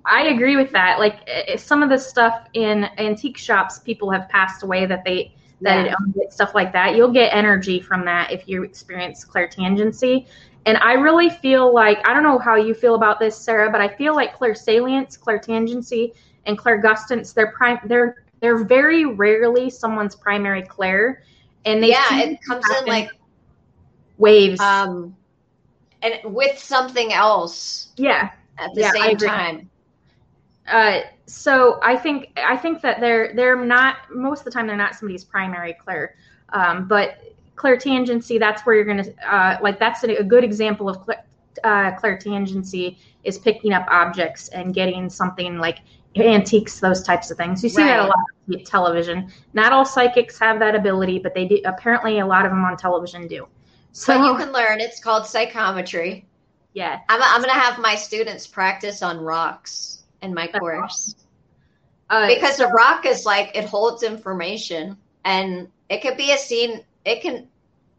I 0.05 0.29
agree 0.29 0.55
with 0.55 0.71
that. 0.71 0.97
Like 0.97 1.29
some 1.59 1.83
of 1.83 1.89
the 1.89 1.99
stuff 1.99 2.47
in 2.53 2.85
antique 2.97 3.37
shops, 3.37 3.77
people 3.77 4.09
have 4.09 4.27
passed 4.27 4.63
away 4.63 4.87
that 4.87 5.03
they, 5.05 5.35
that 5.61 5.85
yeah. 5.85 5.95
it, 6.15 6.33
stuff 6.33 6.55
like 6.55 6.73
that. 6.73 6.95
You'll 6.95 7.13
get 7.13 7.31
energy 7.31 7.79
from 7.79 8.05
that 8.05 8.31
if 8.31 8.47
you 8.47 8.63
experience 8.63 9.23
clairtangency. 9.23 10.25
And 10.69 10.77
I 10.77 10.93
really 10.93 11.31
feel 11.31 11.73
like 11.73 12.07
I 12.07 12.13
don't 12.13 12.21
know 12.21 12.37
how 12.37 12.55
you 12.55 12.75
feel 12.75 12.93
about 12.93 13.19
this, 13.19 13.35
Sarah, 13.35 13.71
but 13.71 13.81
I 13.81 13.87
feel 13.87 14.15
like 14.15 14.37
clairsalience, 14.37 15.17
clairtangency, 15.19 16.13
and 16.45 16.55
clairgustance, 16.59 17.33
they're 17.33 17.51
prime 17.53 17.79
they're 17.85 18.23
they're 18.39 18.63
very 18.63 19.03
rarely 19.03 19.71
someone's 19.71 20.15
primary 20.15 20.61
clair. 20.61 21.23
And 21.65 21.81
they 21.81 21.89
Yeah, 21.89 22.19
it 22.19 22.39
comes 22.47 22.63
in 22.79 22.85
like 22.85 23.09
waves. 24.19 24.59
Um 24.59 25.15
and 26.03 26.19
with 26.23 26.59
something 26.59 27.13
else. 27.13 27.87
Yeah. 27.97 28.29
At 28.59 28.75
the 28.75 28.81
yeah, 28.81 28.91
same 28.91 29.17
time. 29.17 29.71
Uh, 30.67 30.99
so 31.25 31.79
I 31.81 31.97
think 31.97 32.31
I 32.37 32.57
think 32.57 32.83
that 32.83 32.99
they're 32.99 33.33
they're 33.33 33.55
not 33.55 33.95
most 34.13 34.41
of 34.41 34.45
the 34.45 34.51
time 34.51 34.67
they're 34.67 34.77
not 34.77 34.93
somebody's 34.93 35.23
primary 35.23 35.73
clair, 35.73 36.13
um, 36.49 36.87
but 36.87 37.17
clairtangency, 37.59 38.39
that's 38.39 38.65
where 38.65 38.75
you're 38.75 38.85
going 38.85 39.03
to, 39.03 39.35
uh, 39.35 39.57
like, 39.61 39.79
that's 39.79 40.03
a, 40.03 40.15
a, 40.17 40.23
good 40.23 40.43
example 40.43 40.87
of 40.87 41.03
cl- 41.05 41.23
uh, 41.63 41.91
clairtangency 41.99 42.97
is 43.23 43.37
picking 43.37 43.73
up 43.73 43.85
objects 43.89 44.47
and 44.49 44.73
getting 44.73 45.09
something 45.09 45.57
like 45.57 45.79
antiques, 46.15 46.79
those 46.79 47.03
types 47.03 47.29
of 47.29 47.37
things. 47.37 47.61
You 47.63 47.69
see 47.69 47.81
right. 47.81 47.97
that 47.97 47.99
a 47.99 48.07
lot 48.07 48.15
on 48.49 48.63
television. 48.63 49.29
Not 49.53 49.73
all 49.73 49.85
psychics 49.85 50.39
have 50.39 50.59
that 50.59 50.73
ability, 50.73 51.19
but 51.19 51.33
they 51.33 51.45
do. 51.45 51.59
Apparently, 51.65 52.19
a 52.19 52.25
lot 52.25 52.45
of 52.45 52.51
them 52.51 52.63
on 52.63 52.77
television 52.77 53.27
do. 53.27 53.47
So 53.91 54.17
but 54.17 54.25
you 54.25 54.37
can 54.37 54.53
learn. 54.53 54.79
It's 54.79 54.99
called 54.99 55.25
psychometry. 55.25 56.25
Yeah, 56.73 56.99
I'm, 57.09 57.21
I'm 57.21 57.41
going 57.41 57.53
to 57.53 57.59
have 57.59 57.79
my 57.79 57.95
students 57.95 58.47
practice 58.47 59.01
on 59.01 59.19
rocks 59.19 60.03
in 60.21 60.33
my 60.33 60.47
course 60.47 61.15
uh, 62.09 62.27
because 62.27 62.57
so, 62.57 62.67
the 62.67 62.71
rock 62.71 63.05
is 63.05 63.25
like 63.25 63.55
it 63.55 63.65
holds 63.65 64.03
information, 64.03 64.97
and 65.25 65.67
it 65.89 66.01
could 66.01 66.17
be 66.17 66.31
a 66.31 66.37
scene 66.37 66.83
it 67.05 67.21
can 67.21 67.47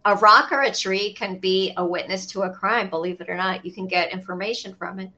a 0.05 0.16
rock 0.16 0.51
or 0.51 0.62
a 0.62 0.72
tree 0.72 1.12
can 1.12 1.39
be 1.39 1.74
a 1.77 1.85
witness 1.85 2.27
to 2.27 2.43
a 2.43 2.51
crime 2.51 2.89
believe 2.89 3.20
it 3.20 3.28
or 3.28 3.36
not. 3.36 3.64
You 3.64 3.72
can 3.72 3.86
get 3.86 4.12
information 4.12 4.74
from 4.74 4.98
it. 5.01 5.10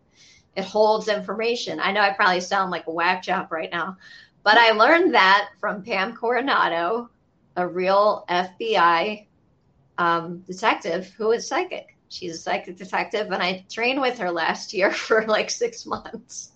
It 0.57 0.65
holds 0.65 1.09
information. 1.09 1.81
I 1.81 1.93
know 1.93 2.01
i 2.01 2.13
probably 2.13 2.41
sound 2.41 2.71
like 2.71 2.87
a 2.87 2.93
whack 2.93 3.23
job 3.23 3.53
right 3.53 3.71
now 3.71 3.97
but 4.43 4.59
i 4.59 4.71
learned 4.73 5.15
that 5.15 5.51
from 5.61 5.83
pam 5.83 6.15
coronado 6.17 7.09
a 7.57 7.67
real 7.67 8.25
fbi 8.29 9.27
um, 9.99 10.39
detective 10.47 11.13
who 11.17 11.33
is 11.33 11.47
psychic. 11.47 11.97
She's 12.09 12.35
a 12.35 12.39
psychic 12.39 12.77
detective 12.77 13.31
and 13.31 13.43
i 13.43 13.65
trained 13.71 14.01
with 14.01 14.19
her 14.19 14.31
last 14.31 14.73
year 14.73 14.91
for 15.07 15.27
like 15.27 15.51
six 15.51 15.87
months. 15.87 16.51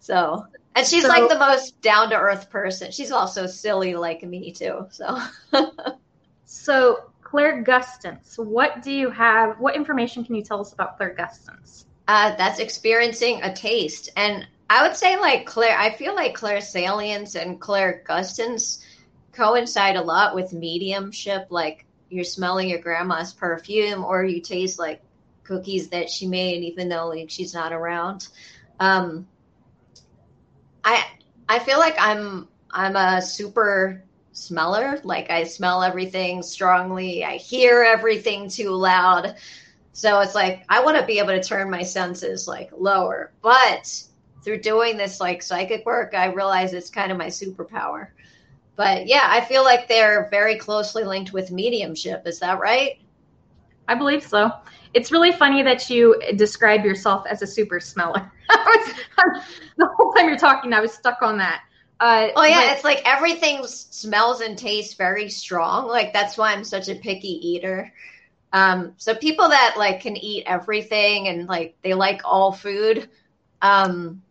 So 0.00 0.44
and 0.74 0.86
she's 0.86 1.02
so, 1.02 1.08
like 1.08 1.28
the 1.28 1.38
most 1.38 1.80
down 1.80 2.10
to 2.10 2.16
earth 2.16 2.50
person. 2.50 2.92
She's 2.92 3.10
also 3.10 3.46
silly 3.46 3.94
like 3.94 4.22
me 4.22 4.52
too 4.52 4.86
so 4.90 5.18
So, 6.50 7.10
clair 7.20 7.62
clairgustance, 7.62 8.38
what 8.38 8.82
do 8.82 8.90
you 8.90 9.10
have? 9.10 9.60
What 9.60 9.76
information 9.76 10.24
can 10.24 10.34
you 10.34 10.42
tell 10.42 10.62
us 10.62 10.72
about 10.72 10.98
clairgustance? 10.98 11.84
Uh, 12.08 12.34
that's 12.36 12.58
experiencing 12.58 13.42
a 13.42 13.52
taste. 13.52 14.08
And 14.16 14.48
I 14.70 14.88
would 14.88 14.96
say, 14.96 15.18
like, 15.18 15.44
clair, 15.44 15.78
I 15.78 15.90
feel 15.90 16.14
like 16.14 16.34
clairsalience 16.34 17.34
and 17.38 17.60
clair 17.60 18.02
clairgustance 18.08 18.82
coincide 19.32 19.96
a 19.96 20.00
lot 20.00 20.34
with 20.34 20.54
mediumship. 20.54 21.48
Like, 21.50 21.84
you're 22.08 22.24
smelling 22.24 22.70
your 22.70 22.78
grandma's 22.78 23.34
perfume, 23.34 24.02
or 24.02 24.24
you 24.24 24.40
taste 24.40 24.78
like 24.78 25.02
cookies 25.44 25.88
that 25.88 26.08
she 26.08 26.26
made, 26.26 26.62
even 26.64 26.88
though 26.88 27.08
like 27.08 27.28
she's 27.28 27.52
not 27.52 27.74
around. 27.74 28.26
Um, 28.80 29.28
I 30.82 31.04
I 31.46 31.58
feel 31.58 31.78
like 31.78 31.96
I'm 31.98 32.48
I'm 32.70 32.96
a 32.96 33.20
super 33.20 34.02
smeller. 34.38 35.00
Like 35.04 35.30
I 35.30 35.44
smell 35.44 35.82
everything 35.82 36.42
strongly. 36.42 37.24
I 37.24 37.36
hear 37.36 37.82
everything 37.82 38.48
too 38.48 38.70
loud. 38.70 39.36
So 39.92 40.20
it's 40.20 40.34
like 40.34 40.64
I 40.68 40.82
want 40.82 40.98
to 40.98 41.06
be 41.06 41.18
able 41.18 41.28
to 41.28 41.42
turn 41.42 41.70
my 41.70 41.82
senses 41.82 42.46
like 42.46 42.70
lower. 42.76 43.32
But 43.42 43.92
through 44.42 44.60
doing 44.60 44.96
this 44.96 45.20
like 45.20 45.42
psychic 45.42 45.84
work, 45.84 46.14
I 46.14 46.26
realize 46.26 46.72
it's 46.72 46.90
kind 46.90 47.10
of 47.10 47.18
my 47.18 47.26
superpower. 47.26 48.08
But 48.76 49.08
yeah, 49.08 49.24
I 49.24 49.40
feel 49.40 49.64
like 49.64 49.88
they're 49.88 50.28
very 50.30 50.56
closely 50.56 51.02
linked 51.02 51.32
with 51.32 51.50
mediumship. 51.50 52.26
Is 52.26 52.38
that 52.38 52.60
right? 52.60 53.00
I 53.88 53.94
believe 53.94 54.22
so. 54.22 54.52
It's 54.94 55.10
really 55.10 55.32
funny 55.32 55.62
that 55.62 55.90
you 55.90 56.20
describe 56.36 56.84
yourself 56.84 57.26
as 57.28 57.42
a 57.42 57.46
super 57.46 57.80
smeller. 57.80 58.30
the 59.76 59.88
whole 59.96 60.12
time 60.12 60.28
you're 60.28 60.38
talking, 60.38 60.72
I 60.72 60.80
was 60.80 60.92
stuck 60.92 61.22
on 61.22 61.38
that. 61.38 61.62
Uh, 62.00 62.28
oh 62.36 62.44
yeah, 62.44 62.66
but, 62.66 62.72
it's 62.74 62.84
like 62.84 63.02
everything 63.04 63.66
smells 63.66 64.40
and 64.40 64.56
tastes 64.56 64.94
very 64.94 65.28
strong. 65.28 65.88
Like 65.88 66.12
that's 66.12 66.38
why 66.38 66.52
I'm 66.52 66.64
such 66.64 66.88
a 66.88 66.94
picky 66.94 67.48
eater. 67.48 67.92
Um, 68.52 68.94
so 68.96 69.14
people 69.14 69.48
that 69.48 69.74
like 69.76 70.00
can 70.00 70.16
eat 70.16 70.44
everything 70.46 71.28
and 71.28 71.48
like 71.48 71.76
they 71.82 71.94
like 71.94 72.22
all 72.24 72.52
food, 72.52 73.10
um, 73.60 74.22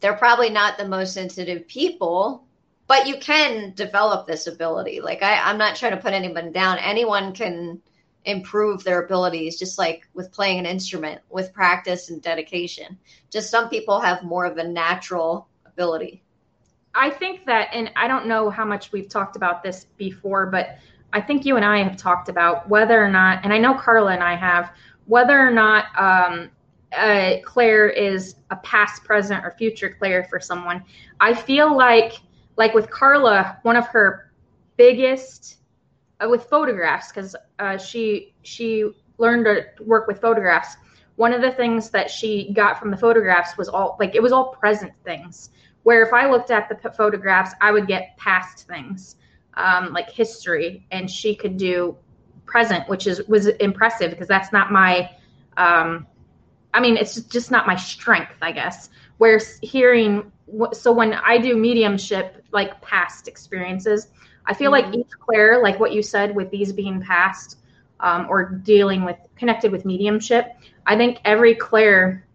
they're 0.00 0.16
probably 0.16 0.50
not 0.50 0.78
the 0.78 0.88
most 0.88 1.14
sensitive 1.14 1.68
people. 1.68 2.44
But 2.88 3.06
you 3.06 3.18
can 3.20 3.72
develop 3.74 4.26
this 4.26 4.48
ability. 4.48 5.00
Like 5.00 5.22
I, 5.22 5.38
I'm 5.48 5.58
not 5.58 5.76
trying 5.76 5.92
to 5.92 6.02
put 6.02 6.12
anyone 6.12 6.50
down. 6.50 6.78
Anyone 6.78 7.32
can 7.32 7.80
improve 8.24 8.82
their 8.82 9.04
abilities, 9.04 9.60
just 9.60 9.78
like 9.78 10.08
with 10.12 10.32
playing 10.32 10.58
an 10.58 10.66
instrument, 10.66 11.20
with 11.30 11.52
practice 11.52 12.10
and 12.10 12.20
dedication. 12.20 12.98
Just 13.30 13.48
some 13.48 13.68
people 13.68 14.00
have 14.00 14.24
more 14.24 14.44
of 14.44 14.58
a 14.58 14.66
natural 14.66 15.46
ability. 15.66 16.24
I 16.94 17.10
think 17.10 17.46
that, 17.46 17.68
and 17.72 17.90
I 17.96 18.08
don't 18.08 18.26
know 18.26 18.50
how 18.50 18.64
much 18.64 18.92
we've 18.92 19.08
talked 19.08 19.36
about 19.36 19.62
this 19.62 19.86
before, 19.96 20.46
but 20.46 20.78
I 21.12 21.20
think 21.20 21.44
you 21.44 21.56
and 21.56 21.64
I 21.64 21.82
have 21.82 21.96
talked 21.96 22.28
about 22.28 22.68
whether 22.68 23.02
or 23.02 23.08
not, 23.08 23.44
and 23.44 23.52
I 23.52 23.58
know 23.58 23.74
Carla 23.74 24.12
and 24.12 24.22
I 24.22 24.34
have, 24.36 24.72
whether 25.06 25.38
or 25.38 25.50
not 25.50 25.86
um, 25.98 26.50
uh, 26.96 27.36
Clair 27.44 27.88
is 27.88 28.36
a 28.50 28.56
past, 28.56 29.04
present, 29.04 29.44
or 29.44 29.52
future 29.52 29.90
clair 29.98 30.24
for 30.24 30.40
someone. 30.40 30.84
I 31.20 31.34
feel 31.34 31.76
like, 31.76 32.14
like 32.56 32.74
with 32.74 32.90
Carla, 32.90 33.58
one 33.62 33.76
of 33.76 33.86
her 33.88 34.32
biggest 34.76 35.58
uh, 36.20 36.28
with 36.28 36.44
photographs, 36.44 37.10
because 37.10 37.36
uh, 37.58 37.76
she 37.78 38.34
she 38.42 38.90
learned 39.18 39.44
to 39.44 39.84
work 39.84 40.06
with 40.06 40.20
photographs. 40.20 40.76
One 41.16 41.32
of 41.32 41.42
the 41.42 41.52
things 41.52 41.90
that 41.90 42.10
she 42.10 42.52
got 42.52 42.78
from 42.78 42.90
the 42.90 42.96
photographs 42.96 43.56
was 43.56 43.68
all 43.68 43.96
like 44.00 44.14
it 44.14 44.22
was 44.22 44.32
all 44.32 44.52
present 44.52 44.92
things 45.04 45.50
where 45.90 46.04
if 46.04 46.12
I 46.12 46.30
looked 46.30 46.52
at 46.52 46.68
the 46.68 46.88
photographs, 46.92 47.52
I 47.60 47.72
would 47.72 47.88
get 47.88 48.16
past 48.16 48.68
things 48.68 49.16
um, 49.54 49.92
like 49.92 50.08
history, 50.08 50.86
and 50.92 51.10
she 51.10 51.34
could 51.34 51.56
do 51.56 51.96
present, 52.46 52.88
which 52.88 53.08
is 53.08 53.26
was 53.26 53.48
impressive 53.48 54.12
because 54.12 54.28
that's 54.28 54.52
not 54.52 54.70
my. 54.70 55.10
Um, 55.56 56.06
I 56.72 56.78
mean, 56.78 56.96
it's 56.96 57.20
just 57.22 57.50
not 57.50 57.66
my 57.66 57.74
strength, 57.74 58.36
I 58.40 58.52
guess. 58.52 58.88
Where 59.18 59.40
hearing, 59.62 60.30
so 60.70 60.92
when 60.92 61.12
I 61.12 61.38
do 61.38 61.56
mediumship, 61.56 62.44
like 62.52 62.80
past 62.82 63.26
experiences, 63.26 64.06
I 64.46 64.54
feel 64.54 64.70
mm-hmm. 64.70 64.92
like 64.92 64.96
each 64.96 65.10
clair, 65.18 65.60
like 65.60 65.80
what 65.80 65.92
you 65.92 66.04
said, 66.04 66.36
with 66.36 66.52
these 66.52 66.72
being 66.72 67.00
past 67.00 67.58
um, 67.98 68.28
or 68.30 68.44
dealing 68.44 69.02
with 69.02 69.16
connected 69.34 69.72
with 69.72 69.84
mediumship, 69.84 70.52
I 70.86 70.96
think 70.96 71.18
every 71.24 71.56
clair, 71.56 72.28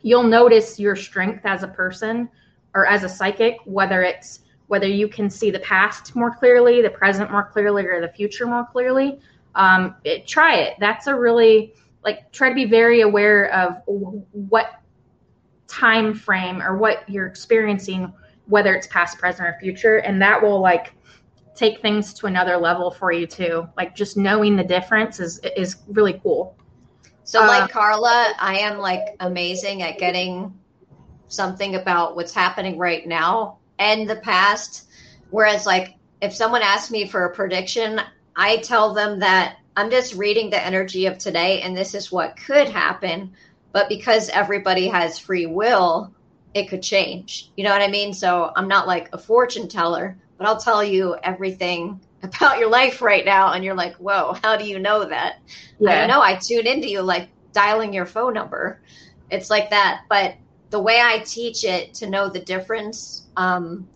you'll 0.00 0.22
notice 0.22 0.78
your 0.78 0.94
strength 0.94 1.44
as 1.44 1.64
a 1.64 1.68
person 1.68 2.28
or 2.74 2.86
as 2.86 3.04
a 3.04 3.08
psychic, 3.08 3.58
whether 3.64 4.02
it's 4.02 4.40
whether 4.68 4.86
you 4.86 5.08
can 5.08 5.28
see 5.28 5.50
the 5.50 5.58
past 5.60 6.14
more 6.14 6.30
clearly, 6.30 6.80
the 6.80 6.90
present 6.90 7.30
more 7.32 7.42
clearly, 7.42 7.84
or 7.84 8.00
the 8.00 8.12
future 8.12 8.46
more 8.46 8.64
clearly. 8.70 9.18
Um, 9.56 9.96
it, 10.04 10.28
try 10.28 10.58
it. 10.58 10.76
That's 10.78 11.08
a 11.08 11.14
really 11.14 11.74
like 12.04 12.30
try 12.32 12.48
to 12.48 12.54
be 12.54 12.66
very 12.66 13.00
aware 13.00 13.52
of 13.52 13.82
what 13.86 14.80
time 15.66 16.14
frame 16.14 16.62
or 16.62 16.76
what 16.76 17.08
you're 17.08 17.26
experiencing, 17.26 18.12
whether 18.46 18.74
it's 18.74 18.86
past, 18.86 19.18
present, 19.18 19.48
or 19.48 19.56
future, 19.60 19.98
and 19.98 20.22
that 20.22 20.40
will 20.40 20.60
like 20.60 20.92
take 21.54 21.82
things 21.82 22.14
to 22.14 22.26
another 22.26 22.56
level 22.56 22.90
for 22.90 23.12
you 23.12 23.26
too. 23.26 23.68
Like 23.76 23.94
just 23.94 24.16
knowing 24.16 24.56
the 24.56 24.64
difference 24.64 25.20
is 25.20 25.40
is 25.56 25.76
really 25.88 26.20
cool. 26.22 26.56
So, 27.24 27.40
like 27.40 27.64
uh, 27.64 27.68
Carla, 27.68 28.34
I 28.38 28.58
am 28.58 28.78
like 28.78 29.16
amazing 29.20 29.82
at 29.82 29.98
getting 29.98 30.58
something 31.30 31.76
about 31.76 32.16
what's 32.16 32.34
happening 32.34 32.76
right 32.76 33.06
now 33.06 33.56
and 33.78 34.08
the 34.08 34.16
past. 34.16 34.86
Whereas, 35.30 35.64
like, 35.64 35.94
if 36.20 36.34
someone 36.34 36.62
asks 36.62 36.90
me 36.90 37.06
for 37.06 37.24
a 37.24 37.34
prediction, 37.34 38.00
I 38.36 38.58
tell 38.58 38.92
them 38.92 39.20
that 39.20 39.56
I'm 39.76 39.90
just 39.90 40.14
reading 40.14 40.50
the 40.50 40.62
energy 40.62 41.06
of 41.06 41.16
today 41.16 41.62
and 41.62 41.76
this 41.76 41.94
is 41.94 42.12
what 42.12 42.36
could 42.36 42.68
happen. 42.68 43.32
But 43.72 43.88
because 43.88 44.28
everybody 44.28 44.88
has 44.88 45.18
free 45.18 45.46
will, 45.46 46.12
it 46.54 46.68
could 46.68 46.82
change. 46.82 47.50
You 47.56 47.64
know 47.64 47.70
what 47.70 47.82
I 47.82 47.88
mean? 47.88 48.12
So 48.12 48.52
I'm 48.56 48.68
not 48.68 48.86
like 48.86 49.08
a 49.12 49.18
fortune 49.18 49.68
teller, 49.68 50.18
but 50.36 50.46
I'll 50.46 50.60
tell 50.60 50.82
you 50.82 51.16
everything 51.22 52.00
about 52.22 52.58
your 52.58 52.68
life 52.68 53.00
right 53.00 53.24
now. 53.24 53.52
And 53.52 53.64
you're 53.64 53.74
like, 53.74 53.96
whoa, 53.96 54.36
how 54.42 54.56
do 54.56 54.66
you 54.66 54.78
know 54.78 55.04
that? 55.04 55.38
Yeah. 55.78 56.02
I 56.02 56.06
know 56.06 56.20
I 56.20 56.34
tune 56.34 56.66
into 56.66 56.88
you 56.88 57.02
like 57.02 57.28
dialing 57.52 57.94
your 57.94 58.06
phone 58.06 58.34
number. 58.34 58.80
It's 59.30 59.48
like 59.48 59.70
that. 59.70 60.02
But 60.08 60.34
the 60.70 60.80
way 60.80 61.00
I 61.00 61.18
teach 61.18 61.64
it 61.64 61.94
to 61.94 62.08
know 62.08 62.28
the 62.28 62.40
difference 62.40 63.26
um, 63.36 63.88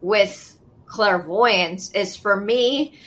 with 0.00 0.56
clairvoyance 0.86 1.90
is 1.92 2.16
for 2.16 2.36
me, 2.40 2.98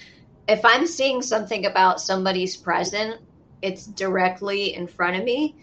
if 0.47 0.63
I'm 0.63 0.85
seeing 0.85 1.21
something 1.21 1.65
about 1.65 2.01
somebody's 2.01 2.55
present, 2.57 3.21
it's 3.61 3.85
directly 3.85 4.75
in 4.75 4.87
front 4.87 5.17
of 5.17 5.23
me. 5.23 5.55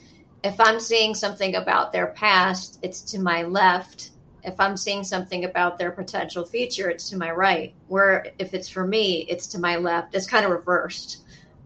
If 0.43 0.59
I'm 0.61 0.81
seeing 0.81 1.15
something 1.15 1.55
about 1.55 1.93
their 1.93 2.09
past, 2.09 2.79
it's 2.83 3.01
to 3.13 3.21
my 3.21 3.43
left. 3.43 4.11
If 4.43 4.59
I'm 4.59 4.77
seeing 4.77 5.05
something 5.05 5.45
about 5.45 5.79
their 5.79 5.93
potential 5.93 6.45
future, 6.45 6.91
it's 6.91 7.09
to 7.11 7.17
my 7.17 7.31
right. 7.31 7.75
Where 7.87 8.27
if 8.39 8.55
it's 8.55 8.69
for 8.69 8.85
me, 8.85 9.27
it's 9.29 9.47
to 9.49 9.61
my 9.61 9.77
left. 9.77 10.17
It's 10.17 10.27
kind 10.27 10.45
of 10.45 10.51
reversed. 10.51 11.19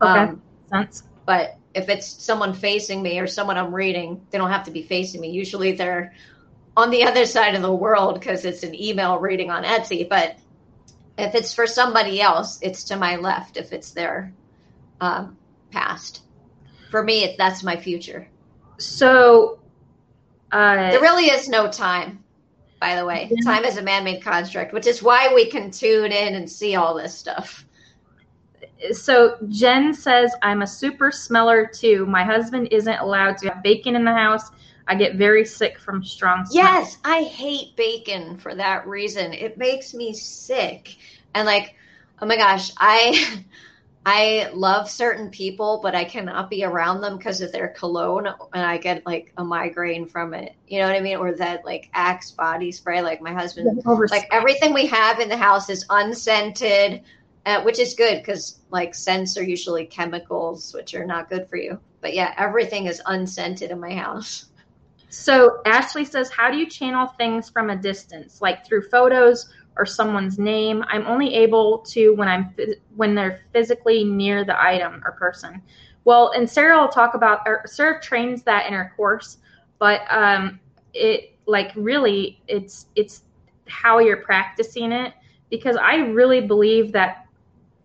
Okay. 0.03 0.21
Um, 0.21 0.43
Sense. 0.69 1.05
But 1.25 1.57
if 1.77 1.91
it's 1.91 2.07
someone 2.07 2.55
facing 2.55 3.03
me 3.03 3.21
or 3.21 3.27
someone 3.27 3.59
I'm 3.59 3.73
reading, 3.75 4.27
they 4.31 4.39
don't 4.39 4.51
have 4.51 4.65
to 4.65 4.71
be 4.71 4.83
facing 4.83 5.21
me. 5.21 5.31
Usually 5.31 5.73
they're 5.73 6.15
on 6.75 6.91
the 6.91 7.05
other 7.05 7.27
side 7.27 7.55
of 7.55 7.61
the 7.61 7.75
world 7.75 8.19
because 8.19 8.47
it's 8.47 8.63
an 8.63 8.75
email 8.75 9.19
reading 9.19 9.51
on 9.51 9.63
Etsy. 9.63 10.09
But 10.09 10.39
if 11.19 11.35
it's 11.35 11.53
for 11.53 11.67
somebody 11.67 12.21
else, 12.23 12.59
it's 12.63 12.85
to 12.85 12.97
my 12.97 13.17
left 13.17 13.59
if 13.59 13.75
it's 13.75 13.91
their 13.91 14.33
um, 15.03 15.37
past. 15.71 16.23
For 16.91 17.03
me, 17.03 17.25
it, 17.25 17.37
that's 17.37 17.63
my 17.63 17.77
future. 17.77 18.27
So 18.79 19.59
uh, 20.51 20.91
there 20.91 21.01
really 21.01 21.27
is 21.27 21.49
no 21.49 21.71
time. 21.71 22.25
By 22.81 22.97
the 22.97 23.05
way, 23.05 23.29
yeah. 23.31 23.43
time 23.43 23.65
is 23.65 23.77
a 23.77 23.83
man-made 23.83 24.23
construct, 24.23 24.73
which 24.73 24.87
is 24.87 25.03
why 25.03 25.33
we 25.35 25.51
can 25.51 25.71
tune 25.71 26.13
in 26.13 26.35
and 26.37 26.51
see 26.51 26.75
all 26.77 26.95
this 26.95 27.17
stuff. 27.17 27.66
So 28.93 29.37
Jen 29.49 29.95
says, 29.95 30.35
"I'm 30.43 30.63
a 30.63 30.67
super 30.67 31.11
smeller 31.11 31.67
too. 31.67 32.07
My 32.07 32.25
husband 32.25 32.69
isn't 32.71 32.99
allowed 32.99 33.39
to 33.39 33.49
have 33.49 33.63
bacon 33.63 33.97
in 33.97 34.05
the 34.05 34.13
house. 34.13 34.51
I 34.89 34.95
get 34.95 35.17
very 35.17 35.45
sick 35.45 35.79
from 35.79 36.05
strong 36.05 36.47
smell. 36.47 36.65
Yes, 36.65 36.99
I 37.05 37.23
hate 37.23 37.75
bacon 37.77 38.37
for 38.37 38.55
that 38.55 38.87
reason. 38.87 39.33
It 39.33 39.59
makes 39.59 39.95
me 39.95 40.13
sick. 40.13 40.97
And 41.35 41.47
like, 41.47 41.75
oh 42.21 42.27
my 42.27 42.37
gosh, 42.37 42.71
I 42.77 43.43
I 44.09 44.49
love 44.55 44.89
certain 44.89 45.31
people, 45.31 45.81
but 45.83 45.97
I 45.97 46.05
cannot 46.05 46.49
be 46.49 46.63
around 46.63 47.01
them 47.01 47.17
because 47.17 47.41
of 47.41 47.51
their 47.51 47.69
cologne 47.69 48.29
and 48.29 48.63
I 48.63 48.77
get 48.77 49.05
like 49.05 49.33
a 49.37 49.43
migraine 49.43 50.07
from 50.07 50.33
it. 50.33 50.55
You 50.69 50.79
know 50.79 50.87
what 50.87 50.95
I 50.95 51.01
mean? 51.01 51.17
Or 51.17 51.33
that 51.33 51.65
like 51.65 51.91
Axe 51.93 52.31
body 52.31 52.71
spray. 52.71 53.03
Like 53.03 53.21
my 53.21 53.33
husband 53.33 53.83
like 53.85 54.29
everything 54.31 54.73
we 54.73 54.87
have 54.87 55.19
in 55.19 55.29
the 55.29 55.37
house 55.37 55.69
is 55.69 55.85
unscented. 55.91 57.03
Uh, 57.47 57.63
which 57.63 57.79
is 57.79 57.95
good 57.95 58.19
because 58.19 58.59
like 58.71 58.93
scents 58.93 59.39
are 59.39 59.43
usually 59.45 59.87
chemicals 59.87 60.75
which 60.75 60.95
are 60.95 61.07
not 61.07 61.31
good 61.31 61.49
for 61.49 61.57
you 61.57 61.79
but 62.01 62.13
yeah 62.13 62.35
everything 62.37 62.87
is 62.87 63.01
unscented 63.07 63.71
in 63.71 63.79
my 63.79 63.95
house 63.95 64.47
so 65.09 65.61
Ashley 65.65 66.05
says, 66.05 66.31
How 66.31 66.51
do 66.51 66.59
you 66.59 66.69
channel 66.69 67.07
things 67.07 67.49
from 67.49 67.71
a 67.71 67.77
distance, 67.77 68.43
like 68.43 68.67
through 68.67 68.89
photos 68.91 69.49
or 69.77 69.87
someone's 69.87 70.39
name? 70.39 70.85
I'm 70.89 71.07
only 71.07 71.35
able 71.35 71.79
to 71.89 72.11
when 72.15 72.29
I'm 72.29 72.55
when 72.95 73.15
they're 73.15 73.41
physically 73.53 74.05
near 74.05 74.45
the 74.45 74.61
item 74.61 75.03
or 75.05 75.13
person. 75.13 75.63
Well, 76.05 76.33
and 76.37 76.49
Sarah 76.49 76.81
will 76.81 76.89
talk 76.89 77.15
about, 77.15 77.41
or 77.47 77.63
Sarah 77.67 78.01
trains 78.01 78.43
that 78.45 78.67
in 78.67 78.75
her 78.75 78.93
course, 78.97 79.39
but 79.79 80.03
um, 80.11 80.61
it 80.93 81.37
like 81.47 81.73
really 81.77 82.41
it's 82.49 82.87
it's 82.95 83.23
how 83.69 83.99
you're 83.99 84.19
practicing 84.19 84.93
it 84.93 85.15
because 85.51 85.77
I 85.77 85.97
really 85.97 86.41
believe 86.41 86.93
that 86.93 87.26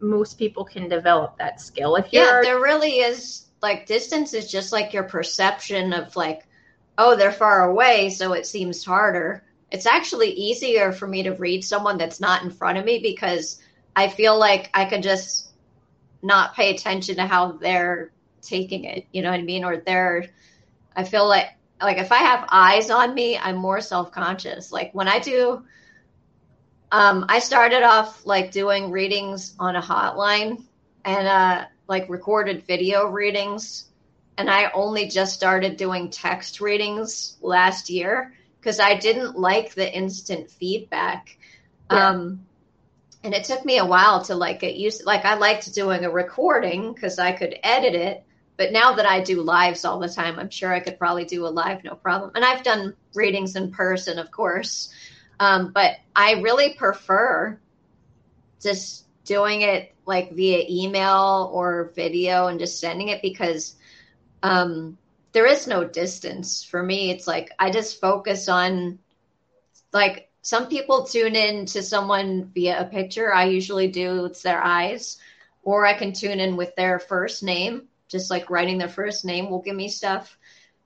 most 0.01 0.37
people 0.37 0.65
can 0.65 0.89
develop 0.89 1.37
that 1.37 1.61
skill. 1.61 1.95
If 1.95 2.11
you're 2.11 2.23
yeah, 2.23 2.41
there 2.41 2.59
really 2.59 2.99
is 2.99 3.45
like 3.61 3.85
distance 3.85 4.33
is 4.33 4.51
just 4.51 4.71
like 4.71 4.93
your 4.93 5.03
perception 5.03 5.93
of 5.93 6.15
like 6.15 6.47
oh, 6.97 7.15
they're 7.15 7.31
far 7.31 7.69
away, 7.69 8.09
so 8.09 8.33
it 8.33 8.45
seems 8.45 8.85
harder. 8.85 9.43
It's 9.71 9.85
actually 9.85 10.31
easier 10.31 10.91
for 10.91 11.07
me 11.07 11.23
to 11.23 11.31
read 11.31 11.63
someone 11.63 11.97
that's 11.97 12.19
not 12.19 12.43
in 12.43 12.51
front 12.51 12.77
of 12.77 12.85
me 12.85 12.99
because 12.99 13.59
I 13.95 14.07
feel 14.07 14.37
like 14.37 14.69
I 14.73 14.85
can 14.85 15.01
just 15.01 15.51
not 16.21 16.55
pay 16.55 16.69
attention 16.69 17.15
to 17.15 17.25
how 17.25 17.53
they're 17.53 18.11
taking 18.41 18.83
it. 18.83 19.07
You 19.11 19.21
know 19.21 19.31
what 19.31 19.39
I 19.39 19.43
mean? 19.43 19.63
Or 19.63 19.77
they're, 19.77 20.27
I 20.95 21.03
feel 21.03 21.27
like, 21.27 21.47
like 21.81 21.97
if 21.97 22.11
I 22.11 22.17
have 22.17 22.47
eyes 22.51 22.89
on 22.91 23.15
me, 23.15 23.37
I'm 23.37 23.55
more 23.55 23.81
self 23.81 24.11
conscious. 24.11 24.71
Like 24.71 24.93
when 24.93 25.07
I 25.07 25.19
do, 25.19 25.63
um, 26.91 27.25
I 27.29 27.39
started 27.39 27.83
off 27.83 28.25
like 28.25 28.51
doing 28.51 28.91
readings 28.91 29.55
on 29.59 29.75
a 29.75 29.81
hotline 29.81 30.63
and 31.05 31.27
uh, 31.27 31.65
like 31.87 32.09
recorded 32.09 32.65
video 32.65 33.07
readings 33.07 33.85
and 34.37 34.49
I 34.49 34.71
only 34.71 35.07
just 35.07 35.33
started 35.33 35.77
doing 35.77 36.09
text 36.09 36.61
readings 36.61 37.37
last 37.41 37.89
year 37.89 38.33
because 38.59 38.79
I 38.79 38.95
didn't 38.95 39.37
like 39.37 39.73
the 39.73 39.91
instant 39.91 40.49
feedback. 40.49 41.37
Yeah. 41.91 42.09
Um, 42.09 42.45
and 43.23 43.33
it 43.33 43.43
took 43.43 43.63
me 43.63 43.77
a 43.77 43.85
while 43.85 44.23
to 44.23 44.35
like 44.35 44.59
get 44.59 44.75
used. 44.75 45.05
Like 45.05 45.25
I 45.25 45.35
liked 45.35 45.73
doing 45.73 46.05
a 46.05 46.09
recording 46.09 46.93
because 46.93 47.19
I 47.19 47.33
could 47.33 47.55
edit 47.61 47.93
it, 47.93 48.23
but 48.57 48.71
now 48.71 48.93
that 48.93 49.05
I 49.05 49.21
do 49.21 49.41
lives 49.41 49.85
all 49.85 49.99
the 49.99 50.09
time, 50.09 50.39
I'm 50.39 50.49
sure 50.49 50.73
I 50.73 50.79
could 50.79 50.97
probably 50.97 51.25
do 51.25 51.45
a 51.45 51.49
live 51.49 51.83
no 51.83 51.95
problem. 51.95 52.31
And 52.33 52.43
I've 52.43 52.63
done 52.63 52.95
readings 53.13 53.55
in 53.55 53.71
person, 53.71 54.17
of 54.17 54.31
course, 54.31 54.91
um, 55.41 55.71
but 55.73 55.95
I 56.15 56.33
really 56.33 56.75
prefer 56.75 57.59
just 58.61 59.05
doing 59.25 59.61
it 59.61 59.91
like 60.05 60.33
via 60.33 60.63
email 60.69 61.49
or 61.51 61.91
video 61.95 62.45
and 62.45 62.59
just 62.59 62.79
sending 62.79 63.07
it 63.07 63.23
because 63.23 63.75
um, 64.43 64.99
there 65.31 65.47
is 65.47 65.65
no 65.65 65.83
distance 65.83 66.63
for 66.63 66.83
me. 66.83 67.09
It's 67.09 67.25
like 67.25 67.49
I 67.57 67.71
just 67.71 67.99
focus 67.99 68.49
on 68.49 68.99
like 69.91 70.29
some 70.43 70.67
people 70.67 71.05
tune 71.05 71.35
in 71.35 71.65
to 71.65 71.81
someone 71.81 72.51
via 72.53 72.79
a 72.79 72.85
picture. 72.85 73.33
I 73.33 73.45
usually 73.45 73.87
do 73.87 74.25
it's 74.25 74.43
their 74.43 74.63
eyes, 74.63 75.17
or 75.63 75.87
I 75.87 75.97
can 75.97 76.13
tune 76.13 76.39
in 76.39 76.55
with 76.55 76.75
their 76.75 76.99
first 76.99 77.41
name. 77.41 77.87
Just 78.09 78.29
like 78.29 78.51
writing 78.51 78.77
their 78.77 78.87
first 78.87 79.25
name 79.25 79.49
will 79.49 79.63
give 79.63 79.75
me 79.75 79.89
stuff, 79.89 80.37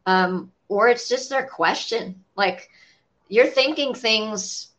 um, 0.06 0.50
or 0.70 0.88
it's 0.88 1.10
just 1.10 1.30
their 1.30 1.46
question. 1.46 2.24
Like 2.38 2.70
you're 3.28 3.48
thinking 3.48 3.94
things. 3.94 4.70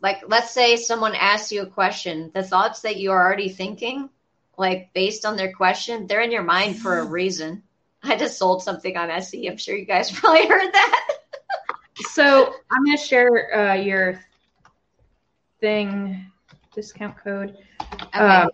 Like 0.00 0.24
let's 0.26 0.50
say 0.50 0.76
someone 0.76 1.14
asks 1.14 1.52
you 1.52 1.62
a 1.62 1.66
question, 1.66 2.30
the 2.34 2.42
thoughts 2.42 2.80
that 2.80 2.98
you're 2.98 3.18
already 3.18 3.48
thinking, 3.48 4.10
like 4.58 4.90
based 4.94 5.24
on 5.24 5.36
their 5.36 5.52
question, 5.52 6.06
they're 6.06 6.22
in 6.22 6.32
your 6.32 6.42
mind 6.42 6.78
for 6.78 6.98
a 6.98 7.04
reason. 7.20 7.62
I 8.04 8.16
just 8.16 8.36
sold 8.36 8.62
something 8.62 8.96
on 8.96 9.10
Etsy. 9.10 9.48
I'm 9.48 9.56
sure 9.56 9.76
you 9.76 9.84
guys 9.84 10.10
probably 10.18 10.48
heard 10.48 10.72
that. 10.72 11.08
so 12.10 12.52
I'm 12.70 12.84
going 12.84 12.96
to 12.96 13.02
share 13.02 13.70
uh, 13.70 13.74
your 13.74 14.20
thing 15.60 16.26
discount 16.74 17.16
code. 17.22 17.56
Okay. 17.92 18.18
Um, 18.18 18.50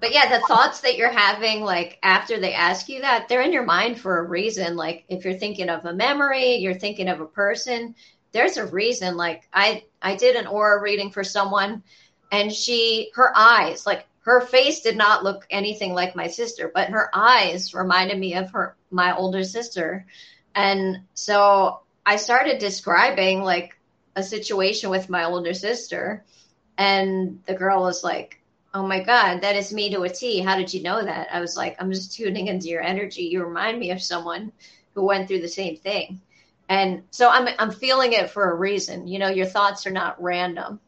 but 0.00 0.12
yeah, 0.12 0.38
the 0.38 0.44
thoughts 0.46 0.80
that 0.80 0.96
you're 0.96 1.10
having, 1.10 1.62
like 1.62 1.98
after 2.02 2.38
they 2.38 2.54
ask 2.54 2.88
you 2.88 3.00
that, 3.00 3.28
they're 3.28 3.42
in 3.42 3.52
your 3.52 3.64
mind 3.64 3.98
for 3.98 4.18
a 4.18 4.22
reason. 4.22 4.76
Like 4.76 5.04
if 5.08 5.24
you're 5.24 5.34
thinking 5.34 5.68
of 5.68 5.84
a 5.84 5.92
memory, 5.92 6.56
you're 6.56 6.74
thinking 6.74 7.08
of 7.08 7.20
a 7.20 7.26
person, 7.26 7.94
there's 8.32 8.56
a 8.56 8.66
reason. 8.66 9.16
Like 9.16 9.48
I, 9.52 9.84
I 10.00 10.16
did 10.16 10.36
an 10.36 10.46
aura 10.46 10.80
reading 10.80 11.10
for 11.10 11.24
someone 11.24 11.82
and 12.30 12.52
she, 12.52 13.10
her 13.14 13.32
eyes, 13.36 13.86
like 13.86 14.06
her 14.20 14.40
face 14.40 14.80
did 14.80 14.96
not 14.96 15.24
look 15.24 15.46
anything 15.50 15.94
like 15.94 16.16
my 16.16 16.28
sister, 16.28 16.70
but 16.72 16.90
her 16.90 17.10
eyes 17.12 17.74
reminded 17.74 18.18
me 18.18 18.34
of 18.34 18.50
her 18.52 18.76
my 18.90 19.16
older 19.16 19.44
sister. 19.44 20.06
And 20.54 21.00
so 21.14 21.80
I 22.06 22.16
started 22.16 22.58
describing 22.58 23.42
like 23.42 23.76
a 24.16 24.22
situation 24.22 24.90
with 24.90 25.08
my 25.08 25.24
older 25.24 25.54
sister 25.54 26.24
and 26.78 27.40
the 27.46 27.54
girl 27.54 27.82
was 27.82 28.02
like, 28.02 28.40
"Oh 28.74 28.86
my 28.86 29.02
god, 29.02 29.42
that 29.42 29.56
is 29.56 29.72
me 29.72 29.90
to 29.90 30.02
a 30.02 30.08
T. 30.08 30.40
How 30.40 30.56
did 30.56 30.72
you 30.72 30.82
know 30.82 31.02
that?" 31.04 31.28
I 31.32 31.40
was 31.40 31.56
like, 31.56 31.76
"I'm 31.80 31.92
just 31.92 32.14
tuning 32.14 32.46
into 32.48 32.68
your 32.68 32.82
energy. 32.82 33.22
You 33.22 33.44
remind 33.44 33.78
me 33.78 33.90
of 33.90 34.02
someone 34.02 34.52
who 34.94 35.04
went 35.04 35.28
through 35.28 35.40
the 35.40 35.48
same 35.48 35.76
thing." 35.76 36.20
And 36.72 37.02
so 37.10 37.28
I'm 37.28 37.48
I'm 37.58 37.70
feeling 37.70 38.14
it 38.14 38.30
for 38.30 38.50
a 38.50 38.54
reason. 38.54 39.06
You 39.06 39.18
know, 39.18 39.28
your 39.28 39.44
thoughts 39.44 39.86
are 39.86 39.90
not 39.90 40.20
random. 40.22 40.80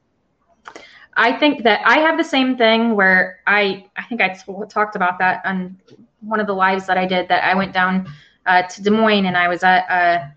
I 1.15 1.35
think 1.35 1.63
that 1.65 1.83
I 1.85 1.99
have 1.99 2.17
the 2.17 2.25
same 2.25 2.57
thing 2.57 2.97
where 2.97 3.41
I 3.47 3.85
I 3.95 4.05
think 4.05 4.23
I 4.23 4.35
talked 4.67 4.97
about 4.97 5.19
that 5.19 5.43
on 5.45 5.79
one 6.21 6.41
of 6.41 6.47
the 6.47 6.55
lives 6.55 6.87
that 6.87 6.97
I 6.97 7.05
did 7.05 7.29
that 7.29 7.45
I 7.45 7.55
went 7.55 7.75
down 7.75 8.11
uh, 8.47 8.63
to 8.63 8.83
Des 8.83 8.91
Moines 8.91 9.27
and 9.27 9.37
I 9.37 9.47
was 9.49 9.63
at 9.63 9.85
a, 9.91 10.35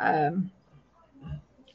a, 0.00 0.26
um, 0.28 0.50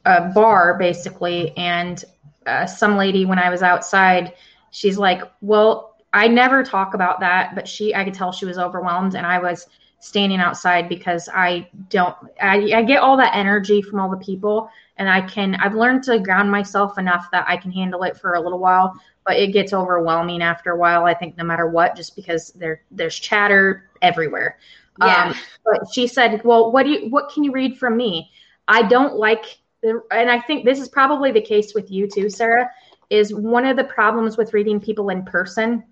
a 0.04 0.30
bar 0.30 0.76
basically 0.76 1.56
and 1.56 2.04
uh, 2.46 2.66
some 2.66 2.96
lady 2.96 3.24
when 3.24 3.38
I 3.38 3.48
was 3.48 3.62
outside 3.62 4.34
she's 4.72 4.98
like 4.98 5.22
well 5.40 5.94
I 6.12 6.26
never 6.26 6.64
talk 6.64 6.94
about 6.94 7.20
that 7.20 7.54
but 7.54 7.68
she 7.68 7.94
I 7.94 8.02
could 8.02 8.14
tell 8.14 8.32
she 8.32 8.44
was 8.44 8.58
overwhelmed 8.58 9.14
and 9.14 9.24
I 9.24 9.38
was 9.38 9.68
standing 10.00 10.38
outside 10.38 10.88
because 10.88 11.28
I 11.32 11.68
don't 11.88 12.14
I, 12.40 12.72
I 12.72 12.82
get 12.82 13.00
all 13.00 13.16
that 13.16 13.34
energy 13.34 13.82
from 13.82 13.98
all 13.98 14.08
the 14.08 14.24
people 14.24 14.70
and 14.96 15.08
I 15.08 15.20
can 15.20 15.56
I've 15.56 15.74
learned 15.74 16.04
to 16.04 16.18
ground 16.20 16.50
myself 16.50 16.98
enough 16.98 17.28
that 17.32 17.44
I 17.48 17.56
can 17.56 17.72
handle 17.72 18.02
it 18.04 18.16
for 18.16 18.34
a 18.34 18.40
little 18.40 18.58
while, 18.58 18.94
but 19.26 19.36
it 19.36 19.52
gets 19.52 19.72
overwhelming 19.72 20.42
after 20.42 20.72
a 20.72 20.76
while. 20.76 21.04
I 21.04 21.14
think 21.14 21.36
no 21.36 21.44
matter 21.44 21.68
what, 21.68 21.96
just 21.96 22.14
because 22.14 22.50
there 22.52 22.82
there's 22.90 23.18
chatter 23.18 23.88
everywhere. 24.02 24.58
Yeah. 25.00 25.28
Um, 25.28 25.34
but 25.64 25.92
she 25.92 26.06
said, 26.06 26.42
"Well, 26.44 26.72
what 26.72 26.84
do 26.84 26.90
you 26.90 27.10
what 27.10 27.30
can 27.32 27.44
you 27.44 27.52
read 27.52 27.78
from 27.78 27.96
me? 27.96 28.30
I 28.66 28.82
don't 28.82 29.16
like." 29.16 29.58
The, 29.80 30.02
and 30.10 30.28
I 30.28 30.40
think 30.40 30.64
this 30.64 30.80
is 30.80 30.88
probably 30.88 31.30
the 31.30 31.40
case 31.40 31.72
with 31.74 31.90
you 31.90 32.08
too, 32.08 32.28
Sarah. 32.28 32.70
Is 33.10 33.32
one 33.32 33.64
of 33.64 33.76
the 33.76 33.84
problems 33.84 34.36
with 34.36 34.52
reading 34.52 34.80
people 34.80 35.08
in 35.10 35.24
person 35.24 35.84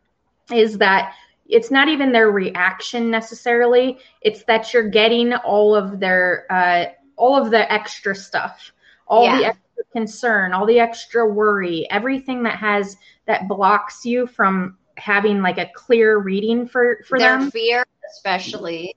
is 0.53 0.79
that 0.79 1.15
it's 1.49 1.71
not 1.71 1.89
even 1.89 2.13
their 2.13 2.31
reaction 2.31 3.11
necessarily. 3.11 3.99
It's 4.21 4.45
that 4.45 4.73
you're 4.73 4.89
getting 4.89 5.35
all 5.35 5.75
of 5.75 6.01
their 6.01 6.47
uh, 6.51 6.87
all 7.17 7.41
of 7.41 7.51
the 7.51 7.71
extra 7.73 8.15
stuff 8.15 8.73
all 9.07 9.25
yeah. 9.25 9.39
the 9.39 9.45
extra 9.47 9.85
concern, 9.93 10.53
all 10.53 10.67
the 10.67 10.81
extra 10.81 11.27
worry, 11.27 11.87
everything 11.91 12.43
that 12.45 12.59
has 12.59 12.97
that 13.27 13.49
blocks 13.49 14.05
you 14.05 14.27
from 14.27 14.77
having 14.97 15.43
like 15.43 15.59
a 15.59 15.71
clear 15.75 16.19
reading 16.19 16.67
for 16.67 17.01
for 17.07 17.19
Their 17.19 17.39
them. 17.39 17.51
Fear, 17.51 17.85
especially. 18.11 18.97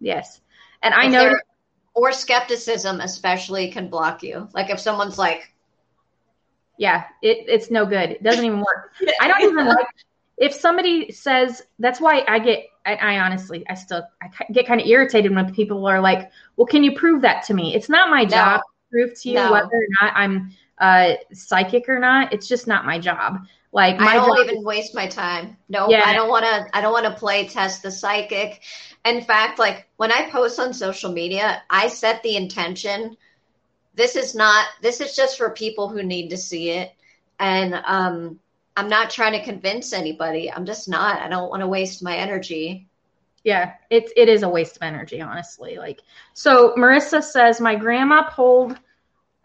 Yes, 0.00 0.40
and 0.82 0.94
I 0.94 1.08
know. 1.08 1.34
Or 1.94 2.12
skepticism, 2.12 3.00
especially, 3.00 3.72
can 3.72 3.88
block 3.88 4.22
you. 4.22 4.48
Like 4.54 4.70
if 4.70 4.78
someone's 4.78 5.18
like, 5.18 5.52
"Yeah, 6.76 7.04
it, 7.22 7.46
it's 7.48 7.72
no 7.72 7.86
good. 7.86 8.10
It 8.10 8.22
doesn't 8.22 8.44
even 8.44 8.60
work." 8.60 8.92
I 9.20 9.26
don't 9.26 9.42
even 9.42 9.66
like 9.66 9.86
if 10.38 10.54
somebody 10.54 11.10
says. 11.12 11.62
That's 11.78 12.00
why 12.00 12.24
I 12.26 12.38
get. 12.38 12.66
I, 12.86 12.94
I 12.94 13.18
honestly, 13.20 13.64
I 13.68 13.74
still, 13.74 14.02
I 14.22 14.30
get 14.52 14.66
kind 14.66 14.80
of 14.80 14.86
irritated 14.86 15.34
when 15.34 15.52
people 15.52 15.86
are 15.86 16.00
like, 16.00 16.30
"Well, 16.56 16.66
can 16.66 16.82
you 16.82 16.94
prove 16.96 17.22
that 17.22 17.44
to 17.46 17.54
me?" 17.54 17.74
It's 17.74 17.88
not 17.88 18.10
my 18.10 18.22
no. 18.22 18.28
job 18.28 18.60
to 18.60 18.90
prove 18.90 19.20
to 19.20 19.28
you 19.28 19.34
no. 19.34 19.52
whether 19.52 19.66
or 19.66 19.86
not 20.00 20.12
I'm 20.16 20.52
uh, 20.78 21.14
psychic 21.32 21.88
or 21.88 21.98
not. 21.98 22.32
It's 22.32 22.48
just 22.48 22.66
not 22.66 22.86
my 22.86 22.98
job. 22.98 23.40
Like 23.72 24.00
I 24.00 24.14
don't 24.14 24.38
even 24.38 24.64
waste 24.64 24.94
my 24.94 25.06
time. 25.06 25.56
No, 25.68 25.90
yeah. 25.90 26.02
I 26.06 26.14
don't 26.14 26.30
want 26.30 26.46
to. 26.46 26.76
I 26.76 26.80
don't 26.80 26.92
want 26.92 27.04
to 27.04 27.12
play 27.12 27.46
test 27.46 27.82
the 27.82 27.90
psychic. 27.90 28.62
In 29.04 29.22
fact, 29.22 29.58
like 29.58 29.86
when 29.98 30.10
I 30.10 30.30
post 30.30 30.58
on 30.58 30.72
social 30.72 31.12
media, 31.12 31.62
I 31.68 31.88
set 31.88 32.22
the 32.22 32.36
intention. 32.36 33.16
This 33.94 34.16
is 34.16 34.34
not. 34.34 34.66
This 34.80 35.00
is 35.02 35.14
just 35.14 35.36
for 35.36 35.50
people 35.50 35.88
who 35.88 36.02
need 36.02 36.30
to 36.30 36.38
see 36.38 36.70
it, 36.70 36.92
and 37.38 37.74
um, 37.84 38.40
I'm 38.78 38.88
not 38.88 39.10
trying 39.10 39.32
to 39.32 39.42
convince 39.42 39.92
anybody. 39.92 40.52
I'm 40.52 40.64
just 40.64 40.88
not. 40.88 41.20
I 41.20 41.28
don't 41.28 41.50
want 41.50 41.62
to 41.62 41.66
waste 41.66 42.00
my 42.00 42.14
energy. 42.14 42.86
Yeah, 43.42 43.72
it's 43.90 44.12
it 44.16 44.28
is 44.28 44.44
a 44.44 44.48
waste 44.48 44.76
of 44.76 44.82
energy, 44.82 45.20
honestly. 45.20 45.78
Like 45.78 46.00
so 46.32 46.74
Marissa 46.76 47.20
says 47.20 47.60
my 47.60 47.74
grandma 47.74 48.30
pulled 48.30 48.78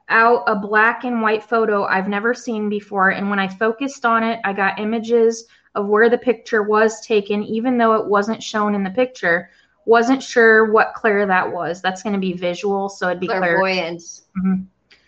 out 0.07 0.43
a 0.45 0.55
black 0.55 1.03
and 1.03 1.19
white 1.23 1.43
photo 1.43 1.84
I've 1.84 2.07
never 2.07 2.35
seen 2.35 2.69
before 2.69 3.10
and 3.10 3.27
when 3.27 3.39
I 3.39 3.47
focused 3.47 4.05
on 4.05 4.23
it, 4.23 4.39
I 4.43 4.53
got 4.53 4.80
images 4.80 5.45
of 5.73 5.88
where 5.88 6.11
the 6.11 6.18
picture 6.18 6.61
was 6.61 7.01
taken 7.01 7.41
even 7.41 7.80
though 7.80 7.93
it 7.93 8.05
wasn't 8.05 8.43
shown 8.43 8.76
in 8.76 8.84
the 8.84 8.91
picture. 8.91 9.49
Wasn't 9.85 10.22
sure 10.22 10.72
what 10.72 10.93
clair 10.93 11.26
that 11.26 11.51
was. 11.51 11.81
That's 11.81 12.03
going 12.03 12.14
to 12.14 12.19
be 12.19 12.34
visual, 12.34 12.88
so 12.88 13.07
it'd 13.07 13.19
be 13.19 13.27
clairvoyance. 13.27 14.26
Mm-hmm. 14.38 14.64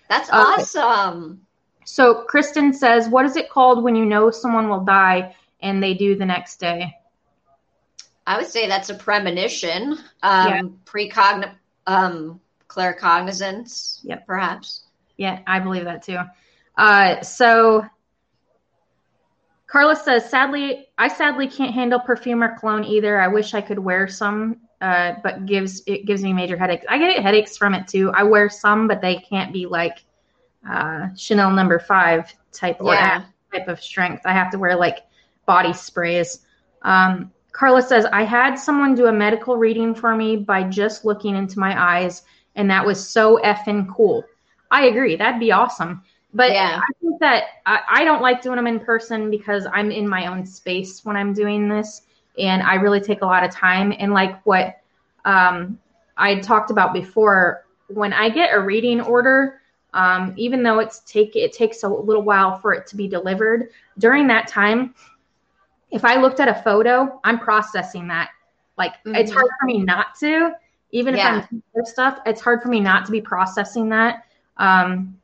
That's 0.10 0.30
okay. 0.30 0.38
awesome. 0.38 1.45
So 1.86 2.24
Kristen 2.26 2.74
says, 2.74 3.08
"What 3.08 3.26
is 3.26 3.36
it 3.36 3.50
called 3.50 3.84
when 3.84 3.96
you 3.96 4.06
know 4.06 4.32
someone 4.32 4.70
will 4.70 4.84
die 4.84 5.36
and 5.62 5.82
they 5.82 5.94
do 5.94 6.16
the 6.16 6.26
next 6.26 6.60
day?" 6.60 6.98
I 8.28 8.38
would 8.38 8.48
say 8.48 8.68
that's 8.68 8.90
a 8.90 8.96
premonition, 8.96 10.00
um, 10.24 10.48
yeah. 10.50 10.62
precogn, 10.86 11.52
um, 11.86 12.42
claircognizance, 12.68 14.00
yep. 14.04 14.26
perhaps. 14.26 14.82
Yeah, 15.18 15.40
I 15.46 15.60
believe 15.60 15.86
that 15.86 16.04
too. 16.04 16.20
Uh, 16.76 17.22
so 17.22 17.86
Carla 19.68 19.96
says, 19.96 20.30
sadly, 20.30 20.88
I 20.98 21.08
sadly 21.08 21.48
can't 21.48 21.74
handle 21.74 22.00
perfume 22.00 22.44
or 22.44 22.58
cologne 22.58 22.84
either. 22.84 23.20
I 23.20 23.28
wish 23.28 23.54
I 23.54 23.62
could 23.62 23.80
wear 23.80 24.08
some, 24.08 24.58
uh, 24.82 25.14
but 25.24 25.46
gives 25.46 25.84
it 25.86 26.06
gives 26.06 26.24
me 26.24 26.34
major 26.34 26.58
headaches. 26.58 26.86
I 26.90 26.98
get 26.98 27.22
headaches 27.22 27.58
from 27.58 27.74
it 27.74 27.88
too. 27.88 28.12
I 28.12 28.24
wear 28.24 28.50
some, 28.50 28.88
but 28.88 29.02
they 29.02 29.18
can't 29.18 29.54
be 29.54 29.66
like 29.66 30.04
uh, 30.70 31.10
Chanel 31.16 31.52
number 31.52 31.80
five 31.80 32.34
type 32.52 32.78
yeah. 32.84 33.20
or 33.20 33.58
type 33.58 33.68
of 33.68 33.82
strength. 33.82 34.24
I 34.26 34.34
have 34.34 34.52
to 34.52 34.58
wear 34.58 34.76
like 34.76 35.06
body 35.46 35.74
sprays. 35.74 36.40
Um, 36.82 37.32
Carla 37.52 37.82
says, 37.82 38.06
I 38.06 38.24
had 38.24 38.56
someone 38.56 38.96
do 38.96 39.08
a 39.08 39.14
medical 39.14 39.56
reading 39.56 39.96
for 39.96 40.16
me 40.16 40.36
by 40.36 40.64
just 40.64 41.06
looking 41.06 41.36
into 41.36 41.58
my 41.58 41.98
eyes, 41.98 42.24
and 42.56 42.70
that 42.70 42.86
was 42.86 43.08
so 43.08 43.40
effing 43.44 43.88
cool. 43.94 44.26
I 44.72 44.88
agree. 44.88 45.16
That'd 45.16 45.40
be 45.40 45.52
awesome. 45.52 46.04
But 46.34 46.52
yeah. 46.52 46.82
I 46.84 46.94
think 47.00 47.20
that 47.22 47.44
I, 47.66 47.80
I, 47.88 48.04
don't 48.04 48.22
like 48.22 48.42
doing 48.42 48.58
them 48.58 48.68
in 48.68 48.82
person 48.82 49.32
because 49.32 49.66
I'm 49.72 49.90
in 49.90 50.06
my 50.06 50.28
own 50.28 50.46
space 50.46 51.06
when 51.06 51.16
I'm 51.16 51.32
doing 51.34 51.70
this, 51.70 52.02
and 52.38 52.62
I 52.62 52.76
really 52.76 53.00
take 53.00 53.22
a 53.22 53.26
lot 53.26 53.46
of 53.46 53.52
time. 53.52 53.94
And 53.98 54.12
like 54.12 54.46
what 54.46 54.82
um, 55.24 55.80
I 56.18 56.42
talked 56.42 56.72
about 56.72 56.94
before, 56.94 57.66
when 57.88 58.12
I 58.12 58.30
get 58.30 58.54
a 58.54 58.60
reading 58.60 59.00
order, 59.00 59.62
um, 59.96 60.34
even 60.36 60.62
though 60.62 60.80
it's 60.80 61.00
take 61.00 61.36
it 61.36 61.54
takes 61.54 61.84
a 61.84 61.88
little 61.88 62.22
while 62.22 62.60
for 62.60 62.74
it 62.74 62.86
to 62.88 62.98
be 62.98 63.08
delivered, 63.08 63.70
during 63.98 64.28
that 64.28 64.48
time, 64.48 64.94
if 65.90 66.04
I 66.04 66.20
looked 66.20 66.42
at 66.42 66.50
a 66.50 66.62
photo, 66.62 67.20
I'm 67.24 67.40
processing 67.40 68.10
that. 68.10 68.30
Like 68.78 68.96
mm-hmm. 69.06 69.16
it's 69.16 69.32
hard 69.32 69.48
for 69.60 69.66
me 69.66 69.80
not 69.80 70.16
to, 70.20 70.52
even 70.92 71.16
yeah. 71.16 71.40
if 71.40 71.48
I'm 71.52 71.86
stuff, 71.86 72.20
it's 72.26 72.42
hard 72.42 72.62
for 72.62 72.68
me 72.68 72.82
not 72.82 73.06
to 73.06 73.12
be 73.12 73.22
processing 73.22 73.88
that. 73.90 74.26
Um, 74.58 75.18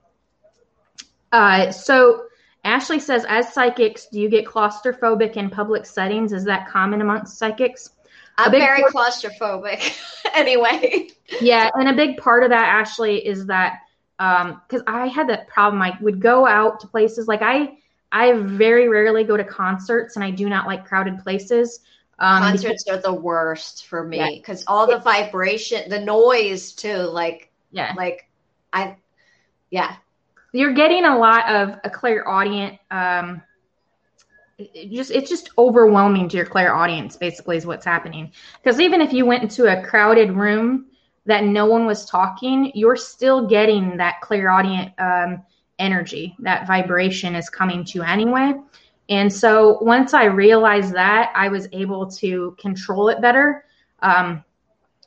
uh, 1.34 1.72
so 1.72 2.28
Ashley 2.64 3.00
says, 3.00 3.26
as 3.28 3.54
psychics, 3.54 4.08
do 4.08 4.22
you 4.22 4.30
get 4.30 4.46
claustrophobic 4.46 5.36
in 5.36 5.50
public 5.50 5.86
settings? 5.86 6.32
Is 6.32 6.46
that 6.46 6.70
common 6.70 7.02
amongst 7.02 7.38
psychics? 7.38 7.90
I'm 8.38 8.52
very 8.52 8.84
claustrophobic 8.84 9.98
anyway. 10.34 11.10
yeah. 11.42 11.70
And 11.74 11.90
a 11.90 11.94
big 11.94 12.18
part 12.18 12.44
of 12.44 12.50
that, 12.52 12.68
Ashley, 12.68 13.18
is 13.26 13.46
that 13.48 13.80
because 14.22 14.82
um, 14.82 14.86
I 14.88 15.08
had 15.08 15.28
that 15.30 15.48
problem. 15.48 15.82
I 15.82 15.98
would 16.00 16.20
go 16.20 16.46
out 16.46 16.80
to 16.82 16.88
places 16.88 17.28
like 17.28 17.42
I 17.42 17.78
I 18.12 18.34
very 18.34 18.88
rarely 18.88 19.24
go 19.24 19.36
to 19.36 19.44
concerts, 19.44 20.16
and 20.16 20.24
I 20.24 20.30
do 20.30 20.48
not 20.48 20.68
like 20.68 20.86
crowded 20.86 21.20
places. 21.20 21.80
Um, 22.20 22.44
concerts 22.44 22.84
because, 22.84 23.00
are 23.00 23.02
the 23.02 23.20
worst 23.20 23.88
for 23.88 24.06
me 24.06 24.38
because 24.38 24.62
yeah. 24.62 24.66
all 24.68 24.86
the 24.86 25.00
vibration, 25.00 25.90
the 25.90 26.00
noise 26.00 26.74
too. 26.74 26.98
Like, 26.98 27.52
yeah, 27.72 27.94
like 27.98 28.30
I, 28.72 28.98
yeah, 29.72 29.96
you're 30.52 30.74
getting 30.74 31.06
a 31.06 31.18
lot 31.18 31.50
of 31.50 31.80
a 31.84 31.90
clairaudient. 31.90 32.78
Um, 32.92 33.42
it 34.60 34.92
just 34.92 35.10
it's 35.10 35.32
just 35.32 35.50
overwhelming 35.58 36.30
to 36.30 36.38
your 36.38 36.46
clairaudience. 36.46 37.18
Basically, 37.18 37.58
is 37.58 37.66
what's 37.66 37.86
happening. 37.86 38.32
Because 38.62 38.80
even 38.80 39.02
if 39.02 39.14
you 39.14 39.26
went 39.26 39.42
into 39.42 39.66
a 39.66 39.84
crowded 39.84 40.34
room 40.34 40.91
that 41.26 41.44
no 41.44 41.66
one 41.66 41.86
was 41.86 42.06
talking, 42.06 42.72
you're 42.74 42.96
still 42.96 43.48
getting 43.48 43.98
that 43.98 44.22
clairaudient 44.22 44.92
um, 44.98 45.44
energy, 45.80 46.36
that 46.40 46.68
vibration 46.68 47.36
is 47.36 47.50
coming 47.50 47.84
to 47.86 48.02
anyway. 48.04 48.54
And 49.10 49.32
so 49.32 49.78
once 49.82 50.14
I 50.14 50.26
realized 50.26 50.94
that, 50.94 51.32
I 51.36 51.50
was 51.50 51.68
able 51.74 52.10
to 52.12 52.56
control 52.60 53.10
it 53.10 53.22
better. 53.22 53.66
Um, 54.02 54.44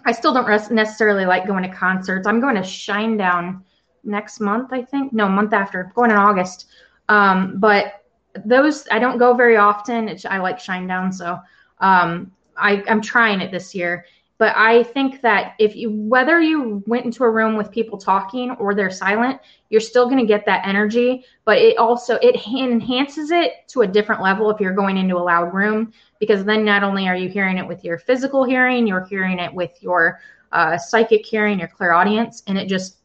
I 0.04 0.12
still 0.12 0.34
don't 0.34 0.70
necessarily 0.70 1.24
like 1.24 1.46
going 1.46 1.62
to 1.62 1.74
concerts. 1.74 2.26
I'm 2.26 2.40
going 2.40 2.56
to 2.56 2.60
Shinedown 2.60 3.62
next 4.04 4.40
month, 4.40 4.72
I 4.72 4.82
think. 4.82 5.12
No, 5.12 5.28
month 5.28 5.52
after. 5.52 5.90
going 5.94 6.10
in 6.10 6.16
August. 6.16 6.66
Um, 7.08 7.58
but 7.58 8.04
those 8.44 8.86
I 8.90 8.98
don't 8.98 9.18
go 9.18 9.34
very 9.34 9.56
often. 9.56 10.08
It's, 10.08 10.24
I 10.24 10.38
like 10.38 10.58
Shinedown, 10.58 11.12
so 11.12 11.38
um, 11.78 12.32
I, 12.56 12.82
I'm 12.88 13.00
trying 13.00 13.40
it 13.40 13.50
this 13.50 13.74
year. 13.74 14.04
But 14.36 14.52
I 14.56 14.82
think 14.82 15.20
that 15.20 15.54
if 15.60 15.76
you, 15.76 15.90
whether 15.90 16.40
you 16.40 16.82
went 16.86 17.04
into 17.04 17.22
a 17.22 17.30
room 17.30 17.56
with 17.56 17.70
people 17.70 17.98
talking 17.98 18.50
or 18.52 18.74
they're 18.74 18.90
silent, 18.90 19.40
you're 19.70 19.80
still 19.80 20.06
going 20.06 20.18
to 20.18 20.26
get 20.26 20.44
that 20.46 20.66
energy. 20.66 21.24
But 21.44 21.58
it 21.58 21.78
also 21.78 22.16
it 22.16 22.34
enhances 22.46 23.30
it 23.30 23.68
to 23.68 23.82
a 23.82 23.86
different 23.86 24.22
level 24.22 24.50
if 24.50 24.60
you're 24.60 24.74
going 24.74 24.96
into 24.96 25.16
a 25.16 25.18
loud 25.22 25.54
room 25.54 25.92
because 26.18 26.44
then 26.44 26.64
not 26.64 26.82
only 26.82 27.06
are 27.06 27.16
you 27.16 27.28
hearing 27.28 27.58
it 27.58 27.66
with 27.66 27.84
your 27.84 27.98
physical 27.98 28.44
hearing, 28.44 28.86
you're 28.86 29.04
hearing 29.04 29.38
it 29.38 29.54
with 29.54 29.80
your 29.80 30.20
uh, 30.50 30.78
psychic 30.78 31.24
hearing, 31.24 31.58
your 31.58 31.68
clairaudience, 31.68 32.42
and 32.46 32.58
it 32.58 32.68
just 32.68 32.98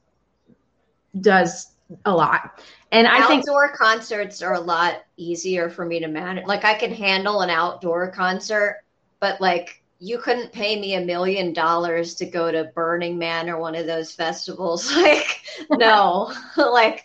does 1.21 1.73
a 2.05 2.11
lot. 2.11 2.61
And 2.91 3.07
I 3.07 3.25
think 3.27 3.41
outdoor 3.41 3.75
concerts 3.75 4.41
are 4.41 4.53
a 4.53 4.59
lot 4.59 5.03
easier 5.17 5.69
for 5.69 5.85
me 5.85 5.99
to 5.99 6.07
manage. 6.07 6.45
Like 6.45 6.65
I 6.65 6.73
can 6.73 6.91
handle 6.91 7.41
an 7.41 7.49
outdoor 7.49 8.09
concert, 8.11 8.83
but 9.19 9.39
like 9.41 9.78
you 9.99 10.17
couldn't 10.17 10.53
pay 10.53 10.79
me 10.79 10.95
a 10.95 11.01
million 11.01 11.51
dollars 11.51 12.15
to 12.15 12.25
go 12.25 12.51
to 12.51 12.71
Burning 12.73 13.17
Man 13.17 13.49
or 13.49 13.59
one 13.59 13.75
of 13.75 13.85
those 13.85 14.13
festivals. 14.13 14.91
Like 14.99 15.41
no, 15.71 16.33
like 16.57 17.03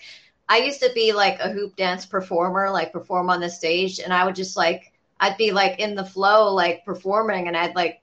I 0.49 0.59
used 0.59 0.81
to 0.81 0.91
be 0.95 1.12
like 1.12 1.41
a 1.41 1.51
hoop 1.51 1.75
dance 1.77 2.07
performer, 2.07 2.71
like 2.71 2.93
perform 2.93 3.31
on 3.31 3.41
the 3.41 3.51
stage, 3.51 3.99
and 3.99 4.12
I 4.12 4.25
would 4.25 4.37
just 4.37 4.57
like 4.57 4.93
I'd 5.19 5.37
be 5.37 5.51
like 5.51 5.81
in 5.81 5.95
the 5.95 6.05
flow, 6.05 6.55
like 6.55 6.85
performing, 6.85 7.49
and 7.49 7.57
I'd 7.57 7.75
like 7.75 8.01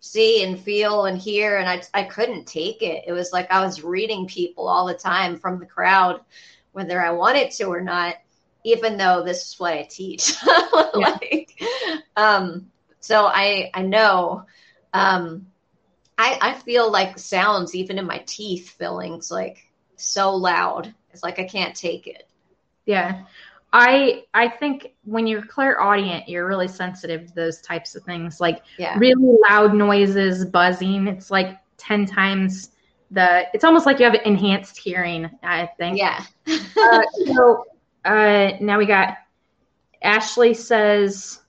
see 0.00 0.44
and 0.44 0.60
feel 0.60 1.06
and 1.06 1.16
hear, 1.16 1.58
and 1.58 1.68
I 1.68 1.82
I 1.94 2.04
couldn't 2.04 2.46
take 2.46 2.82
it. 2.82 3.04
It 3.06 3.12
was 3.12 3.32
like 3.32 3.50
I 3.50 3.64
was 3.64 3.82
reading 3.82 4.26
people 4.26 4.68
all 4.68 4.86
the 4.86 4.94
time 4.94 5.38
from 5.38 5.58
the 5.58 5.66
crowd, 5.66 6.20
whether 6.72 7.00
I 7.00 7.10
wanted 7.10 7.50
to 7.52 7.64
or 7.64 7.80
not. 7.80 8.16
Even 8.64 8.96
though 8.96 9.22
this 9.22 9.46
is 9.46 9.60
what 9.60 9.74
I 9.74 9.84
teach, 9.84 10.34
like, 10.94 11.56
um, 12.16 12.68
so 13.06 13.24
I 13.26 13.70
I 13.72 13.82
know, 13.82 14.46
um, 14.92 15.46
I 16.18 16.38
I 16.40 16.54
feel 16.54 16.90
like 16.90 17.18
sounds 17.18 17.74
even 17.76 17.98
in 18.00 18.06
my 18.06 18.18
teeth, 18.26 18.70
fillings 18.70 19.30
like 19.30 19.58
so 19.94 20.34
loud. 20.34 20.92
It's 21.12 21.22
like 21.22 21.38
I 21.38 21.44
can't 21.44 21.74
take 21.74 22.08
it. 22.08 22.26
Yeah. 22.84 23.22
I 23.72 24.24
I 24.34 24.48
think 24.48 24.94
when 25.04 25.28
you're 25.28 25.42
clairaudient, 25.46 26.28
you're 26.28 26.48
really 26.48 26.66
sensitive 26.66 27.28
to 27.28 27.34
those 27.34 27.60
types 27.60 27.94
of 27.94 28.02
things, 28.02 28.40
like 28.40 28.62
Yeah. 28.76 28.98
really 28.98 29.36
loud 29.48 29.72
noises, 29.72 30.44
buzzing. 30.44 31.06
It's 31.06 31.30
like 31.30 31.58
ten 31.76 32.06
times 32.06 32.70
the. 33.12 33.46
It's 33.54 33.64
almost 33.64 33.86
like 33.86 34.00
you 34.00 34.04
have 34.06 34.20
enhanced 34.24 34.78
hearing. 34.78 35.30
I 35.44 35.66
think. 35.78 35.98
Yeah. 35.98 36.24
Uh, 36.78 37.02
so 37.26 37.64
uh, 38.04 38.52
now 38.60 38.78
we 38.78 38.86
got 38.86 39.16
Ashley 40.02 40.54
says, 40.54 41.40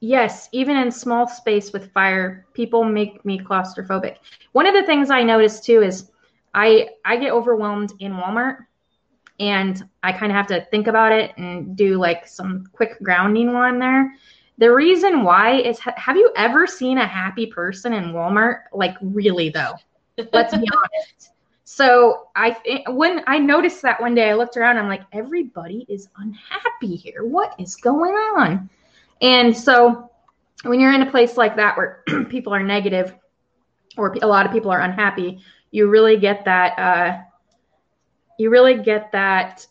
yes, 0.00 0.48
even 0.52 0.76
in 0.76 0.90
small 0.90 1.26
space 1.26 1.72
with 1.72 1.92
fire, 1.92 2.46
people 2.54 2.84
make 2.84 3.24
me 3.24 3.38
claustrophobic. 3.38 4.16
One 4.52 4.66
of 4.66 4.74
the 4.74 4.84
things 4.84 5.10
I 5.10 5.22
noticed 5.22 5.64
too 5.64 5.82
is 5.82 6.10
I 6.54 6.88
I 7.04 7.16
get 7.16 7.32
overwhelmed 7.32 7.92
in 8.00 8.12
Walmart 8.12 8.66
and 9.38 9.82
I 10.02 10.12
kind 10.12 10.32
of 10.32 10.36
have 10.36 10.46
to 10.48 10.66
think 10.70 10.86
about 10.86 11.12
it 11.12 11.32
and 11.36 11.76
do 11.76 11.98
like 11.98 12.26
some 12.26 12.66
quick 12.72 12.98
grounding 13.02 13.52
while 13.52 13.62
I'm 13.62 13.78
there. 13.78 14.12
The 14.58 14.72
reason 14.72 15.22
why 15.22 15.56
is 15.56 15.78
ha- 15.78 15.94
have 15.96 16.16
you 16.16 16.32
ever 16.36 16.66
seen 16.66 16.98
a 16.98 17.06
happy 17.06 17.46
person 17.46 17.92
in 17.92 18.12
Walmart? 18.12 18.60
Like 18.72 18.96
really 19.02 19.50
though. 19.50 19.74
Let's 20.32 20.54
be 20.54 20.66
honest. 20.74 21.30
So 21.64 22.28
I 22.34 22.52
think 22.52 22.88
when 22.88 23.22
I 23.26 23.38
noticed 23.38 23.82
that 23.82 24.00
one 24.00 24.14
day, 24.14 24.30
I 24.30 24.34
looked 24.34 24.56
around. 24.56 24.78
I'm 24.78 24.88
like, 24.88 25.02
everybody 25.12 25.84
is 25.88 26.08
unhappy 26.16 26.96
here. 26.96 27.24
What 27.24 27.54
is 27.58 27.74
going 27.74 28.14
on? 28.14 28.70
And 29.20 29.56
so 29.56 30.10
when 30.64 30.80
you're 30.80 30.92
in 30.92 31.02
a 31.02 31.10
place 31.10 31.36
like 31.36 31.56
that 31.56 31.76
where 31.76 32.02
people 32.28 32.52
are 32.54 32.62
negative, 32.62 33.14
or 33.96 34.14
a 34.22 34.26
lot 34.26 34.46
of 34.46 34.52
people 34.52 34.70
are 34.70 34.80
unhappy, 34.80 35.40
you 35.70 35.88
really 35.88 36.16
get 36.18 36.44
that. 36.44 36.78
Uh, 36.78 37.22
you 38.38 38.50
really 38.50 38.74
get 38.82 39.12
that 39.12 39.66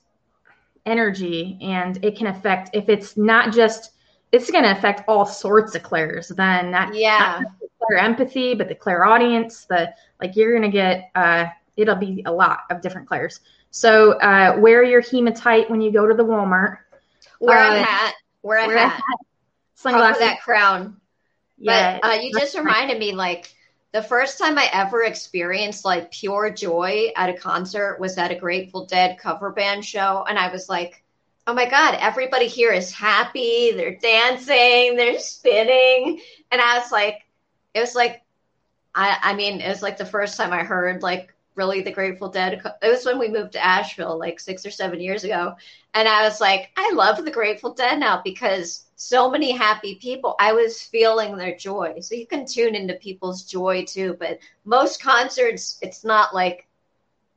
energy, 0.85 1.57
and 1.61 2.03
it 2.03 2.17
can 2.17 2.27
affect. 2.27 2.71
If 2.73 2.89
it's 2.89 3.15
not 3.17 3.53
just, 3.53 3.91
it's 4.31 4.49
going 4.49 4.63
to 4.63 4.71
affect 4.71 5.03
all 5.07 5.25
sorts 5.25 5.75
of 5.75 5.83
clairs. 5.83 6.29
Then 6.29 6.71
that 6.71 6.93
Yeah. 6.93 7.41
clair 7.79 7.99
empathy, 7.99 8.55
but 8.55 8.67
the 8.67 8.75
clairaudience, 8.75 9.65
the 9.65 9.93
like 10.21 10.35
you're 10.35 10.53
gonna 10.53 10.71
get 10.71 11.11
uh 11.15 11.45
it'll 11.77 11.95
be 11.95 12.23
a 12.25 12.31
lot 12.31 12.61
of 12.71 12.81
different 12.81 13.07
clairs. 13.07 13.41
So 13.69 14.13
uh 14.13 14.55
wear 14.57 14.83
your 14.83 15.01
hematite 15.01 15.69
when 15.69 15.81
you 15.81 15.91
go 15.91 16.07
to 16.07 16.13
the 16.13 16.23
Walmart. 16.23 16.77
Wear 17.39 17.57
Uh, 17.59 17.75
a 17.75 17.83
hat. 17.83 18.15
Wear 18.41 18.59
a 18.63 18.67
wear 18.67 18.77
a 18.77 18.87
hat. 18.87 19.01
Hat, 19.83 19.91
Top 19.91 20.07
of 20.09 20.17
Sunglasses. 20.17 20.19
that 20.19 20.41
crown. 20.41 20.99
yeah. 21.57 21.99
But 22.01 22.03
uh, 22.03 22.13
you 22.21 22.31
just 22.37 22.57
reminded 22.57 22.99
me, 22.99 23.13
like 23.13 23.53
the 23.91 24.01
first 24.03 24.37
time 24.39 24.57
I 24.57 24.69
ever 24.71 25.03
experienced 25.03 25.85
like 25.85 26.11
pure 26.11 26.49
joy 26.49 27.11
at 27.15 27.29
a 27.29 27.33
concert 27.33 27.99
was 27.99 28.17
at 28.17 28.31
a 28.31 28.35
Grateful 28.35 28.85
Dead 28.85 29.17
cover 29.19 29.51
band 29.51 29.85
show, 29.85 30.25
and 30.27 30.37
I 30.37 30.51
was 30.51 30.69
like, 30.69 31.03
"Oh 31.47 31.53
my 31.53 31.65
god, 31.69 31.97
everybody 31.99 32.47
here 32.47 32.71
is 32.71 32.91
happy. 32.91 33.71
They're 33.71 33.95
dancing, 33.97 34.95
they're 34.95 35.19
spinning," 35.19 36.19
and 36.51 36.61
I 36.61 36.79
was 36.79 36.91
like, 36.91 37.25
"It 37.73 37.79
was 37.79 37.95
like, 37.95 38.23
I 38.93 39.17
I 39.21 39.33
mean, 39.33 39.61
it 39.61 39.69
was 39.69 39.81
like 39.81 39.97
the 39.97 40.05
first 40.05 40.37
time 40.37 40.53
I 40.53 40.63
heard 40.63 41.01
like." 41.03 41.31
Really, 41.55 41.81
the 41.81 41.91
Grateful 41.91 42.27
Dead. 42.27 42.61
It 42.81 42.89
was 42.89 43.05
when 43.05 43.17
we 43.17 43.29
moved 43.29 43.53
to 43.53 43.63
Asheville, 43.65 44.19
like 44.19 44.41
six 44.41 44.65
or 44.65 44.71
seven 44.71 44.99
years 44.99 45.23
ago, 45.23 45.55
and 45.95 46.07
I 46.09 46.23
was 46.23 46.41
like, 46.41 46.69
I 46.75 46.91
love 46.93 47.23
the 47.23 47.31
Grateful 47.31 47.73
Dead 47.73 47.97
now 47.99 48.21
because 48.23 48.83
so 48.97 49.29
many 49.29 49.51
happy 49.51 49.95
people. 49.95 50.35
I 50.39 50.51
was 50.51 50.81
feeling 50.81 51.37
their 51.37 51.55
joy. 51.55 51.99
So 52.01 52.15
you 52.15 52.27
can 52.27 52.45
tune 52.45 52.75
into 52.75 52.95
people's 52.95 53.43
joy 53.43 53.85
too. 53.85 54.15
But 54.19 54.39
most 54.65 55.01
concerts, 55.01 55.79
it's 55.81 56.03
not 56.03 56.35
like 56.35 56.67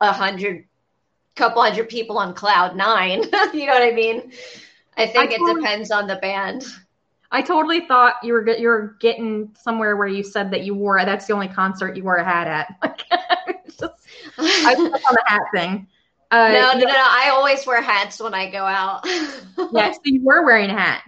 a 0.01 0.13
hundred, 0.13 0.65
couple 1.37 1.63
hundred 1.63 1.89
people 1.89 2.19
on 2.19 2.35
cloud 2.35 2.77
nine. 2.77 3.23
you 3.55 3.67
know 3.67 3.75
what 3.75 3.83
I 3.83 3.93
mean? 3.93 4.33
I 4.97 5.07
think 5.07 5.31
I 5.31 5.35
it 5.35 5.39
totally- 5.39 5.63
depends 5.63 5.91
on 5.93 6.09
the 6.09 6.17
band. 6.17 6.67
I 7.31 7.43
totally 7.43 7.87
thought 7.87 8.15
you 8.23 8.33
were 8.33 8.49
you 8.57 8.69
were 8.69 8.97
getting 9.01 9.55
somewhere 9.61 9.97
where 9.97 10.09
you 10.09 10.23
said 10.25 10.51
that 10.53 10.63
you 10.65 10.75
wore 10.75 11.05
that's 11.05 11.27
the 11.27 11.35
only 11.35 11.49
concert 11.49 11.95
you 11.95 12.03
wore 12.03 12.17
a 12.17 12.25
hat 12.25 12.47
at. 12.49 12.97
Just- 13.79 14.09
I 14.39 14.75
was 14.75 14.93
on 14.93 15.15
the 15.15 15.23
hat 15.27 15.43
thing. 15.55 15.87
Uh, 16.31 16.49
no, 16.49 16.73
no, 16.73 16.79
no, 16.81 16.85
no. 16.85 16.93
I 16.95 17.31
always 17.33 17.67
wear 17.67 17.81
hats 17.81 18.21
when 18.21 18.35
I 18.35 18.51
go 18.51 18.65
out. 18.65 19.05
yeah, 19.07 19.93
so 19.93 20.01
you 20.05 20.23
were 20.23 20.45
wearing 20.45 20.71
a 20.71 20.75
hat. 20.75 21.03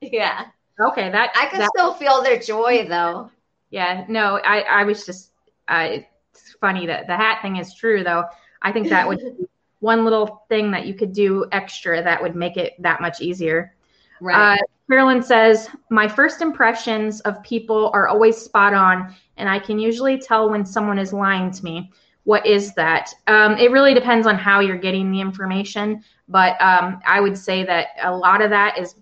yeah. 0.00 0.46
Okay, 0.80 1.10
that 1.10 1.32
I 1.34 1.46
can 1.46 1.60
that, 1.60 1.70
still 1.74 1.94
feel 1.94 2.22
their 2.22 2.38
joy 2.38 2.86
though. 2.88 3.30
Yeah, 3.70 4.04
no, 4.08 4.38
I, 4.38 4.60
I 4.60 4.84
was 4.84 5.04
just, 5.04 5.30
uh, 5.68 5.88
it's 6.32 6.52
funny 6.60 6.86
that 6.86 7.06
the 7.06 7.16
hat 7.16 7.42
thing 7.42 7.56
is 7.56 7.74
true 7.74 8.04
though. 8.04 8.24
I 8.62 8.72
think 8.72 8.88
that 8.88 9.06
would 9.06 9.18
be 9.18 9.46
one 9.80 10.04
little 10.04 10.44
thing 10.48 10.70
that 10.70 10.86
you 10.86 10.94
could 10.94 11.12
do 11.12 11.46
extra 11.52 12.02
that 12.02 12.22
would 12.22 12.36
make 12.36 12.56
it 12.56 12.74
that 12.80 13.00
much 13.00 13.20
easier. 13.20 13.74
Right. 14.20 14.54
Uh, 14.54 14.62
Carolyn 14.88 15.22
says, 15.22 15.68
My 15.90 16.06
first 16.08 16.40
impressions 16.40 17.20
of 17.20 17.42
people 17.42 17.90
are 17.92 18.08
always 18.08 18.36
spot 18.36 18.72
on, 18.72 19.14
and 19.36 19.48
I 19.48 19.58
can 19.58 19.78
usually 19.78 20.18
tell 20.18 20.48
when 20.48 20.64
someone 20.64 20.98
is 20.98 21.12
lying 21.12 21.50
to 21.50 21.64
me. 21.64 21.90
What 22.26 22.44
is 22.44 22.74
that? 22.74 23.14
Um, 23.28 23.56
it 23.56 23.70
really 23.70 23.94
depends 23.94 24.26
on 24.26 24.36
how 24.36 24.58
you're 24.58 24.76
getting 24.76 25.12
the 25.12 25.20
information, 25.20 26.02
but 26.26 26.60
um, 26.60 27.00
I 27.06 27.20
would 27.20 27.38
say 27.38 27.64
that 27.64 27.86
a 28.02 28.12
lot 28.14 28.42
of 28.42 28.50
that 28.50 28.78
is 28.78 28.96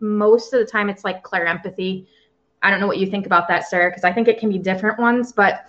most 0.00 0.54
of 0.54 0.60
the 0.60 0.66
time 0.66 0.88
it's 0.88 1.04
like 1.04 1.22
clear 1.22 1.44
empathy. 1.44 2.08
I 2.62 2.70
don't 2.70 2.80
know 2.80 2.86
what 2.86 2.96
you 2.96 3.06
think 3.06 3.26
about 3.26 3.48
that, 3.48 3.68
Sarah, 3.68 3.90
because 3.90 4.04
I 4.04 4.12
think 4.12 4.28
it 4.28 4.38
can 4.40 4.48
be 4.48 4.58
different 4.58 4.98
ones, 4.98 5.30
but 5.30 5.66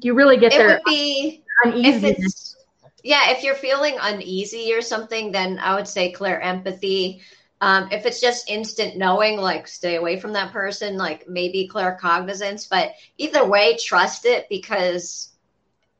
you 0.00 0.14
really 0.14 0.38
get 0.38 0.52
there. 0.52 0.70
it 0.70 0.72
would 0.74 0.84
be 0.86 1.44
if 1.64 1.74
uneasiness. 1.74 2.16
it's 2.18 2.56
yeah 3.02 3.30
if 3.30 3.42
you're 3.42 3.54
feeling 3.54 3.96
uneasy 4.00 4.72
or 4.72 4.80
something 4.80 5.32
then 5.32 5.58
i 5.58 5.74
would 5.74 5.88
say 5.88 6.10
clear 6.10 6.38
empathy 6.40 7.20
um, 7.60 7.88
if 7.90 8.06
it's 8.06 8.20
just 8.20 8.48
instant 8.48 8.96
knowing 8.96 9.36
like 9.36 9.66
stay 9.66 9.96
away 9.96 10.20
from 10.20 10.32
that 10.34 10.52
person 10.52 10.96
like 10.96 11.28
maybe 11.28 11.66
clear 11.66 11.98
cognizance 12.00 12.66
but 12.66 12.92
either 13.16 13.44
way 13.44 13.76
trust 13.76 14.24
it 14.26 14.46
because 14.48 15.27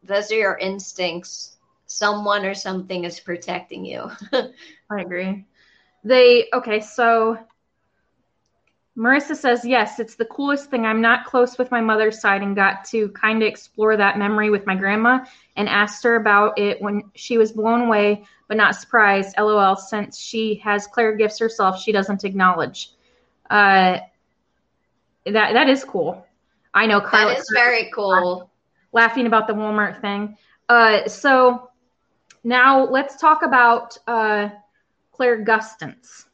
those 0.02 0.30
are 0.32 0.36
your 0.36 0.58
instincts 0.58 1.56
someone 1.86 2.44
or 2.44 2.54
something 2.54 3.04
is 3.04 3.18
protecting 3.20 3.84
you 3.84 4.10
I 4.90 5.00
agree. 5.00 5.44
They 6.04 6.48
okay, 6.52 6.80
so 6.80 7.38
Marissa 8.98 9.36
says, 9.36 9.64
Yes, 9.64 10.00
it's 10.00 10.16
the 10.16 10.24
coolest 10.24 10.70
thing. 10.70 10.84
I'm 10.84 11.00
not 11.00 11.24
close 11.24 11.56
with 11.56 11.70
my 11.70 11.80
mother's 11.80 12.20
side 12.20 12.42
and 12.42 12.56
got 12.56 12.84
to 12.86 13.08
kind 13.10 13.42
of 13.42 13.48
explore 13.48 13.96
that 13.96 14.18
memory 14.18 14.50
with 14.50 14.66
my 14.66 14.74
grandma 14.74 15.24
and 15.56 15.68
asked 15.68 16.02
her 16.02 16.16
about 16.16 16.58
it 16.58 16.82
when 16.82 17.04
she 17.14 17.38
was 17.38 17.52
blown 17.52 17.82
away, 17.82 18.24
but 18.48 18.56
not 18.56 18.74
surprised. 18.74 19.36
LOL, 19.38 19.76
since 19.76 20.18
she 20.18 20.56
has 20.64 20.88
clair 20.88 21.14
gifts 21.14 21.38
herself, 21.38 21.80
she 21.80 21.92
doesn't 21.92 22.24
acknowledge. 22.24 22.90
Uh, 23.48 23.98
that 25.26 25.52
that 25.52 25.68
is 25.68 25.84
cool. 25.84 26.26
I 26.74 26.86
know 26.86 27.00
Carla 27.00 27.32
that 27.32 27.38
is 27.38 27.50
very 27.52 27.90
cool 27.94 28.47
laughing 28.92 29.26
about 29.26 29.46
the 29.46 29.52
Walmart 29.54 30.00
thing. 30.00 30.36
Uh, 30.68 31.08
so 31.08 31.70
now 32.44 32.84
let's 32.84 33.16
talk 33.16 33.42
about 33.42 33.96
uh, 34.06 34.48
clairgustance. 35.12 36.26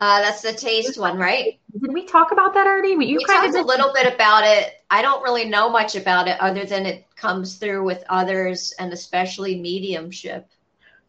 uh, 0.00 0.22
that's 0.22 0.40
the 0.40 0.52
taste 0.52 0.98
one 0.98 1.18
right 1.18 1.60
Did 1.78 1.92
we 1.92 2.06
talk 2.06 2.32
about 2.32 2.54
that 2.54 2.66
already? 2.66 2.90
You 2.90 3.18
we 3.18 3.24
talked 3.24 3.54
a 3.54 3.62
little 3.62 3.92
bit 3.92 4.12
about 4.12 4.44
it. 4.44 4.72
I 4.90 5.02
don't 5.02 5.22
really 5.22 5.44
know 5.44 5.68
much 5.68 5.94
about 5.94 6.26
it 6.26 6.40
other 6.40 6.64
than 6.64 6.86
it 6.86 7.04
comes 7.16 7.56
through 7.56 7.84
with 7.84 8.02
others 8.08 8.72
and 8.78 8.92
especially 8.92 9.60
mediumship. 9.60 10.48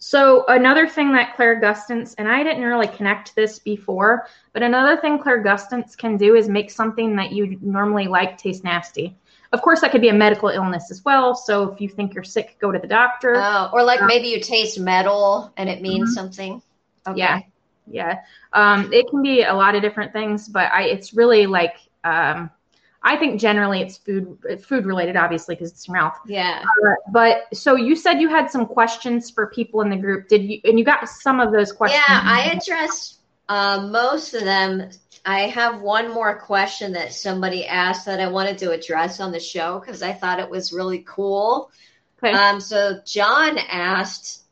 So 0.04 0.46
another 0.48 0.88
thing 0.88 1.12
that 1.14 1.38
clairgustance, 1.38 2.16
and 2.18 2.28
I 2.28 2.42
didn't 2.42 2.64
really 2.64 2.88
connect 2.88 3.36
this 3.36 3.60
before, 3.60 4.28
but 4.52 4.64
another 4.64 5.00
thing 5.00 5.20
clairgustance 5.20 5.96
can 5.96 6.18
do 6.18 6.34
is 6.34 6.50
make 6.50 6.72
something 6.72 7.16
that 7.18 7.34
you 7.34 7.60
normally 7.62 8.08
like 8.08 8.36
taste 8.36 8.64
nasty. 8.64 9.16
Of 9.54 9.62
course, 9.62 9.82
that 9.82 9.92
could 9.92 10.02
be 10.02 10.10
a 10.10 10.14
medical 10.14 10.50
illness 10.50 10.90
as 10.90 11.06
well. 11.06 11.36
So 11.36 11.72
if 11.72 11.80
you 11.80 11.88
think 11.88 12.16
you're 12.16 12.24
sick, 12.24 12.58
go 12.60 12.72
to 12.72 12.80
the 12.80 12.88
doctor. 12.88 13.36
Oh, 13.38 13.70
or 13.74 13.84
like 13.84 14.00
maybe 14.04 14.30
you 14.30 14.42
taste 14.42 14.80
metal 14.80 15.54
and 15.56 15.70
it 15.70 15.84
means 15.84 16.10
mm-hmm. 16.10 16.14
something. 16.16 16.62
Okay. 17.06 17.20
Yeah, 17.20 17.42
yeah. 17.86 18.22
Um, 18.54 18.92
it 18.92 19.08
can 19.08 19.22
be 19.22 19.44
a 19.44 19.54
lot 19.54 19.76
of 19.76 19.84
different 19.84 20.14
things, 20.14 20.50
but 20.50 20.72
I, 20.72 20.86
it's 20.86 21.14
really 21.14 21.46
like 21.46 21.76
um, 22.04 22.50
I 23.04 23.18
think 23.18 23.40
generally 23.40 23.82
it's 23.82 23.98
food 23.98 24.38
food 24.64 24.86
related, 24.86 25.16
obviously, 25.16 25.56
because 25.56 25.72
it's 25.72 25.88
your 25.88 25.98
mouth. 25.98 26.18
Yeah. 26.26 26.64
Uh, 26.64 26.94
but 27.12 27.48
so 27.54 27.76
you 27.76 27.96
said 27.96 28.22
you 28.22 28.30
had 28.30 28.52
some 28.52 28.68
questions 28.68 29.32
for 29.32 29.48
people 29.48 29.82
in 29.82 29.90
the 29.90 29.96
group. 29.98 30.28
Did 30.28 30.44
you? 30.44 30.62
And 30.64 30.78
you 30.78 30.86
got 30.86 31.10
some 31.10 31.40
of 31.40 31.52
those 31.52 31.72
questions. 31.72 32.04
Yeah, 32.08 32.22
I 32.24 32.52
addressed 32.52 33.20
uh, 33.50 33.88
most 33.90 34.34
of 34.36 34.44
them. 34.44 34.90
I 35.26 35.42
have 35.42 35.82
one 35.82 36.12
more 36.12 36.40
question 36.40 36.94
that 36.94 37.14
somebody 37.14 37.66
asked 37.66 38.06
that 38.06 38.20
I 38.20 38.28
wanted 38.28 38.58
to 38.60 38.72
address 38.72 39.20
on 39.20 39.32
the 39.32 39.40
show 39.40 39.80
because 39.80 40.02
I 40.02 40.14
thought 40.14 40.40
it 40.40 40.50
was 40.50 40.74
really 40.74 41.04
cool. 41.08 41.72
Okay. 42.24 42.34
Um, 42.34 42.60
so 42.60 43.00
John 43.06 43.58
asked, 43.58 44.44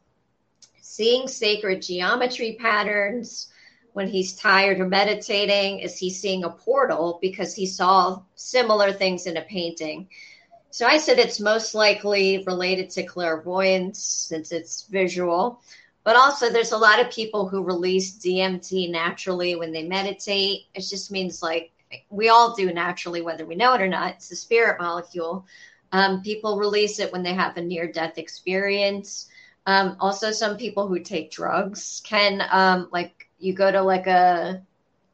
seeing 0.81 1.27
sacred 1.27 1.81
geometry 1.81 2.57
patterns 2.59 3.48
when 3.93 4.07
he's 4.07 4.33
tired 4.33 4.79
or 4.79 4.87
meditating? 4.87 5.79
Is 5.79 5.97
he 5.97 6.09
seeing 6.09 6.43
a 6.43 6.49
portal 6.49 7.19
because 7.21 7.53
he 7.53 7.65
saw 7.65 8.21
similar 8.35 8.91
things 8.91 9.25
in 9.25 9.37
a 9.37 9.41
painting? 9.41 10.07
So 10.71 10.85
I 10.85 10.97
said 10.97 11.17
it's 11.17 11.39
most 11.39 11.73
likely 11.73 12.43
related 12.45 12.89
to 12.91 13.03
clairvoyance 13.03 14.03
since 14.03 14.51
it's 14.51 14.83
visual. 14.83 15.61
But 16.03 16.15
also, 16.15 16.49
there's 16.49 16.71
a 16.71 16.77
lot 16.77 16.99
of 16.99 17.11
people 17.11 17.47
who 17.47 17.63
release 17.63 18.17
DMT 18.17 18.89
naturally 18.89 19.55
when 19.55 19.71
they 19.71 19.83
meditate. 19.83 20.61
It 20.73 20.81
just 20.81 21.11
means 21.11 21.43
like 21.43 21.71
we 22.09 22.29
all 22.29 22.55
do 22.55 22.71
naturally, 22.71 23.21
whether 23.21 23.45
we 23.45 23.55
know 23.55 23.73
it 23.73 23.81
or 23.81 23.87
not. 23.87 24.15
It's 24.15 24.31
a 24.31 24.35
spirit 24.35 24.79
molecule. 24.79 25.45
Um, 25.91 26.21
people 26.21 26.57
release 26.57 26.99
it 26.99 27.11
when 27.11 27.23
they 27.23 27.33
have 27.33 27.57
a 27.57 27.61
near 27.61 27.91
death 27.91 28.17
experience. 28.17 29.27
Um, 29.65 29.97
also, 29.99 30.31
some 30.31 30.57
people 30.57 30.87
who 30.87 30.99
take 30.99 31.31
drugs 31.31 32.01
can, 32.05 32.43
um, 32.51 32.89
like 32.91 33.28
you 33.39 33.53
go 33.53 33.71
to 33.71 33.81
like 33.81 34.07
a 34.07 34.61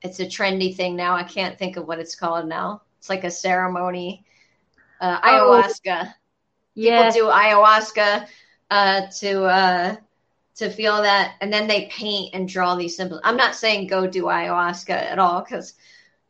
it's 0.02 0.20
a 0.20 0.26
trendy 0.26 0.76
thing 0.76 0.96
now. 0.96 1.16
I 1.16 1.24
can't 1.24 1.58
think 1.58 1.78
of 1.78 1.88
what 1.88 2.00
it's 2.00 2.16
called 2.16 2.48
now. 2.48 2.82
It's 3.00 3.10
like 3.10 3.24
a 3.24 3.32
ceremony. 3.32 4.26
Uh, 5.02 5.20
oh, 5.24 5.62
ayahuasca. 5.64 6.14
Yeah. 6.76 7.12
People 7.12 7.28
do 7.28 7.32
ayahuasca 7.32 8.28
uh, 8.70 9.02
to 9.20 9.44
uh, 9.44 9.96
to 10.56 10.70
feel 10.70 11.02
that, 11.02 11.36
and 11.42 11.52
then 11.52 11.68
they 11.68 11.86
paint 11.92 12.34
and 12.34 12.48
draw 12.48 12.76
these 12.76 12.96
symbols. 12.96 13.22
I'm 13.24 13.38
not 13.38 13.56
saying 13.56 13.88
go 13.88 14.08
do 14.08 14.24
ayahuasca 14.24 14.90
at 14.90 15.20
all 15.20 15.42
because 15.42 15.74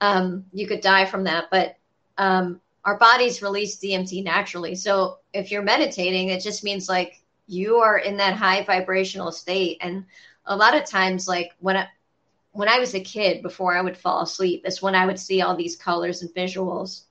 um, 0.02 0.46
you 0.52 0.68
could 0.68 0.82
die 0.82 1.06
from 1.06 1.24
that, 1.26 1.46
but 1.52 1.78
um, 2.18 2.62
our 2.84 2.98
bodies 2.98 3.42
release 3.42 3.78
DMT 3.78 4.24
naturally. 4.24 4.76
So 4.76 5.20
if 5.34 5.52
you're 5.52 5.64
meditating, 5.64 6.30
it 6.30 6.42
just 6.42 6.64
means 6.64 6.88
like 6.88 7.22
you 7.48 7.78
are 7.78 7.98
in 8.00 8.18
that 8.18 8.36
high 8.36 8.64
vibrational 8.64 9.32
state, 9.32 9.78
and 9.82 10.06
a 10.46 10.56
lot 10.56 10.76
of 10.76 10.86
times 10.86 11.28
like 11.28 11.52
when 11.60 11.78
I, 11.78 11.88
when 12.52 12.70
I 12.70 12.80
was 12.80 12.94
a 12.96 13.00
kid 13.00 13.42
before 13.42 13.76
I 13.76 13.82
would 13.82 13.98
fall 13.98 14.22
asleep 14.22 14.64
is 14.66 14.82
when 14.82 14.96
I 14.96 15.06
would 15.06 15.20
see 15.20 15.42
all 15.42 15.56
these 15.56 15.76
colors 15.76 16.22
and 16.22 16.34
visuals 16.34 17.02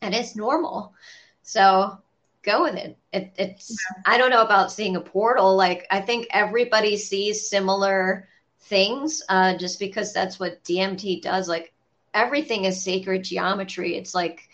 and 0.00 0.14
it's 0.14 0.36
normal. 0.36 0.94
So 1.42 1.98
go 2.42 2.62
with 2.62 2.74
it. 2.74 2.96
it 3.12 3.32
it's 3.36 3.70
yeah. 3.70 4.02
I 4.06 4.18
don't 4.18 4.30
know 4.30 4.42
about 4.42 4.72
seeing 4.72 4.96
a 4.96 5.00
portal 5.00 5.56
like 5.56 5.86
I 5.90 6.00
think 6.00 6.26
everybody 6.30 6.96
sees 6.96 7.48
similar 7.48 8.28
things 8.60 9.22
uh, 9.28 9.56
just 9.56 9.78
because 9.78 10.12
that's 10.12 10.38
what 10.38 10.62
DMT 10.64 11.22
does 11.22 11.48
like 11.48 11.72
everything 12.14 12.64
is 12.64 12.82
sacred 12.82 13.24
geometry. 13.24 13.96
It's 13.96 14.14
like 14.14 14.48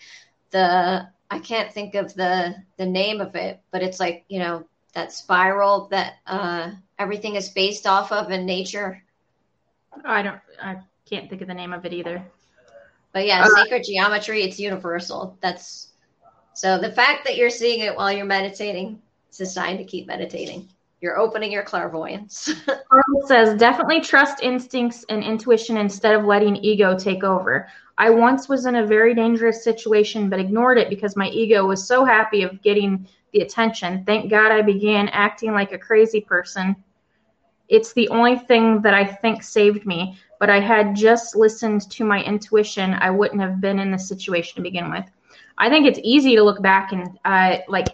the 0.50 1.08
I 1.30 1.38
can't 1.38 1.72
think 1.72 1.94
of 1.94 2.14
the 2.14 2.54
the 2.76 2.86
name 2.86 3.20
of 3.20 3.34
it, 3.34 3.60
but 3.70 3.82
it's 3.82 4.00
like, 4.00 4.24
you 4.28 4.38
know, 4.38 4.64
that 4.94 5.12
spiral 5.12 5.88
that 5.88 6.14
uh, 6.26 6.70
everything 6.98 7.34
is 7.34 7.48
based 7.48 7.86
off 7.86 8.12
of 8.12 8.30
in 8.30 8.46
nature. 8.46 9.02
I 10.04 10.22
don't. 10.22 10.40
I 10.60 10.78
can't 11.08 11.28
think 11.28 11.42
of 11.42 11.48
the 11.48 11.54
name 11.54 11.72
of 11.72 11.84
it 11.84 11.92
either. 11.92 12.24
But 13.12 13.26
yeah, 13.26 13.44
uh, 13.44 13.62
sacred 13.62 13.84
geometry. 13.84 14.42
It's 14.42 14.58
universal. 14.58 15.38
That's 15.40 15.88
so 16.54 16.78
the 16.78 16.92
fact 16.92 17.24
that 17.24 17.36
you're 17.36 17.50
seeing 17.50 17.80
it 17.80 17.96
while 17.96 18.12
you're 18.12 18.24
meditating. 18.24 19.00
It's 19.28 19.40
a 19.40 19.46
sign 19.46 19.78
to 19.78 19.84
keep 19.84 20.06
meditating. 20.06 20.68
You're 21.04 21.18
opening 21.18 21.52
your 21.52 21.64
clairvoyance. 21.64 22.50
Carl 22.66 23.26
says, 23.26 23.58
definitely 23.58 24.00
trust 24.00 24.42
instincts 24.42 25.04
and 25.10 25.22
intuition 25.22 25.76
instead 25.76 26.14
of 26.14 26.24
letting 26.24 26.56
ego 26.56 26.98
take 26.98 27.22
over. 27.22 27.68
I 27.98 28.08
once 28.08 28.48
was 28.48 28.64
in 28.64 28.76
a 28.76 28.86
very 28.86 29.14
dangerous 29.14 29.62
situation, 29.62 30.30
but 30.30 30.40
ignored 30.40 30.78
it 30.78 30.88
because 30.88 31.14
my 31.14 31.28
ego 31.28 31.66
was 31.66 31.86
so 31.86 32.06
happy 32.06 32.42
of 32.42 32.62
getting 32.62 33.06
the 33.34 33.40
attention. 33.40 34.02
Thank 34.06 34.30
God 34.30 34.50
I 34.50 34.62
began 34.62 35.10
acting 35.10 35.52
like 35.52 35.72
a 35.72 35.78
crazy 35.78 36.22
person. 36.22 36.74
It's 37.68 37.92
the 37.92 38.08
only 38.08 38.38
thing 38.38 38.80
that 38.80 38.94
I 38.94 39.04
think 39.04 39.42
saved 39.42 39.84
me, 39.84 40.18
but 40.40 40.48
I 40.48 40.58
had 40.58 40.96
just 40.96 41.36
listened 41.36 41.90
to 41.90 42.06
my 42.06 42.24
intuition. 42.24 42.94
I 42.94 43.10
wouldn't 43.10 43.42
have 43.42 43.60
been 43.60 43.78
in 43.78 43.90
this 43.90 44.08
situation 44.08 44.56
to 44.56 44.62
begin 44.62 44.90
with. 44.90 45.04
I 45.58 45.68
think 45.68 45.86
it's 45.86 46.00
easy 46.02 46.34
to 46.34 46.42
look 46.42 46.62
back 46.62 46.92
and 46.92 47.18
uh, 47.26 47.58
like 47.68 47.88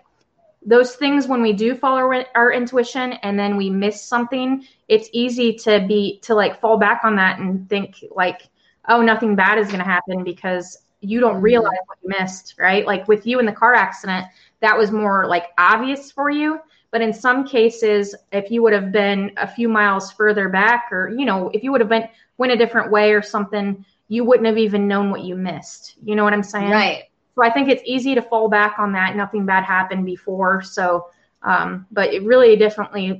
those 0.62 0.94
things 0.96 1.26
when 1.26 1.42
we 1.42 1.52
do 1.52 1.74
follow 1.74 2.24
our, 2.34 2.52
intuition 2.52 3.14
and 3.22 3.38
then 3.38 3.56
we 3.56 3.70
miss 3.70 4.02
something. 4.02 4.66
It's 4.88 5.08
easy 5.12 5.54
to 5.58 5.84
be 5.86 6.18
to 6.22 6.34
like 6.34 6.60
fall 6.60 6.76
back 6.76 7.00
on 7.04 7.16
that 7.16 7.38
and 7.38 7.68
think 7.68 8.04
like, 8.10 8.48
oh, 8.88 9.00
nothing 9.00 9.36
bad 9.36 9.58
is 9.58 9.68
going 9.68 9.78
to 9.78 9.84
happen 9.84 10.22
because 10.22 10.78
you 11.00 11.20
don't 11.20 11.36
mm-hmm. 11.36 11.44
realize 11.44 11.78
what 11.86 11.98
you 12.02 12.14
missed, 12.18 12.56
right? 12.58 12.86
Like 12.86 13.08
with 13.08 13.26
you 13.26 13.38
in 13.38 13.46
the 13.46 13.52
car 13.52 13.74
accident, 13.74 14.26
that 14.60 14.76
was 14.76 14.90
more 14.90 15.26
like 15.26 15.46
obvious 15.56 16.10
for 16.10 16.28
you. 16.28 16.60
But 16.90 17.00
in 17.00 17.12
some 17.12 17.46
cases, 17.46 18.14
if 18.32 18.50
you 18.50 18.62
would 18.62 18.72
have 18.72 18.90
been 18.92 19.32
a 19.36 19.46
few 19.46 19.68
miles 19.68 20.12
further 20.12 20.48
back, 20.48 20.88
or 20.90 21.08
you 21.08 21.24
know, 21.24 21.48
if 21.54 21.62
you 21.62 21.70
would 21.70 21.80
have 21.80 21.88
been 21.88 22.08
went 22.36 22.52
a 22.52 22.56
different 22.56 22.90
way 22.90 23.12
or 23.12 23.22
something, 23.22 23.84
you 24.08 24.24
wouldn't 24.24 24.46
have 24.46 24.58
even 24.58 24.88
known 24.88 25.10
what 25.10 25.22
you 25.22 25.36
missed. 25.36 25.94
You 26.02 26.16
know 26.16 26.24
what 26.24 26.32
I'm 26.32 26.42
saying? 26.42 26.70
Right. 26.70 27.04
So 27.34 27.42
I 27.42 27.50
think 27.50 27.68
it's 27.68 27.82
easy 27.86 28.14
to 28.14 28.22
fall 28.22 28.48
back 28.48 28.78
on 28.78 28.92
that. 28.92 29.16
Nothing 29.16 29.46
bad 29.46 29.64
happened 29.64 30.04
before. 30.04 30.62
So, 30.62 31.08
um, 31.42 31.86
but 31.90 32.12
it 32.12 32.22
really 32.24 32.56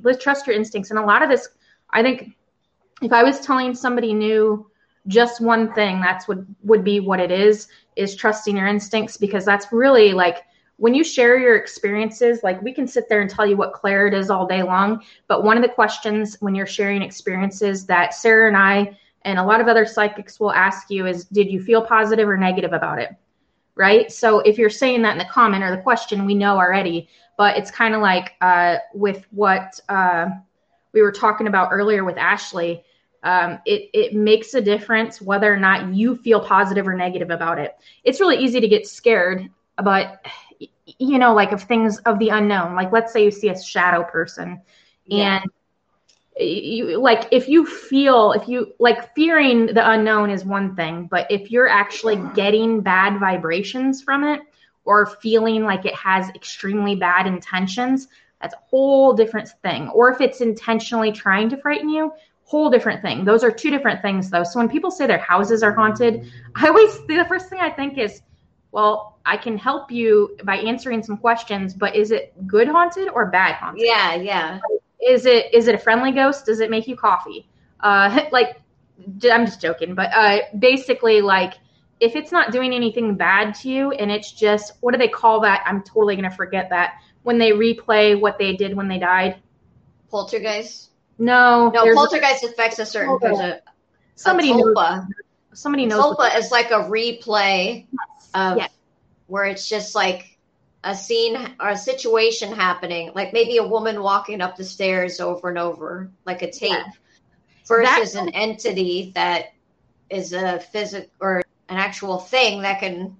let's 0.03 0.23
trust 0.23 0.47
your 0.47 0.55
instincts. 0.55 0.89
And 0.91 0.99
a 0.99 1.05
lot 1.05 1.23
of 1.23 1.29
this, 1.29 1.49
I 1.89 2.01
think, 2.03 2.35
if 3.01 3.11
I 3.11 3.23
was 3.23 3.39
telling 3.39 3.73
somebody 3.73 4.13
new 4.13 4.69
just 5.07 5.41
one 5.41 5.73
thing, 5.73 5.99
that's 5.99 6.27
what 6.27 6.37
would 6.63 6.83
be 6.83 6.99
what 6.99 7.19
it 7.19 7.31
is, 7.31 7.67
is 7.95 8.15
trusting 8.15 8.55
your 8.55 8.67
instincts 8.67 9.17
because 9.17 9.43
that's 9.43 9.71
really 9.71 10.13
like 10.13 10.43
when 10.77 10.95
you 10.95 11.03
share 11.03 11.39
your 11.39 11.57
experiences, 11.57 12.41
like 12.43 12.59
we 12.63 12.73
can 12.73 12.87
sit 12.87 13.07
there 13.07 13.21
and 13.21 13.29
tell 13.29 13.45
you 13.45 13.55
what 13.55 13.73
Clair 13.73 14.07
it 14.07 14.15
is 14.15 14.31
all 14.31 14.47
day 14.47 14.63
long. 14.63 15.03
But 15.27 15.43
one 15.43 15.55
of 15.55 15.61
the 15.61 15.69
questions 15.69 16.37
when 16.39 16.55
you're 16.55 16.65
sharing 16.65 17.03
experiences 17.03 17.85
that 17.85 18.15
Sarah 18.15 18.47
and 18.47 18.57
I 18.57 18.97
and 19.23 19.37
a 19.37 19.43
lot 19.43 19.61
of 19.61 19.67
other 19.67 19.85
psychics 19.85 20.39
will 20.39 20.51
ask 20.51 20.89
you 20.89 21.05
is, 21.05 21.25
did 21.25 21.51
you 21.51 21.61
feel 21.61 21.83
positive 21.83 22.27
or 22.27 22.37
negative 22.37 22.73
about 22.73 22.97
it? 22.97 23.11
Right. 23.75 24.11
So 24.11 24.39
if 24.39 24.57
you're 24.57 24.69
saying 24.69 25.01
that 25.03 25.13
in 25.13 25.17
the 25.17 25.25
comment 25.25 25.63
or 25.63 25.75
the 25.75 25.81
question, 25.81 26.25
we 26.25 26.35
know 26.35 26.57
already. 26.57 27.09
But 27.37 27.57
it's 27.57 27.71
kind 27.71 27.95
of 27.95 28.01
like 28.01 28.33
uh, 28.41 28.77
with 28.93 29.25
what 29.31 29.79
uh, 29.89 30.27
we 30.93 31.01
were 31.01 31.11
talking 31.11 31.47
about 31.47 31.69
earlier 31.71 32.03
with 32.03 32.17
Ashley. 32.17 32.83
Um, 33.23 33.59
it, 33.65 33.89
it 33.93 34.13
makes 34.13 34.53
a 34.53 34.61
difference 34.61 35.21
whether 35.21 35.51
or 35.51 35.57
not 35.57 35.93
you 35.93 36.15
feel 36.15 36.39
positive 36.39 36.87
or 36.87 36.95
negative 36.95 37.29
about 37.29 37.59
it. 37.59 37.75
It's 38.03 38.19
really 38.19 38.37
easy 38.37 38.59
to 38.59 38.67
get 38.67 38.87
scared, 38.87 39.49
but 39.83 40.25
you 40.99 41.17
know, 41.17 41.33
like 41.33 41.51
of 41.51 41.63
things 41.63 41.99
of 41.99 42.19
the 42.19 42.29
unknown. 42.29 42.75
Like 42.75 42.91
let's 42.91 43.13
say 43.13 43.23
you 43.23 43.31
see 43.31 43.49
a 43.49 43.61
shadow 43.61 44.03
person 44.03 44.61
yeah. 45.05 45.41
and 45.41 45.51
you 46.37 47.01
like 47.01 47.27
if 47.31 47.47
you 47.47 47.65
feel 47.65 48.31
if 48.31 48.47
you 48.47 48.73
like 48.79 49.13
fearing 49.13 49.67
the 49.67 49.91
unknown 49.91 50.29
is 50.29 50.45
one 50.45 50.75
thing, 50.75 51.07
but 51.09 51.27
if 51.29 51.51
you're 51.51 51.67
actually 51.67 52.21
getting 52.33 52.81
bad 52.81 53.19
vibrations 53.19 54.01
from 54.01 54.23
it 54.23 54.41
or 54.85 55.05
feeling 55.05 55.63
like 55.63 55.85
it 55.85 55.95
has 55.95 56.29
extremely 56.29 56.95
bad 56.95 57.27
intentions, 57.27 58.07
that's 58.41 58.53
a 58.53 58.59
whole 58.69 59.13
different 59.13 59.49
thing. 59.61 59.89
Or 59.89 60.11
if 60.11 60.21
it's 60.21 60.41
intentionally 60.41 61.11
trying 61.11 61.49
to 61.49 61.57
frighten 61.57 61.89
you, 61.89 62.11
whole 62.43 62.69
different 62.69 63.01
thing. 63.01 63.23
Those 63.23 63.43
are 63.43 63.51
two 63.51 63.69
different 63.69 64.01
things 64.01 64.29
though. 64.29 64.43
So 64.43 64.59
when 64.59 64.69
people 64.69 64.91
say 64.91 65.07
their 65.07 65.19
houses 65.19 65.63
are 65.63 65.73
haunted, 65.73 66.31
I 66.55 66.67
always 66.67 66.97
the 67.07 67.25
first 67.27 67.49
thing 67.49 67.59
I 67.59 67.69
think 67.69 67.97
is 67.97 68.21
well, 68.71 69.19
I 69.25 69.35
can 69.35 69.57
help 69.57 69.91
you 69.91 70.37
by 70.45 70.55
answering 70.55 71.03
some 71.03 71.17
questions, 71.17 71.73
but 71.73 71.95
is 71.95 72.11
it 72.11 72.33
good 72.47 72.69
haunted 72.69 73.09
or 73.09 73.25
bad 73.25 73.55
haunted? 73.55 73.83
Yeah, 73.85 74.15
yeah. 74.15 74.59
Is 75.01 75.25
it 75.25 75.53
is 75.53 75.67
it 75.67 75.75
a 75.75 75.77
friendly 75.77 76.11
ghost? 76.11 76.45
Does 76.45 76.59
it 76.59 76.69
make 76.69 76.87
you 76.87 76.95
coffee? 76.95 77.47
Uh, 77.79 78.25
like, 78.31 78.61
I'm 79.31 79.45
just 79.45 79.61
joking, 79.61 79.95
but 79.95 80.11
uh, 80.13 80.39
basically, 80.59 81.21
like, 81.21 81.53
if 81.99 82.15
it's 82.15 82.31
not 82.31 82.51
doing 82.51 82.73
anything 82.73 83.15
bad 83.15 83.53
to 83.55 83.69
you 83.69 83.91
and 83.91 84.11
it's 84.11 84.31
just 84.31 84.73
what 84.81 84.91
do 84.93 84.97
they 84.97 85.07
call 85.07 85.39
that? 85.41 85.63
I'm 85.65 85.81
totally 85.83 86.15
gonna 86.15 86.31
forget 86.31 86.69
that 86.69 86.93
when 87.23 87.37
they 87.37 87.51
replay 87.51 88.19
what 88.19 88.37
they 88.37 88.55
did 88.55 88.75
when 88.75 88.87
they 88.87 88.97
died. 88.99 89.37
Poltergeist. 90.09 90.89
No, 91.19 91.69
No, 91.69 91.83
a- 91.91 91.93
poltergeist 91.93 92.43
affects 92.43 92.79
a 92.79 92.85
certain 92.85 93.19
person. 93.19 93.59
somebody 94.15 94.51
a 94.51 94.55
knows. 94.55 94.75
Somebody 95.53 95.85
knows. 95.85 96.03
Tulpa 96.03 96.37
is 96.37 96.51
like 96.51 96.71
a 96.71 96.83
replay 96.89 97.85
of 98.33 98.57
Yes. 98.57 98.71
where 99.27 99.45
it's 99.45 99.67
just 99.67 99.93
like 99.95 100.30
a 100.83 100.95
scene 100.95 101.35
or 101.59 101.69
a 101.69 101.77
situation 101.77 102.51
happening, 102.51 103.11
like 103.15 103.33
maybe 103.33 103.57
a 103.57 103.67
woman 103.67 104.01
walking 104.01 104.41
up 104.41 104.55
the 104.55 104.63
stairs 104.63 105.19
over 105.19 105.49
and 105.49 105.57
over, 105.59 106.09
like 106.25 106.41
a 106.41 106.51
tape, 106.51 106.71
Yeah. 106.71 106.83
versus 107.67 108.13
That- 108.13 108.23
an 108.23 108.29
entity 108.29 109.11
that 109.15 109.53
is 110.09 110.33
a 110.33 110.59
physical 110.59 111.09
or 111.19 111.43
an 111.69 111.77
actual 111.77 112.17
thing 112.19 112.63
that 112.63 112.79
can 112.79 113.15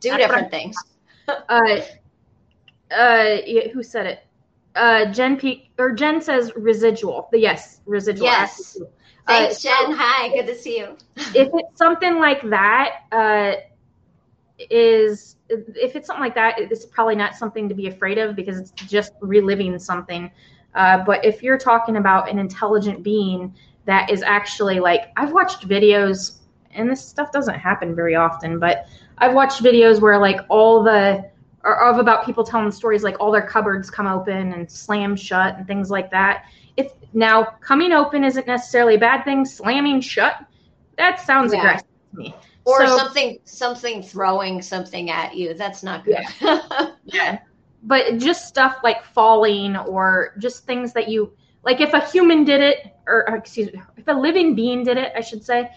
do 0.00 0.10
That's 0.10 0.16
different 0.16 0.50
things. 0.50 0.76
Uh, 1.48 1.80
uh, 2.90 3.36
who 3.72 3.82
said 3.82 4.06
it? 4.06 4.26
Uh, 4.74 5.06
Jen 5.12 5.36
P 5.36 5.70
or 5.78 5.92
Jen 5.92 6.20
says 6.20 6.50
residual. 6.56 7.28
The 7.30 7.38
yes, 7.38 7.80
residual. 7.86 8.26
Yes. 8.26 8.76
Uh, 8.80 8.84
Thanks, 9.28 9.62
so 9.62 9.68
Jen. 9.68 9.92
Hi, 9.96 10.28
good 10.34 10.46
to 10.48 10.54
see 10.56 10.78
you. 10.78 10.96
if 11.16 11.48
it's 11.54 11.78
something 11.78 12.18
like 12.18 12.42
that, 12.50 13.02
uh, 13.12 13.52
is 14.70 15.36
if 15.48 15.96
it's 15.96 16.06
something 16.06 16.22
like 16.22 16.34
that, 16.34 16.58
it's 16.58 16.86
probably 16.86 17.14
not 17.14 17.34
something 17.34 17.68
to 17.68 17.74
be 17.74 17.86
afraid 17.86 18.18
of 18.18 18.34
because 18.34 18.58
it's 18.58 18.70
just 18.70 19.12
reliving 19.20 19.78
something. 19.78 20.30
Uh, 20.74 21.04
but 21.04 21.24
if 21.24 21.42
you're 21.42 21.58
talking 21.58 21.96
about 21.96 22.30
an 22.30 22.38
intelligent 22.38 23.02
being 23.02 23.54
that 23.84 24.10
is 24.10 24.22
actually 24.22 24.80
like, 24.80 25.12
I've 25.16 25.32
watched 25.32 25.68
videos, 25.68 26.38
and 26.70 26.90
this 26.90 27.04
stuff 27.04 27.32
doesn't 27.32 27.54
happen 27.54 27.94
very 27.94 28.14
often, 28.14 28.58
but 28.58 28.86
I've 29.18 29.34
watched 29.34 29.62
videos 29.62 30.00
where 30.00 30.18
like 30.18 30.40
all 30.48 30.82
the 30.82 31.30
or 31.64 31.80
of 31.80 31.98
about 31.98 32.24
people 32.26 32.42
telling 32.42 32.72
stories 32.72 33.04
like 33.04 33.20
all 33.20 33.30
their 33.30 33.46
cupboards 33.46 33.88
come 33.88 34.06
open 34.08 34.52
and 34.52 34.68
slam 34.68 35.14
shut 35.14 35.56
and 35.56 35.66
things 35.66 35.90
like 35.90 36.10
that. 36.10 36.44
If 36.76 36.92
now 37.12 37.44
coming 37.60 37.92
open 37.92 38.24
isn't 38.24 38.46
necessarily 38.48 38.96
a 38.96 38.98
bad 38.98 39.24
thing, 39.24 39.44
slamming 39.44 40.00
shut 40.00 40.44
that 40.96 41.20
sounds 41.20 41.52
Yeah. 41.52 41.58
aggressive 41.60 41.86
to 42.12 42.16
me. 42.16 42.34
Or 42.64 42.86
So- 42.86 42.96
something, 42.96 43.38
something 43.44 44.02
throwing 44.02 44.62
something 44.62 45.10
at 45.10 45.34
you. 45.36 45.54
That's 45.54 45.82
not 45.82 46.04
good. 46.04 46.18
Yeah. 47.04 47.38
But 47.84 48.18
just 48.18 48.46
stuff 48.46 48.78
like 48.84 49.02
falling 49.04 49.76
or 49.76 50.34
just 50.38 50.64
things 50.66 50.92
that 50.92 51.08
you 51.08 51.32
like 51.64 51.80
if 51.80 51.92
a 51.94 52.00
human 52.00 52.44
did 52.44 52.60
it 52.60 52.94
or, 53.06 53.28
or 53.28 53.36
excuse 53.36 53.72
me, 53.72 53.80
if 53.96 54.06
a 54.08 54.12
living 54.12 54.54
being 54.54 54.84
did 54.84 54.96
it, 54.96 55.12
I 55.16 55.20
should 55.20 55.44
say, 55.44 55.68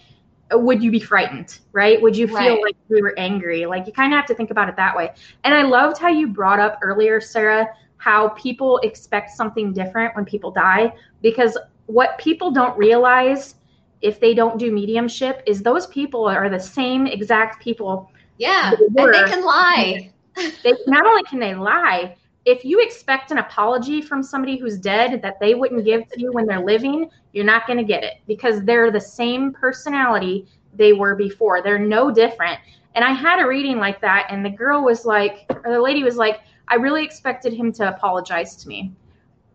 would 0.52 0.84
you 0.84 0.92
be 0.92 1.00
frightened, 1.00 1.60
right? 1.72 2.00
Would 2.00 2.16
you 2.16 2.28
feel 2.28 2.36
Right. 2.38 2.62
like 2.62 2.76
you 2.90 3.02
were 3.02 3.16
angry? 3.18 3.66
Like 3.66 3.88
you 3.88 3.94
kind 3.94 4.14
of 4.14 4.18
have 4.18 4.28
to 4.28 4.36
think 4.36 4.52
about 4.52 4.70
it 4.70 4.76
that 4.76 4.96
way. 4.96 5.12
And 5.44 5.54
I 5.56 5.64
loved 5.64 5.98
how 5.98 6.10
you 6.10 6.28
brought 6.28 6.60
up 6.60 6.78
earlier, 6.84 7.20
Sarah, 7.20 7.68
how 7.98 8.30
people 8.30 8.78
expect 8.80 9.32
something 9.32 9.74
different 9.74 10.16
when 10.16 10.26
people 10.26 10.52
die 10.52 10.94
because 11.24 11.58
what 11.88 12.18
people 12.20 12.52
don't 12.52 12.78
realize 12.78 13.56
if 14.02 14.20
they 14.20 14.34
don't 14.34 14.60
do 14.60 14.72
mediumship 14.72 15.42
is 15.46 15.62
those 15.62 15.88
people 15.88 16.26
are 16.26 16.50
the 16.50 16.60
same 16.60 17.08
exact 17.08 17.64
people 17.64 18.12
yeah, 18.38 18.72
They 18.92 19.04
and 19.04 19.14
they 19.14 19.24
can 19.24 19.46
lie. 19.46 20.12
they 20.36 20.74
not 20.88 21.06
only 21.06 21.24
can 21.24 21.40
they 21.40 21.56
lie 21.56 22.16
if 22.44 22.64
you 22.66 22.80
expect 22.82 23.32
an 23.32 23.38
apology 23.40 24.02
from 24.02 24.22
somebody 24.22 24.58
who's 24.58 24.78
dead 24.78 25.22
that 25.22 25.40
they 25.40 25.56
wouldn't 25.56 25.86
give 25.86 26.08
to 26.10 26.20
you 26.20 26.32
when 26.34 26.46
they're 26.46 26.64
living 26.64 27.10
you're 27.32 27.46
not 27.46 27.66
going 27.66 27.78
to 27.78 27.86
get 27.86 28.04
it 28.04 28.16
because 28.28 28.62
they're 28.64 28.92
the 28.92 29.00
same 29.00 29.54
personality 29.54 30.46
they 30.74 30.92
were 30.94 31.16
before. 31.16 31.62
They're 31.62 31.80
no 31.80 32.12
different. 32.12 32.60
And 32.96 33.04
i 33.04 33.12
had 33.12 33.42
a 33.42 33.48
reading 33.48 33.78
like 33.78 34.02
that 34.02 34.28
and 34.30 34.46
the 34.46 34.50
girl 34.50 34.84
was 34.84 35.06
like 35.06 35.46
or 35.64 35.72
the 35.72 35.82
lady 35.82 36.04
was 36.04 36.16
like 36.18 36.42
i 36.68 36.76
really 36.76 37.04
expected 37.04 37.54
him 37.54 37.72
to 37.74 37.90
apologize 37.90 38.56
to 38.58 38.68
me 38.68 38.94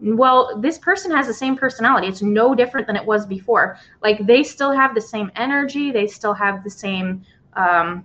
well 0.01 0.59
this 0.61 0.79
person 0.79 1.11
has 1.11 1.27
the 1.27 1.35
same 1.35 1.57
personality. 1.57 2.09
It's 2.09 2.23
no 2.23 2.55
different 2.55 2.87
than 2.87 2.97
it 2.97 3.05
was 3.05 3.27
before. 3.27 3.79
Like 4.03 4.27
they 4.27 4.43
still 4.43 4.73
have 4.73 4.95
the 4.95 5.01
same 5.01 5.31
energy. 5.37 5.91
They 5.93 6.07
still 6.07 6.35
have 6.35 6.65
the 6.65 6.71
same 6.71 7.25
um, 7.55 8.05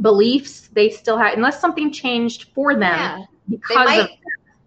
beliefs. 0.00 0.68
They 0.72 0.90
still 0.90 1.18
have 1.18 1.34
unless 1.34 1.60
something 1.60 1.92
changed 1.92 2.44
for 2.54 2.74
them 2.74 2.96
Yeah. 2.98 3.24
They 3.68 3.74
because 3.76 3.84
might 3.84 4.10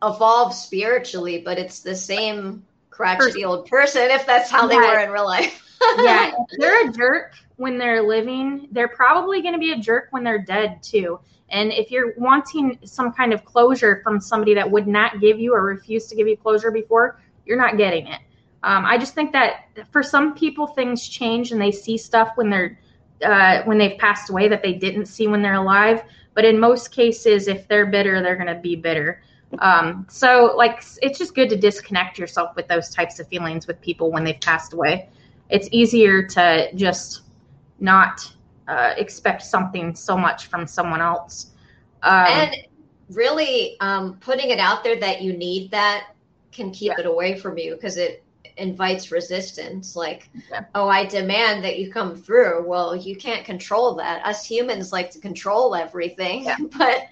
of 0.01 0.15
evolve 0.15 0.53
spiritually, 0.53 1.41
but 1.43 1.57
it's 1.57 1.81
the 1.81 1.95
same 1.95 2.65
crotchety 2.89 3.43
old 3.45 3.67
person 3.67 4.09
if 4.11 4.25
that's 4.25 4.49
how 4.49 4.67
they 4.67 4.77
Right. 4.77 4.87
were 4.93 4.99
in 4.99 5.11
real 5.11 5.25
life. 5.25 5.63
yeah. 5.99 6.31
If 6.51 6.59
they're 6.59 6.89
a 6.89 6.91
jerk 6.93 7.33
when 7.57 7.77
they're 7.77 8.01
living 8.03 8.67
they're 8.71 8.87
probably 8.87 9.41
going 9.41 9.53
to 9.53 9.59
be 9.59 9.71
a 9.71 9.77
jerk 9.77 10.07
when 10.11 10.23
they're 10.23 10.37
dead 10.43 10.81
too 10.83 11.19
and 11.49 11.71
if 11.71 11.91
you're 11.91 12.13
wanting 12.17 12.77
some 12.83 13.11
kind 13.13 13.33
of 13.33 13.45
closure 13.45 14.01
from 14.03 14.19
somebody 14.19 14.53
that 14.53 14.69
would 14.69 14.87
not 14.87 15.21
give 15.21 15.39
you 15.39 15.53
or 15.53 15.63
refuse 15.63 16.07
to 16.07 16.15
give 16.15 16.27
you 16.27 16.35
closure 16.37 16.71
before 16.71 17.19
you're 17.45 17.57
not 17.57 17.77
getting 17.77 18.07
it. 18.07 18.19
Um, 18.63 18.85
i 18.85 18.97
just 18.97 19.13
think 19.13 19.31
that 19.33 19.67
for 19.91 20.01
some 20.03 20.33
people 20.33 20.67
things 20.67 21.07
change 21.07 21.51
and 21.51 21.61
they 21.61 21.71
see 21.71 21.97
stuff 21.97 22.31
when 22.35 22.49
they're 22.49 22.79
uh, 23.23 23.63
when 23.63 23.77
they've 23.77 23.97
passed 23.97 24.29
away 24.29 24.47
that 24.47 24.61
they 24.61 24.73
didn't 24.73 25.07
see 25.07 25.27
when 25.27 25.41
they're 25.41 25.55
alive. 25.55 26.03
But 26.33 26.45
in 26.45 26.59
most 26.59 26.91
cases 26.91 27.47
if 27.47 27.67
they're 27.67 27.85
bitter 27.85 28.21
they're 28.21 28.35
going 28.35 28.53
to 28.53 28.61
be 28.61 28.75
bitter. 28.75 29.21
Um, 29.59 30.05
so 30.09 30.53
like 30.57 30.83
it's 31.01 31.17
just 31.17 31.33
good 31.33 31.49
to 31.49 31.55
disconnect 31.55 32.19
yourself 32.19 32.55
with 32.55 32.67
those 32.67 32.89
types 32.89 33.19
of 33.19 33.27
feelings 33.27 33.67
with 33.67 33.79
people 33.81 34.11
when 34.11 34.23
they've 34.23 34.41
passed 34.41 34.73
away. 34.73 35.09
It's 35.49 35.69
easier 35.71 36.23
to 36.27 36.73
just 36.75 37.21
not 37.79 38.33
uh, 38.67 38.93
expect 38.97 39.41
something 39.43 39.95
so 39.95 40.17
much 40.17 40.47
from 40.47 40.67
someone 40.67 41.01
else. 41.01 41.51
Um, 42.03 42.25
and 42.27 42.55
really 43.09 43.77
um, 43.79 44.17
putting 44.19 44.49
it 44.49 44.59
out 44.59 44.83
there 44.83 44.99
that 44.99 45.21
you 45.21 45.33
need 45.33 45.71
that 45.71 46.07
can 46.51 46.71
keep 46.71 46.93
Yeah. 46.97 46.99
it 46.99 47.05
away 47.05 47.37
from 47.37 47.57
you 47.57 47.75
because 47.75 47.97
it 47.97 48.23
invites 48.57 49.11
resistance 49.11 49.95
like 49.95 50.29
Yeah. 50.49 50.61
oh 50.73 50.87
i 50.87 51.05
demand 51.05 51.63
that 51.63 51.77
you 51.77 51.91
come 51.91 52.15
through 52.15 52.67
well 52.67 52.95
you 52.95 53.15
can't 53.15 53.45
control 53.45 53.93
that 53.95 54.25
us 54.25 54.43
humans 54.43 54.91
like 54.91 55.11
to 55.11 55.19
control 55.19 55.75
everything 55.75 56.45
Yeah. 56.45 56.55
but 56.77 57.03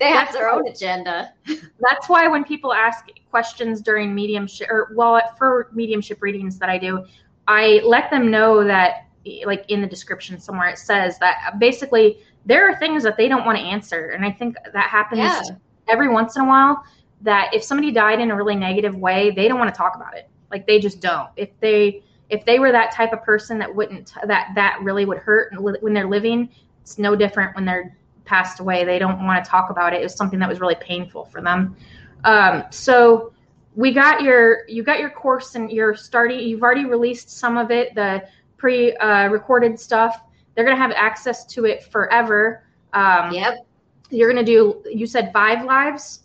they 0.00 0.08
have 0.08 0.28
That's 0.28 0.32
their 0.32 0.48
own 0.50 0.66
agenda 0.66 1.34
that's 1.46 2.08
why 2.08 2.26
when 2.26 2.42
people 2.42 2.72
ask 2.72 3.04
questions 3.30 3.82
during 3.82 4.14
mediumship 4.14 4.70
or 4.70 4.92
well 4.96 5.20
for 5.36 5.68
mediumship 5.72 6.22
readings 6.22 6.58
that 6.58 6.68
I 6.70 6.78
do, 6.78 7.04
I 7.48 7.80
let 7.84 8.10
them 8.10 8.30
know 8.30 8.64
that 8.64 9.03
like 9.46 9.64
in 9.68 9.80
the 9.80 9.86
description 9.86 10.38
somewhere 10.38 10.68
it 10.68 10.78
says 10.78 11.18
that 11.18 11.58
basically 11.58 12.18
there 12.46 12.68
are 12.68 12.78
things 12.78 13.02
that 13.02 13.16
they 13.16 13.28
don't 13.28 13.44
want 13.44 13.56
to 13.58 13.64
answer 13.64 14.10
and 14.10 14.24
I 14.24 14.30
think 14.30 14.56
that 14.72 14.88
happens 14.90 15.18
Yeah. 15.20 15.42
every 15.88 16.08
once 16.08 16.36
in 16.36 16.42
a 16.42 16.46
while 16.46 16.84
that 17.22 17.52
if 17.54 17.64
somebody 17.64 17.90
died 17.90 18.20
in 18.20 18.30
a 18.30 18.36
really 18.36 18.54
negative 18.54 18.94
way, 18.96 19.30
they 19.30 19.48
don't 19.48 19.58
want 19.58 19.72
to 19.74 19.76
talk 19.76 19.96
about 19.96 20.14
it. 20.14 20.28
Like 20.50 20.66
they 20.66 20.78
just 20.78 21.00
don't. 21.00 21.30
If 21.36 21.48
they 21.60 22.02
if 22.30 22.44
they 22.44 22.58
were 22.58 22.70
that 22.72 22.92
type 22.92 23.12
of 23.12 23.22
person 23.22 23.58
that 23.58 23.74
wouldn't 23.74 24.12
that 24.26 24.52
that 24.54 24.78
really 24.82 25.04
would 25.06 25.18
hurt 25.18 25.52
when 25.58 25.94
they're 25.94 26.08
living, 26.08 26.50
it's 26.82 26.98
no 26.98 27.16
different 27.16 27.54
when 27.56 27.64
they're 27.64 27.96
passed 28.24 28.60
away. 28.60 28.84
They 28.84 28.98
don't 28.98 29.24
want 29.24 29.42
to 29.42 29.50
talk 29.50 29.70
about 29.70 29.94
it. 29.94 30.00
It 30.00 30.04
was 30.04 30.14
something 30.14 30.38
that 30.38 30.48
was 30.48 30.60
really 30.60 30.76
painful 30.76 31.24
for 31.26 31.40
them. 31.40 31.76
Um, 32.24 32.64
so 32.70 33.32
we 33.74 33.92
got 33.92 34.22
your 34.22 34.68
you 34.68 34.82
got 34.82 35.00
your 35.00 35.10
course 35.10 35.54
and 35.54 35.70
you're 35.70 35.94
starting. 35.94 36.40
You've 36.40 36.62
already 36.62 36.84
released 36.84 37.30
some 37.30 37.56
of 37.56 37.70
it, 37.70 37.94
the 37.94 38.24
pre 38.56 38.94
uh, 38.96 39.28
recorded 39.28 39.78
stuff. 39.78 40.20
They're 40.54 40.64
gonna 40.64 40.76
have 40.76 40.92
access 40.92 41.44
to 41.46 41.64
it 41.64 41.84
forever. 41.84 42.64
Um, 42.92 43.32
yep 43.32 43.66
You're 44.10 44.28
gonna 44.28 44.44
do. 44.44 44.82
You 44.86 45.06
said 45.06 45.32
five 45.32 45.64
lives. 45.64 46.20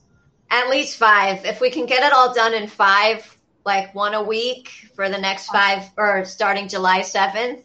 At 0.51 0.69
least 0.69 0.97
five. 0.97 1.45
If 1.45 1.61
we 1.61 1.69
can 1.69 1.85
get 1.85 2.03
it 2.03 2.11
all 2.11 2.33
done 2.33 2.53
in 2.53 2.67
five, 2.67 3.37
like 3.65 3.93
one 3.93 4.15
a 4.15 4.23
week 4.23 4.89
for 4.95 5.09
the 5.09 5.17
next 5.17 5.47
five, 5.47 5.83
or 5.95 6.25
starting 6.25 6.67
July 6.67 7.01
7th, 7.01 7.63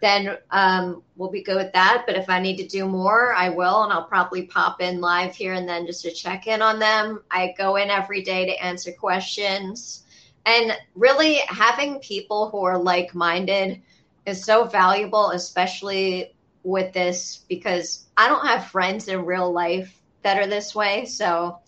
then 0.00 0.36
um, 0.50 1.02
we'll 1.16 1.30
be 1.30 1.42
good 1.42 1.56
with 1.56 1.72
that. 1.72 2.04
But 2.06 2.16
if 2.16 2.28
I 2.28 2.40
need 2.40 2.56
to 2.56 2.66
do 2.66 2.86
more, 2.86 3.34
I 3.34 3.48
will, 3.48 3.84
and 3.84 3.92
I'll 3.92 4.04
probably 4.04 4.42
pop 4.42 4.82
in 4.82 5.00
live 5.00 5.34
here 5.34 5.54
and 5.54 5.68
then 5.68 5.86
just 5.86 6.02
to 6.02 6.10
check 6.10 6.46
in 6.46 6.60
on 6.60 6.78
them. 6.78 7.22
I 7.30 7.54
go 7.56 7.76
in 7.76 7.88
every 7.88 8.22
day 8.22 8.44
to 8.46 8.62
answer 8.62 8.92
questions. 8.92 10.02
And 10.44 10.76
really, 10.94 11.36
having 11.48 12.00
people 12.00 12.50
who 12.50 12.64
are 12.64 12.78
like 12.78 13.14
minded 13.14 13.80
is 14.26 14.44
so 14.44 14.64
valuable, 14.64 15.30
especially 15.30 16.34
with 16.62 16.92
this, 16.92 17.44
because 17.48 18.06
I 18.16 18.28
don't 18.28 18.46
have 18.46 18.70
friends 18.70 19.08
in 19.08 19.24
real 19.24 19.52
life 19.52 20.00
that 20.22 20.38
are 20.38 20.46
this 20.46 20.74
way. 20.74 21.04
So, 21.04 21.58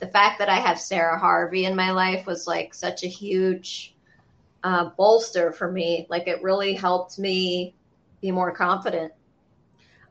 the 0.00 0.08
fact 0.08 0.38
that 0.38 0.48
I 0.48 0.56
have 0.56 0.80
Sarah 0.80 1.18
Harvey 1.18 1.66
in 1.66 1.76
my 1.76 1.90
life 1.92 2.26
was 2.26 2.46
like 2.46 2.74
such 2.74 3.04
a 3.04 3.06
huge 3.06 3.94
uh, 4.64 4.90
bolster 4.96 5.52
for 5.52 5.70
me. 5.70 6.06
Like 6.08 6.26
it 6.26 6.42
really 6.42 6.74
helped 6.74 7.18
me 7.18 7.74
be 8.20 8.30
more 8.30 8.50
confident. 8.52 9.12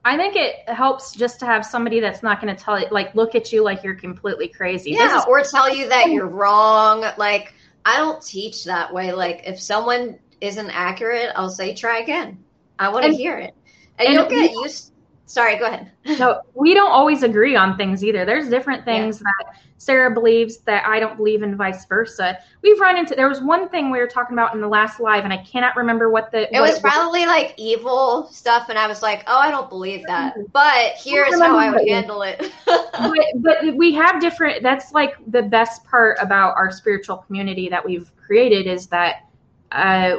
I 0.05 0.15
think 0.15 0.35
it 0.35 0.69
helps 0.69 1.13
just 1.13 1.39
to 1.41 1.45
have 1.45 1.65
somebody 1.65 1.99
that's 1.99 2.23
not 2.23 2.41
going 2.41 2.55
to 2.55 2.63
tell 2.63 2.79
you, 2.79 2.87
like, 2.89 3.13
look 3.15 3.35
at 3.35 3.51
you 3.51 3.63
like 3.63 3.83
you're 3.83 3.95
completely 3.95 4.47
crazy. 4.47 4.91
Yeah, 4.91 5.19
is- 5.19 5.25
or 5.25 5.41
tell 5.43 5.73
you 5.73 5.89
that 5.89 6.09
you're 6.11 6.27
wrong. 6.27 7.03
Like 7.17 7.53
I 7.85 7.97
don't 7.97 8.23
teach 8.23 8.65
that 8.65 8.93
way. 8.93 9.11
Like 9.11 9.43
if 9.45 9.59
someone 9.59 10.19
isn't 10.41 10.69
accurate, 10.69 11.31
I'll 11.35 11.49
say 11.49 11.75
try 11.75 11.99
again. 11.99 12.43
I 12.77 12.89
want 12.89 13.05
to 13.05 13.11
hear 13.11 13.37
it, 13.37 13.53
and, 13.97 14.07
and 14.07 14.13
you'll 14.13 14.29
get 14.29 14.51
used. 14.51 14.93
Sorry, 15.25 15.57
go 15.57 15.65
ahead. 15.65 15.91
no, 16.19 16.41
we 16.55 16.73
don't 16.73 16.91
always 16.91 17.21
agree 17.23 17.55
on 17.55 17.77
things 17.77 18.03
either. 18.03 18.25
There's 18.25 18.49
different 18.49 18.83
things 18.83 19.19
yeah. 19.19 19.25
that 19.45 19.59
Sarah 19.79 20.11
believes 20.11 20.57
that 20.59 20.85
I 20.85 20.99
don't 20.99 21.15
believe, 21.15 21.41
and 21.41 21.55
vice 21.55 21.85
versa. 21.85 22.37
We've 22.61 22.79
run 22.79 22.97
into. 22.97 23.15
There 23.15 23.29
was 23.29 23.39
one 23.39 23.69
thing 23.69 23.91
we 23.91 23.99
were 23.99 24.07
talking 24.07 24.33
about 24.35 24.53
in 24.53 24.59
the 24.59 24.67
last 24.67 24.99
live, 24.99 25.23
and 25.23 25.31
I 25.31 25.37
cannot 25.37 25.75
remember 25.77 26.09
what 26.09 26.31
the. 26.31 26.53
It 26.53 26.59
what 26.59 26.69
was 26.69 26.77
it 26.77 26.81
probably 26.81 27.21
was. 27.21 27.27
like 27.27 27.53
evil 27.57 28.27
stuff, 28.31 28.67
and 28.69 28.77
I 28.77 28.87
was 28.87 29.01
like, 29.01 29.23
"Oh, 29.27 29.37
I 29.37 29.49
don't 29.51 29.69
believe 29.69 30.03
that." 30.07 30.33
Mm-hmm. 30.33 30.43
But 30.51 30.95
here's 30.97 31.39
how 31.39 31.57
I 31.57 31.71
would 31.71 31.87
handle 31.87 32.23
it. 32.23 32.51
but, 32.65 33.17
but 33.35 33.75
we 33.75 33.93
have 33.93 34.19
different. 34.19 34.63
That's 34.63 34.91
like 34.91 35.15
the 35.27 35.43
best 35.43 35.85
part 35.85 36.17
about 36.19 36.57
our 36.57 36.71
spiritual 36.71 37.17
community 37.17 37.69
that 37.69 37.85
we've 37.85 38.11
created 38.17 38.67
is 38.67 38.87
that 38.87 39.28
uh, 39.71 40.17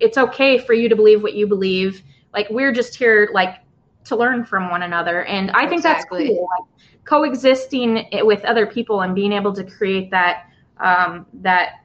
it's 0.00 0.18
okay 0.18 0.58
for 0.58 0.74
you 0.74 0.88
to 0.88 0.96
believe 0.96 1.22
what 1.22 1.34
you 1.34 1.46
believe. 1.46 2.02
Like 2.32 2.48
we're 2.50 2.72
just 2.72 2.94
here, 2.94 3.30
like 3.32 3.56
to 4.04 4.16
learn 4.16 4.44
from 4.44 4.70
one 4.70 4.82
another, 4.82 5.24
and 5.24 5.50
I 5.52 5.68
think 5.68 5.80
exactly. 5.80 6.24
that's 6.24 6.38
cool. 6.38 6.48
Like, 6.58 6.68
coexisting 7.04 8.06
with 8.22 8.44
other 8.44 8.66
people 8.66 9.02
and 9.02 9.14
being 9.14 9.32
able 9.32 9.52
to 9.52 9.64
create 9.64 10.10
that 10.10 10.46
um, 10.78 11.26
that 11.34 11.84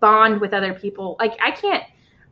bond 0.00 0.40
with 0.40 0.52
other 0.52 0.74
people. 0.74 1.16
Like 1.18 1.38
I 1.42 1.50
can't. 1.50 1.84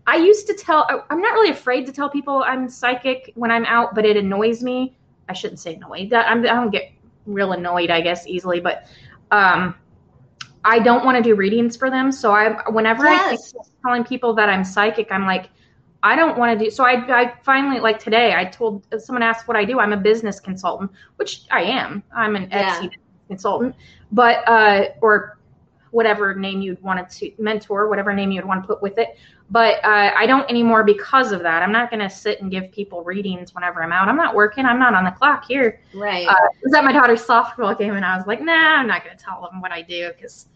I 0.06 0.16
used 0.16 0.46
to 0.46 0.54
tell. 0.54 0.86
I'm 1.10 1.20
not 1.20 1.32
really 1.32 1.50
afraid 1.50 1.86
to 1.86 1.92
tell 1.92 2.08
people 2.08 2.44
I'm 2.46 2.68
psychic 2.68 3.32
when 3.34 3.50
I'm 3.50 3.64
out, 3.64 3.94
but 3.94 4.04
it 4.04 4.16
annoys 4.16 4.62
me. 4.62 4.96
I 5.28 5.32
shouldn't 5.32 5.58
say 5.58 5.74
annoyed. 5.74 6.12
I'm, 6.12 6.40
I 6.40 6.54
don't 6.54 6.70
get 6.70 6.92
real 7.26 7.52
annoyed, 7.52 7.90
I 7.90 8.00
guess, 8.00 8.26
easily, 8.28 8.60
but 8.60 8.86
um, 9.32 9.74
I 10.66 10.80
don't 10.80 11.04
want 11.04 11.16
to 11.16 11.22
do 11.22 11.36
readings 11.36 11.76
for 11.76 11.90
them. 11.90 12.10
So 12.10 12.32
I, 12.32 12.68
whenever 12.70 13.04
yes. 13.04 13.54
I 13.56 13.62
telling 13.86 14.02
people 14.02 14.34
that 14.34 14.48
I'm 14.48 14.64
psychic, 14.64 15.12
I'm 15.12 15.24
like, 15.24 15.48
I 16.02 16.16
don't 16.16 16.36
want 16.36 16.58
to 16.58 16.64
do. 16.64 16.70
So 16.72 16.84
I, 16.84 17.22
I 17.22 17.34
finally 17.44 17.78
like 17.78 18.00
today. 18.00 18.34
I 18.34 18.44
told 18.44 18.84
someone 19.00 19.22
asked 19.22 19.46
what 19.46 19.56
I 19.56 19.64
do. 19.64 19.78
I'm 19.78 19.92
a 19.92 19.96
business 19.96 20.40
consultant, 20.40 20.90
which 21.16 21.42
I 21.52 21.62
am. 21.62 22.02
I'm 22.14 22.34
an 22.34 22.48
yeah. 22.50 22.80
Etsy 22.80 22.90
consultant, 23.28 23.76
but 24.10 24.46
uh, 24.48 24.88
or 25.00 25.38
whatever 25.92 26.34
name 26.34 26.60
you'd 26.62 26.82
want 26.82 27.08
to 27.08 27.32
mentor, 27.38 27.88
whatever 27.88 28.12
name 28.12 28.32
you'd 28.32 28.44
want 28.44 28.62
to 28.62 28.66
put 28.66 28.82
with 28.82 28.98
it. 28.98 29.16
But 29.50 29.76
uh, 29.84 30.12
I 30.16 30.26
don't 30.26 30.48
anymore 30.50 30.82
because 30.82 31.30
of 31.30 31.42
that. 31.42 31.62
I'm 31.62 31.72
not 31.72 31.90
going 31.90 32.00
to 32.00 32.10
sit 32.10 32.42
and 32.42 32.50
give 32.50 32.72
people 32.72 33.04
readings 33.04 33.54
whenever 33.54 33.82
I'm 33.82 33.92
out. 33.92 34.08
I'm 34.08 34.16
not 34.16 34.34
working. 34.34 34.66
I'm 34.66 34.80
not 34.80 34.94
on 34.94 35.04
the 35.04 35.12
clock 35.12 35.44
here. 35.46 35.80
Right. 35.94 36.26
Uh, 36.26 36.34
was 36.64 36.74
at 36.74 36.84
my 36.84 36.92
daughter's 36.92 37.24
softball 37.24 37.78
game, 37.78 37.94
and 37.94 38.04
I 38.04 38.16
was 38.16 38.26
like, 38.26 38.40
Nah, 38.40 38.52
I'm 38.52 38.88
not 38.88 39.04
going 39.04 39.16
to 39.16 39.24
tell 39.24 39.48
them 39.48 39.60
what 39.60 39.70
I 39.70 39.82
do 39.82 40.10
because 40.12 40.48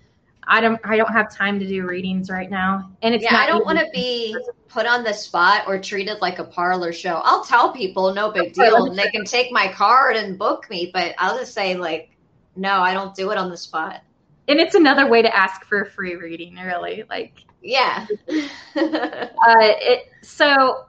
I 0.45 0.61
don't 0.61 0.81
I 0.85 0.97
don't 0.97 1.13
have 1.13 1.35
time 1.35 1.59
to 1.61 1.67
do 1.67 1.87
readings 1.87 2.31
right 2.31 2.51
now. 2.51 2.91
And 3.03 3.15
it's 3.15 3.25
yeah, 3.25 3.37
I 3.37 3.47
don't 3.47 3.65
want 3.65 3.79
to 3.79 3.87
be 3.93 4.37
put 4.69 4.87
on 4.87 5.05
the 5.05 5.13
spot 5.13 5.65
or 5.67 5.79
treated 5.79 6.21
like 6.21 6.39
a 6.39 6.45
parlor 6.45 6.93
show. 6.93 7.21
I'll 7.25 7.45
tell 7.45 7.73
people 7.73 8.13
no 8.15 8.31
big 8.31 8.53
deal 8.53 8.87
and 8.87 8.99
they 8.99 9.11
can 9.11 9.25
take 9.25 9.53
my 9.53 9.69
card 9.73 10.17
and 10.17 10.39
book 10.39 10.69
me, 10.71 10.91
but 10.93 11.15
I'll 11.19 11.39
just 11.39 11.55
say 11.55 11.77
like 11.77 12.11
no, 12.57 12.81
I 12.81 12.95
don't 12.95 13.15
do 13.15 13.31
it 13.31 13.39
on 13.39 13.51
the 13.51 13.57
spot. 13.57 14.03
And 14.49 14.59
it's 14.59 14.75
another 14.75 15.07
way 15.07 15.23
to 15.23 15.37
ask 15.37 15.65
for 15.65 15.83
a 15.83 15.91
free 15.91 16.17
reading, 16.17 16.57
really. 16.57 17.05
Like 17.09 17.45
yeah. 17.63 18.07
uh 18.29 18.45
it 18.75 20.11
so 20.23 20.87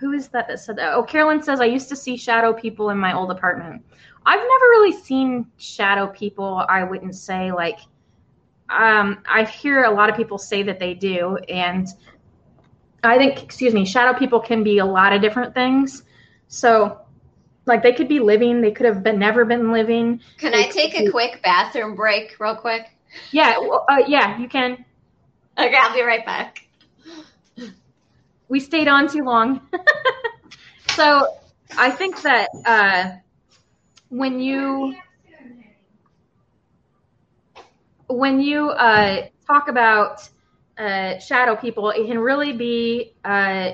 who 0.00 0.12
is 0.12 0.28
that 0.28 0.48
that 0.48 0.60
said 0.60 0.76
that? 0.76 0.94
Oh, 0.94 1.02
Carolyn 1.02 1.42
says 1.42 1.60
I 1.60 1.66
used 1.66 1.88
to 1.88 1.96
see 1.96 2.16
shadow 2.16 2.52
people 2.52 2.90
in 2.90 2.98
my 2.98 3.14
old 3.14 3.30
apartment. 3.30 3.84
I've 4.24 4.40
never 4.40 4.66
really 4.70 4.92
seen 4.92 5.46
shadow 5.56 6.06
people. 6.08 6.64
I 6.68 6.84
wouldn't 6.84 7.14
say 7.14 7.52
like 7.52 7.78
um, 8.72 9.22
I 9.28 9.44
hear 9.44 9.84
a 9.84 9.90
lot 9.90 10.08
of 10.08 10.16
people 10.16 10.38
say 10.38 10.62
that 10.62 10.78
they 10.78 10.94
do, 10.94 11.36
and 11.48 11.86
I 13.04 13.18
think, 13.18 13.42
excuse 13.42 13.74
me, 13.74 13.84
shadow 13.84 14.18
people 14.18 14.40
can 14.40 14.62
be 14.62 14.78
a 14.78 14.84
lot 14.84 15.12
of 15.12 15.20
different 15.20 15.54
things. 15.54 16.04
So, 16.48 17.00
like 17.66 17.82
they 17.82 17.92
could 17.92 18.08
be 18.08 18.20
living, 18.20 18.60
they 18.60 18.70
could 18.70 18.86
have 18.86 19.02
been 19.02 19.18
never 19.18 19.44
been 19.44 19.72
living. 19.72 20.20
Can 20.38 20.54
I 20.54 20.68
take 20.68 20.98
a 20.98 21.10
quick 21.10 21.42
bathroom 21.42 21.94
break, 21.94 22.36
real 22.38 22.56
quick? 22.56 22.86
Yeah, 23.30 23.58
well, 23.58 23.84
uh, 23.88 24.02
yeah, 24.06 24.38
you 24.38 24.48
can. 24.48 24.84
Okay, 25.58 25.76
I'll 25.76 25.94
be 25.94 26.02
right 26.02 26.24
back. 26.24 26.66
We 28.48 28.60
stayed 28.60 28.88
on 28.88 29.08
too 29.08 29.22
long. 29.22 29.60
so, 30.94 31.36
I 31.76 31.90
think 31.90 32.22
that 32.22 32.48
uh, 32.64 33.16
when 34.12 34.38
you 34.38 34.94
when 38.08 38.42
you 38.42 38.68
uh, 38.68 39.26
talk 39.46 39.68
about 39.68 40.28
uh, 40.76 41.18
shadow 41.18 41.56
people, 41.56 41.88
it 41.88 42.06
can 42.06 42.18
really 42.18 42.52
be 42.52 43.14
uh, 43.24 43.70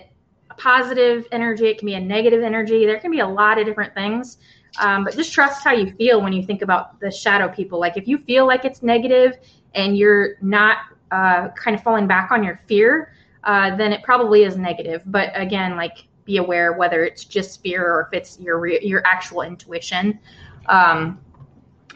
a 0.51 0.55
positive 0.56 1.27
energy. 1.32 1.66
It 1.66 1.78
can 1.78 1.86
be 1.86 1.94
a 1.94 2.01
negative 2.01 2.44
energy. 2.44 2.86
There 2.86 3.01
can 3.01 3.10
be 3.10 3.19
a 3.19 3.27
lot 3.27 3.59
of 3.59 3.66
different 3.66 3.94
things. 3.94 4.39
Um, 4.81 5.02
but 5.02 5.16
just 5.16 5.32
trust 5.32 5.65
how 5.65 5.73
you 5.73 5.93
feel 5.94 6.23
when 6.23 6.32
you 6.32 6.44
think 6.44 6.62
about 6.62 7.01
the 7.01 7.10
shadow 7.10 7.48
people. 7.48 7.81
Like 7.81 7.97
if 7.97 8.06
you 8.06 8.19
feel 8.19 8.47
like 8.47 8.65
it's 8.65 8.81
negative 8.81 9.39
and 9.74 9.98
you're 9.98 10.36
not 10.40 10.78
uh, 11.10 11.48
kind 11.48 11.74
of 11.74 11.82
falling 11.82 12.06
back 12.06 12.31
on 12.31 12.44
your 12.44 12.60
fear, 12.69 13.12
uh, 13.43 13.74
then 13.74 13.93
it 13.93 14.05
probably 14.05 14.44
is 14.44 14.56
negative. 14.56 15.02
But 15.06 15.31
again, 15.35 15.74
like 15.74 16.06
be 16.29 16.37
aware 16.37 16.75
whether 16.75 17.05
it's 17.05 17.25
just 17.25 17.63
fear 17.63 17.83
or 17.91 18.03
if 18.03 18.13
it's 18.13 18.39
your 18.39 18.65
your 18.67 19.05
actual 19.07 19.43
intuition. 19.43 20.21
Um, 20.67 21.19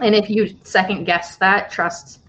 and 0.01 0.15
if 0.15 0.31
you 0.31 0.57
second 0.65 1.05
guess 1.05 1.37
that, 1.37 1.71
trust 1.71 2.21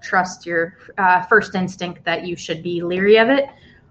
trust 0.00 0.46
your 0.46 0.78
uh, 0.96 1.22
first 1.22 1.54
instinct 1.54 2.04
that 2.04 2.24
you 2.24 2.36
should 2.36 2.62
be 2.62 2.82
leery 2.82 3.18
of 3.18 3.28
it. 3.28 3.48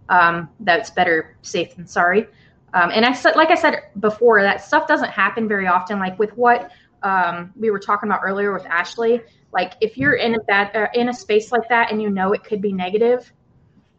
Um, 0.10 0.50
that's 0.62 0.90
better 0.90 1.36
safe 1.42 1.76
than 1.76 1.86
sorry. 1.86 2.28
Um, 2.74 2.92
and 2.92 3.06
I 3.06 3.12
said, 3.12 3.36
like 3.36 3.52
I 3.52 3.56
said 3.56 3.84
before, 4.00 4.42
that 4.42 4.64
stuff 4.64 4.88
doesn't 4.88 5.10
happen 5.10 5.48
very 5.48 5.68
often. 5.68 6.00
Like 6.00 6.18
with 6.18 6.36
what 6.38 6.72
um, 7.04 7.52
we 7.56 7.72
were 7.72 7.80
talking 7.80 8.10
about 8.10 8.22
earlier 8.24 8.54
with 8.54 8.66
Ashley, 8.66 9.22
like 9.52 9.74
if 9.82 9.98
you're 9.98 10.16
in 10.16 10.36
a 10.36 10.40
bad 10.40 10.76
uh, 10.76 10.88
in 10.94 11.10
a 11.10 11.14
space 11.14 11.52
like 11.52 11.68
that 11.70 11.92
and 11.92 12.02
you 12.02 12.10
know 12.10 12.32
it 12.32 12.44
could 12.44 12.62
be 12.62 12.72
negative, 12.72 13.32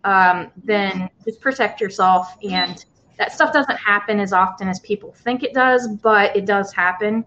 um, 0.04 0.50
then 0.64 1.10
just 1.26 1.40
protect 1.40 1.80
yourself. 1.80 2.36
And 2.42 2.82
that 3.18 3.32
stuff 3.32 3.52
doesn't 3.52 3.76
happen 3.76 4.20
as 4.20 4.32
often 4.32 4.68
as 4.68 4.80
people 4.80 5.12
think 5.12 5.42
it 5.42 5.54
does, 5.54 5.88
but 5.88 6.34
it 6.36 6.46
does 6.46 6.72
happen. 6.72 7.24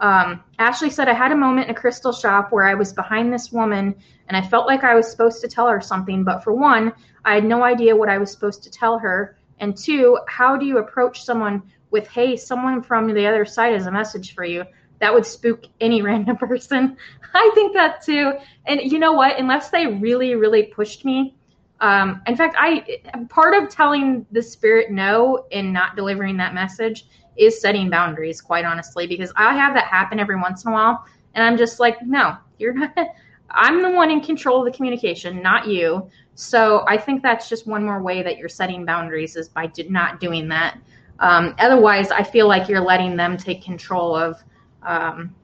Um, 0.00 0.42
Ashley 0.58 0.90
said, 0.90 1.08
I 1.08 1.14
had 1.14 1.30
a 1.30 1.36
moment 1.36 1.68
in 1.68 1.76
a 1.76 1.78
crystal 1.78 2.12
shop 2.12 2.52
where 2.52 2.64
I 2.64 2.74
was 2.74 2.92
behind 2.92 3.32
this 3.32 3.52
woman 3.52 3.94
and 4.28 4.36
I 4.36 4.46
felt 4.46 4.66
like 4.66 4.82
I 4.82 4.94
was 4.94 5.10
supposed 5.10 5.40
to 5.42 5.48
tell 5.48 5.68
her 5.68 5.80
something. 5.80 6.24
But 6.24 6.42
for 6.42 6.54
one, 6.54 6.92
I 7.24 7.34
had 7.34 7.44
no 7.44 7.62
idea 7.62 7.94
what 7.94 8.08
I 8.08 8.18
was 8.18 8.30
supposed 8.30 8.62
to 8.62 8.70
tell 8.70 8.98
her. 8.98 9.36
And 9.58 9.76
two, 9.76 10.18
how 10.26 10.56
do 10.56 10.64
you 10.64 10.78
approach 10.78 11.22
someone 11.22 11.62
with, 11.90 12.08
hey, 12.08 12.36
someone 12.36 12.82
from 12.82 13.12
the 13.12 13.26
other 13.26 13.44
side 13.44 13.74
has 13.74 13.86
a 13.86 13.92
message 13.92 14.34
for 14.34 14.44
you? 14.44 14.64
That 15.00 15.12
would 15.12 15.26
spook 15.26 15.64
any 15.80 16.00
random 16.10 16.36
person. 16.38 16.96
I 17.34 17.50
think 17.54 17.74
that 17.74 18.02
too. 18.02 18.32
And 18.66 18.80
you 18.80 18.98
know 18.98 19.12
what? 19.12 19.38
Unless 19.38 19.70
they 19.70 19.86
really, 19.86 20.34
really 20.34 20.64
pushed 20.64 21.04
me, 21.04 21.36
um, 21.80 22.20
in 22.26 22.36
fact, 22.36 22.56
I 22.58 23.00
part 23.28 23.60
of 23.60 23.70
telling 23.70 24.26
the 24.32 24.42
spirit 24.42 24.90
no 24.90 25.46
and 25.50 25.72
not 25.72 25.96
delivering 25.96 26.36
that 26.36 26.54
message 26.54 27.06
is 27.36 27.60
setting 27.60 27.88
boundaries, 27.88 28.40
quite 28.40 28.64
honestly, 28.64 29.06
because 29.06 29.32
I 29.36 29.54
have 29.54 29.74
that 29.74 29.84
happen 29.84 30.20
every 30.20 30.36
once 30.36 30.64
in 30.64 30.70
a 30.70 30.74
while. 30.74 31.04
And 31.34 31.44
I'm 31.44 31.56
just 31.56 31.80
like, 31.80 32.02
no, 32.02 32.36
you're 32.58 32.74
not. 32.74 32.96
I'm 33.52 33.82
the 33.82 33.90
one 33.90 34.12
in 34.12 34.20
control 34.20 34.60
of 34.60 34.70
the 34.70 34.76
communication, 34.76 35.42
not 35.42 35.66
you. 35.66 36.08
So 36.36 36.84
I 36.86 36.96
think 36.96 37.20
that's 37.20 37.48
just 37.48 37.66
one 37.66 37.84
more 37.84 38.00
way 38.00 38.22
that 38.22 38.38
you're 38.38 38.48
setting 38.48 38.84
boundaries 38.84 39.34
is 39.34 39.48
by 39.48 39.72
not 39.88 40.20
doing 40.20 40.48
that. 40.48 40.78
Um, 41.18 41.56
otherwise, 41.58 42.12
I 42.12 42.22
feel 42.22 42.46
like 42.46 42.68
you're 42.68 42.80
letting 42.80 43.16
them 43.16 43.36
take 43.36 43.62
control 43.62 44.14
of 44.14 44.42
um, 44.82 45.34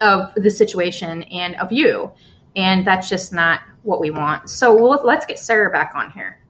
of 0.00 0.32
the 0.36 0.50
situation 0.50 1.22
and 1.24 1.56
of 1.56 1.72
you, 1.72 2.12
and 2.54 2.86
that's 2.86 3.08
just 3.08 3.32
not 3.32 3.60
what 3.86 4.00
we 4.00 4.10
want. 4.10 4.50
So 4.50 4.74
we'll, 4.74 5.00
let's 5.04 5.24
get 5.24 5.38
Sarah 5.38 5.70
back 5.70 5.92
on 5.94 6.10
here. 6.10 6.40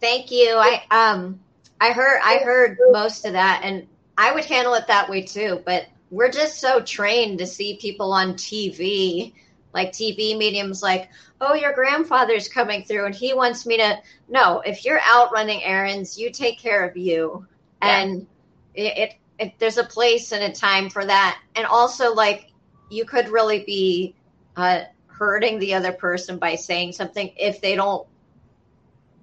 Thank 0.00 0.30
you. 0.30 0.54
I 0.56 0.82
um 0.90 1.40
I 1.80 1.92
heard 1.92 2.20
I 2.22 2.38
heard 2.44 2.78
most 2.90 3.24
of 3.24 3.32
that, 3.32 3.62
and 3.64 3.86
I 4.18 4.32
would 4.32 4.44
handle 4.44 4.74
it 4.74 4.86
that 4.86 5.08
way 5.08 5.22
too, 5.22 5.62
but 5.64 5.86
we're 6.10 6.30
just 6.30 6.60
so 6.60 6.80
trained 6.80 7.38
to 7.38 7.46
see 7.46 7.78
people 7.78 8.12
on 8.12 8.34
TV, 8.34 9.32
like 9.72 9.92
TV 9.92 10.36
mediums, 10.36 10.82
like, 10.82 11.08
oh, 11.40 11.54
your 11.54 11.72
grandfather's 11.72 12.48
coming 12.48 12.84
through 12.84 13.06
and 13.06 13.14
he 13.14 13.34
wants 13.34 13.66
me 13.66 13.78
to. 13.78 13.98
No, 14.28 14.60
if 14.60 14.84
you're 14.84 15.00
out 15.04 15.32
running 15.32 15.62
errands, 15.64 16.18
you 16.18 16.30
take 16.30 16.58
care 16.58 16.86
of 16.86 16.96
you. 16.96 17.46
Yeah. 17.82 18.00
And 18.00 18.26
it, 18.74 18.98
it, 18.98 19.14
it, 19.38 19.54
there's 19.58 19.78
a 19.78 19.84
place 19.84 20.32
and 20.32 20.44
a 20.44 20.52
time 20.52 20.88
for 20.88 21.04
that. 21.04 21.40
And 21.56 21.66
also, 21.66 22.14
like, 22.14 22.52
you 22.90 23.04
could 23.04 23.28
really 23.28 23.64
be 23.64 24.14
uh, 24.56 24.82
hurting 25.18 25.58
the 25.58 25.74
other 25.74 25.92
person 25.92 26.38
by 26.38 26.54
saying 26.54 26.92
something 26.92 27.32
if 27.36 27.60
they 27.60 27.74
don't 27.74 28.06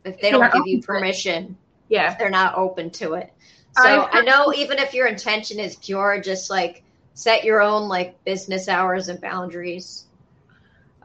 if 0.04 0.20
they 0.20 0.32
don't 0.32 0.52
give 0.52 0.66
you 0.66 0.82
permission. 0.82 1.58
Yeah. 1.90 2.12
If 2.12 2.18
they're 2.18 2.30
not 2.30 2.56
open 2.58 2.90
to 2.92 3.14
it. 3.14 3.32
So 3.78 4.08
I 4.12 4.22
know 4.22 4.54
even 4.54 4.80
if 4.80 4.94
your 4.94 5.08
intention 5.08 5.60
is 5.60 5.76
pure, 5.76 6.20
just 6.20 6.50
like 6.50 6.84
set 7.14 7.44
your 7.44 7.62
own 7.62 7.88
like 7.88 8.22
business 8.26 8.68
hours 8.68 9.10
and 9.10 9.20
boundaries. 9.22 10.06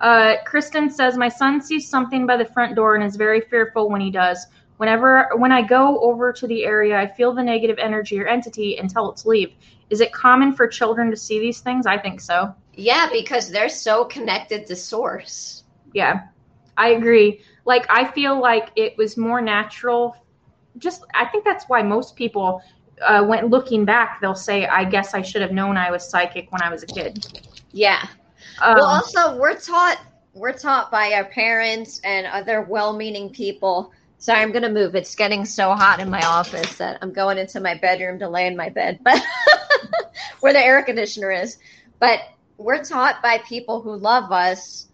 Uh, 0.00 0.34
Kristen 0.44 0.90
says, 0.90 1.16
My 1.16 1.28
son 1.28 1.60
sees 1.60 1.88
something 1.88 2.26
by 2.26 2.36
the 2.36 2.44
front 2.44 2.74
door 2.74 2.94
and 2.94 3.04
is 3.04 3.16
very 3.16 3.40
fearful 3.40 3.88
when 3.88 4.00
he 4.00 4.10
does. 4.10 4.46
Whenever 4.78 5.30
when 5.36 5.52
I 5.52 5.62
go 5.62 6.00
over 6.00 6.32
to 6.32 6.46
the 6.46 6.64
area, 6.64 6.98
I 6.98 7.06
feel 7.06 7.32
the 7.32 7.42
negative 7.42 7.78
energy 7.78 8.20
or 8.20 8.26
entity 8.26 8.78
and 8.78 8.90
tell 8.90 9.10
it 9.10 9.16
to 9.18 9.28
leave. 9.28 9.54
Is 9.88 10.00
it 10.00 10.12
common 10.12 10.52
for 10.52 10.66
children 10.68 11.10
to 11.10 11.16
see 11.16 11.38
these 11.38 11.60
things? 11.60 11.86
I 11.86 11.98
think 11.98 12.20
so. 12.20 12.54
Yeah, 12.76 13.08
because 13.10 13.50
they're 13.50 13.70
so 13.70 14.04
connected 14.04 14.66
to 14.66 14.76
source. 14.76 15.64
Yeah, 15.92 16.24
I 16.76 16.90
agree. 16.90 17.40
Like, 17.64 17.86
I 17.88 18.04
feel 18.12 18.38
like 18.40 18.70
it 18.76 18.96
was 18.98 19.16
more 19.16 19.40
natural. 19.40 20.14
Just, 20.78 21.04
I 21.14 21.24
think 21.24 21.44
that's 21.44 21.64
why 21.68 21.82
most 21.82 22.16
people, 22.16 22.62
uh, 23.02 23.24
when 23.24 23.46
looking 23.46 23.84
back, 23.86 24.20
they'll 24.20 24.34
say, 24.34 24.66
I 24.66 24.84
guess 24.84 25.14
I 25.14 25.22
should 25.22 25.40
have 25.40 25.52
known 25.52 25.76
I 25.76 25.90
was 25.90 26.08
psychic 26.08 26.52
when 26.52 26.62
I 26.62 26.70
was 26.70 26.82
a 26.82 26.86
kid. 26.86 27.40
Yeah. 27.72 28.06
Um, 28.60 28.76
well, 28.76 28.84
also, 28.84 29.36
we're 29.38 29.58
taught 29.58 30.00
we're 30.34 30.52
taught 30.52 30.90
by 30.90 31.12
our 31.14 31.24
parents 31.24 31.98
and 32.04 32.26
other 32.26 32.60
well-meaning 32.60 33.30
people. 33.30 33.90
Sorry, 34.18 34.40
I'm 34.40 34.52
gonna 34.52 34.68
move. 34.68 34.94
It's 34.94 35.14
getting 35.14 35.44
so 35.46 35.72
hot 35.74 35.98
in 35.98 36.10
my 36.10 36.20
office 36.26 36.76
that 36.76 36.98
I'm 37.00 37.12
going 37.12 37.38
into 37.38 37.58
my 37.60 37.74
bedroom 37.74 38.18
to 38.18 38.28
lay 38.28 38.46
in 38.46 38.56
my 38.56 38.68
bed, 38.68 39.00
but 39.02 39.22
where 40.40 40.52
the 40.52 40.58
air 40.58 40.82
conditioner 40.82 41.30
is. 41.30 41.58
But 42.00 42.20
we're 42.58 42.82
taught 42.82 43.22
by 43.22 43.38
people 43.38 43.80
who 43.82 43.96
love 43.96 44.32
us 44.32 44.88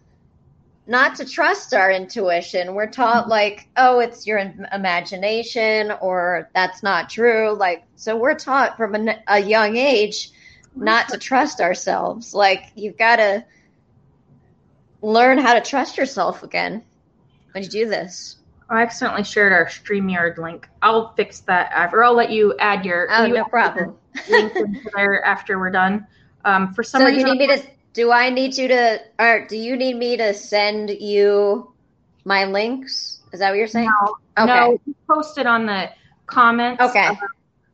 not 0.85 1.15
to 1.15 1.25
trust 1.25 1.73
our 1.73 1.89
intuition. 1.91 2.73
We're 2.75 2.91
taught 2.91 3.29
like, 3.29 3.67
oh, 3.77 3.99
it's 3.99 4.27
your 4.27 4.39
imagination, 4.73 5.93
or 6.01 6.49
that's 6.53 6.83
not 6.83 7.09
true. 7.09 7.55
Like, 7.57 7.83
so 7.95 8.17
we're 8.17 8.37
taught 8.37 8.75
from 8.75 9.09
a 9.27 9.39
young 9.39 9.77
age 9.77 10.31
not 10.75 11.07
to 11.09 11.17
trust 11.17 11.61
ourselves. 11.61 12.33
Like, 12.33 12.71
you've 12.75 12.97
got 12.97 13.17
to 13.17 13.45
learn 15.01 15.37
how 15.37 15.53
to 15.53 15.61
trust 15.61 15.97
yourself 15.97 16.43
again 16.43 16.83
when 17.53 17.63
you 17.63 17.69
do 17.69 17.87
this. 17.87 18.37
I 18.69 18.81
accidentally 18.81 19.23
shared 19.23 19.53
our 19.53 19.67
StreamYard 19.67 20.37
link. 20.37 20.67
I'll 20.81 21.13
fix 21.13 21.41
that 21.41 21.71
after. 21.71 22.03
I'll 22.03 22.15
let 22.15 22.31
you 22.31 22.55
add 22.59 22.85
your 22.85 23.07
Oh, 23.09 23.25
you 23.25 23.35
no 23.35 23.43
problem. 23.45 23.95
link 24.29 24.53
there 24.95 25.23
after 25.23 25.59
we're 25.59 25.71
done. 25.71 26.07
Um, 26.43 26.73
for 26.73 26.83
some 26.83 27.01
So 27.01 27.05
reason, 27.05 27.27
you 27.27 27.35
need 27.35 27.39
me 27.39 27.47
to? 27.47 27.63
Do 27.93 28.11
I 28.11 28.29
need 28.29 28.57
you 28.57 28.67
to? 28.67 28.99
Or 29.19 29.45
do 29.47 29.57
you 29.57 29.75
need 29.77 29.95
me 29.95 30.17
to 30.17 30.33
send 30.33 30.89
you 30.89 31.71
my 32.25 32.45
links? 32.45 33.21
Is 33.31 33.39
that 33.39 33.49
what 33.49 33.57
you're 33.57 33.67
saying? 33.67 33.89
no, 33.89 34.43
Okay. 34.43 34.53
no, 34.53 34.79
post 35.09 35.37
it 35.37 35.45
on 35.45 35.65
the 35.65 35.89
comments. 36.25 36.81
Okay. 36.81 37.07
Uh, 37.07 37.15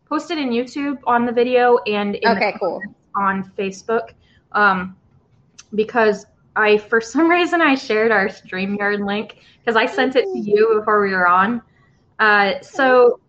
post 0.07 0.31
it 0.31 0.37
in 0.37 0.49
YouTube 0.49 0.97
on 1.05 1.25
the 1.25 1.31
video 1.31 1.77
and 1.87 2.15
in 2.15 2.33
the 2.35 2.37
Okay. 2.37 2.53
Cool. 2.59 2.81
on 3.15 3.43
Facebook 3.57 4.09
um, 4.51 4.95
because 5.75 6.25
I, 6.55 6.77
for 6.77 7.01
some 7.01 7.29
reason, 7.37 7.61
I 7.61 7.75
shared 7.75 8.11
our 8.11 8.27
StreamYard 8.27 9.05
link 9.05 9.37
because 9.59 9.75
I 9.75 9.85
sent 9.85 10.15
it 10.15 10.25
to 10.31 10.39
you 10.39 10.75
before 10.79 11.01
we 11.01 11.11
were 11.11 11.27
on. 11.27 11.61
Uh, 12.19 12.59
so 12.61 13.19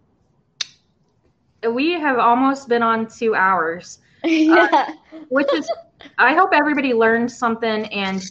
we 1.73 1.93
have 1.93 2.19
almost 2.19 2.69
been 2.69 2.83
on 2.83 3.07
two 3.07 3.35
hours, 3.35 3.99
yeah. 4.25 4.95
which 5.29 5.53
is, 5.53 5.71
I 6.19 6.35
hope 6.35 6.51
everybody 6.53 6.93
learned 6.93 7.31
something. 7.31 7.87
And 7.87 8.23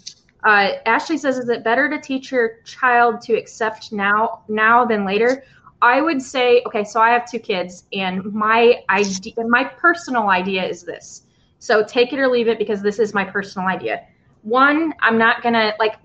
uh, 0.43 0.73
Ashley 0.85 1.17
says, 1.17 1.37
is 1.37 1.49
it 1.49 1.63
better 1.63 1.89
to 1.89 1.99
teach 1.99 2.31
your 2.31 2.61
child 2.63 3.21
to 3.21 3.33
accept 3.33 3.91
now, 3.91 4.43
now 4.47 4.85
than 4.85 5.05
later? 5.05 5.43
I 5.81 6.01
would 6.01 6.21
say, 6.21 6.61
okay, 6.65 6.83
so 6.83 6.99
I 6.99 7.11
have 7.11 7.29
two 7.29 7.39
kids, 7.39 7.85
and 7.93 8.33
my 8.33 8.83
idea, 8.89 9.33
my 9.47 9.63
personal 9.63 10.29
idea 10.29 10.67
is 10.67 10.83
this. 10.83 11.23
So 11.59 11.83
take 11.83 12.11
it 12.11 12.19
or 12.19 12.27
leave 12.27 12.47
it 12.47 12.57
because 12.57 12.81
this 12.81 12.99
is 12.99 13.13
my 13.13 13.23
personal 13.23 13.67
idea. 13.67 14.05
One, 14.41 14.93
I'm 15.01 15.17
not 15.17 15.41
gonna 15.41 15.73
like, 15.79 15.95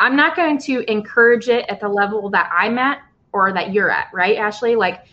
I'm 0.00 0.16
not 0.16 0.34
going 0.34 0.58
to 0.58 0.90
encourage 0.90 1.48
it 1.48 1.64
at 1.68 1.80
the 1.80 1.88
level 1.88 2.28
that 2.30 2.50
I'm 2.52 2.78
at 2.78 3.02
or 3.32 3.52
that 3.52 3.72
you're 3.72 3.90
at, 3.90 4.08
right, 4.12 4.36
Ashley? 4.36 4.74
Like, 4.74 5.04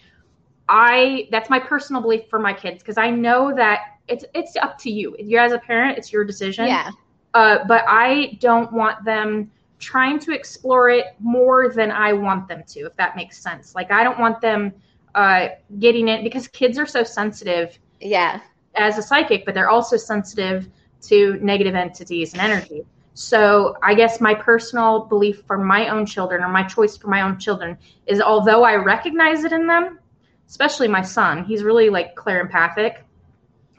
I 0.70 1.28
that's 1.32 1.50
my 1.50 1.60
personal 1.60 2.02
belief 2.02 2.30
for 2.30 2.40
my 2.40 2.54
kids 2.54 2.80
because 2.80 2.98
I 2.98 3.10
know 3.10 3.54
that 3.56 3.91
it's 4.08 4.26
it's 4.34 4.56
up 4.58 4.78
to 4.80 4.90
you. 4.92 5.16
You're 5.20 5.42
as 5.42 5.52
a 5.52 5.60
parent, 5.60 5.98
it's 5.98 6.12
your 6.12 6.24
decision. 6.24 6.68
yeah. 6.68 6.92
Uh, 7.34 7.60
but 7.66 7.84
I 7.88 8.38
don't 8.42 8.72
want 8.74 9.06
them 9.06 9.50
trying 9.80 10.20
to 10.20 10.32
explore 10.34 10.90
it 10.90 11.06
more 11.20 11.70
than 11.70 11.90
I 11.92 12.12
want 12.14 12.48
them 12.48 12.64
to, 12.68 12.82
if 12.82 12.96
that 12.98 13.16
makes 13.16 13.38
sense. 13.42 13.74
Like 13.74 13.90
I 13.92 14.04
don't 14.04 14.20
want 14.20 14.42
them 14.42 14.74
uh, 15.16 15.48
getting 15.80 16.08
it 16.10 16.24
because 16.24 16.48
kids 16.50 16.78
are 16.78 16.86
so 16.86 17.04
sensitive 17.04 17.80
Yeah. 18.00 18.42
as 18.76 18.98
a 18.98 19.02
psychic, 19.02 19.46
but 19.46 19.54
they're 19.56 19.70
also 19.70 19.98
sensitive 19.98 20.70
to 21.04 21.40
negative 21.42 21.74
entities 21.74 22.34
and 22.34 22.42
energy. 22.42 22.86
So 23.14 23.76
I 23.82 23.94
guess 23.96 24.22
my 24.22 24.34
personal 24.34 25.06
belief 25.06 25.44
for 25.48 25.58
my 25.58 25.90
own 25.90 26.06
children 26.06 26.44
or 26.44 26.50
my 26.50 26.64
choice 26.64 26.96
for 26.98 27.08
my 27.08 27.22
own 27.22 27.40
children 27.40 27.78
is 28.08 28.22
although 28.22 28.64
I 28.64 28.76
recognize 28.76 29.44
it 29.44 29.52
in 29.52 29.68
them, 29.68 30.00
especially 30.48 30.88
my 30.88 31.02
son, 31.02 31.44
he's 31.44 31.64
really 31.64 31.90
like 31.90 32.16
clairempathic. 32.16 33.04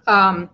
Um, 0.07 0.51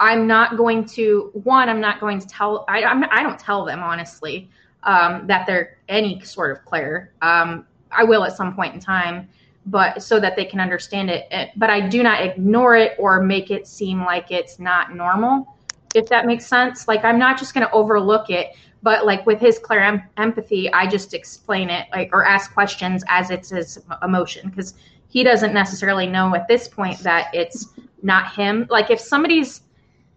I'm 0.00 0.26
not 0.26 0.56
going 0.56 0.84
to 0.86 1.30
one. 1.44 1.68
I'm 1.68 1.80
not 1.80 2.00
going 2.00 2.18
to 2.18 2.26
tell. 2.26 2.64
I 2.68 2.82
I'm, 2.82 3.04
I 3.04 3.22
don't 3.22 3.38
tell 3.38 3.64
them 3.64 3.82
honestly 3.82 4.50
um, 4.82 5.26
that 5.26 5.46
they're 5.46 5.78
any 5.88 6.20
sort 6.22 6.50
of 6.50 6.64
clair. 6.64 7.12
Um, 7.22 7.66
I 7.90 8.04
will 8.04 8.24
at 8.24 8.36
some 8.36 8.54
point 8.54 8.74
in 8.74 8.80
time, 8.80 9.28
but 9.66 10.02
so 10.02 10.18
that 10.18 10.34
they 10.34 10.44
can 10.44 10.60
understand 10.60 11.10
it. 11.10 11.50
But 11.56 11.70
I 11.70 11.86
do 11.86 12.02
not 12.02 12.22
ignore 12.22 12.76
it 12.76 12.96
or 12.98 13.22
make 13.22 13.50
it 13.50 13.66
seem 13.66 14.00
like 14.00 14.30
it's 14.30 14.58
not 14.58 14.94
normal. 14.94 15.56
If 15.94 16.08
that 16.08 16.26
makes 16.26 16.46
sense. 16.46 16.88
Like 16.88 17.04
I'm 17.04 17.18
not 17.18 17.38
just 17.38 17.54
going 17.54 17.66
to 17.66 17.72
overlook 17.72 18.30
it, 18.30 18.56
but 18.82 19.06
like 19.06 19.24
with 19.26 19.38
his 19.38 19.58
clair 19.58 19.82
em- 19.82 20.02
empathy, 20.16 20.72
I 20.72 20.86
just 20.86 21.14
explain 21.14 21.70
it 21.70 21.86
like 21.92 22.10
or 22.12 22.24
ask 22.24 22.52
questions 22.52 23.04
as 23.08 23.30
it's 23.30 23.50
his 23.50 23.78
emotion 24.02 24.48
because 24.48 24.74
he 25.08 25.22
doesn't 25.22 25.52
necessarily 25.52 26.06
know 26.06 26.34
at 26.34 26.48
this 26.48 26.66
point 26.66 26.98
that 27.00 27.28
it's 27.34 27.68
not 28.02 28.32
him. 28.34 28.66
Like 28.70 28.90
if 28.90 29.00
somebody's 29.00 29.62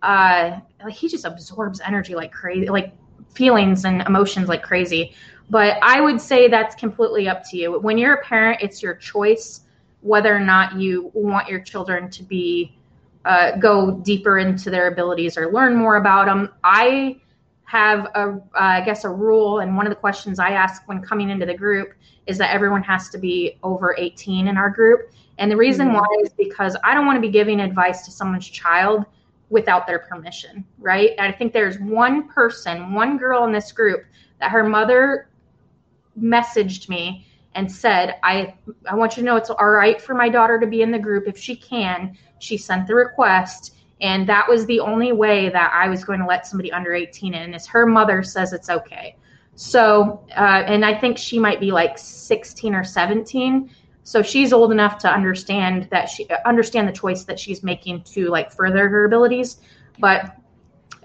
uh 0.01 0.59
like 0.83 0.93
he 0.93 1.07
just 1.07 1.25
absorbs 1.25 1.79
energy 1.81 2.15
like 2.15 2.31
crazy 2.31 2.67
like 2.67 2.93
feelings 3.33 3.85
and 3.85 4.01
emotions 4.03 4.47
like 4.47 4.63
crazy. 4.63 5.13
But 5.49 5.77
i 5.81 6.01
would 6.01 6.19
say 6.19 6.47
that's 6.47 6.75
completely 6.75 7.27
up 7.27 7.43
to 7.49 7.57
you. 7.57 7.79
When 7.79 7.97
you're 7.97 8.15
a 8.15 8.23
parent 8.23 8.61
it's 8.61 8.83
your 8.83 8.95
choice 8.95 9.61
whether 10.05 10.35
or 10.35 10.39
not 10.39 10.75
you 10.79 11.09
want 11.15 11.49
your 11.49 11.59
children 11.59 12.11
to 12.11 12.23
be 12.23 12.77
uh, 13.25 13.57
go 13.57 13.89
deeper 13.89 14.37
into 14.37 14.69
their 14.69 14.87
abilities 14.87 15.35
or 15.35 15.51
learn 15.51 15.75
more 15.75 15.95
about 15.95 16.27
them 16.27 16.49
i 16.63 17.19
have 17.63 18.05
a 18.13 18.19
uh, 18.19 18.39
i 18.53 18.81
guess 18.81 19.03
a 19.03 19.09
rule 19.09 19.59
and 19.59 19.75
one 19.75 19.87
of 19.87 19.89
the 19.89 19.95
questions 19.95 20.37
i 20.37 20.51
ask 20.51 20.87
when 20.87 21.01
coming 21.01 21.31
into 21.31 21.43
the 21.45 21.53
group 21.53 21.93
is 22.27 22.37
that 22.37 22.53
everyone 22.53 22.83
has 22.83 23.09
to 23.09 23.17
be 23.17 23.57
over 23.63 23.95
18 23.97 24.47
in 24.47 24.57
our 24.57 24.69
group 24.69 25.09
and 25.37 25.51
the 25.51 25.57
reason 25.57 25.89
Mhm. 25.89 25.93
why 25.93 26.05
is 26.23 26.33
because 26.33 26.75
i 26.83 26.93
don't 26.93 27.05
want 27.05 27.17
to 27.17 27.21
be 27.21 27.29
giving 27.31 27.59
advice 27.59 28.03
to 28.05 28.11
someone's 28.11 28.47
child 28.47 29.05
without 29.49 29.85
their 29.85 29.99
permission, 29.99 30.65
right? 30.79 31.11
And 31.17 31.27
I 31.27 31.31
think 31.31 31.53
there's 31.53 31.79
one 31.79 32.27
person, 32.27 32.93
one 32.93 33.17
girl 33.17 33.45
in 33.45 33.51
this 33.51 33.71
group 33.71 34.03
that 34.39 34.51
her 34.51 34.63
mother 34.63 35.29
messaged 36.19 36.89
me 36.89 37.25
and 37.53 37.71
said, 37.71 38.15
I 38.23 38.55
I 38.89 38.95
want 38.95 39.15
you 39.15 39.21
to 39.21 39.25
know 39.25 39.35
it's 39.35 39.49
all 39.49 39.69
right 39.69 40.01
for 40.01 40.13
my 40.13 40.29
daughter 40.29 40.59
to 40.59 40.67
be 40.67 40.81
in 40.81 40.91
the 40.91 40.99
group 40.99 41.27
if 41.27 41.37
she 41.37 41.55
can. 41.55 42.17
She 42.39 42.57
sent 42.57 42.87
the 42.87 42.95
request 42.95 43.75
and 44.01 44.27
that 44.27 44.47
was 44.49 44.65
the 44.65 44.79
only 44.79 45.13
way 45.13 45.49
that 45.49 45.71
I 45.73 45.87
was 45.87 46.03
going 46.03 46.19
to 46.19 46.25
let 46.25 46.45
somebody 46.45 46.71
under 46.71 46.93
18 46.93 47.33
in 47.33 47.53
is 47.53 47.65
her 47.67 47.85
mother 47.85 48.23
says 48.23 48.51
it's 48.51 48.69
okay. 48.69 49.15
So, 49.55 50.25
uh, 50.35 50.63
and 50.67 50.83
I 50.83 50.99
think 50.99 51.17
she 51.17 51.39
might 51.39 51.61
be 51.61 51.71
like 51.71 51.97
16 51.97 52.75
or 52.75 52.83
17 52.83 53.69
so 54.05 54.21
she's 54.21 54.53
old 54.53 54.71
enough 54.71 54.99
to 54.99 55.11
understand 55.11 55.89
that 55.89 56.05
she 56.07 56.27
understand 56.45 56.87
the 56.87 56.93
choice 56.93 57.23
that 57.25 57.39
she's 57.39 57.63
making 57.63 58.01
to 58.03 58.29
like 58.29 58.51
further 58.51 58.87
her 58.87 59.05
abilities 59.05 59.57
but 59.99 60.37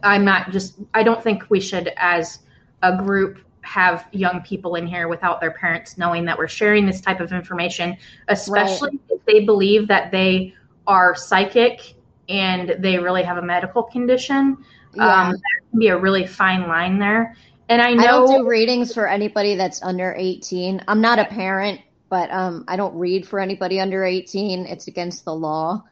i'm 0.04 0.24
not 0.24 0.50
just 0.50 0.76
i 0.94 1.02
don't 1.02 1.22
think 1.24 1.44
we 1.48 1.58
should 1.58 1.92
as 1.96 2.40
a 2.82 2.96
group 2.96 3.38
have 3.62 4.06
young 4.12 4.40
people 4.42 4.76
in 4.76 4.86
here 4.86 5.08
without 5.08 5.40
their 5.40 5.50
parents 5.50 5.98
knowing 5.98 6.24
that 6.24 6.38
we're 6.38 6.48
sharing 6.48 6.86
this 6.86 7.00
type 7.00 7.20
of 7.20 7.32
information 7.32 7.96
especially 8.28 8.98
if 9.08 9.24
they 9.24 9.44
believe 9.44 9.88
that 9.88 10.10
they 10.10 10.54
are 10.86 11.14
psychic 11.14 11.94
and 12.28 12.76
they 12.78 12.98
really 12.98 13.22
have 13.22 13.38
a 13.38 13.42
medical 13.42 13.82
condition 13.82 14.56
Yeah. 14.94 15.28
um, 15.28 15.30
there 15.30 15.70
can 15.70 15.78
be 15.78 15.88
a 15.88 15.98
really 15.98 16.26
fine 16.26 16.68
line 16.68 16.98
there 16.98 17.34
and 17.70 17.80
i 17.80 17.90
I 17.90 17.94
know 17.94 18.26
don't 18.26 18.42
do 18.42 18.48
readings 18.48 18.92
for 18.92 19.08
anybody 19.08 19.54
that's 19.54 19.82
under 19.82 20.14
18. 20.18 20.82
I'm 20.88 21.00
not 21.00 21.18
a 21.18 21.24
parent, 21.26 21.80
but 22.10 22.30
um, 22.30 22.64
I 22.68 22.76
don't 22.76 22.94
read 22.96 23.26
for 23.26 23.38
anybody 23.40 23.80
under 23.80 24.04
18. 24.04 24.66
It's 24.66 24.88
against 24.88 25.24
the 25.24 25.34
law. 25.34 25.82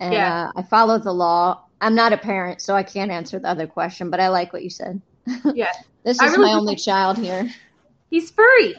And 0.00 0.12
Yeah. 0.12 0.48
uh, 0.48 0.52
I 0.56 0.62
follow 0.62 0.98
the 0.98 1.12
law. 1.12 1.62
I'm 1.80 1.94
not 1.94 2.12
a 2.12 2.18
parent, 2.18 2.60
so 2.60 2.74
I 2.74 2.82
can't 2.82 3.10
answer 3.10 3.38
the 3.38 3.48
other 3.48 3.66
question, 3.66 4.10
but 4.10 4.20
I 4.20 4.28
like 4.28 4.52
what 4.52 4.62
you 4.64 4.70
said. 4.70 5.00
yeah 5.54 5.72
This 6.04 6.20
is 6.20 6.32
really 6.32 6.50
my 6.50 6.52
only 6.58 6.76
child 6.76 7.16
here. 7.18 7.48
he's 8.10 8.30
furry 8.30 8.74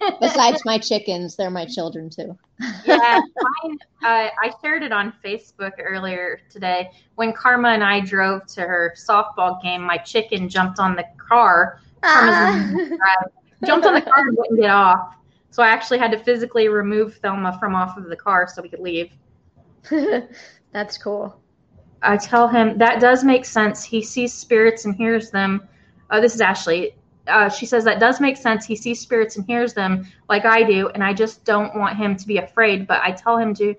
Besides 0.20 0.64
my 0.64 0.78
chickens, 0.78 1.34
they're 1.36 1.50
my 1.50 1.66
children 1.66 2.08
too. 2.08 2.38
yeah, 2.86 3.20
mine, 3.64 3.78
uh, 4.04 4.28
I 4.40 4.52
shared 4.62 4.84
it 4.84 4.92
on 4.92 5.12
Facebook 5.24 5.72
earlier 5.80 6.40
today. 6.50 6.90
When 7.16 7.32
Karma 7.32 7.70
and 7.70 7.82
I 7.82 7.98
drove 8.00 8.46
to 8.54 8.60
her 8.60 8.94
softball 8.96 9.60
game, 9.60 9.82
my 9.82 9.96
chicken 9.98 10.48
jumped 10.48 10.78
on 10.78 10.94
the 10.94 11.04
car, 11.18 11.80
Ah. 12.04 12.70
jumped 13.64 13.86
on 13.86 13.94
the 13.94 14.00
car 14.02 14.28
and 14.28 14.36
wouldn't 14.36 14.60
get 14.60 14.70
off. 14.70 15.14
So 15.50 15.62
I 15.62 15.68
actually 15.68 15.98
had 15.98 16.12
to 16.12 16.18
physically 16.18 16.68
remove 16.68 17.16
Thelma 17.16 17.58
from 17.58 17.74
off 17.74 17.96
of 17.96 18.08
the 18.08 18.16
car 18.16 18.48
so 18.48 18.62
we 18.62 18.68
could 18.68 18.80
leave. 18.80 19.10
That's 20.72 20.98
cool. 20.98 21.40
I 22.02 22.16
tell 22.16 22.46
him 22.46 22.78
that 22.78 23.00
does 23.00 23.24
make 23.24 23.44
sense. 23.44 23.82
He 23.82 24.02
sees 24.02 24.32
spirits 24.32 24.84
and 24.84 24.94
hears 24.94 25.30
them. 25.30 25.66
Uh, 26.10 26.20
this 26.20 26.34
is 26.34 26.40
Ashley. 26.40 26.94
Uh, 27.26 27.48
she 27.48 27.66
says 27.66 27.84
that 27.84 28.00
does 28.00 28.20
make 28.20 28.36
sense. 28.36 28.64
He 28.64 28.76
sees 28.76 29.00
spirits 29.00 29.36
and 29.36 29.44
hears 29.46 29.74
them 29.74 30.06
like 30.28 30.44
I 30.44 30.62
do, 30.62 30.88
and 30.90 31.02
I 31.02 31.12
just 31.12 31.44
don't 31.44 31.74
want 31.74 31.96
him 31.96 32.16
to 32.16 32.26
be 32.26 32.38
afraid. 32.38 32.86
But 32.86 33.02
I 33.02 33.12
tell 33.12 33.36
him 33.36 33.54
to 33.54 33.74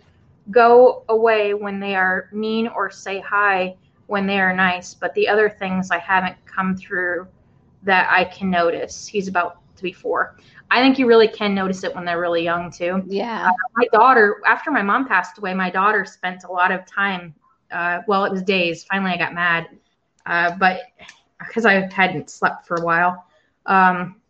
go 0.52 1.04
away 1.10 1.54
when 1.54 1.80
they 1.80 1.96
are 1.96 2.30
mean 2.32 2.68
or 2.68 2.90
say 2.90 3.20
hi 3.20 3.76
when 4.08 4.26
they 4.28 4.40
are 4.40 4.54
nice. 4.54 4.94
But 4.94 5.14
the 5.14 5.28
other 5.28 5.50
things 5.50 5.92
I 5.92 6.00
haven't 6.00 6.36
come 6.46 6.76
through 6.76 7.28
that 7.84 8.08
I 8.12 8.26
can 8.26 8.50
notice. 8.50 9.08
He's 9.08 9.28
about 9.28 9.62
to 9.78 9.84
be 9.84 9.94
four. 9.94 10.36
I 10.72 10.82
think 10.82 11.00
you 11.00 11.08
really 11.08 11.28
can 11.28 11.56
notice 11.56 11.84
it 11.84 11.96
when 11.96 12.06
they're 12.06 12.20
really 12.20 12.44
young 12.44 12.72
too. 12.72 13.04
Yeah. 13.08 13.48
Uh, 13.48 13.54
my 13.76 13.86
daughter, 13.92 14.42
after 14.46 14.72
my 14.72 14.82
mom 14.82 15.08
passed 15.08 15.38
away, 15.38 15.54
my 15.54 15.70
daughter 15.70 16.06
spent 16.06 16.44
a 16.44 16.52
lot 16.52 16.72
of 16.72 16.86
time. 16.86 17.34
Uh, 17.72 18.02
well, 18.08 18.26
it 18.26 18.32
was 18.32 18.44
days. 18.44 18.84
Finally, 18.84 19.12
I 19.12 19.18
got 19.18 19.34
mad, 19.34 19.68
uh, 20.26 20.56
but 20.58 20.82
because 21.40 21.66
I 21.66 21.90
hadn't 21.92 22.30
slept 22.30 22.68
for 22.68 22.76
a 22.76 22.84
while. 22.84 23.26
Um, 23.66 24.22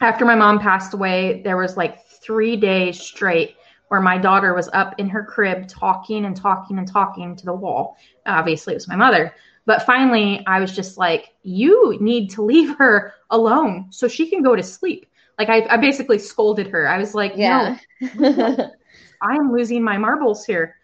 after 0.00 0.24
my 0.24 0.34
mom 0.34 0.58
passed 0.58 0.94
away, 0.94 1.42
there 1.42 1.56
was 1.56 1.76
like 1.76 2.06
three 2.06 2.56
days 2.56 3.00
straight 3.00 3.56
where 3.88 4.00
my 4.00 4.16
daughter 4.16 4.54
was 4.54 4.68
up 4.72 4.94
in 4.98 5.08
her 5.08 5.24
crib 5.24 5.66
talking 5.66 6.24
and 6.24 6.36
talking 6.36 6.78
and 6.78 6.86
talking 6.86 7.34
to 7.34 7.44
the 7.44 7.52
wall. 7.52 7.96
Obviously, 8.26 8.72
it 8.72 8.76
was 8.76 8.88
my 8.88 8.96
mother. 8.96 9.34
But 9.66 9.84
finally, 9.84 10.42
I 10.46 10.60
was 10.60 10.74
just 10.74 10.96
like, 10.96 11.34
you 11.42 11.98
need 12.00 12.30
to 12.30 12.42
leave 12.42 12.76
her 12.78 13.14
alone 13.30 13.88
so 13.90 14.08
she 14.08 14.30
can 14.30 14.42
go 14.42 14.54
to 14.56 14.62
sleep. 14.62 15.06
Like, 15.40 15.50
I, 15.50 15.74
I 15.74 15.78
basically 15.78 16.18
scolded 16.18 16.68
her. 16.68 16.88
I 16.88 16.98
was 16.98 17.14
like, 17.14 17.34
yeah. 17.36 17.78
no, 18.14 18.70
I'm 19.22 19.52
losing 19.52 19.82
my 19.82 19.98
marbles 19.98 20.44
here. 20.44 20.76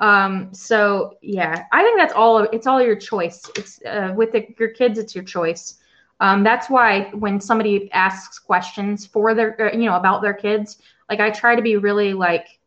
Um, 0.00 0.54
so 0.54 1.18
yeah, 1.22 1.64
I 1.72 1.82
think 1.82 1.98
that's 1.98 2.14
all. 2.14 2.38
It's 2.52 2.66
all 2.66 2.82
your 2.82 2.96
choice. 2.96 3.50
It's 3.56 3.84
uh, 3.84 4.12
with 4.16 4.32
the, 4.32 4.46
your 4.58 4.70
kids, 4.70 4.98
it's 4.98 5.14
your 5.14 5.24
choice. 5.24 5.78
Um, 6.20 6.44
that's 6.44 6.70
why 6.70 7.10
when 7.12 7.40
somebody 7.40 7.90
asks 7.92 8.38
questions 8.38 9.06
for 9.06 9.34
their, 9.34 9.72
uh, 9.72 9.76
you 9.76 9.86
know, 9.86 9.96
about 9.96 10.22
their 10.22 10.34
kids, 10.34 10.78
like 11.10 11.20
I 11.20 11.30
try 11.30 11.56
to 11.56 11.62
be 11.62 11.76
really 11.76 12.12
like, 12.14 12.60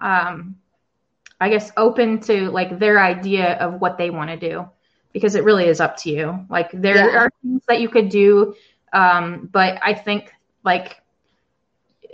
um, 0.00 0.56
I 1.40 1.48
guess 1.48 1.72
open 1.76 2.20
to 2.20 2.50
like 2.50 2.78
their 2.78 3.02
idea 3.02 3.54
of 3.58 3.80
what 3.80 3.98
they 3.98 4.10
want 4.10 4.30
to 4.30 4.36
do 4.36 4.68
because 5.12 5.34
it 5.34 5.44
really 5.44 5.66
is 5.66 5.80
up 5.80 5.96
to 5.98 6.10
you. 6.10 6.46
Like 6.50 6.70
there 6.72 7.10
Yeah. 7.10 7.18
are 7.18 7.30
things 7.42 7.62
that 7.68 7.80
you 7.80 7.88
could 7.88 8.08
do, 8.10 8.54
um, 8.92 9.48
but 9.52 9.78
I 9.82 9.94
think 9.94 10.32
like 10.64 11.00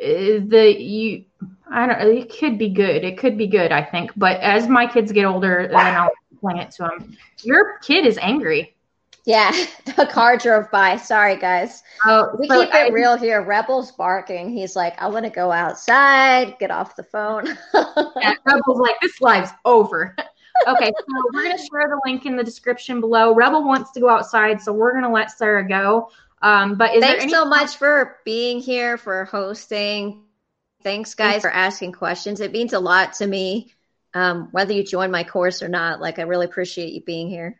the 0.00 0.76
you 0.78 1.24
I 1.70 1.86
don't 1.86 1.98
know, 2.00 2.08
it 2.10 2.32
could 2.38 2.58
be 2.58 2.68
good. 2.68 3.02
It 3.04 3.18
could 3.18 3.36
be 3.36 3.46
good, 3.48 3.72
I 3.72 3.82
think. 3.82 4.12
But 4.16 4.40
as 4.40 4.68
my 4.68 4.86
kids 4.86 5.10
get 5.12 5.24
older, 5.24 5.66
then 5.68 5.76
I'll 5.96 6.10
explain 6.30 6.58
it 6.58 6.70
to 6.72 6.82
them. 6.84 7.16
Your 7.42 7.78
kid 7.80 8.06
is 8.06 8.18
angry. 8.22 8.76
yeah. 9.24 9.50
The 9.96 10.06
car 10.06 10.36
drove 10.36 10.70
by. 10.70 10.96
Sorry, 10.96 11.36
guys. 11.36 11.82
Oh, 12.04 12.36
We 12.38 12.46
so 12.48 12.60
keep 12.64 12.74
it 12.74 12.76
I- 12.76 12.88
real 12.90 13.16
here. 13.16 13.42
Rebel's 13.42 13.90
barking. 13.92 14.50
He's 14.50 14.76
like, 14.76 15.00
I 15.02 15.08
want 15.08 15.24
to 15.24 15.30
go 15.30 15.50
outside, 15.50 16.56
get 16.60 16.70
off 16.70 16.94
the 16.96 17.02
phone. 17.02 17.56
Yeah, 17.74 18.34
Rebel's 18.44 18.78
like, 18.80 18.94
this 19.02 19.20
live's 19.20 19.50
over. 19.64 20.14
okay, 20.68 20.86
so 20.86 21.22
we're 21.34 21.42
gonna 21.42 21.58
share 21.58 21.88
the 21.88 22.00
link 22.04 22.26
in 22.26 22.36
the 22.36 22.44
description 22.44 23.00
below. 23.00 23.34
Rebel 23.34 23.64
wants 23.64 23.90
to 23.92 24.00
go 24.00 24.08
outside, 24.08 24.60
so 24.60 24.72
we're 24.72 24.92
gonna 24.94 25.12
let 25.12 25.30
Sarah 25.32 25.66
go. 25.66 26.10
Um, 26.42 26.76
but 26.76 26.94
is 26.94 27.00
there 27.00 27.10
Thanks 27.10 27.24
any 27.24 27.32
so 27.32 27.44
much 27.44 27.76
for 27.76 28.18
being 28.24 28.60
here, 28.60 28.98
for 28.98 29.24
hosting. 29.24 30.22
Thanks, 30.82 31.14
guys, 31.14 31.42
for 31.42 31.50
asking 31.50 31.92
questions. 31.92 32.40
It 32.40 32.52
means 32.52 32.72
a 32.72 32.78
lot 32.78 33.14
to 33.14 33.26
me, 33.26 33.72
um, 34.14 34.48
whether 34.52 34.72
you 34.72 34.84
join 34.84 35.10
my 35.10 35.24
course 35.24 35.62
or 35.62 35.68
not. 35.68 36.00
Like, 36.00 36.18
I 36.18 36.22
really 36.22 36.46
appreciate 36.46 36.92
you 36.92 37.00
being 37.00 37.28
here. 37.28 37.58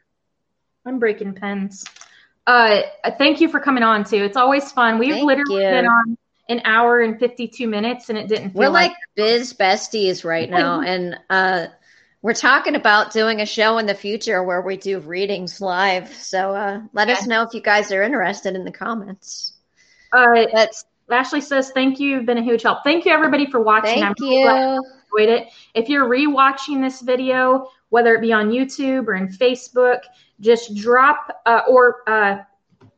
I'm 0.85 0.99
breaking 0.99 1.35
pens. 1.35 1.85
Uh, 2.47 2.83
thank 3.19 3.41
you 3.41 3.49
for 3.49 3.59
coming 3.59 3.83
on 3.83 4.05
too. 4.05 4.23
It's 4.23 4.37
always 4.37 4.71
fun. 4.71 4.99
We've 4.99 5.15
Thank 5.15 5.27
literally 5.27 5.65
you. 5.65 5.71
been 5.71 5.87
on 5.87 6.17
an 6.49 6.61
hour 6.65 7.01
and 7.01 7.19
52 7.19 7.67
minutes, 7.67 8.09
and 8.09 8.17
it 8.17 8.29
didn't 8.29 8.51
feel 8.51 8.61
We're 8.61 8.69
like 8.69 8.93
biz 9.17 9.53
besties 9.53 10.25
right 10.25 10.49
now, 10.51 10.81
and 10.81 11.19
uh, 11.29 11.67
we're 12.27 12.35
talking 12.35 12.75
about 12.75 13.13
doing 13.13 13.41
a 13.41 13.47
show 13.47 13.79
in 13.79 13.87
the 13.87 13.95
future 13.95 14.43
where 14.43 14.61
we 14.61 14.77
do 14.77 14.99
readings 14.99 15.61
live. 15.61 16.13
So 16.13 16.57
uh, 16.57 16.81
let 16.93 17.09
us 17.09 17.25
know 17.25 17.43
if 17.43 17.55
you 17.55 17.61
guys 17.61 17.93
are 17.93 18.03
interested 18.03 18.57
in 18.57 18.65
the 18.65 18.73
comments. 18.73 19.53
Uh, 20.13 20.47
But 20.53 20.73
Ashley 21.09 21.41
says, 21.41 21.71
"Thank 21.71 22.01
you. 22.01 22.11
You've 22.11 22.27
been 22.27 22.39
a 22.39 22.43
huge 22.43 22.63
help. 22.63 22.83
Thank 22.83 23.05
you, 23.05 23.13
everybody, 23.13 23.49
for 23.49 23.61
watching. 23.63 24.03
I'm 24.03 24.13
thank 24.15 24.43
glad 24.43 24.73
you. 24.73 24.83
enjoyed 25.21 25.41
it. 25.41 25.49
If 25.75 25.89
you're 25.89 26.09
rewatching 26.09 26.83
this 26.83 27.01
video, 27.01 27.69
whether 27.91 28.13
it 28.17 28.21
be 28.21 28.33
on 28.33 28.51
YouTube 28.51 29.07
or 29.07 29.15
in 29.15 29.29
Facebook, 29.29 30.01
just 30.41 30.75
drop 30.75 31.31
uh, 31.47 31.61
or 31.69 31.99
uh, 32.09 32.39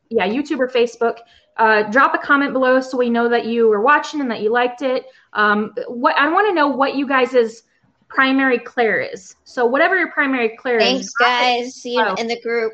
yeah, 0.09 0.27
YouTube 0.27 0.57
or 0.57 0.69
Facebook. 0.69 1.19
Uh, 1.55 1.83
drop 1.91 2.15
a 2.15 2.17
comment 2.17 2.51
below 2.51 2.81
so 2.81 2.97
we 2.97 3.11
know 3.11 3.29
that 3.29 3.45
you 3.45 3.67
were 3.67 3.81
watching 3.81 4.21
and 4.21 4.31
that 4.31 4.41
you 4.41 4.49
liked 4.49 4.81
it. 4.81 5.05
Um, 5.33 5.75
what 5.87 6.17
I 6.17 6.29
want 6.29 6.47
to 6.47 6.55
know 6.55 6.69
what 6.69 6.95
you 6.95 7.07
guys' 7.07 7.61
primary 8.09 8.59
Clair 8.59 8.99
is. 8.99 9.35
So 9.45 9.65
whatever 9.65 9.97
your 9.97 10.11
primary 10.11 10.57
Clair 10.57 10.79
Thanks, 10.79 11.05
is, 11.05 11.13
it 11.19 11.23
guys. 11.23 11.75
See 11.75 11.93
you 11.93 12.15
in 12.17 12.27
the 12.27 12.39
group. 12.41 12.73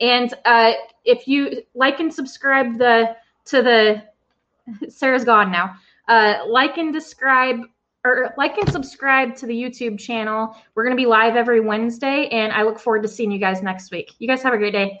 And 0.00 0.34
uh, 0.44 0.72
if 1.04 1.28
you 1.28 1.62
like 1.74 2.00
and 2.00 2.12
subscribe 2.12 2.78
the 2.78 3.16
to 3.46 3.62
the 3.62 4.02
Sarah's 4.88 5.24
gone 5.24 5.52
now. 5.52 5.76
Uh, 6.08 6.40
like 6.46 6.76
and 6.76 6.92
describe 6.92 7.60
or 8.04 8.34
like 8.36 8.58
and 8.58 8.70
subscribe 8.70 9.34
to 9.36 9.46
the 9.46 9.54
YouTube 9.54 9.98
channel. 9.98 10.56
We're 10.74 10.84
gonna 10.84 10.96
be 10.96 11.06
live 11.06 11.36
every 11.36 11.60
Wednesday, 11.60 12.28
and 12.28 12.52
I 12.52 12.62
look 12.62 12.78
forward 12.78 13.02
to 13.02 13.08
seeing 13.08 13.30
you 13.30 13.38
guys 13.38 13.62
next 13.62 13.90
week. 13.90 14.12
You 14.18 14.28
guys 14.28 14.42
have 14.42 14.52
a 14.52 14.58
great 14.58 14.72
day. 14.72 15.00